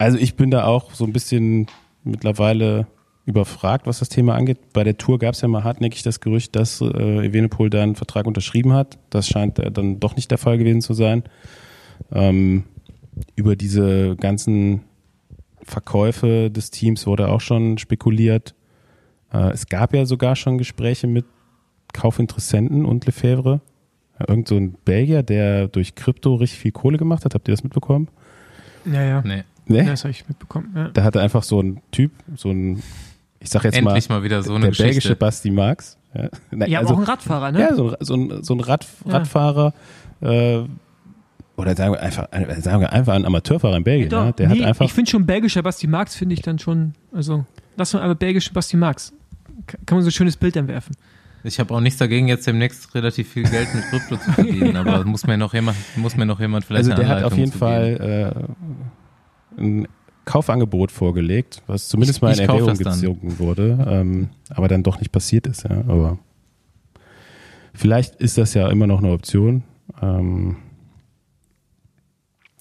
also 0.00 0.16
ich 0.16 0.34
bin 0.34 0.50
da 0.50 0.64
auch 0.64 0.94
so 0.94 1.04
ein 1.04 1.12
bisschen 1.12 1.66
mittlerweile 2.04 2.86
überfragt, 3.26 3.86
was 3.86 3.98
das 3.98 4.08
Thema 4.08 4.34
angeht. 4.34 4.72
Bei 4.72 4.82
der 4.82 4.96
Tour 4.96 5.18
gab 5.18 5.34
es 5.34 5.42
ja 5.42 5.48
mal 5.48 5.62
hartnäckig 5.62 6.02
das 6.02 6.20
Gerücht, 6.20 6.56
dass 6.56 6.80
äh, 6.80 7.26
Evenepoel 7.26 7.68
da 7.68 7.82
einen 7.82 7.96
Vertrag 7.96 8.26
unterschrieben 8.26 8.72
hat. 8.72 8.98
Das 9.10 9.28
scheint 9.28 9.58
äh, 9.58 9.70
dann 9.70 10.00
doch 10.00 10.16
nicht 10.16 10.30
der 10.30 10.38
Fall 10.38 10.56
gewesen 10.56 10.80
zu 10.80 10.94
sein. 10.94 11.24
Ähm, 12.10 12.64
über 13.36 13.56
diese 13.56 14.16
ganzen 14.16 14.84
Verkäufe 15.62 16.50
des 16.50 16.70
Teams 16.70 17.06
wurde 17.06 17.28
auch 17.28 17.42
schon 17.42 17.76
spekuliert. 17.76 18.54
Äh, 19.34 19.50
es 19.50 19.66
gab 19.66 19.92
ja 19.94 20.06
sogar 20.06 20.34
schon 20.34 20.56
Gespräche 20.56 21.08
mit 21.08 21.26
Kaufinteressenten 21.92 22.86
und 22.86 23.04
Lefebvre. 23.04 23.60
Ja, 24.18 24.30
Irgend 24.30 24.48
so 24.48 24.56
ein 24.56 24.78
Belgier, 24.82 25.22
der 25.22 25.68
durch 25.68 25.94
Krypto 25.94 26.36
richtig 26.36 26.58
viel 26.58 26.72
Kohle 26.72 26.96
gemacht 26.96 27.26
hat. 27.26 27.34
Habt 27.34 27.48
ihr 27.48 27.52
das 27.52 27.64
mitbekommen? 27.64 28.08
Ja, 28.86 29.02
ja. 29.02 29.22
Nee. 29.22 29.44
Nee? 29.70 29.78
Ja, 29.78 29.90
das 29.90 30.04
habe 30.04 30.10
ich 30.10 30.26
mitbekommen. 30.28 30.72
Ja. 30.74 30.88
Da 30.88 31.02
hatte 31.04 31.20
einfach 31.20 31.42
so 31.42 31.60
ein 31.62 31.80
Typ, 31.92 32.12
so 32.36 32.50
ein, 32.50 32.82
ich 33.38 33.48
sag 33.50 33.64
jetzt 33.64 33.76
Endlich 33.76 34.08
mal, 34.08 34.18
mal 34.18 34.24
wieder 34.24 34.42
so 34.42 34.50
eine 34.54 34.62
der 34.62 34.68
Geschichte. 34.70 34.84
belgische 34.88 35.16
Basti 35.16 35.50
Marx. 35.50 35.96
Ja, 36.14 36.28
Nein, 36.50 36.68
Ja, 36.70 36.80
aber 36.80 36.88
also, 36.88 36.94
auch 36.94 36.98
ein 37.04 37.04
Radfahrer, 37.10 37.52
ne? 37.52 37.60
ja 37.60 37.74
so, 37.74 37.90
ein- 37.90 37.96
so 38.00 38.14
ein, 38.14 38.42
so 38.42 38.54
ein 38.54 38.60
Rad, 38.60 38.86
Ja. 39.06 39.12
Radfahrer, 39.12 39.72
äh, 40.22 40.58
oder 41.56 41.76
sagen 41.76 41.92
wir 41.92 42.00
einfach, 42.02 42.26
äh, 42.32 42.60
sagen 42.60 42.80
wir 42.80 42.92
einfach 42.92 43.14
ein 43.14 43.24
Amateurfahrer 43.24 43.76
in 43.76 43.84
Belgien, 43.84 44.08
Doch, 44.08 44.24
ne? 44.24 44.32
der 44.32 44.48
nee, 44.48 44.60
hat 44.60 44.66
einfach, 44.68 44.84
ich 44.86 44.92
finde 44.92 45.10
schon 45.10 45.24
belgischer 45.26 45.62
Basti 45.62 45.86
Marx 45.86 46.16
finde 46.16 46.34
ich 46.34 46.42
dann 46.42 46.58
schon, 46.58 46.94
also 47.12 47.44
lass 47.76 47.92
mal 47.92 48.02
aber 48.02 48.14
belgischen 48.16 48.52
Basti 48.54 48.76
Marx. 48.76 49.12
Ka- 49.66 49.78
Kann 49.86 49.98
man 49.98 50.02
so 50.02 50.08
ein 50.08 50.12
schönes 50.12 50.36
Bild 50.36 50.56
entwerfen. 50.56 50.96
Ich 51.44 51.58
habe 51.60 51.72
auch 51.74 51.80
nichts 51.80 51.98
dagegen, 51.98 52.28
jetzt 52.28 52.46
demnächst 52.46 52.94
relativ 52.94 53.28
viel 53.30 53.44
Geld 53.44 53.68
mit 53.74 53.84
Krypto 53.84 54.16
zu 54.16 54.32
verdienen, 54.32 54.76
aber 54.76 55.04
muss 55.04 55.26
mir 55.26 55.38
noch 55.38 55.54
jemand, 55.54 55.76
muss 55.96 56.16
mir 56.16 56.26
noch 56.26 56.40
jemand 56.40 56.64
vielleicht 56.64 56.90
also 56.90 56.92
eine 56.92 57.00
der 57.04 57.16
hat 57.16 57.24
auf 57.24 57.36
jeden 57.36 57.52
Fall 57.52 58.34
äh, 58.36 58.52
ein 59.60 59.88
Kaufangebot 60.24 60.92
vorgelegt, 60.92 61.62
was 61.66 61.88
zumindest 61.88 62.22
mal 62.22 62.32
in 62.32 62.48
Erwägung 62.48 62.76
gezogen 62.76 63.38
wurde, 63.38 63.86
ähm, 63.88 64.28
aber 64.50 64.68
dann 64.68 64.82
doch 64.82 64.98
nicht 64.98 65.12
passiert 65.12 65.46
ist, 65.46 65.64
ja, 65.64 65.78
aber 65.88 66.18
vielleicht 67.74 68.16
ist 68.16 68.38
das 68.38 68.54
ja 68.54 68.68
immer 68.70 68.86
noch 68.86 68.98
eine 68.98 69.12
Option. 69.12 69.64
Ähm, 70.00 70.56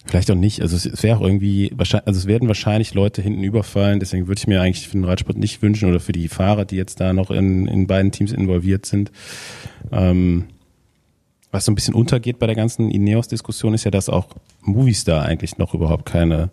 Vielleicht 0.09 0.31
auch 0.31 0.35
nicht. 0.35 0.61
Also 0.61 0.75
es 0.75 1.03
wäre 1.03 1.17
auch 1.17 1.21
irgendwie, 1.21 1.71
wahrscheinlich, 1.75 2.07
also 2.07 2.17
es 2.17 2.25
werden 2.25 2.47
wahrscheinlich 2.47 2.95
Leute 2.95 3.21
hinten 3.21 3.43
überfallen, 3.43 3.99
deswegen 3.99 4.27
würde 4.27 4.39
ich 4.39 4.47
mir 4.47 4.59
eigentlich 4.59 4.87
für 4.87 4.97
den 4.97 5.03
Radsport 5.03 5.37
nicht 5.37 5.61
wünschen 5.61 5.87
oder 5.87 5.99
für 5.99 6.13
die 6.13 6.27
Fahrer, 6.27 6.65
die 6.65 6.77
jetzt 6.77 6.99
da 6.99 7.13
noch 7.13 7.29
in, 7.29 7.67
in 7.67 7.85
beiden 7.85 8.11
Teams 8.11 8.31
involviert 8.31 8.87
sind. 8.87 9.11
Ähm, 9.91 10.45
was 11.51 11.65
so 11.65 11.71
ein 11.71 11.75
bisschen 11.75 11.93
untergeht 11.93 12.39
bei 12.39 12.47
der 12.47 12.55
ganzen 12.55 12.89
Ineos-Diskussion 12.89 13.75
ist 13.75 13.83
ja, 13.83 13.91
dass 13.91 14.09
auch 14.09 14.29
Movistar 14.61 15.25
eigentlich 15.25 15.59
noch 15.59 15.75
überhaupt 15.75 16.05
keine 16.05 16.49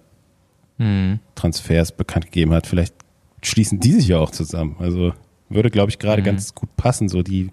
hm. 0.78 1.20
Transfers 1.34 1.92
bekannt 1.92 2.26
gegeben 2.26 2.52
hat. 2.52 2.66
Vielleicht 2.66 2.94
schließen 3.42 3.80
die 3.80 3.92
sich 3.92 4.08
ja 4.08 4.18
auch 4.18 4.30
zusammen. 4.30 4.76
Also 4.78 5.12
würde, 5.48 5.70
glaube 5.70 5.90
ich, 5.90 5.98
gerade 5.98 6.18
hm. 6.18 6.24
ganz 6.24 6.54
gut 6.54 6.74
passen, 6.76 7.08
so 7.08 7.22
die 7.22 7.50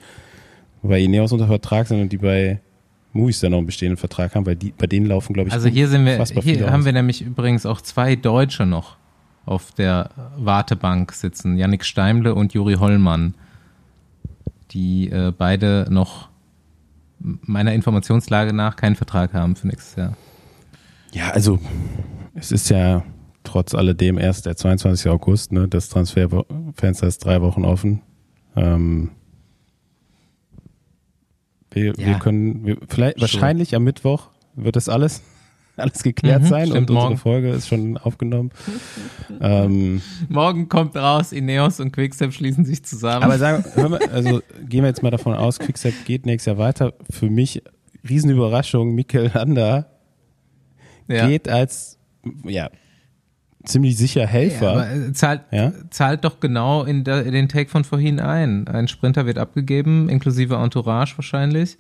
bei 0.82 1.00
Ineos 1.02 1.32
unter 1.32 1.48
Vertrag 1.48 1.88
sind 1.88 2.02
und 2.02 2.12
die 2.12 2.18
bei 2.18 2.60
Movies 3.14 3.40
dann 3.40 3.52
noch 3.52 3.60
einen 3.60 3.68
bestehenden 3.68 3.98
Vertrag 3.98 4.36
haben, 4.36 4.46
weil 4.46 4.56
die, 4.56 4.72
bei 4.72 4.88
denen 4.88 5.06
laufen, 5.06 5.34
glaube 5.34 5.48
ich, 5.48 5.54
Also 5.54 5.70
hier 5.70 5.88
sind 5.88 6.06
wir, 6.06 6.24
hier 6.24 6.72
haben 6.72 6.80
aus. 6.80 6.86
wir 6.86 6.94
nämlich 6.94 7.22
übrigens 7.22 7.66
auch 7.66 7.80
zwei 7.80 8.16
Deutsche 8.16 8.66
noch 8.66 8.98
auf 9.46 9.72
der 9.72 10.10
Wartebank 10.38 11.12
sitzen. 11.14 11.58
Yannick 11.58 11.86
Steimle 11.86 12.34
und 12.34 12.54
Juri 12.54 12.76
Hollmann, 12.76 13.36
die 14.72 15.10
äh, 15.10 15.32
beide 15.38 15.86
noch 15.90 16.30
meiner 17.20 17.74
Informationslage 17.74 18.52
nach 18.52 18.76
keinen 18.76 18.96
Vertrag 18.96 19.34
haben 19.34 19.56
für 19.56 19.68
nächstes 19.68 19.96
Jahr. 19.96 20.18
Ja, 21.14 21.30
also 21.30 21.60
es 22.34 22.52
ist 22.52 22.70
ja 22.70 23.04
trotz 23.44 23.76
alledem 23.76 24.18
erst 24.18 24.46
der 24.46 24.56
22. 24.56 25.10
August, 25.10 25.52
ne? 25.52 25.68
Das 25.68 25.90
Transferfenster 25.90 27.08
ist 27.08 27.20
drei 27.20 27.42
Wochen 27.42 27.66
offen. 27.66 28.02
Ähm, 28.56 29.12
wir, 31.72 31.94
ja. 31.98 32.06
wir 32.06 32.16
können, 32.16 32.66
wir, 32.66 32.78
vielleicht, 32.88 33.20
Sure. 33.20 33.22
wahrscheinlich 33.22 33.76
am 33.76 33.84
Mittwoch 33.84 34.30
wird 34.56 34.76
das 34.76 34.90
alles, 34.90 35.22
alles 35.76 36.04
geklärt 36.04 36.44
mhm, 36.44 36.48
sein 36.48 36.72
und 36.72 36.90
unsere 36.90 36.96
morgen. 36.96 37.18
Folge 37.18 37.50
ist 37.50 37.68
schon 37.68 37.98
aufgenommen. 37.98 38.52
ähm, 39.42 40.02
morgen 40.30 40.70
kommt 40.70 40.96
raus, 40.96 41.32
Ineos 41.32 41.80
und 41.80 41.92
Quickstep 41.92 42.34
schließen 42.34 42.66
sich 42.66 42.84
zusammen. 42.84 43.24
Aber 43.24 43.38
sagen, 43.38 43.66
wir, 43.76 44.12
also 44.12 44.42
gehen 44.68 44.84
wir 44.84 44.90
jetzt 44.90 45.04
mal 45.04 45.12
davon 45.12 45.34
aus, 45.34 45.60
Quickstep 45.60 46.06
geht 46.06 46.26
nächstes 46.26 46.52
Jahr 46.52 46.58
weiter. 46.58 46.94
Für 47.10 47.30
mich 47.30 47.64
Riesenüberraschung, 48.08 48.94
Mikkel 48.94 49.32
Landa 49.34 49.88
ja. 51.08 51.28
geht 51.28 51.50
als, 51.50 51.98
ja, 52.46 52.70
ziemlich 53.66 53.98
sicher 53.98 54.26
Helfer. 54.28 54.66
Ja, 54.66 54.72
aber 54.72 54.92
äh, 54.92 55.14
zahlt, 55.14 55.42
ja? 55.52 55.72
zahlt 55.90 56.24
doch 56.24 56.40
genau 56.40 56.84
in, 56.84 57.04
der, 57.04 57.26
in, 57.26 57.34
den 57.34 57.50
Take 57.50 57.70
von 57.70 57.84
vorhin 57.84 58.20
ein. 58.20 58.68
Ein 58.68 58.88
Sprinter 58.88 59.26
wird 59.26 59.38
abgegeben, 59.38 60.10
inklusive 60.10 60.56
Entourage 60.56 61.18
wahrscheinlich. 61.18 61.78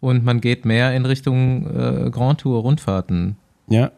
Und 0.00 0.24
man 0.24 0.40
geht 0.40 0.64
mehr 0.64 0.94
in 0.94 1.04
Richtung 1.04 1.66
äh, 1.66 2.10
Grand 2.10 2.40
Tour 2.40 2.62
Rundfahrten. 2.62 3.36
Ja, 3.68 3.90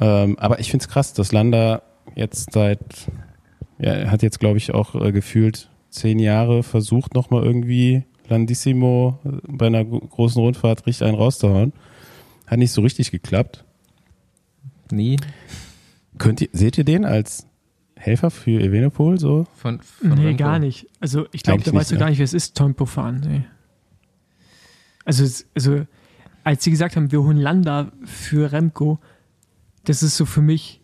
ähm, 0.00 0.38
aber 0.38 0.60
ich 0.60 0.70
finde 0.70 0.84
es 0.84 0.88
krass, 0.88 1.12
dass 1.12 1.32
Landa 1.32 1.82
jetzt 2.14 2.52
seit, 2.52 2.80
ja, 3.78 4.10
hat 4.10 4.22
jetzt 4.22 4.40
glaube 4.40 4.58
ich 4.58 4.72
auch 4.74 4.94
äh, 4.94 5.12
gefühlt 5.12 5.68
zehn 5.90 6.18
Jahre 6.18 6.62
versucht 6.62 7.14
nochmal 7.14 7.44
irgendwie 7.44 8.04
Landissimo 8.28 9.18
äh, 9.24 9.28
bei 9.46 9.66
einer 9.66 9.84
großen 9.84 10.40
Rundfahrt 10.40 10.86
richtig 10.86 11.06
einen 11.06 11.16
rauszuhauen. 11.16 11.72
Hat 12.46 12.58
nicht 12.58 12.72
so 12.72 12.80
richtig 12.80 13.10
geklappt. 13.10 13.64
Nie. 14.90 15.16
Könnt 16.20 16.42
ihr, 16.42 16.48
seht 16.52 16.76
ihr 16.76 16.84
den 16.84 17.06
als 17.06 17.46
Helfer 17.96 18.30
für 18.30 18.60
Evenepoel 18.60 19.18
so? 19.18 19.46
Von, 19.56 19.80
von 19.80 20.10
nee, 20.10 20.26
Remco? 20.26 20.44
gar 20.44 20.58
nicht. 20.58 20.86
Also 21.00 21.26
ich 21.32 21.42
glaube, 21.42 21.62
da 21.62 21.72
weißt 21.72 21.92
du 21.92 21.98
gar 21.98 22.10
nicht, 22.10 22.18
wer 22.18 22.24
es 22.24 22.34
ist, 22.34 22.54
Tempo 22.54 22.84
fahren. 22.84 23.22
Nee. 23.26 23.44
Also, 25.06 25.24
also, 25.54 25.86
als 26.44 26.62
sie 26.62 26.70
gesagt 26.70 26.96
haben, 26.96 27.10
wir 27.10 27.22
holen 27.22 27.38
Landa 27.38 27.90
für 28.04 28.52
Remco, 28.52 28.98
das 29.84 30.02
ist 30.02 30.18
so 30.18 30.26
für 30.26 30.42
mich 30.42 30.82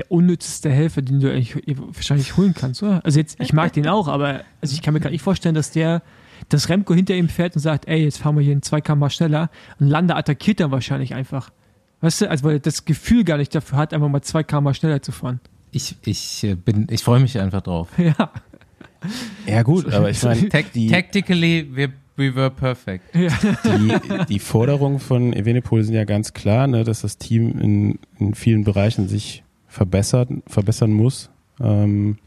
der 0.00 0.10
unnützeste 0.10 0.68
Helfer, 0.68 1.02
den 1.02 1.20
du 1.20 1.30
eigentlich 1.30 1.54
wahrscheinlich 1.76 2.36
holen 2.36 2.52
kannst, 2.52 2.82
oder? 2.82 3.04
Also 3.04 3.20
jetzt, 3.20 3.40
ich 3.40 3.52
mag 3.52 3.72
den 3.72 3.86
auch, 3.86 4.08
aber 4.08 4.42
also 4.60 4.74
ich 4.74 4.82
kann 4.82 4.94
mir 4.94 5.00
gar 5.00 5.10
nicht 5.10 5.22
vorstellen, 5.22 5.54
dass 5.54 5.70
der, 5.70 6.02
dass 6.48 6.68
Remco 6.68 6.92
hinter 6.92 7.14
ihm 7.14 7.28
fährt 7.28 7.54
und 7.54 7.62
sagt, 7.62 7.86
ey, 7.86 8.02
jetzt 8.02 8.18
fahren 8.18 8.34
wir 8.34 8.42
hier 8.42 8.54
in 8.54 8.62
zwei 8.62 8.80
Kammer 8.80 9.10
schneller 9.10 9.48
und 9.78 9.86
Landa 9.86 10.16
attackiert 10.16 10.58
dann 10.58 10.72
wahrscheinlich 10.72 11.14
einfach. 11.14 11.52
Weißt 12.00 12.22
du, 12.22 12.30
also 12.30 12.44
weil 12.44 12.54
er 12.54 12.60
das 12.60 12.84
Gefühl 12.84 13.24
gar 13.24 13.36
nicht 13.36 13.54
dafür 13.54 13.78
hat, 13.78 13.92
einfach 13.92 14.08
mal 14.08 14.22
zwei 14.22 14.42
km 14.42 14.72
schneller 14.72 15.02
zu 15.02 15.12
fahren. 15.12 15.40
Ich, 15.72 15.96
ich 16.04 16.44
äh, 16.44 16.54
bin, 16.54 16.86
ich 16.90 17.02
freue 17.02 17.20
mich 17.20 17.38
einfach 17.38 17.62
drauf. 17.62 17.88
Ja. 17.98 18.30
Ja, 19.46 19.62
gut, 19.62 19.90
aber 19.94 20.10
ich 20.10 20.22
meine, 20.22 20.46
tactically, 20.50 21.66
wir, 21.72 21.90
we 22.16 22.34
were 22.34 22.50
perfect. 22.50 23.02
Ja. 23.14 23.30
Die, 23.64 24.26
die 24.28 24.38
Forderungen 24.38 25.00
von 25.00 25.32
Evenepoel 25.32 25.84
sind 25.84 25.94
ja 25.94 26.04
ganz 26.04 26.34
klar, 26.34 26.66
ne, 26.66 26.84
dass 26.84 27.00
das 27.00 27.16
Team 27.16 27.58
in, 27.58 27.98
in 28.18 28.34
vielen 28.34 28.64
Bereichen 28.64 29.08
sich 29.08 29.42
verbessert, 29.68 30.28
verbessern 30.46 30.90
muss. 30.92 31.30
Ähm, 31.60 32.18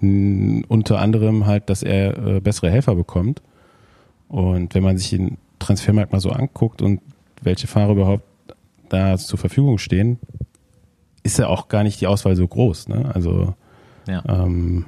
unter 0.00 1.00
anderem 1.00 1.44
halt, 1.44 1.68
dass 1.68 1.82
er 1.82 2.16
äh, 2.16 2.40
bessere 2.40 2.70
Helfer 2.70 2.94
bekommt. 2.94 3.42
Und 4.28 4.74
wenn 4.74 4.82
man 4.82 4.96
sich 4.96 5.10
den 5.10 5.36
Transfermarkt 5.58 6.12
mal 6.12 6.20
so 6.20 6.30
anguckt 6.30 6.82
und 6.82 7.00
welche 7.42 7.66
Fahrer 7.66 7.92
überhaupt 7.92 8.24
da 8.88 9.16
zur 9.16 9.38
Verfügung 9.38 9.78
stehen, 9.78 10.18
ist 11.22 11.38
ja 11.38 11.48
auch 11.48 11.68
gar 11.68 11.82
nicht 11.82 12.00
die 12.00 12.06
Auswahl 12.06 12.36
so 12.36 12.46
groß. 12.46 12.88
Ne? 12.88 13.10
Also 13.14 13.54
ja. 14.06 14.22
ähm, 14.26 14.86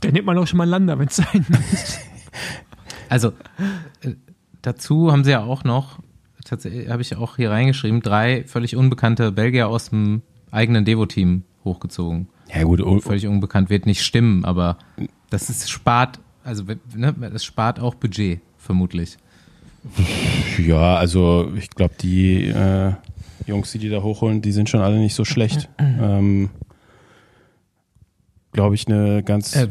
da 0.00 0.10
nimmt 0.10 0.26
man 0.26 0.38
auch 0.38 0.46
schon 0.46 0.58
mal 0.58 0.68
Lander, 0.68 0.98
wenn 0.98 1.08
es 1.08 1.16
sein 1.16 1.46
muss. 1.48 1.98
also 3.08 3.28
äh, 4.00 4.14
dazu 4.62 5.12
haben 5.12 5.24
sie 5.24 5.32
ja 5.32 5.44
auch 5.44 5.64
noch, 5.64 5.98
tatsächlich 6.44 6.88
habe 6.88 7.02
ich 7.02 7.16
auch 7.16 7.36
hier 7.36 7.50
reingeschrieben, 7.50 8.00
drei 8.00 8.44
völlig 8.44 8.76
unbekannte 8.76 9.32
Belgier 9.32 9.68
aus 9.68 9.90
dem 9.90 10.22
eigenen 10.50 10.84
Devo-Team 10.84 11.44
hochgezogen. 11.64 12.28
Ja 12.52 12.64
gut, 12.64 12.80
oh, 12.82 13.00
völlig 13.00 13.26
unbekannt 13.26 13.70
wird 13.70 13.86
nicht 13.86 14.02
stimmen, 14.02 14.44
aber 14.44 14.76
das 15.30 15.48
ist 15.48 15.70
spart, 15.70 16.20
also 16.44 16.64
ne, 16.94 17.14
das 17.32 17.44
spart 17.44 17.80
auch 17.80 17.94
Budget 17.94 18.40
vermutlich. 18.58 19.16
Ja, 20.58 20.96
also 20.96 21.52
ich 21.56 21.70
glaube, 21.70 21.94
die 22.00 22.46
äh, 22.46 22.92
Jungs, 23.46 23.72
die 23.72 23.78
die 23.78 23.88
da 23.88 24.02
hochholen, 24.02 24.42
die 24.42 24.52
sind 24.52 24.68
schon 24.68 24.80
alle 24.80 24.98
nicht 24.98 25.14
so 25.14 25.24
schlecht. 25.24 25.68
ähm, 25.78 26.50
glaube 28.52 28.74
ich, 28.74 28.86
eine 28.86 29.22
ganz 29.22 29.56
äh, 29.56 29.66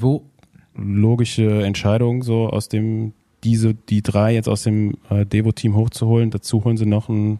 logische 0.75 1.63
Entscheidung, 1.63 2.23
so 2.23 2.49
aus 2.49 2.67
dem, 2.67 3.13
diese, 3.43 3.73
die 3.73 4.01
drei 4.01 4.33
jetzt 4.33 4.49
aus 4.49 4.63
dem 4.63 4.97
äh, 5.09 5.25
Devo-Team 5.25 5.75
hochzuholen. 5.75 6.31
Dazu 6.31 6.63
holen 6.63 6.77
sie 6.77 6.85
noch 6.85 7.09
ein 7.09 7.39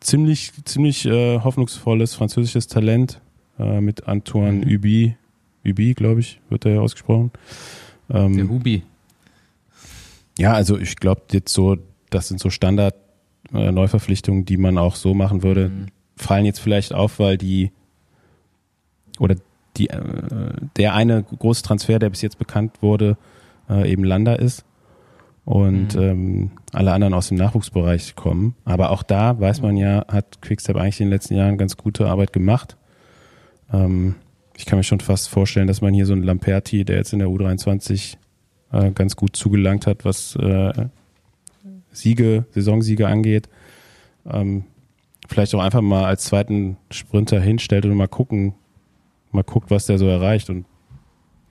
ziemlich, 0.00 0.52
ziemlich 0.64 1.06
äh, 1.06 1.40
hoffnungsvolles 1.40 2.14
französisches 2.14 2.66
Talent 2.66 3.20
äh, 3.58 3.80
mit 3.80 4.08
Antoine 4.08 4.64
mhm. 4.64 4.74
Ubi. 4.74 5.16
Ubi, 5.64 5.94
glaube 5.94 6.20
ich, 6.20 6.40
wird 6.48 6.64
er 6.64 6.74
ja 6.74 6.80
ausgesprochen. 6.80 7.30
Ähm, 8.10 8.36
Der 8.36 8.48
Hubi. 8.48 8.82
Ja, 10.38 10.54
also 10.54 10.78
ich 10.78 10.96
glaube 10.96 11.22
jetzt 11.32 11.52
so 11.52 11.76
das 12.10 12.28
sind 12.28 12.40
so 12.40 12.50
Standard 12.50 12.94
äh, 13.52 13.72
Neuverpflichtungen, 13.72 14.44
die 14.44 14.56
man 14.56 14.78
auch 14.78 14.96
so 14.96 15.14
machen 15.14 15.42
würde. 15.42 15.68
Mhm. 15.68 15.86
Fallen 16.16 16.44
jetzt 16.44 16.60
vielleicht 16.60 16.92
auf, 16.92 17.18
weil 17.18 17.38
die 17.38 17.72
oder 19.18 19.36
die, 19.76 19.88
äh, 19.88 20.00
der 20.76 20.94
eine 20.94 21.22
große 21.22 21.62
Transfer, 21.62 21.98
der 21.98 22.10
bis 22.10 22.22
jetzt 22.22 22.38
bekannt 22.38 22.82
wurde, 22.82 23.16
äh, 23.68 23.90
eben 23.90 24.04
Landa 24.04 24.34
ist 24.34 24.64
und 25.44 25.94
mhm. 25.94 26.02
ähm, 26.02 26.50
alle 26.72 26.92
anderen 26.92 27.14
aus 27.14 27.28
dem 27.28 27.38
Nachwuchsbereich 27.38 28.14
kommen. 28.16 28.54
Aber 28.64 28.90
auch 28.90 29.02
da 29.02 29.38
weiß 29.40 29.62
man 29.62 29.76
ja, 29.76 30.04
hat 30.08 30.42
Quickstep 30.42 30.76
eigentlich 30.76 31.00
in 31.00 31.06
den 31.06 31.12
letzten 31.12 31.34
Jahren 31.34 31.58
ganz 31.58 31.76
gute 31.76 32.08
Arbeit 32.08 32.32
gemacht. 32.32 32.76
Ähm, 33.72 34.16
ich 34.56 34.66
kann 34.66 34.78
mir 34.78 34.84
schon 34.84 35.00
fast 35.00 35.28
vorstellen, 35.28 35.66
dass 35.66 35.80
man 35.80 35.94
hier 35.94 36.06
so 36.06 36.12
einen 36.12 36.22
Lamperti, 36.22 36.84
der 36.84 36.96
jetzt 36.96 37.12
in 37.12 37.20
der 37.20 37.28
U23 37.28 38.16
äh, 38.72 38.90
ganz 38.90 39.16
gut 39.16 39.34
zugelangt 39.36 39.86
hat, 39.86 40.04
was 40.04 40.36
äh, 40.36 40.72
Siege, 41.92 42.46
Saisonsiege 42.52 43.08
angeht, 43.08 43.48
ähm, 44.26 44.64
vielleicht 45.28 45.54
auch 45.54 45.60
einfach 45.60 45.80
mal 45.80 46.04
als 46.04 46.24
zweiten 46.24 46.76
Sprinter 46.90 47.40
hinstellt 47.40 47.84
und 47.84 47.94
mal 47.94 48.08
gucken, 48.08 48.54
mal 49.32 49.44
guckt, 49.44 49.70
was 49.70 49.86
der 49.86 49.98
so 49.98 50.06
erreicht. 50.06 50.50
Und 50.50 50.66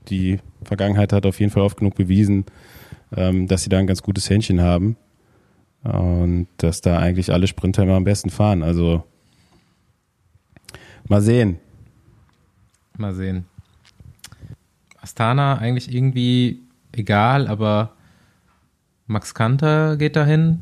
die 0.10 0.40
Vergangenheit 0.64 1.14
hat 1.14 1.26
auf 1.26 1.40
jeden 1.40 1.52
Fall 1.52 1.64
oft 1.64 1.78
genug 1.78 1.96
bewiesen, 1.96 2.46
ähm, 3.16 3.48
dass 3.48 3.64
sie 3.64 3.70
da 3.70 3.80
ein 3.80 3.88
ganz 3.88 4.04
gutes 4.04 4.30
Händchen 4.30 4.62
haben 4.62 4.98
und 5.84 6.48
dass 6.58 6.82
da 6.82 7.00
eigentlich 7.00 7.32
alle 7.32 7.48
Sprinter 7.48 7.84
immer 7.84 7.96
am 7.96 8.04
besten 8.04 8.30
fahren. 8.30 8.64
Also 8.64 9.04
mal 11.08 11.22
sehen. 11.22 11.60
Mal 12.98 13.14
sehen. 13.14 13.46
Astana 15.02 15.58
eigentlich 15.58 15.94
irgendwie 15.94 16.64
egal, 16.92 17.48
aber 17.48 17.94
Max 19.10 19.34
Kanter 19.34 19.98
geht 19.98 20.16
dahin, 20.16 20.62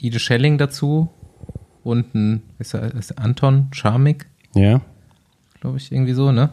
Ide 0.00 0.18
Schelling 0.18 0.58
dazu 0.58 1.08
und 1.82 2.14
ein, 2.14 2.42
ist, 2.58 2.74
er, 2.74 2.94
ist 2.94 3.18
Anton 3.18 3.68
Scharmig. 3.72 4.26
Ja. 4.54 4.80
Glaube 5.60 5.78
ich, 5.78 5.90
irgendwie 5.90 6.12
so, 6.12 6.30
ne? 6.30 6.50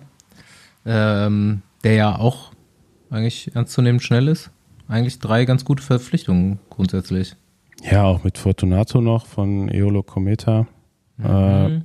Ähm, 0.85 1.61
der 1.83 1.93
ja 1.95 2.15
auch 2.17 2.51
eigentlich 3.09 3.53
ernstzunehmend 3.55 4.01
schnell 4.03 4.27
ist. 4.29 4.51
Eigentlich 4.87 5.19
drei 5.19 5.45
ganz 5.45 5.65
gute 5.65 5.83
Verpflichtungen 5.83 6.59
grundsätzlich. 6.69 7.35
Ja, 7.83 8.03
auch 8.05 8.23
mit 8.23 8.37
Fortunato 8.37 9.01
noch 9.01 9.25
von 9.25 9.69
Eolo 9.69 10.01
Cometa. 10.01 10.65
Äh, 11.21 11.69
Mhm. 11.69 11.83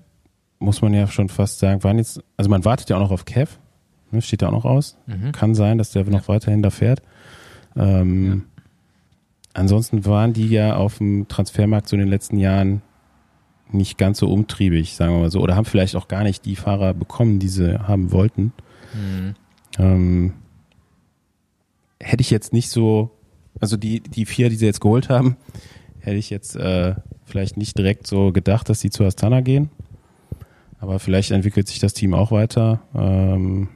muss 0.60 0.82
man 0.82 0.94
ja 0.94 1.06
schon 1.08 1.28
fast 1.28 1.58
sagen, 1.58 1.82
waren 1.82 1.98
jetzt, 1.98 2.22
also 2.36 2.48
man 2.48 2.64
wartet 2.64 2.90
ja 2.90 2.96
auch 2.96 3.00
noch 3.00 3.10
auf 3.10 3.24
Kev, 3.24 3.58
ne, 4.12 4.22
steht 4.22 4.42
da 4.42 4.48
auch 4.48 4.52
noch 4.52 4.64
aus. 4.64 4.96
Mhm. 5.06 5.32
Kann 5.32 5.54
sein, 5.54 5.78
dass 5.78 5.90
der 5.90 6.04
noch 6.04 6.28
weiterhin 6.28 6.62
da 6.62 6.70
fährt. 6.70 7.02
Ähm, 7.76 8.44
Ansonsten 9.52 10.04
waren 10.06 10.32
die 10.32 10.48
ja 10.48 10.76
auf 10.76 10.98
dem 10.98 11.26
Transfermarkt 11.28 11.88
so 11.88 11.96
in 11.96 12.00
den 12.00 12.08
letzten 12.08 12.38
Jahren 12.38 12.82
nicht 13.72 13.98
ganz 13.98 14.18
so 14.18 14.28
umtriebig, 14.30 14.94
sagen 14.94 15.12
wir 15.12 15.20
mal 15.20 15.30
so, 15.30 15.40
oder 15.40 15.56
haben 15.56 15.64
vielleicht 15.64 15.96
auch 15.96 16.08
gar 16.08 16.22
nicht 16.22 16.44
die 16.44 16.56
Fahrer 16.56 16.94
bekommen, 16.94 17.38
die 17.38 17.48
sie 17.48 17.78
haben 17.80 18.12
wollten. 18.12 18.52
Mhm. 18.94 19.34
Ähm, 19.78 20.32
hätte 22.00 22.20
ich 22.20 22.30
jetzt 22.30 22.52
nicht 22.52 22.70
so, 22.70 23.10
also 23.60 23.76
die, 23.76 24.00
die 24.00 24.26
vier, 24.26 24.48
die 24.48 24.56
sie 24.56 24.66
jetzt 24.66 24.80
geholt 24.80 25.08
haben, 25.08 25.36
hätte 26.00 26.16
ich 26.16 26.30
jetzt 26.30 26.56
äh, 26.56 26.94
vielleicht 27.24 27.56
nicht 27.56 27.76
direkt 27.76 28.06
so 28.06 28.32
gedacht, 28.32 28.68
dass 28.68 28.80
die 28.80 28.90
zu 28.90 29.04
Astana 29.04 29.40
gehen. 29.40 29.70
Aber 30.80 30.98
vielleicht 30.98 31.30
entwickelt 31.30 31.68
sich 31.68 31.78
das 31.78 31.92
Team 31.92 32.14
auch 32.14 32.32
weiter. 32.32 32.80
Ähm, 32.94 33.68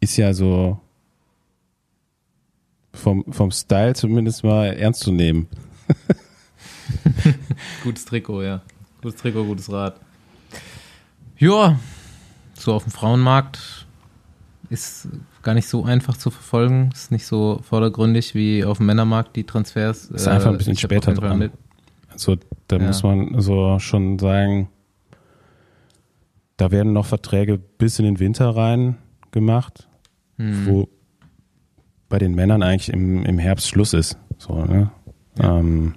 ist 0.00 0.18
ja 0.18 0.34
so 0.34 0.78
vom, 2.94 3.24
vom 3.30 3.50
Style 3.50 3.94
zumindest 3.94 4.44
mal 4.44 4.66
ernst 4.74 5.00
zu 5.00 5.12
nehmen. 5.12 5.46
Gutes 7.82 8.04
Trikot, 8.04 8.42
ja. 8.42 8.62
Gutes 9.02 9.20
Trikot, 9.20 9.44
gutes 9.44 9.70
Rad. 9.70 10.00
Ja, 11.38 11.78
so 12.54 12.72
auf 12.74 12.84
dem 12.84 12.92
Frauenmarkt 12.92 13.86
ist 14.70 15.08
gar 15.42 15.54
nicht 15.54 15.68
so 15.68 15.84
einfach 15.84 16.16
zu 16.16 16.30
verfolgen. 16.30 16.90
Ist 16.94 17.10
nicht 17.10 17.26
so 17.26 17.60
vordergründig 17.62 18.34
wie 18.34 18.64
auf 18.64 18.78
dem 18.78 18.86
Männermarkt 18.86 19.36
die 19.36 19.44
Transfers. 19.44 20.06
Ist 20.06 20.26
einfach 20.28 20.50
ein 20.50 20.56
bisschen 20.58 20.72
ich 20.74 20.82
hab 20.84 20.90
später 20.90 21.12
dran. 21.12 21.50
Also 22.10 22.36
da 22.68 22.76
Ja. 22.76 22.86
muss 22.86 23.02
man 23.02 23.40
so 23.40 23.78
schon 23.78 24.18
sagen, 24.18 24.68
da 26.56 26.70
werden 26.70 26.92
noch 26.92 27.06
Verträge 27.06 27.58
bis 27.58 27.98
in 27.98 28.04
den 28.04 28.20
Winter 28.20 28.50
rein 28.56 28.96
gemacht, 29.32 29.88
hm, 30.38 30.66
wo 30.66 30.88
bei 32.08 32.18
den 32.18 32.34
Männern 32.34 32.62
eigentlich 32.62 32.92
im, 32.92 33.24
im 33.24 33.38
Herbst 33.38 33.68
Schluss 33.68 33.92
ist. 33.92 34.18
So, 34.38 34.64
ne? 34.64 34.90
ähm, 35.38 35.94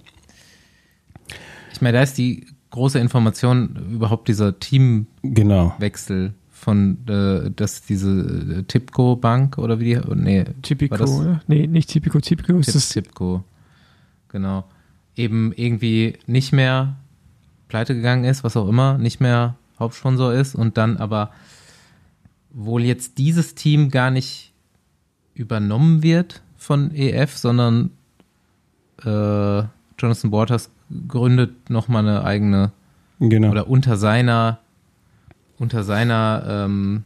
ich 1.72 1.82
meine, 1.82 1.98
da 1.98 2.04
ist 2.04 2.18
die 2.18 2.48
große 2.72 3.00
Information 3.00 3.88
überhaupt 3.92 4.28
dieser 4.28 4.60
Teamwechsel 4.60 6.28
genau. 6.28 6.34
von, 6.50 6.98
äh, 7.08 7.52
dass 7.52 7.84
diese 7.84 8.60
äh, 8.60 8.64
Tipco 8.64 9.16
Bank 9.16 9.58
oder 9.58 9.80
wie 9.80 9.96
die, 9.96 10.02
nee, 10.16 10.46
das- 10.90 11.12
oder? 11.12 11.42
Nee, 11.48 11.68
nicht 11.68 11.90
Typico. 11.90 12.20
Typico 12.20 12.58
ist 12.58 12.66
Tip, 12.66 12.74
das. 12.74 12.90
Tipco, 12.90 13.44
genau, 14.30 14.66
eben 15.16 15.54
irgendwie 15.56 16.18
nicht 16.26 16.52
mehr 16.52 16.96
pleite 17.68 17.96
gegangen 17.96 18.24
ist, 18.24 18.44
was 18.44 18.58
auch 18.58 18.68
immer, 18.68 18.98
nicht 18.98 19.20
mehr 19.20 19.56
Hauptsponsor 19.80 20.34
ist 20.34 20.56
und 20.56 20.78
dann 20.78 20.98
aber 20.98 21.32
wohl 22.52 22.84
jetzt 22.84 23.18
dieses 23.18 23.56
Team 23.56 23.90
gar 23.92 24.10
nicht 24.10 24.54
übernommen 25.38 26.04
wird 26.04 26.42
von 26.58 26.92
EF, 26.94 27.38
sondern 27.38 27.92
äh, 29.04 29.64
Jonathan 30.00 30.32
Waters 30.32 30.70
gründet 31.08 31.70
nochmal 31.70 32.08
eine 32.08 32.24
eigene 32.24 32.72
genau. 33.20 33.52
oder 33.52 33.68
unter 33.70 33.98
seiner 33.98 34.60
unter 35.60 35.84
seiner 35.84 36.44
ähm, 36.66 37.04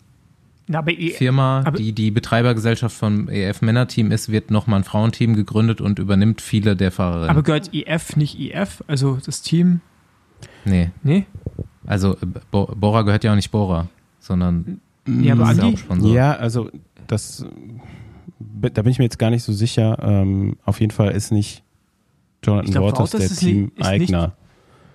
aber 0.72 0.91
eh- 0.91 1.10
Firma, 1.12 1.64
aber- 1.66 1.78
die 1.78 1.91
die 1.94 2.12
Betreibergesellschaft 2.12 2.95
vom 2.95 3.28
EF 3.30 3.62
Männerteam 3.62 4.12
ist, 4.12 4.30
wird 4.32 4.52
nochmal 4.52 4.80
ein 4.82 4.84
Frauenteam 4.84 5.36
gegründet 5.36 5.82
und 5.82 5.99
übernimmt 5.99 6.41
viele 6.41 6.76
der 6.76 6.91
Fahrerinnen. 6.91 7.30
aber 7.30 7.44
gehört 7.44 7.74
IF 7.74 8.16
nicht 8.16 8.40
IF? 8.40 8.84
Also 8.88 9.18
das 9.26 9.41
Team? 9.41 9.82
nee, 10.66 10.91
Nee? 11.03 11.26
also 11.86 12.14
äh, 12.16 12.26
Bo 12.52 12.68
Bora 12.76 13.02
gehört 13.02 13.24
ja 13.24 13.32
auch 13.32 13.36
nicht 13.36 13.52
Bora, 13.52 13.88
sondern 14.20 14.80
Ja, 15.08 15.34
aber 15.34 15.48
Andi? 15.48 15.76
Ja, 16.14 16.34
also 16.34 16.70
das, 17.08 17.45
da 18.61 18.81
bin 18.81 18.91
ich 18.91 18.97
mir 18.99 19.05
jetzt 19.05 19.19
gar 19.19 19.30
nicht 19.30 19.43
so 19.43 19.53
sicher. 19.53 19.97
Ähm, 20.01 20.57
auf 20.65 20.80
jeden 20.80 20.91
Fall 20.91 21.11
ist 21.11 21.31
nicht 21.31 21.63
Jonathan 22.43 22.72
glaub, 22.72 22.93
Waters 22.93 23.11
der 23.11 23.30
Team-Eigner. 23.30 24.34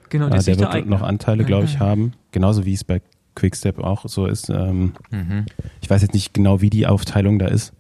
Genau, 0.09 0.27
Äh, 0.27 0.31
der 0.31 0.39
ist 0.39 0.47
der 0.49 0.59
wird 0.59 0.75
der 0.75 0.85
noch 0.85 1.03
Anteile, 1.03 1.45
glaube 1.45 1.65
ich, 1.65 1.77
Mhm. 1.77 1.81
haben. 1.81 2.13
Genauso 2.33 2.65
wie 2.65 2.73
es 2.75 2.85
bei 2.85 3.01
Quickstep 3.35 3.79
auch 3.79 4.09
so 4.09 4.27
ist. 4.27 4.49
Ähm, 4.51 4.93
Mhm. 5.11 5.47
ich 5.81 5.91
weiß 5.91 6.03
jetzt 6.03 6.15
nicht 6.15 6.33
genau, 6.35 6.61
wie 6.61 6.71
die 6.71 6.87
Aufteilung 6.87 7.39
da 7.39 7.47
ist. 7.49 7.73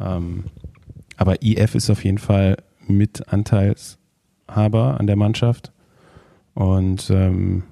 Ähm, 0.00 0.44
aber 1.16 1.42
IF 1.42 1.74
ist 1.74 1.88
auf 1.90 2.04
jeden 2.04 2.18
Fall 2.18 2.56
mit 2.88 3.28
Anteilshaber 3.32 4.98
an 5.00 5.06
der 5.06 5.16
Mannschaft. 5.16 5.72
Und 6.54 7.08
ähm, 7.10 7.62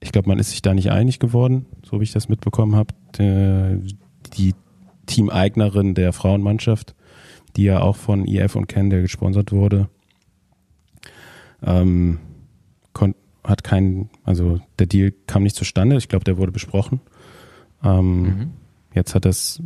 ich 0.00 0.12
glaube, 0.12 0.28
man 0.28 0.38
ist 0.38 0.50
sich 0.50 0.62
da 0.62 0.74
nicht 0.74 0.90
einig 0.90 1.18
geworden, 1.20 1.66
so 1.84 2.00
wie 2.00 2.04
ich 2.04 2.12
das 2.12 2.28
mitbekommen 2.28 2.74
habe. 2.76 2.94
Die 3.18 4.54
Teameignerin 5.06 5.94
der 5.94 6.12
Frauenmannschaft, 6.12 6.94
die 7.56 7.64
ja 7.64 7.80
auch 7.80 7.96
von 7.96 8.26
IF 8.26 8.56
und 8.56 8.68
Kendall 8.68 9.02
gesponsert 9.02 9.52
wurde, 9.52 9.88
ähm, 11.62 12.18
hat 13.46 13.64
keinen, 13.64 14.10
also 14.24 14.60
der 14.78 14.86
Deal 14.86 15.12
kam 15.26 15.44
nicht 15.44 15.56
zustande. 15.56 15.96
Ich 15.96 16.08
glaube, 16.08 16.24
der 16.24 16.36
wurde 16.36 16.52
besprochen. 16.52 17.00
Ähm, 17.82 18.22
Mhm. 18.22 18.50
Jetzt 18.94 19.14
hat 19.14 19.26
das, 19.26 19.62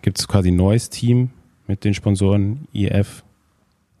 gibt 0.00 0.18
es 0.18 0.28
quasi 0.28 0.50
ein 0.50 0.56
neues 0.56 0.90
Team 0.90 1.30
mit 1.66 1.84
den 1.84 1.92
Sponsoren 1.92 2.68
IF 2.72 3.24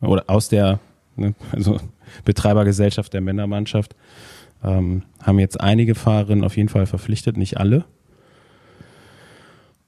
oder 0.00 0.24
aus 0.28 0.48
der 0.48 0.78
ne, 1.16 1.34
also 1.52 1.80
Betreibergesellschaft 2.24 3.12
der 3.12 3.20
Männermannschaft. 3.20 3.96
Ähm, 4.62 5.02
haben 5.20 5.38
jetzt 5.40 5.60
einige 5.60 5.94
Fahrerinnen 5.94 6.44
auf 6.44 6.56
jeden 6.56 6.68
Fall 6.68 6.86
verpflichtet, 6.86 7.36
nicht 7.36 7.58
alle. 7.58 7.84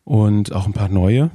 Und 0.04 0.52
auch 0.52 0.66
ein 0.66 0.72
paar 0.72 0.88
neue. 0.88 1.30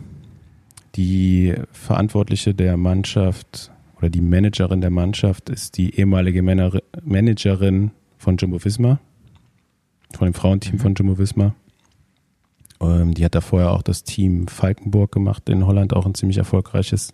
Die 0.96 1.54
Verantwortliche 1.72 2.54
der 2.54 2.76
Mannschaft 2.78 3.72
oder 3.98 4.10
die 4.10 4.22
Managerin 4.22 4.82
der 4.82 4.90
Mannschaft 4.90 5.50
ist 5.50 5.78
die 5.78 5.96
ehemalige 5.96 6.42
Managerin 6.42 7.92
von 8.18 8.38
Jumbo 8.38 8.64
Visma, 8.64 9.00
von 10.16 10.28
dem 10.28 10.34
Frauenteam 10.34 10.76
Mhm. 10.76 10.80
von 10.80 10.96
Jumbo 10.96 11.18
Visma. 11.18 11.56
Ähm, 12.80 13.14
die 13.14 13.26
hat 13.26 13.36
da 13.36 13.42
vorher 13.42 13.72
auch 13.72 13.82
das 13.82 14.04
Team 14.04 14.48
Falkenburg 14.48 15.12
gemacht 15.12 15.50
in 15.50 15.66
Holland, 15.66 15.94
auch 15.96 16.06
ein 16.06 16.14
ziemlich 16.16 16.38
erfolgreiches 16.38 17.14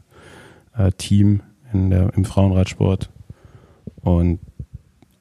äh, 0.75 0.91
Team 0.91 1.41
in 1.71 1.89
der, 1.89 2.13
im 2.15 2.25
Frauenradsport. 2.25 3.09
Und 4.01 4.39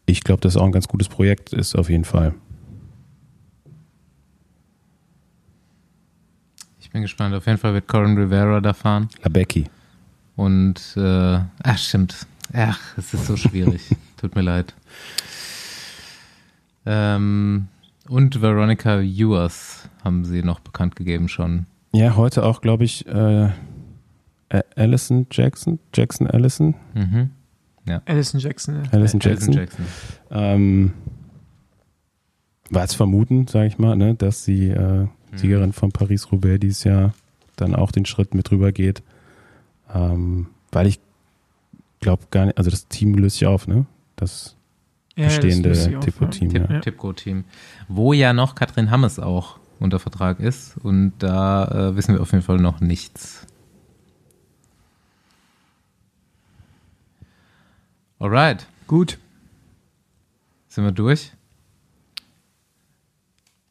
ich 0.06 0.22
glaube, 0.24 0.40
dass 0.40 0.56
auch 0.56 0.64
ein 0.64 0.72
ganz 0.72 0.88
gutes 0.88 1.08
Projekt 1.08 1.52
ist, 1.52 1.76
auf 1.76 1.88
jeden 1.88 2.04
Fall. 2.04 2.34
Bin 6.92 7.02
gespannt. 7.02 7.34
Auf 7.34 7.46
jeden 7.46 7.58
Fall 7.58 7.74
wird 7.74 7.88
Corin 7.88 8.16
Rivera 8.16 8.60
da 8.60 8.72
fahren. 8.72 9.08
Labecki. 9.22 9.64
Und, 10.36 10.94
äh, 10.96 11.38
ach, 11.62 11.78
stimmt. 11.78 12.26
Ach, 12.52 12.78
es 12.96 13.14
ist 13.14 13.26
so 13.26 13.36
schwierig. 13.36 13.80
Tut 14.18 14.34
mir 14.34 14.42
leid. 14.42 14.74
Ähm, 16.84 17.68
und 18.08 18.42
Veronica 18.42 19.00
Ewers 19.00 19.88
haben 20.04 20.24
sie 20.24 20.42
noch 20.42 20.60
bekannt 20.60 20.96
gegeben 20.96 21.28
schon. 21.28 21.66
Ja, 21.92 22.16
heute 22.16 22.44
auch, 22.44 22.60
glaube 22.60 22.84
ich, 22.84 23.06
äh, 23.06 23.50
Allison 24.76 25.26
Jackson, 25.30 25.78
Jackson 25.94 26.26
Allison, 26.26 26.74
Mhm. 26.94 27.30
Alison 28.06 28.38
Jackson. 28.40 28.84
ja. 28.84 28.90
Allison 28.92 29.20
Jackson. 29.20 29.52
Jackson. 29.54 29.84
Ähm, 30.30 30.92
war 32.70 32.84
es 32.84 32.94
vermuten, 32.94 33.46
sage 33.48 33.66
ich 33.66 33.78
mal, 33.78 33.96
ne, 33.96 34.14
dass 34.14 34.44
die 34.44 34.68
äh, 34.68 35.06
Siegerin 35.34 35.72
von 35.72 35.92
Paris-Roubaix 35.92 36.60
dieses 36.60 36.84
Jahr 36.84 37.14
dann 37.56 37.74
auch 37.74 37.90
den 37.92 38.06
Schritt 38.06 38.34
mit 38.34 38.50
rüber 38.50 38.72
geht. 38.72 39.02
Ähm, 39.92 40.48
weil 40.70 40.86
ich 40.86 41.00
glaube 42.00 42.24
gar 42.30 42.46
nicht, 42.46 42.58
also 42.58 42.70
das 42.70 42.88
Team 42.88 43.14
löst 43.14 43.38
sich 43.38 43.46
auf, 43.46 43.66
ne? 43.66 43.86
Das 44.16 44.56
Ja, 45.16 45.26
bestehende 45.26 45.70
löst 45.70 45.84
sich 45.84 45.96
auf, 45.96 46.04
Tipo-Team, 46.04 46.50
Tip, 46.50 46.70
ja. 46.70 46.80
Tipco-Team. 46.80 47.44
Wo 47.88 48.12
ja 48.12 48.32
noch 48.32 48.54
Katrin 48.54 48.90
Hammes 48.90 49.18
auch 49.18 49.58
unter 49.78 49.98
Vertrag 49.98 50.40
ist. 50.40 50.76
Und 50.78 51.12
da 51.18 51.90
äh, 51.90 51.96
wissen 51.96 52.14
wir 52.14 52.22
auf 52.22 52.32
jeden 52.32 52.44
Fall 52.44 52.58
noch 52.58 52.80
nichts. 52.80 53.46
Alright. 58.18 58.66
Gut. 58.86 59.18
sind 60.68 60.84
wir 60.84 60.92
durch? 60.92 61.32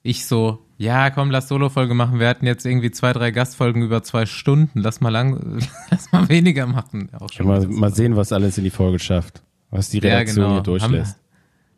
Ich 0.03 0.25
so, 0.25 0.65
ja, 0.81 1.11
komm, 1.11 1.29
lass 1.29 1.47
Solo-Folge 1.47 1.93
machen. 1.93 2.19
Wir 2.19 2.27
hatten 2.27 2.47
jetzt 2.47 2.65
irgendwie 2.65 2.89
zwei, 2.89 3.13
drei 3.13 3.29
Gastfolgen 3.29 3.83
über 3.83 4.01
zwei 4.01 4.25
Stunden. 4.25 4.79
Lass 4.81 4.99
mal 4.99 5.09
lang, 5.09 5.59
lass 5.91 6.11
mal 6.11 6.27
weniger 6.27 6.65
machen. 6.65 7.09
Auch 7.19 7.31
Ja, 7.33 7.45
mal, 7.45 7.67
mal 7.67 7.93
sehen, 7.93 8.15
was 8.15 8.31
alles 8.31 8.57
in 8.57 8.63
die 8.63 8.71
Folge 8.71 8.97
schafft. 8.97 9.43
Was 9.69 9.89
die 9.89 9.99
Ja, 9.99 10.05
Redaktion 10.17 10.43
genau. 10.45 10.53
hier 10.55 10.63
durchlässt. 10.63 11.19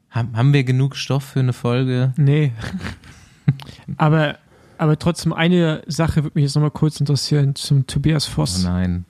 Haben, 0.09 0.37
haben 0.37 0.53
wir 0.53 0.63
genug 0.63 0.95
Stoff 0.95 1.23
für 1.23 1.41
eine 1.41 1.53
Folge? 1.53 2.13
Nee. 2.17 2.53
aber, 3.97 4.37
aber 4.77 4.97
trotzdem, 4.97 5.33
eine 5.33 5.83
Sache 5.87 6.23
würde 6.23 6.31
mich 6.35 6.43
jetzt 6.43 6.55
nochmal 6.55 6.71
kurz 6.71 6.99
interessieren 6.99 7.55
zum 7.55 7.85
Tobias 7.87 8.29
Oh 8.29 8.35
Voss. 8.35 8.63
nein. 8.63 9.03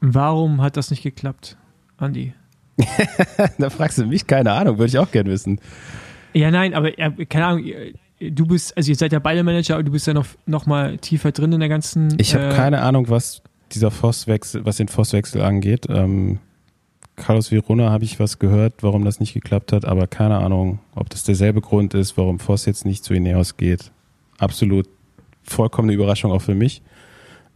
Warum 0.00 0.60
hat 0.60 0.76
das 0.76 0.90
nicht 0.90 1.02
geklappt, 1.02 1.56
Andi? 1.98 2.32
da 3.58 3.70
fragst 3.70 3.98
du 3.98 4.06
mich, 4.06 4.26
keine 4.26 4.52
Ahnung, 4.52 4.78
würde 4.78 4.88
ich 4.88 4.98
auch 4.98 5.10
gerne 5.10 5.30
wissen. 5.30 5.60
Ja, 6.34 6.50
nein, 6.50 6.74
aber 6.74 6.98
ja, 6.98 7.10
keine 7.10 7.46
Ahnung, 7.46 7.64
du 8.20 8.46
bist, 8.46 8.76
also 8.76 8.90
ihr 8.90 8.96
seid 8.96 9.12
ja 9.12 9.18
beide 9.18 9.42
Manager, 9.42 9.74
aber 9.74 9.84
du 9.84 9.92
bist 9.92 10.06
ja 10.06 10.14
noch, 10.14 10.26
noch 10.46 10.66
mal 10.66 10.98
tiefer 10.98 11.32
drin 11.32 11.52
in 11.52 11.60
der 11.60 11.68
ganzen. 11.68 12.14
Ich 12.18 12.34
habe 12.34 12.46
äh, 12.46 12.54
keine 12.54 12.82
Ahnung, 12.82 13.08
was 13.08 13.42
dieser 13.72 13.90
Vosswechsel, 13.90 14.64
was 14.64 14.76
den 14.76 14.88
Vosswechsel 14.88 15.42
angeht. 15.42 15.86
Ähm, 15.88 16.38
Carlos 17.16 17.50
Verona 17.50 17.90
habe 17.90 18.04
ich 18.04 18.20
was 18.20 18.38
gehört, 18.38 18.82
warum 18.82 19.04
das 19.04 19.20
nicht 19.20 19.34
geklappt 19.34 19.72
hat, 19.72 19.84
aber 19.84 20.06
keine 20.06 20.38
Ahnung, 20.38 20.78
ob 20.94 21.10
das 21.10 21.24
derselbe 21.24 21.60
Grund 21.60 21.94
ist, 21.94 22.16
warum 22.16 22.38
Voss 22.38 22.64
jetzt 22.64 22.84
nicht 22.84 23.04
zu 23.04 23.12
Ineos 23.12 23.56
geht. 23.56 23.90
Absolut 24.38 24.88
vollkommene 25.42 25.92
Überraschung 25.92 26.30
auch 26.30 26.42
für 26.42 26.54
mich. 26.54 26.82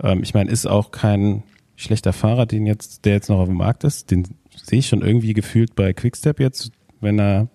Ähm, 0.03 0.23
ich 0.23 0.35
meine, 0.35 0.51
ist 0.51 0.67
auch 0.67 0.91
kein 0.91 1.45
schlechter 1.77 2.13
Fahrer, 2.13 2.47
den 2.47 2.67
jetzt, 2.67 3.05
der 3.05 3.15
jetzt 3.15 3.29
noch 3.29 3.39
auf 3.39 3.49
dem 3.49 3.57
Markt 3.57 3.85
ist. 3.85 4.11
Den 4.11 4.29
sehe 4.63 4.81
ich 4.81 4.89
schon 4.89 5.03
irgendwie 5.03 5.33
gefühlt 5.33 5.75
bei 5.75 5.93
Quickstep 5.93 6.41
jetzt, 6.41 6.71
wenn 7.01 7.19
er 7.19 7.49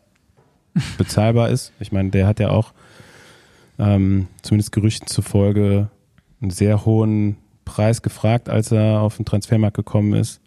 bezahlbar 0.97 1.49
ist. 1.49 1.73
Ich 1.79 1.91
meine, 1.91 2.09
der 2.09 2.27
hat 2.27 2.39
ja 2.39 2.49
auch 2.49 2.73
ähm, 3.79 4.27
zumindest 4.41 4.71
Gerüchten 4.71 5.07
zufolge 5.07 5.89
einen 6.41 6.51
sehr 6.51 6.85
hohen 6.85 7.37
Preis 7.65 8.01
gefragt, 8.01 8.49
als 8.49 8.71
er 8.71 9.01
auf 9.01 9.17
den 9.17 9.25
Transfermarkt 9.25 9.75
gekommen 9.75 10.13
ist. 10.13 10.41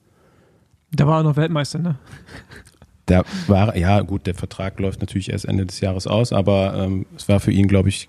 Da 0.92 1.06
war 1.06 1.20
er 1.20 1.22
noch 1.24 1.36
Weltmeister, 1.36 1.78
ne? 1.78 1.98
Der 3.08 3.24
war, 3.48 3.76
ja 3.76 4.02
gut, 4.02 4.28
der 4.28 4.36
Vertrag 4.36 4.78
läuft 4.78 5.00
natürlich 5.00 5.32
erst 5.32 5.44
Ende 5.44 5.66
des 5.66 5.80
Jahres 5.80 6.06
aus, 6.06 6.32
aber 6.32 6.74
ähm, 6.76 7.06
es 7.16 7.28
war 7.28 7.40
für 7.40 7.50
ihn, 7.50 7.66
glaube 7.66 7.88
ich, 7.88 8.06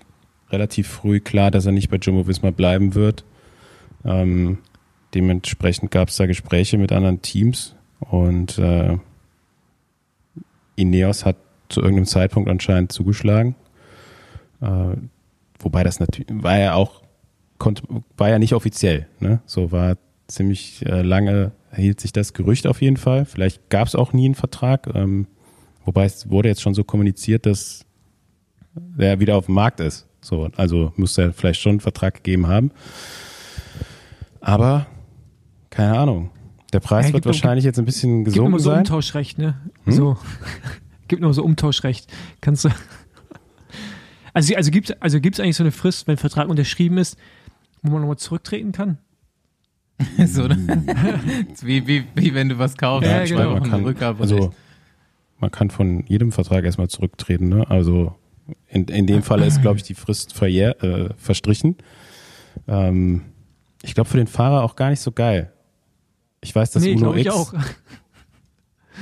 relativ 0.50 0.86
früh 0.86 1.18
klar, 1.18 1.50
dass 1.50 1.66
er 1.66 1.72
nicht 1.72 1.90
bei 1.90 1.96
Jumbo 1.96 2.28
Visma 2.28 2.52
bleiben 2.52 2.94
wird. 2.94 3.24
Ähm, 4.04 4.58
dementsprechend 5.12 5.90
gab 5.90 6.08
es 6.08 6.16
da 6.18 6.26
Gespräche 6.26 6.78
mit 6.78 6.92
anderen 6.92 7.20
Teams 7.20 7.74
und 7.98 8.58
äh, 8.58 8.96
Ineos 10.76 11.24
hat 11.24 11.36
zu 11.68 11.80
irgendeinem 11.80 12.06
Zeitpunkt 12.06 12.48
anscheinend 12.48 12.92
zugeschlagen. 12.92 13.56
Äh, 14.62 14.96
wobei 15.58 15.84
das 15.84 16.00
natürlich 16.00 16.28
war 16.42 16.58
ja 16.58 16.74
auch 16.74 17.02
konnte, 17.58 17.82
war 18.16 18.28
ja 18.28 18.38
nicht 18.38 18.54
offiziell. 18.54 19.06
Ne? 19.20 19.40
So 19.46 19.72
war 19.72 19.96
ziemlich 20.28 20.84
äh, 20.86 21.02
lange 21.02 21.52
hielt 21.74 22.00
sich 22.00 22.12
das 22.12 22.32
Gerücht 22.32 22.66
auf 22.66 22.82
jeden 22.82 22.96
Fall. 22.96 23.24
Vielleicht 23.24 23.70
gab 23.70 23.86
es 23.88 23.94
auch 23.94 24.12
nie 24.12 24.26
einen 24.26 24.34
Vertrag. 24.34 24.88
Ähm, 24.94 25.26
wobei 25.84 26.04
es 26.04 26.30
wurde 26.30 26.48
jetzt 26.48 26.62
schon 26.62 26.74
so 26.74 26.84
kommuniziert, 26.84 27.46
dass 27.46 27.84
er 28.98 29.20
wieder 29.20 29.36
auf 29.36 29.46
dem 29.46 29.54
Markt 29.54 29.80
ist. 29.80 30.06
So, 30.20 30.48
also 30.56 30.92
müsste 30.96 31.22
er 31.22 31.32
vielleicht 31.32 31.60
schon 31.60 31.70
einen 31.70 31.80
Vertrag 31.80 32.14
gegeben 32.14 32.46
haben. 32.46 32.70
Aber 34.40 34.86
keine 35.70 35.98
Ahnung. 35.98 36.30
Der 36.72 36.80
Preis 36.80 37.06
Ja, 37.06 37.12
wird 37.12 37.24
gibt 37.24 37.26
wahrscheinlich 37.26 37.64
jetzt 37.64 37.78
ein 37.78 37.84
bisschen 37.84 38.24
Gibt 38.24 38.36
immer 38.36 38.46
gesunken 38.46 38.58
so 38.58 38.70
sein. 38.70 38.78
Umtauschrecht, 38.78 39.38
ne? 39.38 39.60
Hm? 39.84 39.92
So. 39.92 40.16
gibt 41.08 41.22
nur 41.22 41.34
so 41.34 41.42
Umtauschrecht. 41.42 42.10
Kannst 42.40 42.64
du. 42.64 42.70
Also, 44.32 44.54
also 44.54 44.70
gibt 44.70 44.90
es 44.90 45.02
also 45.02 45.20
gibt's 45.20 45.40
eigentlich 45.40 45.56
so 45.56 45.62
eine 45.62 45.72
Frist, 45.72 46.06
wenn 46.06 46.14
ein 46.14 46.18
Vertrag 46.18 46.48
unterschrieben 46.48 46.98
ist, 46.98 47.18
wo 47.82 47.92
man 47.92 48.00
nochmal 48.00 48.16
zurücktreten 48.16 48.72
kann? 48.72 48.98
so, 50.26 50.48
ne? 50.48 50.56
wie, 51.62 51.86
wie, 51.86 52.04
wie 52.14 52.34
wenn 52.34 52.48
du 52.48 52.58
was 52.58 52.76
kaufst. 52.76 53.08
Ja, 53.08 53.24
genau. 53.24 53.54
man 53.54 53.62
kann, 53.62 53.84
Rückgaberecht. 53.84 54.32
also 54.32 54.52
man 55.38 55.50
kann 55.50 55.70
von 55.70 56.04
jedem 56.06 56.32
Vertrag 56.32 56.64
erstmal 56.64 56.88
zurücktreten. 56.88 57.48
Ne? 57.48 57.68
Also 57.68 58.14
in, 58.68 58.84
in 58.86 59.06
dem 59.06 59.22
Fall 59.22 59.42
ist, 59.42 59.60
glaube 59.60 59.76
ich, 59.76 59.82
die 59.82 59.94
Frist 59.94 60.32
verjähr, 60.32 60.82
äh, 60.82 61.10
verstrichen. 61.16 61.76
Ähm, 62.68 63.22
ich 63.82 63.94
glaube 63.94 64.08
für 64.08 64.16
den 64.16 64.26
Fahrer 64.26 64.62
auch 64.62 64.76
gar 64.76 64.90
nicht 64.90 65.00
so 65.00 65.12
geil. 65.12 65.52
Ich 66.40 66.54
weiß, 66.54 66.70
dass 66.72 66.82
nee, 66.82 66.94
Uno 66.94 67.14
X 67.14 67.30
auch. 67.30 67.54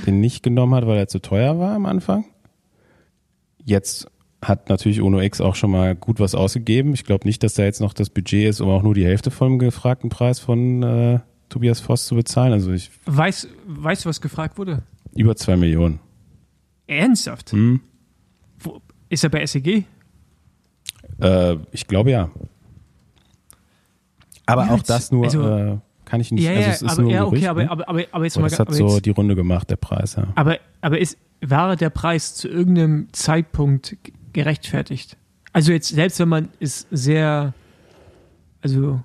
den 0.07 0.21
nicht 0.21 0.43
genommen 0.43 0.75
hat, 0.75 0.87
weil 0.87 0.99
er 0.99 1.09
zu 1.09 1.21
teuer 1.21 1.59
war 1.59 1.75
am 1.75 1.87
Anfang. 1.87 2.25
Jetzt 3.65 4.11
hat 4.43 4.69
natürlich 4.69 5.01
Uno 5.03 5.21
X 5.21 5.41
auch 5.41 5.55
schon 5.55 5.71
mal 5.71 5.95
gut 5.95 6.19
was 6.19 6.35
ausgegeben. 6.35 6.95
Ich 6.95 7.05
glaube 7.05 7.27
nicht, 7.27 7.43
dass 7.43 7.55
da 7.55 7.65
jetzt 7.65 7.81
noch 7.81 7.93
das 7.93 8.09
Budget 8.11 8.49
ist, 8.49 8.61
um 8.61 8.69
auch 8.71 8.83
nur 8.83 8.95
die 8.95 9.05
Hälfte 9.05 9.31
vom 9.31 9.59
gefragten 9.59 10.09
Preis 10.09 10.39
von 10.41 10.83
äh, 10.83 11.19
Tobias 11.51 11.81
Voss 11.81 12.07
zu 12.07 12.15
bezahlen. 12.15 12.53
Also 12.53 12.73
ich, 12.73 12.91
Weiß, 13.07 13.49
weißt 13.67 14.05
du, 14.05 14.09
was 14.09 14.21
gefragt 14.21 14.57
wurde? 14.59 14.83
über 15.15 15.35
zwei 15.37 15.57
Millionen. 15.57 15.99
Ernsthaft? 16.87 17.51
Hm. 17.53 17.81
Wo, 18.61 18.81
ist 19.09 19.25
er 19.25 19.31
bei 19.31 19.45
SEG? 19.45 19.85
Äh, 21.21 21.57
ich 21.73 21.87
glaube 21.87 22.11
ja. 22.13 22.31
Aber 24.47 24.67
Ja, 24.67 24.73
auch 24.75 24.83
das 24.83 25.11
nur 25.13 25.25
also- 25.25 25.43
äh, 25.49 25.79
kann 26.05 26.21
ich 26.21 26.33
nicht. 26.33 26.43
Ja, 26.43 26.51
also 26.51 26.63
ja, 26.63 26.69
es 26.69 26.83
ist 26.83 26.91
aber, 26.91 27.03
nur 27.03 27.11
ja 27.13 27.23
okay, 27.25 27.31
Gerücht, 27.31 27.49
aber, 27.49 27.63
ne? 27.65 27.71
aber, 27.71 27.89
aber, 27.89 28.03
aber 28.11 28.25
jetzt 28.25 28.37
mal, 28.39 28.49
das 28.49 28.59
hat 28.59 28.73
so 28.75 28.89
jetzt, 28.95 29.07
die 29.07 29.11
Runde 29.11 29.37
gemacht, 29.37 29.71
der 29.71 29.77
Preis. 29.77 30.17
Ja. 30.17 30.27
aber, 30.35 30.59
aber 30.81 30.99
ist, 30.99 31.17
war 31.41 31.77
der 31.77 31.91
Preis 31.91 32.35
zu 32.35 32.49
irgendeinem 32.49 33.09
Zeitpunkt 33.13 33.97
gerechtfertigt? 34.33 35.17
Also 35.53 35.73
jetzt, 35.73 35.89
selbst 35.89 36.19
wenn 36.21 36.29
man 36.29 36.49
ist 36.61 36.87
sehr, 36.91 37.55
also 38.63 39.01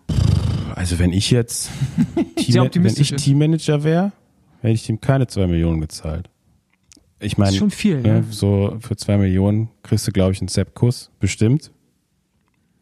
Also 0.75 0.99
wenn 0.99 1.13
ich 1.13 1.31
jetzt 1.31 1.69
Team, 2.35 2.71
wenn 2.75 2.85
ich. 2.85 3.11
Teammanager 3.15 3.83
wäre, 3.83 4.11
hätte 4.61 4.73
ich 4.73 4.89
ihm 4.89 5.01
keine 5.01 5.27
zwei 5.27 5.47
Millionen 5.47 5.81
gezahlt. 5.81 6.29
Ich 7.19 7.33
ist 7.33 7.37
meine, 7.37 7.55
schon 7.55 7.71
viel, 7.71 8.01
ne, 8.01 8.23
so 8.29 8.77
für 8.81 8.95
zwei 8.97 9.17
Millionen 9.17 9.69
kriegst 9.83 10.05
du, 10.07 10.11
glaube 10.11 10.33
ich, 10.33 10.41
einen 10.41 10.49
Sepp-Kuss, 10.49 11.09
bestimmt. 11.19 11.71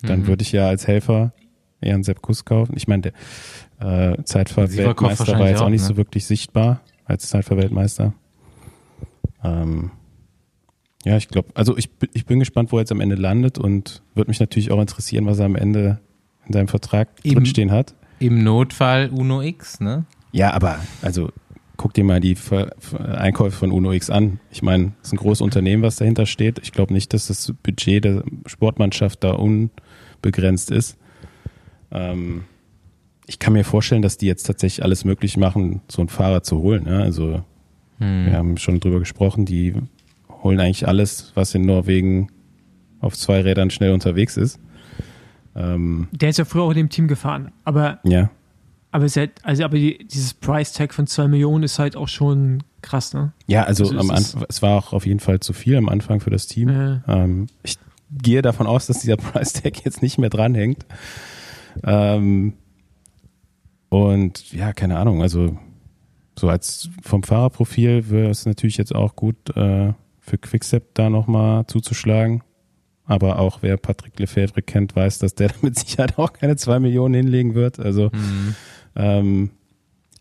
Dann 0.01 0.21
Mhm. 0.21 0.27
würde 0.27 0.41
ich 0.41 0.51
ja 0.51 0.67
als 0.67 0.87
Helfer 0.87 1.33
eher 1.79 1.93
einen 1.93 2.03
Sepp-Kuss 2.03 2.43
kaufen. 2.43 2.73
Ich 2.75 2.87
meine, 2.87 3.13
der 3.79 4.13
äh, 4.13 4.23
Zeitfahrweltmeister 4.23 5.39
war 5.39 5.49
jetzt 5.49 5.61
auch 5.61 5.65
auch, 5.65 5.69
nicht 5.69 5.81
ne? 5.81 5.87
so 5.87 5.97
wirklich 5.97 6.25
sichtbar 6.25 6.81
als 7.05 7.29
Zeitfahrweltmeister. 7.29 8.13
Ähm, 9.43 9.91
ja, 11.05 11.17
ich 11.17 11.27
glaube, 11.27 11.49
also 11.53 11.77
ich, 11.77 11.89
bin- 11.91 12.09
ich 12.13 12.25
bin 12.25 12.39
gespannt, 12.39 12.71
wo 12.71 12.77
er 12.77 12.81
jetzt 12.81 12.91
am 12.91 13.01
Ende 13.01 13.15
landet 13.15 13.57
und 13.57 14.01
würde 14.15 14.29
mich 14.29 14.39
natürlich 14.39 14.71
auch 14.71 14.79
interessieren, 14.79 15.25
was 15.25 15.39
er 15.39 15.45
am 15.45 15.55
Ende 15.55 15.99
in 16.45 16.53
seinem 16.53 16.67
Vertrag 16.67 17.09
Eben. 17.23 17.35
drinstehen 17.35 17.71
hat. 17.71 17.93
Im 18.19 18.43
Notfall 18.43 19.09
Uno 19.09 19.41
X, 19.41 19.79
ne? 19.79 20.05
Ja, 20.31 20.53
aber 20.53 20.79
also 21.01 21.29
guck 21.77 21.93
dir 21.93 22.03
mal 22.03 22.19
die 22.21 22.35
Ver 22.35 22.73
Ver 22.79 23.17
Einkäufe 23.19 23.57
von 23.57 23.71
Uno 23.71 23.91
X 23.91 24.09
an. 24.09 24.39
Ich 24.51 24.61
meine, 24.61 24.93
es 25.01 25.09
ist 25.09 25.13
ein 25.13 25.17
großes 25.17 25.41
Unternehmen, 25.41 25.83
was 25.83 25.97
dahinter 25.97 26.25
steht. 26.25 26.59
Ich 26.63 26.71
glaube 26.71 26.93
nicht, 26.93 27.13
dass 27.13 27.27
das 27.27 27.53
Budget 27.63 28.03
der 28.05 28.23
Sportmannschaft 28.45 29.23
da 29.23 29.31
unbegrenzt 29.33 30.71
ist. 30.71 30.97
Ähm, 31.91 32.43
ich 33.25 33.39
kann 33.39 33.53
mir 33.53 33.63
vorstellen, 33.63 34.01
dass 34.01 34.17
die 34.17 34.27
jetzt 34.27 34.43
tatsächlich 34.43 34.83
alles 34.83 35.05
möglich 35.05 35.37
machen, 35.37 35.81
so 35.89 36.01
einen 36.01 36.09
Fahrer 36.09 36.43
zu 36.43 36.59
holen. 36.59 36.85
Ja? 36.87 36.99
Also 36.99 37.43
Hm. 37.99 38.25
wir 38.25 38.33
haben 38.33 38.57
schon 38.57 38.79
drüber 38.79 38.99
gesprochen, 38.99 39.45
die 39.45 39.73
holen 40.43 40.59
eigentlich 40.59 40.87
alles, 40.87 41.31
was 41.35 41.55
in 41.55 41.65
Norwegen 41.65 42.29
auf 42.99 43.15
zwei 43.17 43.41
Rädern 43.41 43.69
schnell 43.69 43.91
unterwegs 43.93 44.37
ist. 44.37 44.59
Ähm, 45.55 46.07
Der 46.11 46.29
ist 46.29 46.37
ja 46.37 46.45
früher 46.45 46.63
auch 46.63 46.71
in 46.71 46.77
dem 46.77 46.89
Team 46.89 47.07
gefahren, 47.07 47.51
aber 47.63 47.99
ja, 48.03 48.29
aber, 48.91 49.05
es 49.05 49.17
hat, 49.17 49.31
also, 49.41 49.63
aber 49.63 49.77
die, 49.77 50.05
dieses 50.05 50.35
Price 50.35 50.71
Tag 50.71 50.93
von 50.93 51.07
2 51.07 51.27
Millionen 51.27 51.63
ist 51.63 51.79
halt 51.79 51.95
auch 51.95 52.07
schon 52.07 52.61
krass, 52.83 53.13
ne? 53.15 53.33
ja, 53.47 53.63
also 53.63 53.85
Also 53.85 53.97
am 53.97 54.11
Anfang, 54.11 54.45
es 54.47 54.61
war 54.61 54.77
auch 54.77 54.93
auf 54.93 55.07
jeden 55.07 55.19
Fall 55.19 55.39
zu 55.39 55.51
viel 55.53 55.75
am 55.77 55.89
Anfang 55.89 56.19
für 56.19 56.29
das 56.29 56.45
Team. 56.45 56.69
Äh, 56.69 56.99
Ähm, 57.07 57.47
ich 57.63 57.77
gehe 58.11 58.43
davon 58.43 58.67
aus, 58.67 58.85
dass 58.85 58.99
dieser 58.99 59.17
Price 59.17 59.53
Tag 59.53 59.83
jetzt 59.83 60.03
nicht 60.03 60.19
mehr 60.19 60.29
dranhängt. 60.29 60.85
Ähm, 61.83 62.53
und 63.89 64.51
ja, 64.53 64.73
keine 64.73 64.99
Ahnung, 64.99 65.23
also 65.23 65.57
so 66.37 66.49
als 66.49 66.89
vom 67.01 67.23
Fahrerprofil 67.23 68.09
wäre 68.11 68.29
es 68.29 68.45
natürlich 68.45 68.77
jetzt 68.77 68.93
auch 68.93 69.15
gut, 69.15 69.35
äh, 69.55 69.93
für 70.25 70.37
Quickstep 70.37 70.95
da 70.95 71.09
nochmal 71.09 71.67
zuzuschlagen. 71.67 72.41
Aber 73.05 73.39
auch 73.39 73.59
wer 73.61 73.75
Patrick 73.75 74.17
Lefebvre 74.17 74.61
kennt, 74.61 74.95
weiß, 74.95 75.19
dass 75.19 75.35
der 75.35 75.51
mit 75.61 75.77
Sicherheit 75.77 76.17
auch 76.17 76.31
keine 76.33 76.55
zwei 76.55 76.79
Millionen 76.79 77.13
hinlegen 77.13 77.53
wird. 77.53 77.77
Also 77.79 78.11
Hm. 78.11 78.55
ähm, 78.95 79.49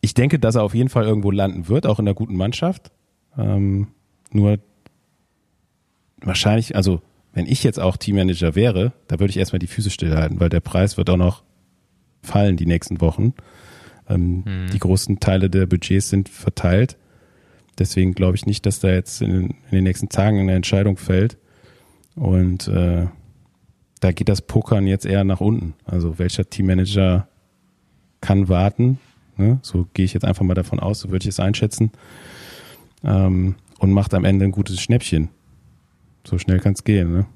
ich 0.00 0.14
denke, 0.14 0.40
dass 0.40 0.56
er 0.56 0.64
auf 0.64 0.74
jeden 0.74 0.88
Fall 0.88 1.04
irgendwo 1.04 1.30
landen 1.30 1.68
wird, 1.68 1.86
auch 1.86 2.00
in 2.00 2.04
der 2.06 2.14
guten 2.14 2.34
Mannschaft. 2.36 2.90
Ähm, 3.38 3.88
nur 4.32 4.58
wahrscheinlich, 6.20 6.76
also 6.76 7.00
wenn 7.32 7.46
ich 7.46 7.62
jetzt 7.62 7.78
auch 7.80 7.96
Teammanager 7.96 8.54
wäre, 8.54 8.92
da 9.06 9.18
würde 9.20 9.30
ich 9.30 9.36
erstmal 9.38 9.60
die 9.60 9.66
Füße 9.68 9.90
stillhalten, 9.90 10.40
weil 10.40 10.48
der 10.48 10.60
Preis 10.60 10.96
wird 10.96 11.08
auch 11.08 11.16
noch 11.16 11.42
fallen 12.22 12.56
die 12.56 12.66
nächsten 12.66 13.00
Wochen. 13.00 13.34
Ähm, 14.08 14.42
Hm. 14.44 14.66
Die 14.72 14.78
großen 14.78 15.20
Teile 15.20 15.48
der 15.48 15.66
Budgets 15.66 16.08
sind 16.08 16.28
verteilt. 16.28 16.96
Deswegen 17.78 18.14
glaube 18.14 18.36
ich 18.36 18.46
nicht, 18.46 18.66
dass 18.66 18.80
da 18.80 18.88
jetzt 18.88 19.22
in, 19.22 19.30
in 19.30 19.54
den 19.70 19.84
nächsten 19.84 20.08
Tagen 20.08 20.38
eine 20.40 20.54
Entscheidung 20.54 20.96
fällt. 20.96 21.38
Und 22.14 22.68
äh, 22.68 23.06
da 24.00 24.12
geht 24.12 24.28
das 24.28 24.42
Pokern 24.42 24.86
jetzt 24.86 25.06
eher 25.06 25.24
nach 25.24 25.40
unten. 25.40 25.74
Also 25.84 26.18
welcher 26.18 26.48
Teammanager 26.48 27.28
kann 28.20 28.48
warten. 28.48 28.98
Ne? 29.36 29.58
So 29.62 29.86
gehe 29.94 30.04
ich 30.04 30.12
jetzt 30.12 30.24
einfach 30.24 30.44
mal 30.44 30.54
davon 30.54 30.80
aus, 30.80 31.00
so 31.00 31.10
würde 31.10 31.24
ich 31.24 31.30
es 31.30 31.40
einschätzen. 31.40 31.90
Ähm, 33.02 33.56
und 33.78 33.92
macht 33.92 34.14
am 34.14 34.24
Ende 34.24 34.44
ein 34.44 34.52
gutes 34.52 34.80
Schnäppchen. 34.80 35.30
So 36.24 36.38
schnell 36.38 36.60
kann 36.60 36.74
es 36.74 36.84
gehen. 36.84 37.12
Ne? 37.12 37.26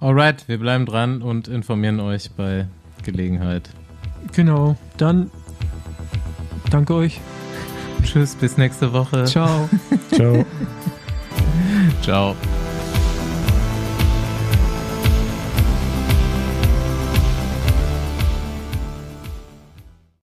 Alright, 0.00 0.48
wir 0.48 0.58
bleiben 0.58 0.86
dran 0.86 1.22
und 1.22 1.46
informieren 1.46 2.00
euch 2.00 2.32
bei 2.32 2.66
Gelegenheit. 3.04 3.70
genau. 4.32 4.76
Dann 4.96 5.30
Danke 6.72 6.94
euch. 6.94 7.20
Tschüss, 8.04 8.34
bis 8.34 8.56
nächste 8.56 8.92
Woche. 8.92 9.24
Ciao. 9.24 9.68
Ciao. 10.12 10.44
Ciao. 12.02 12.36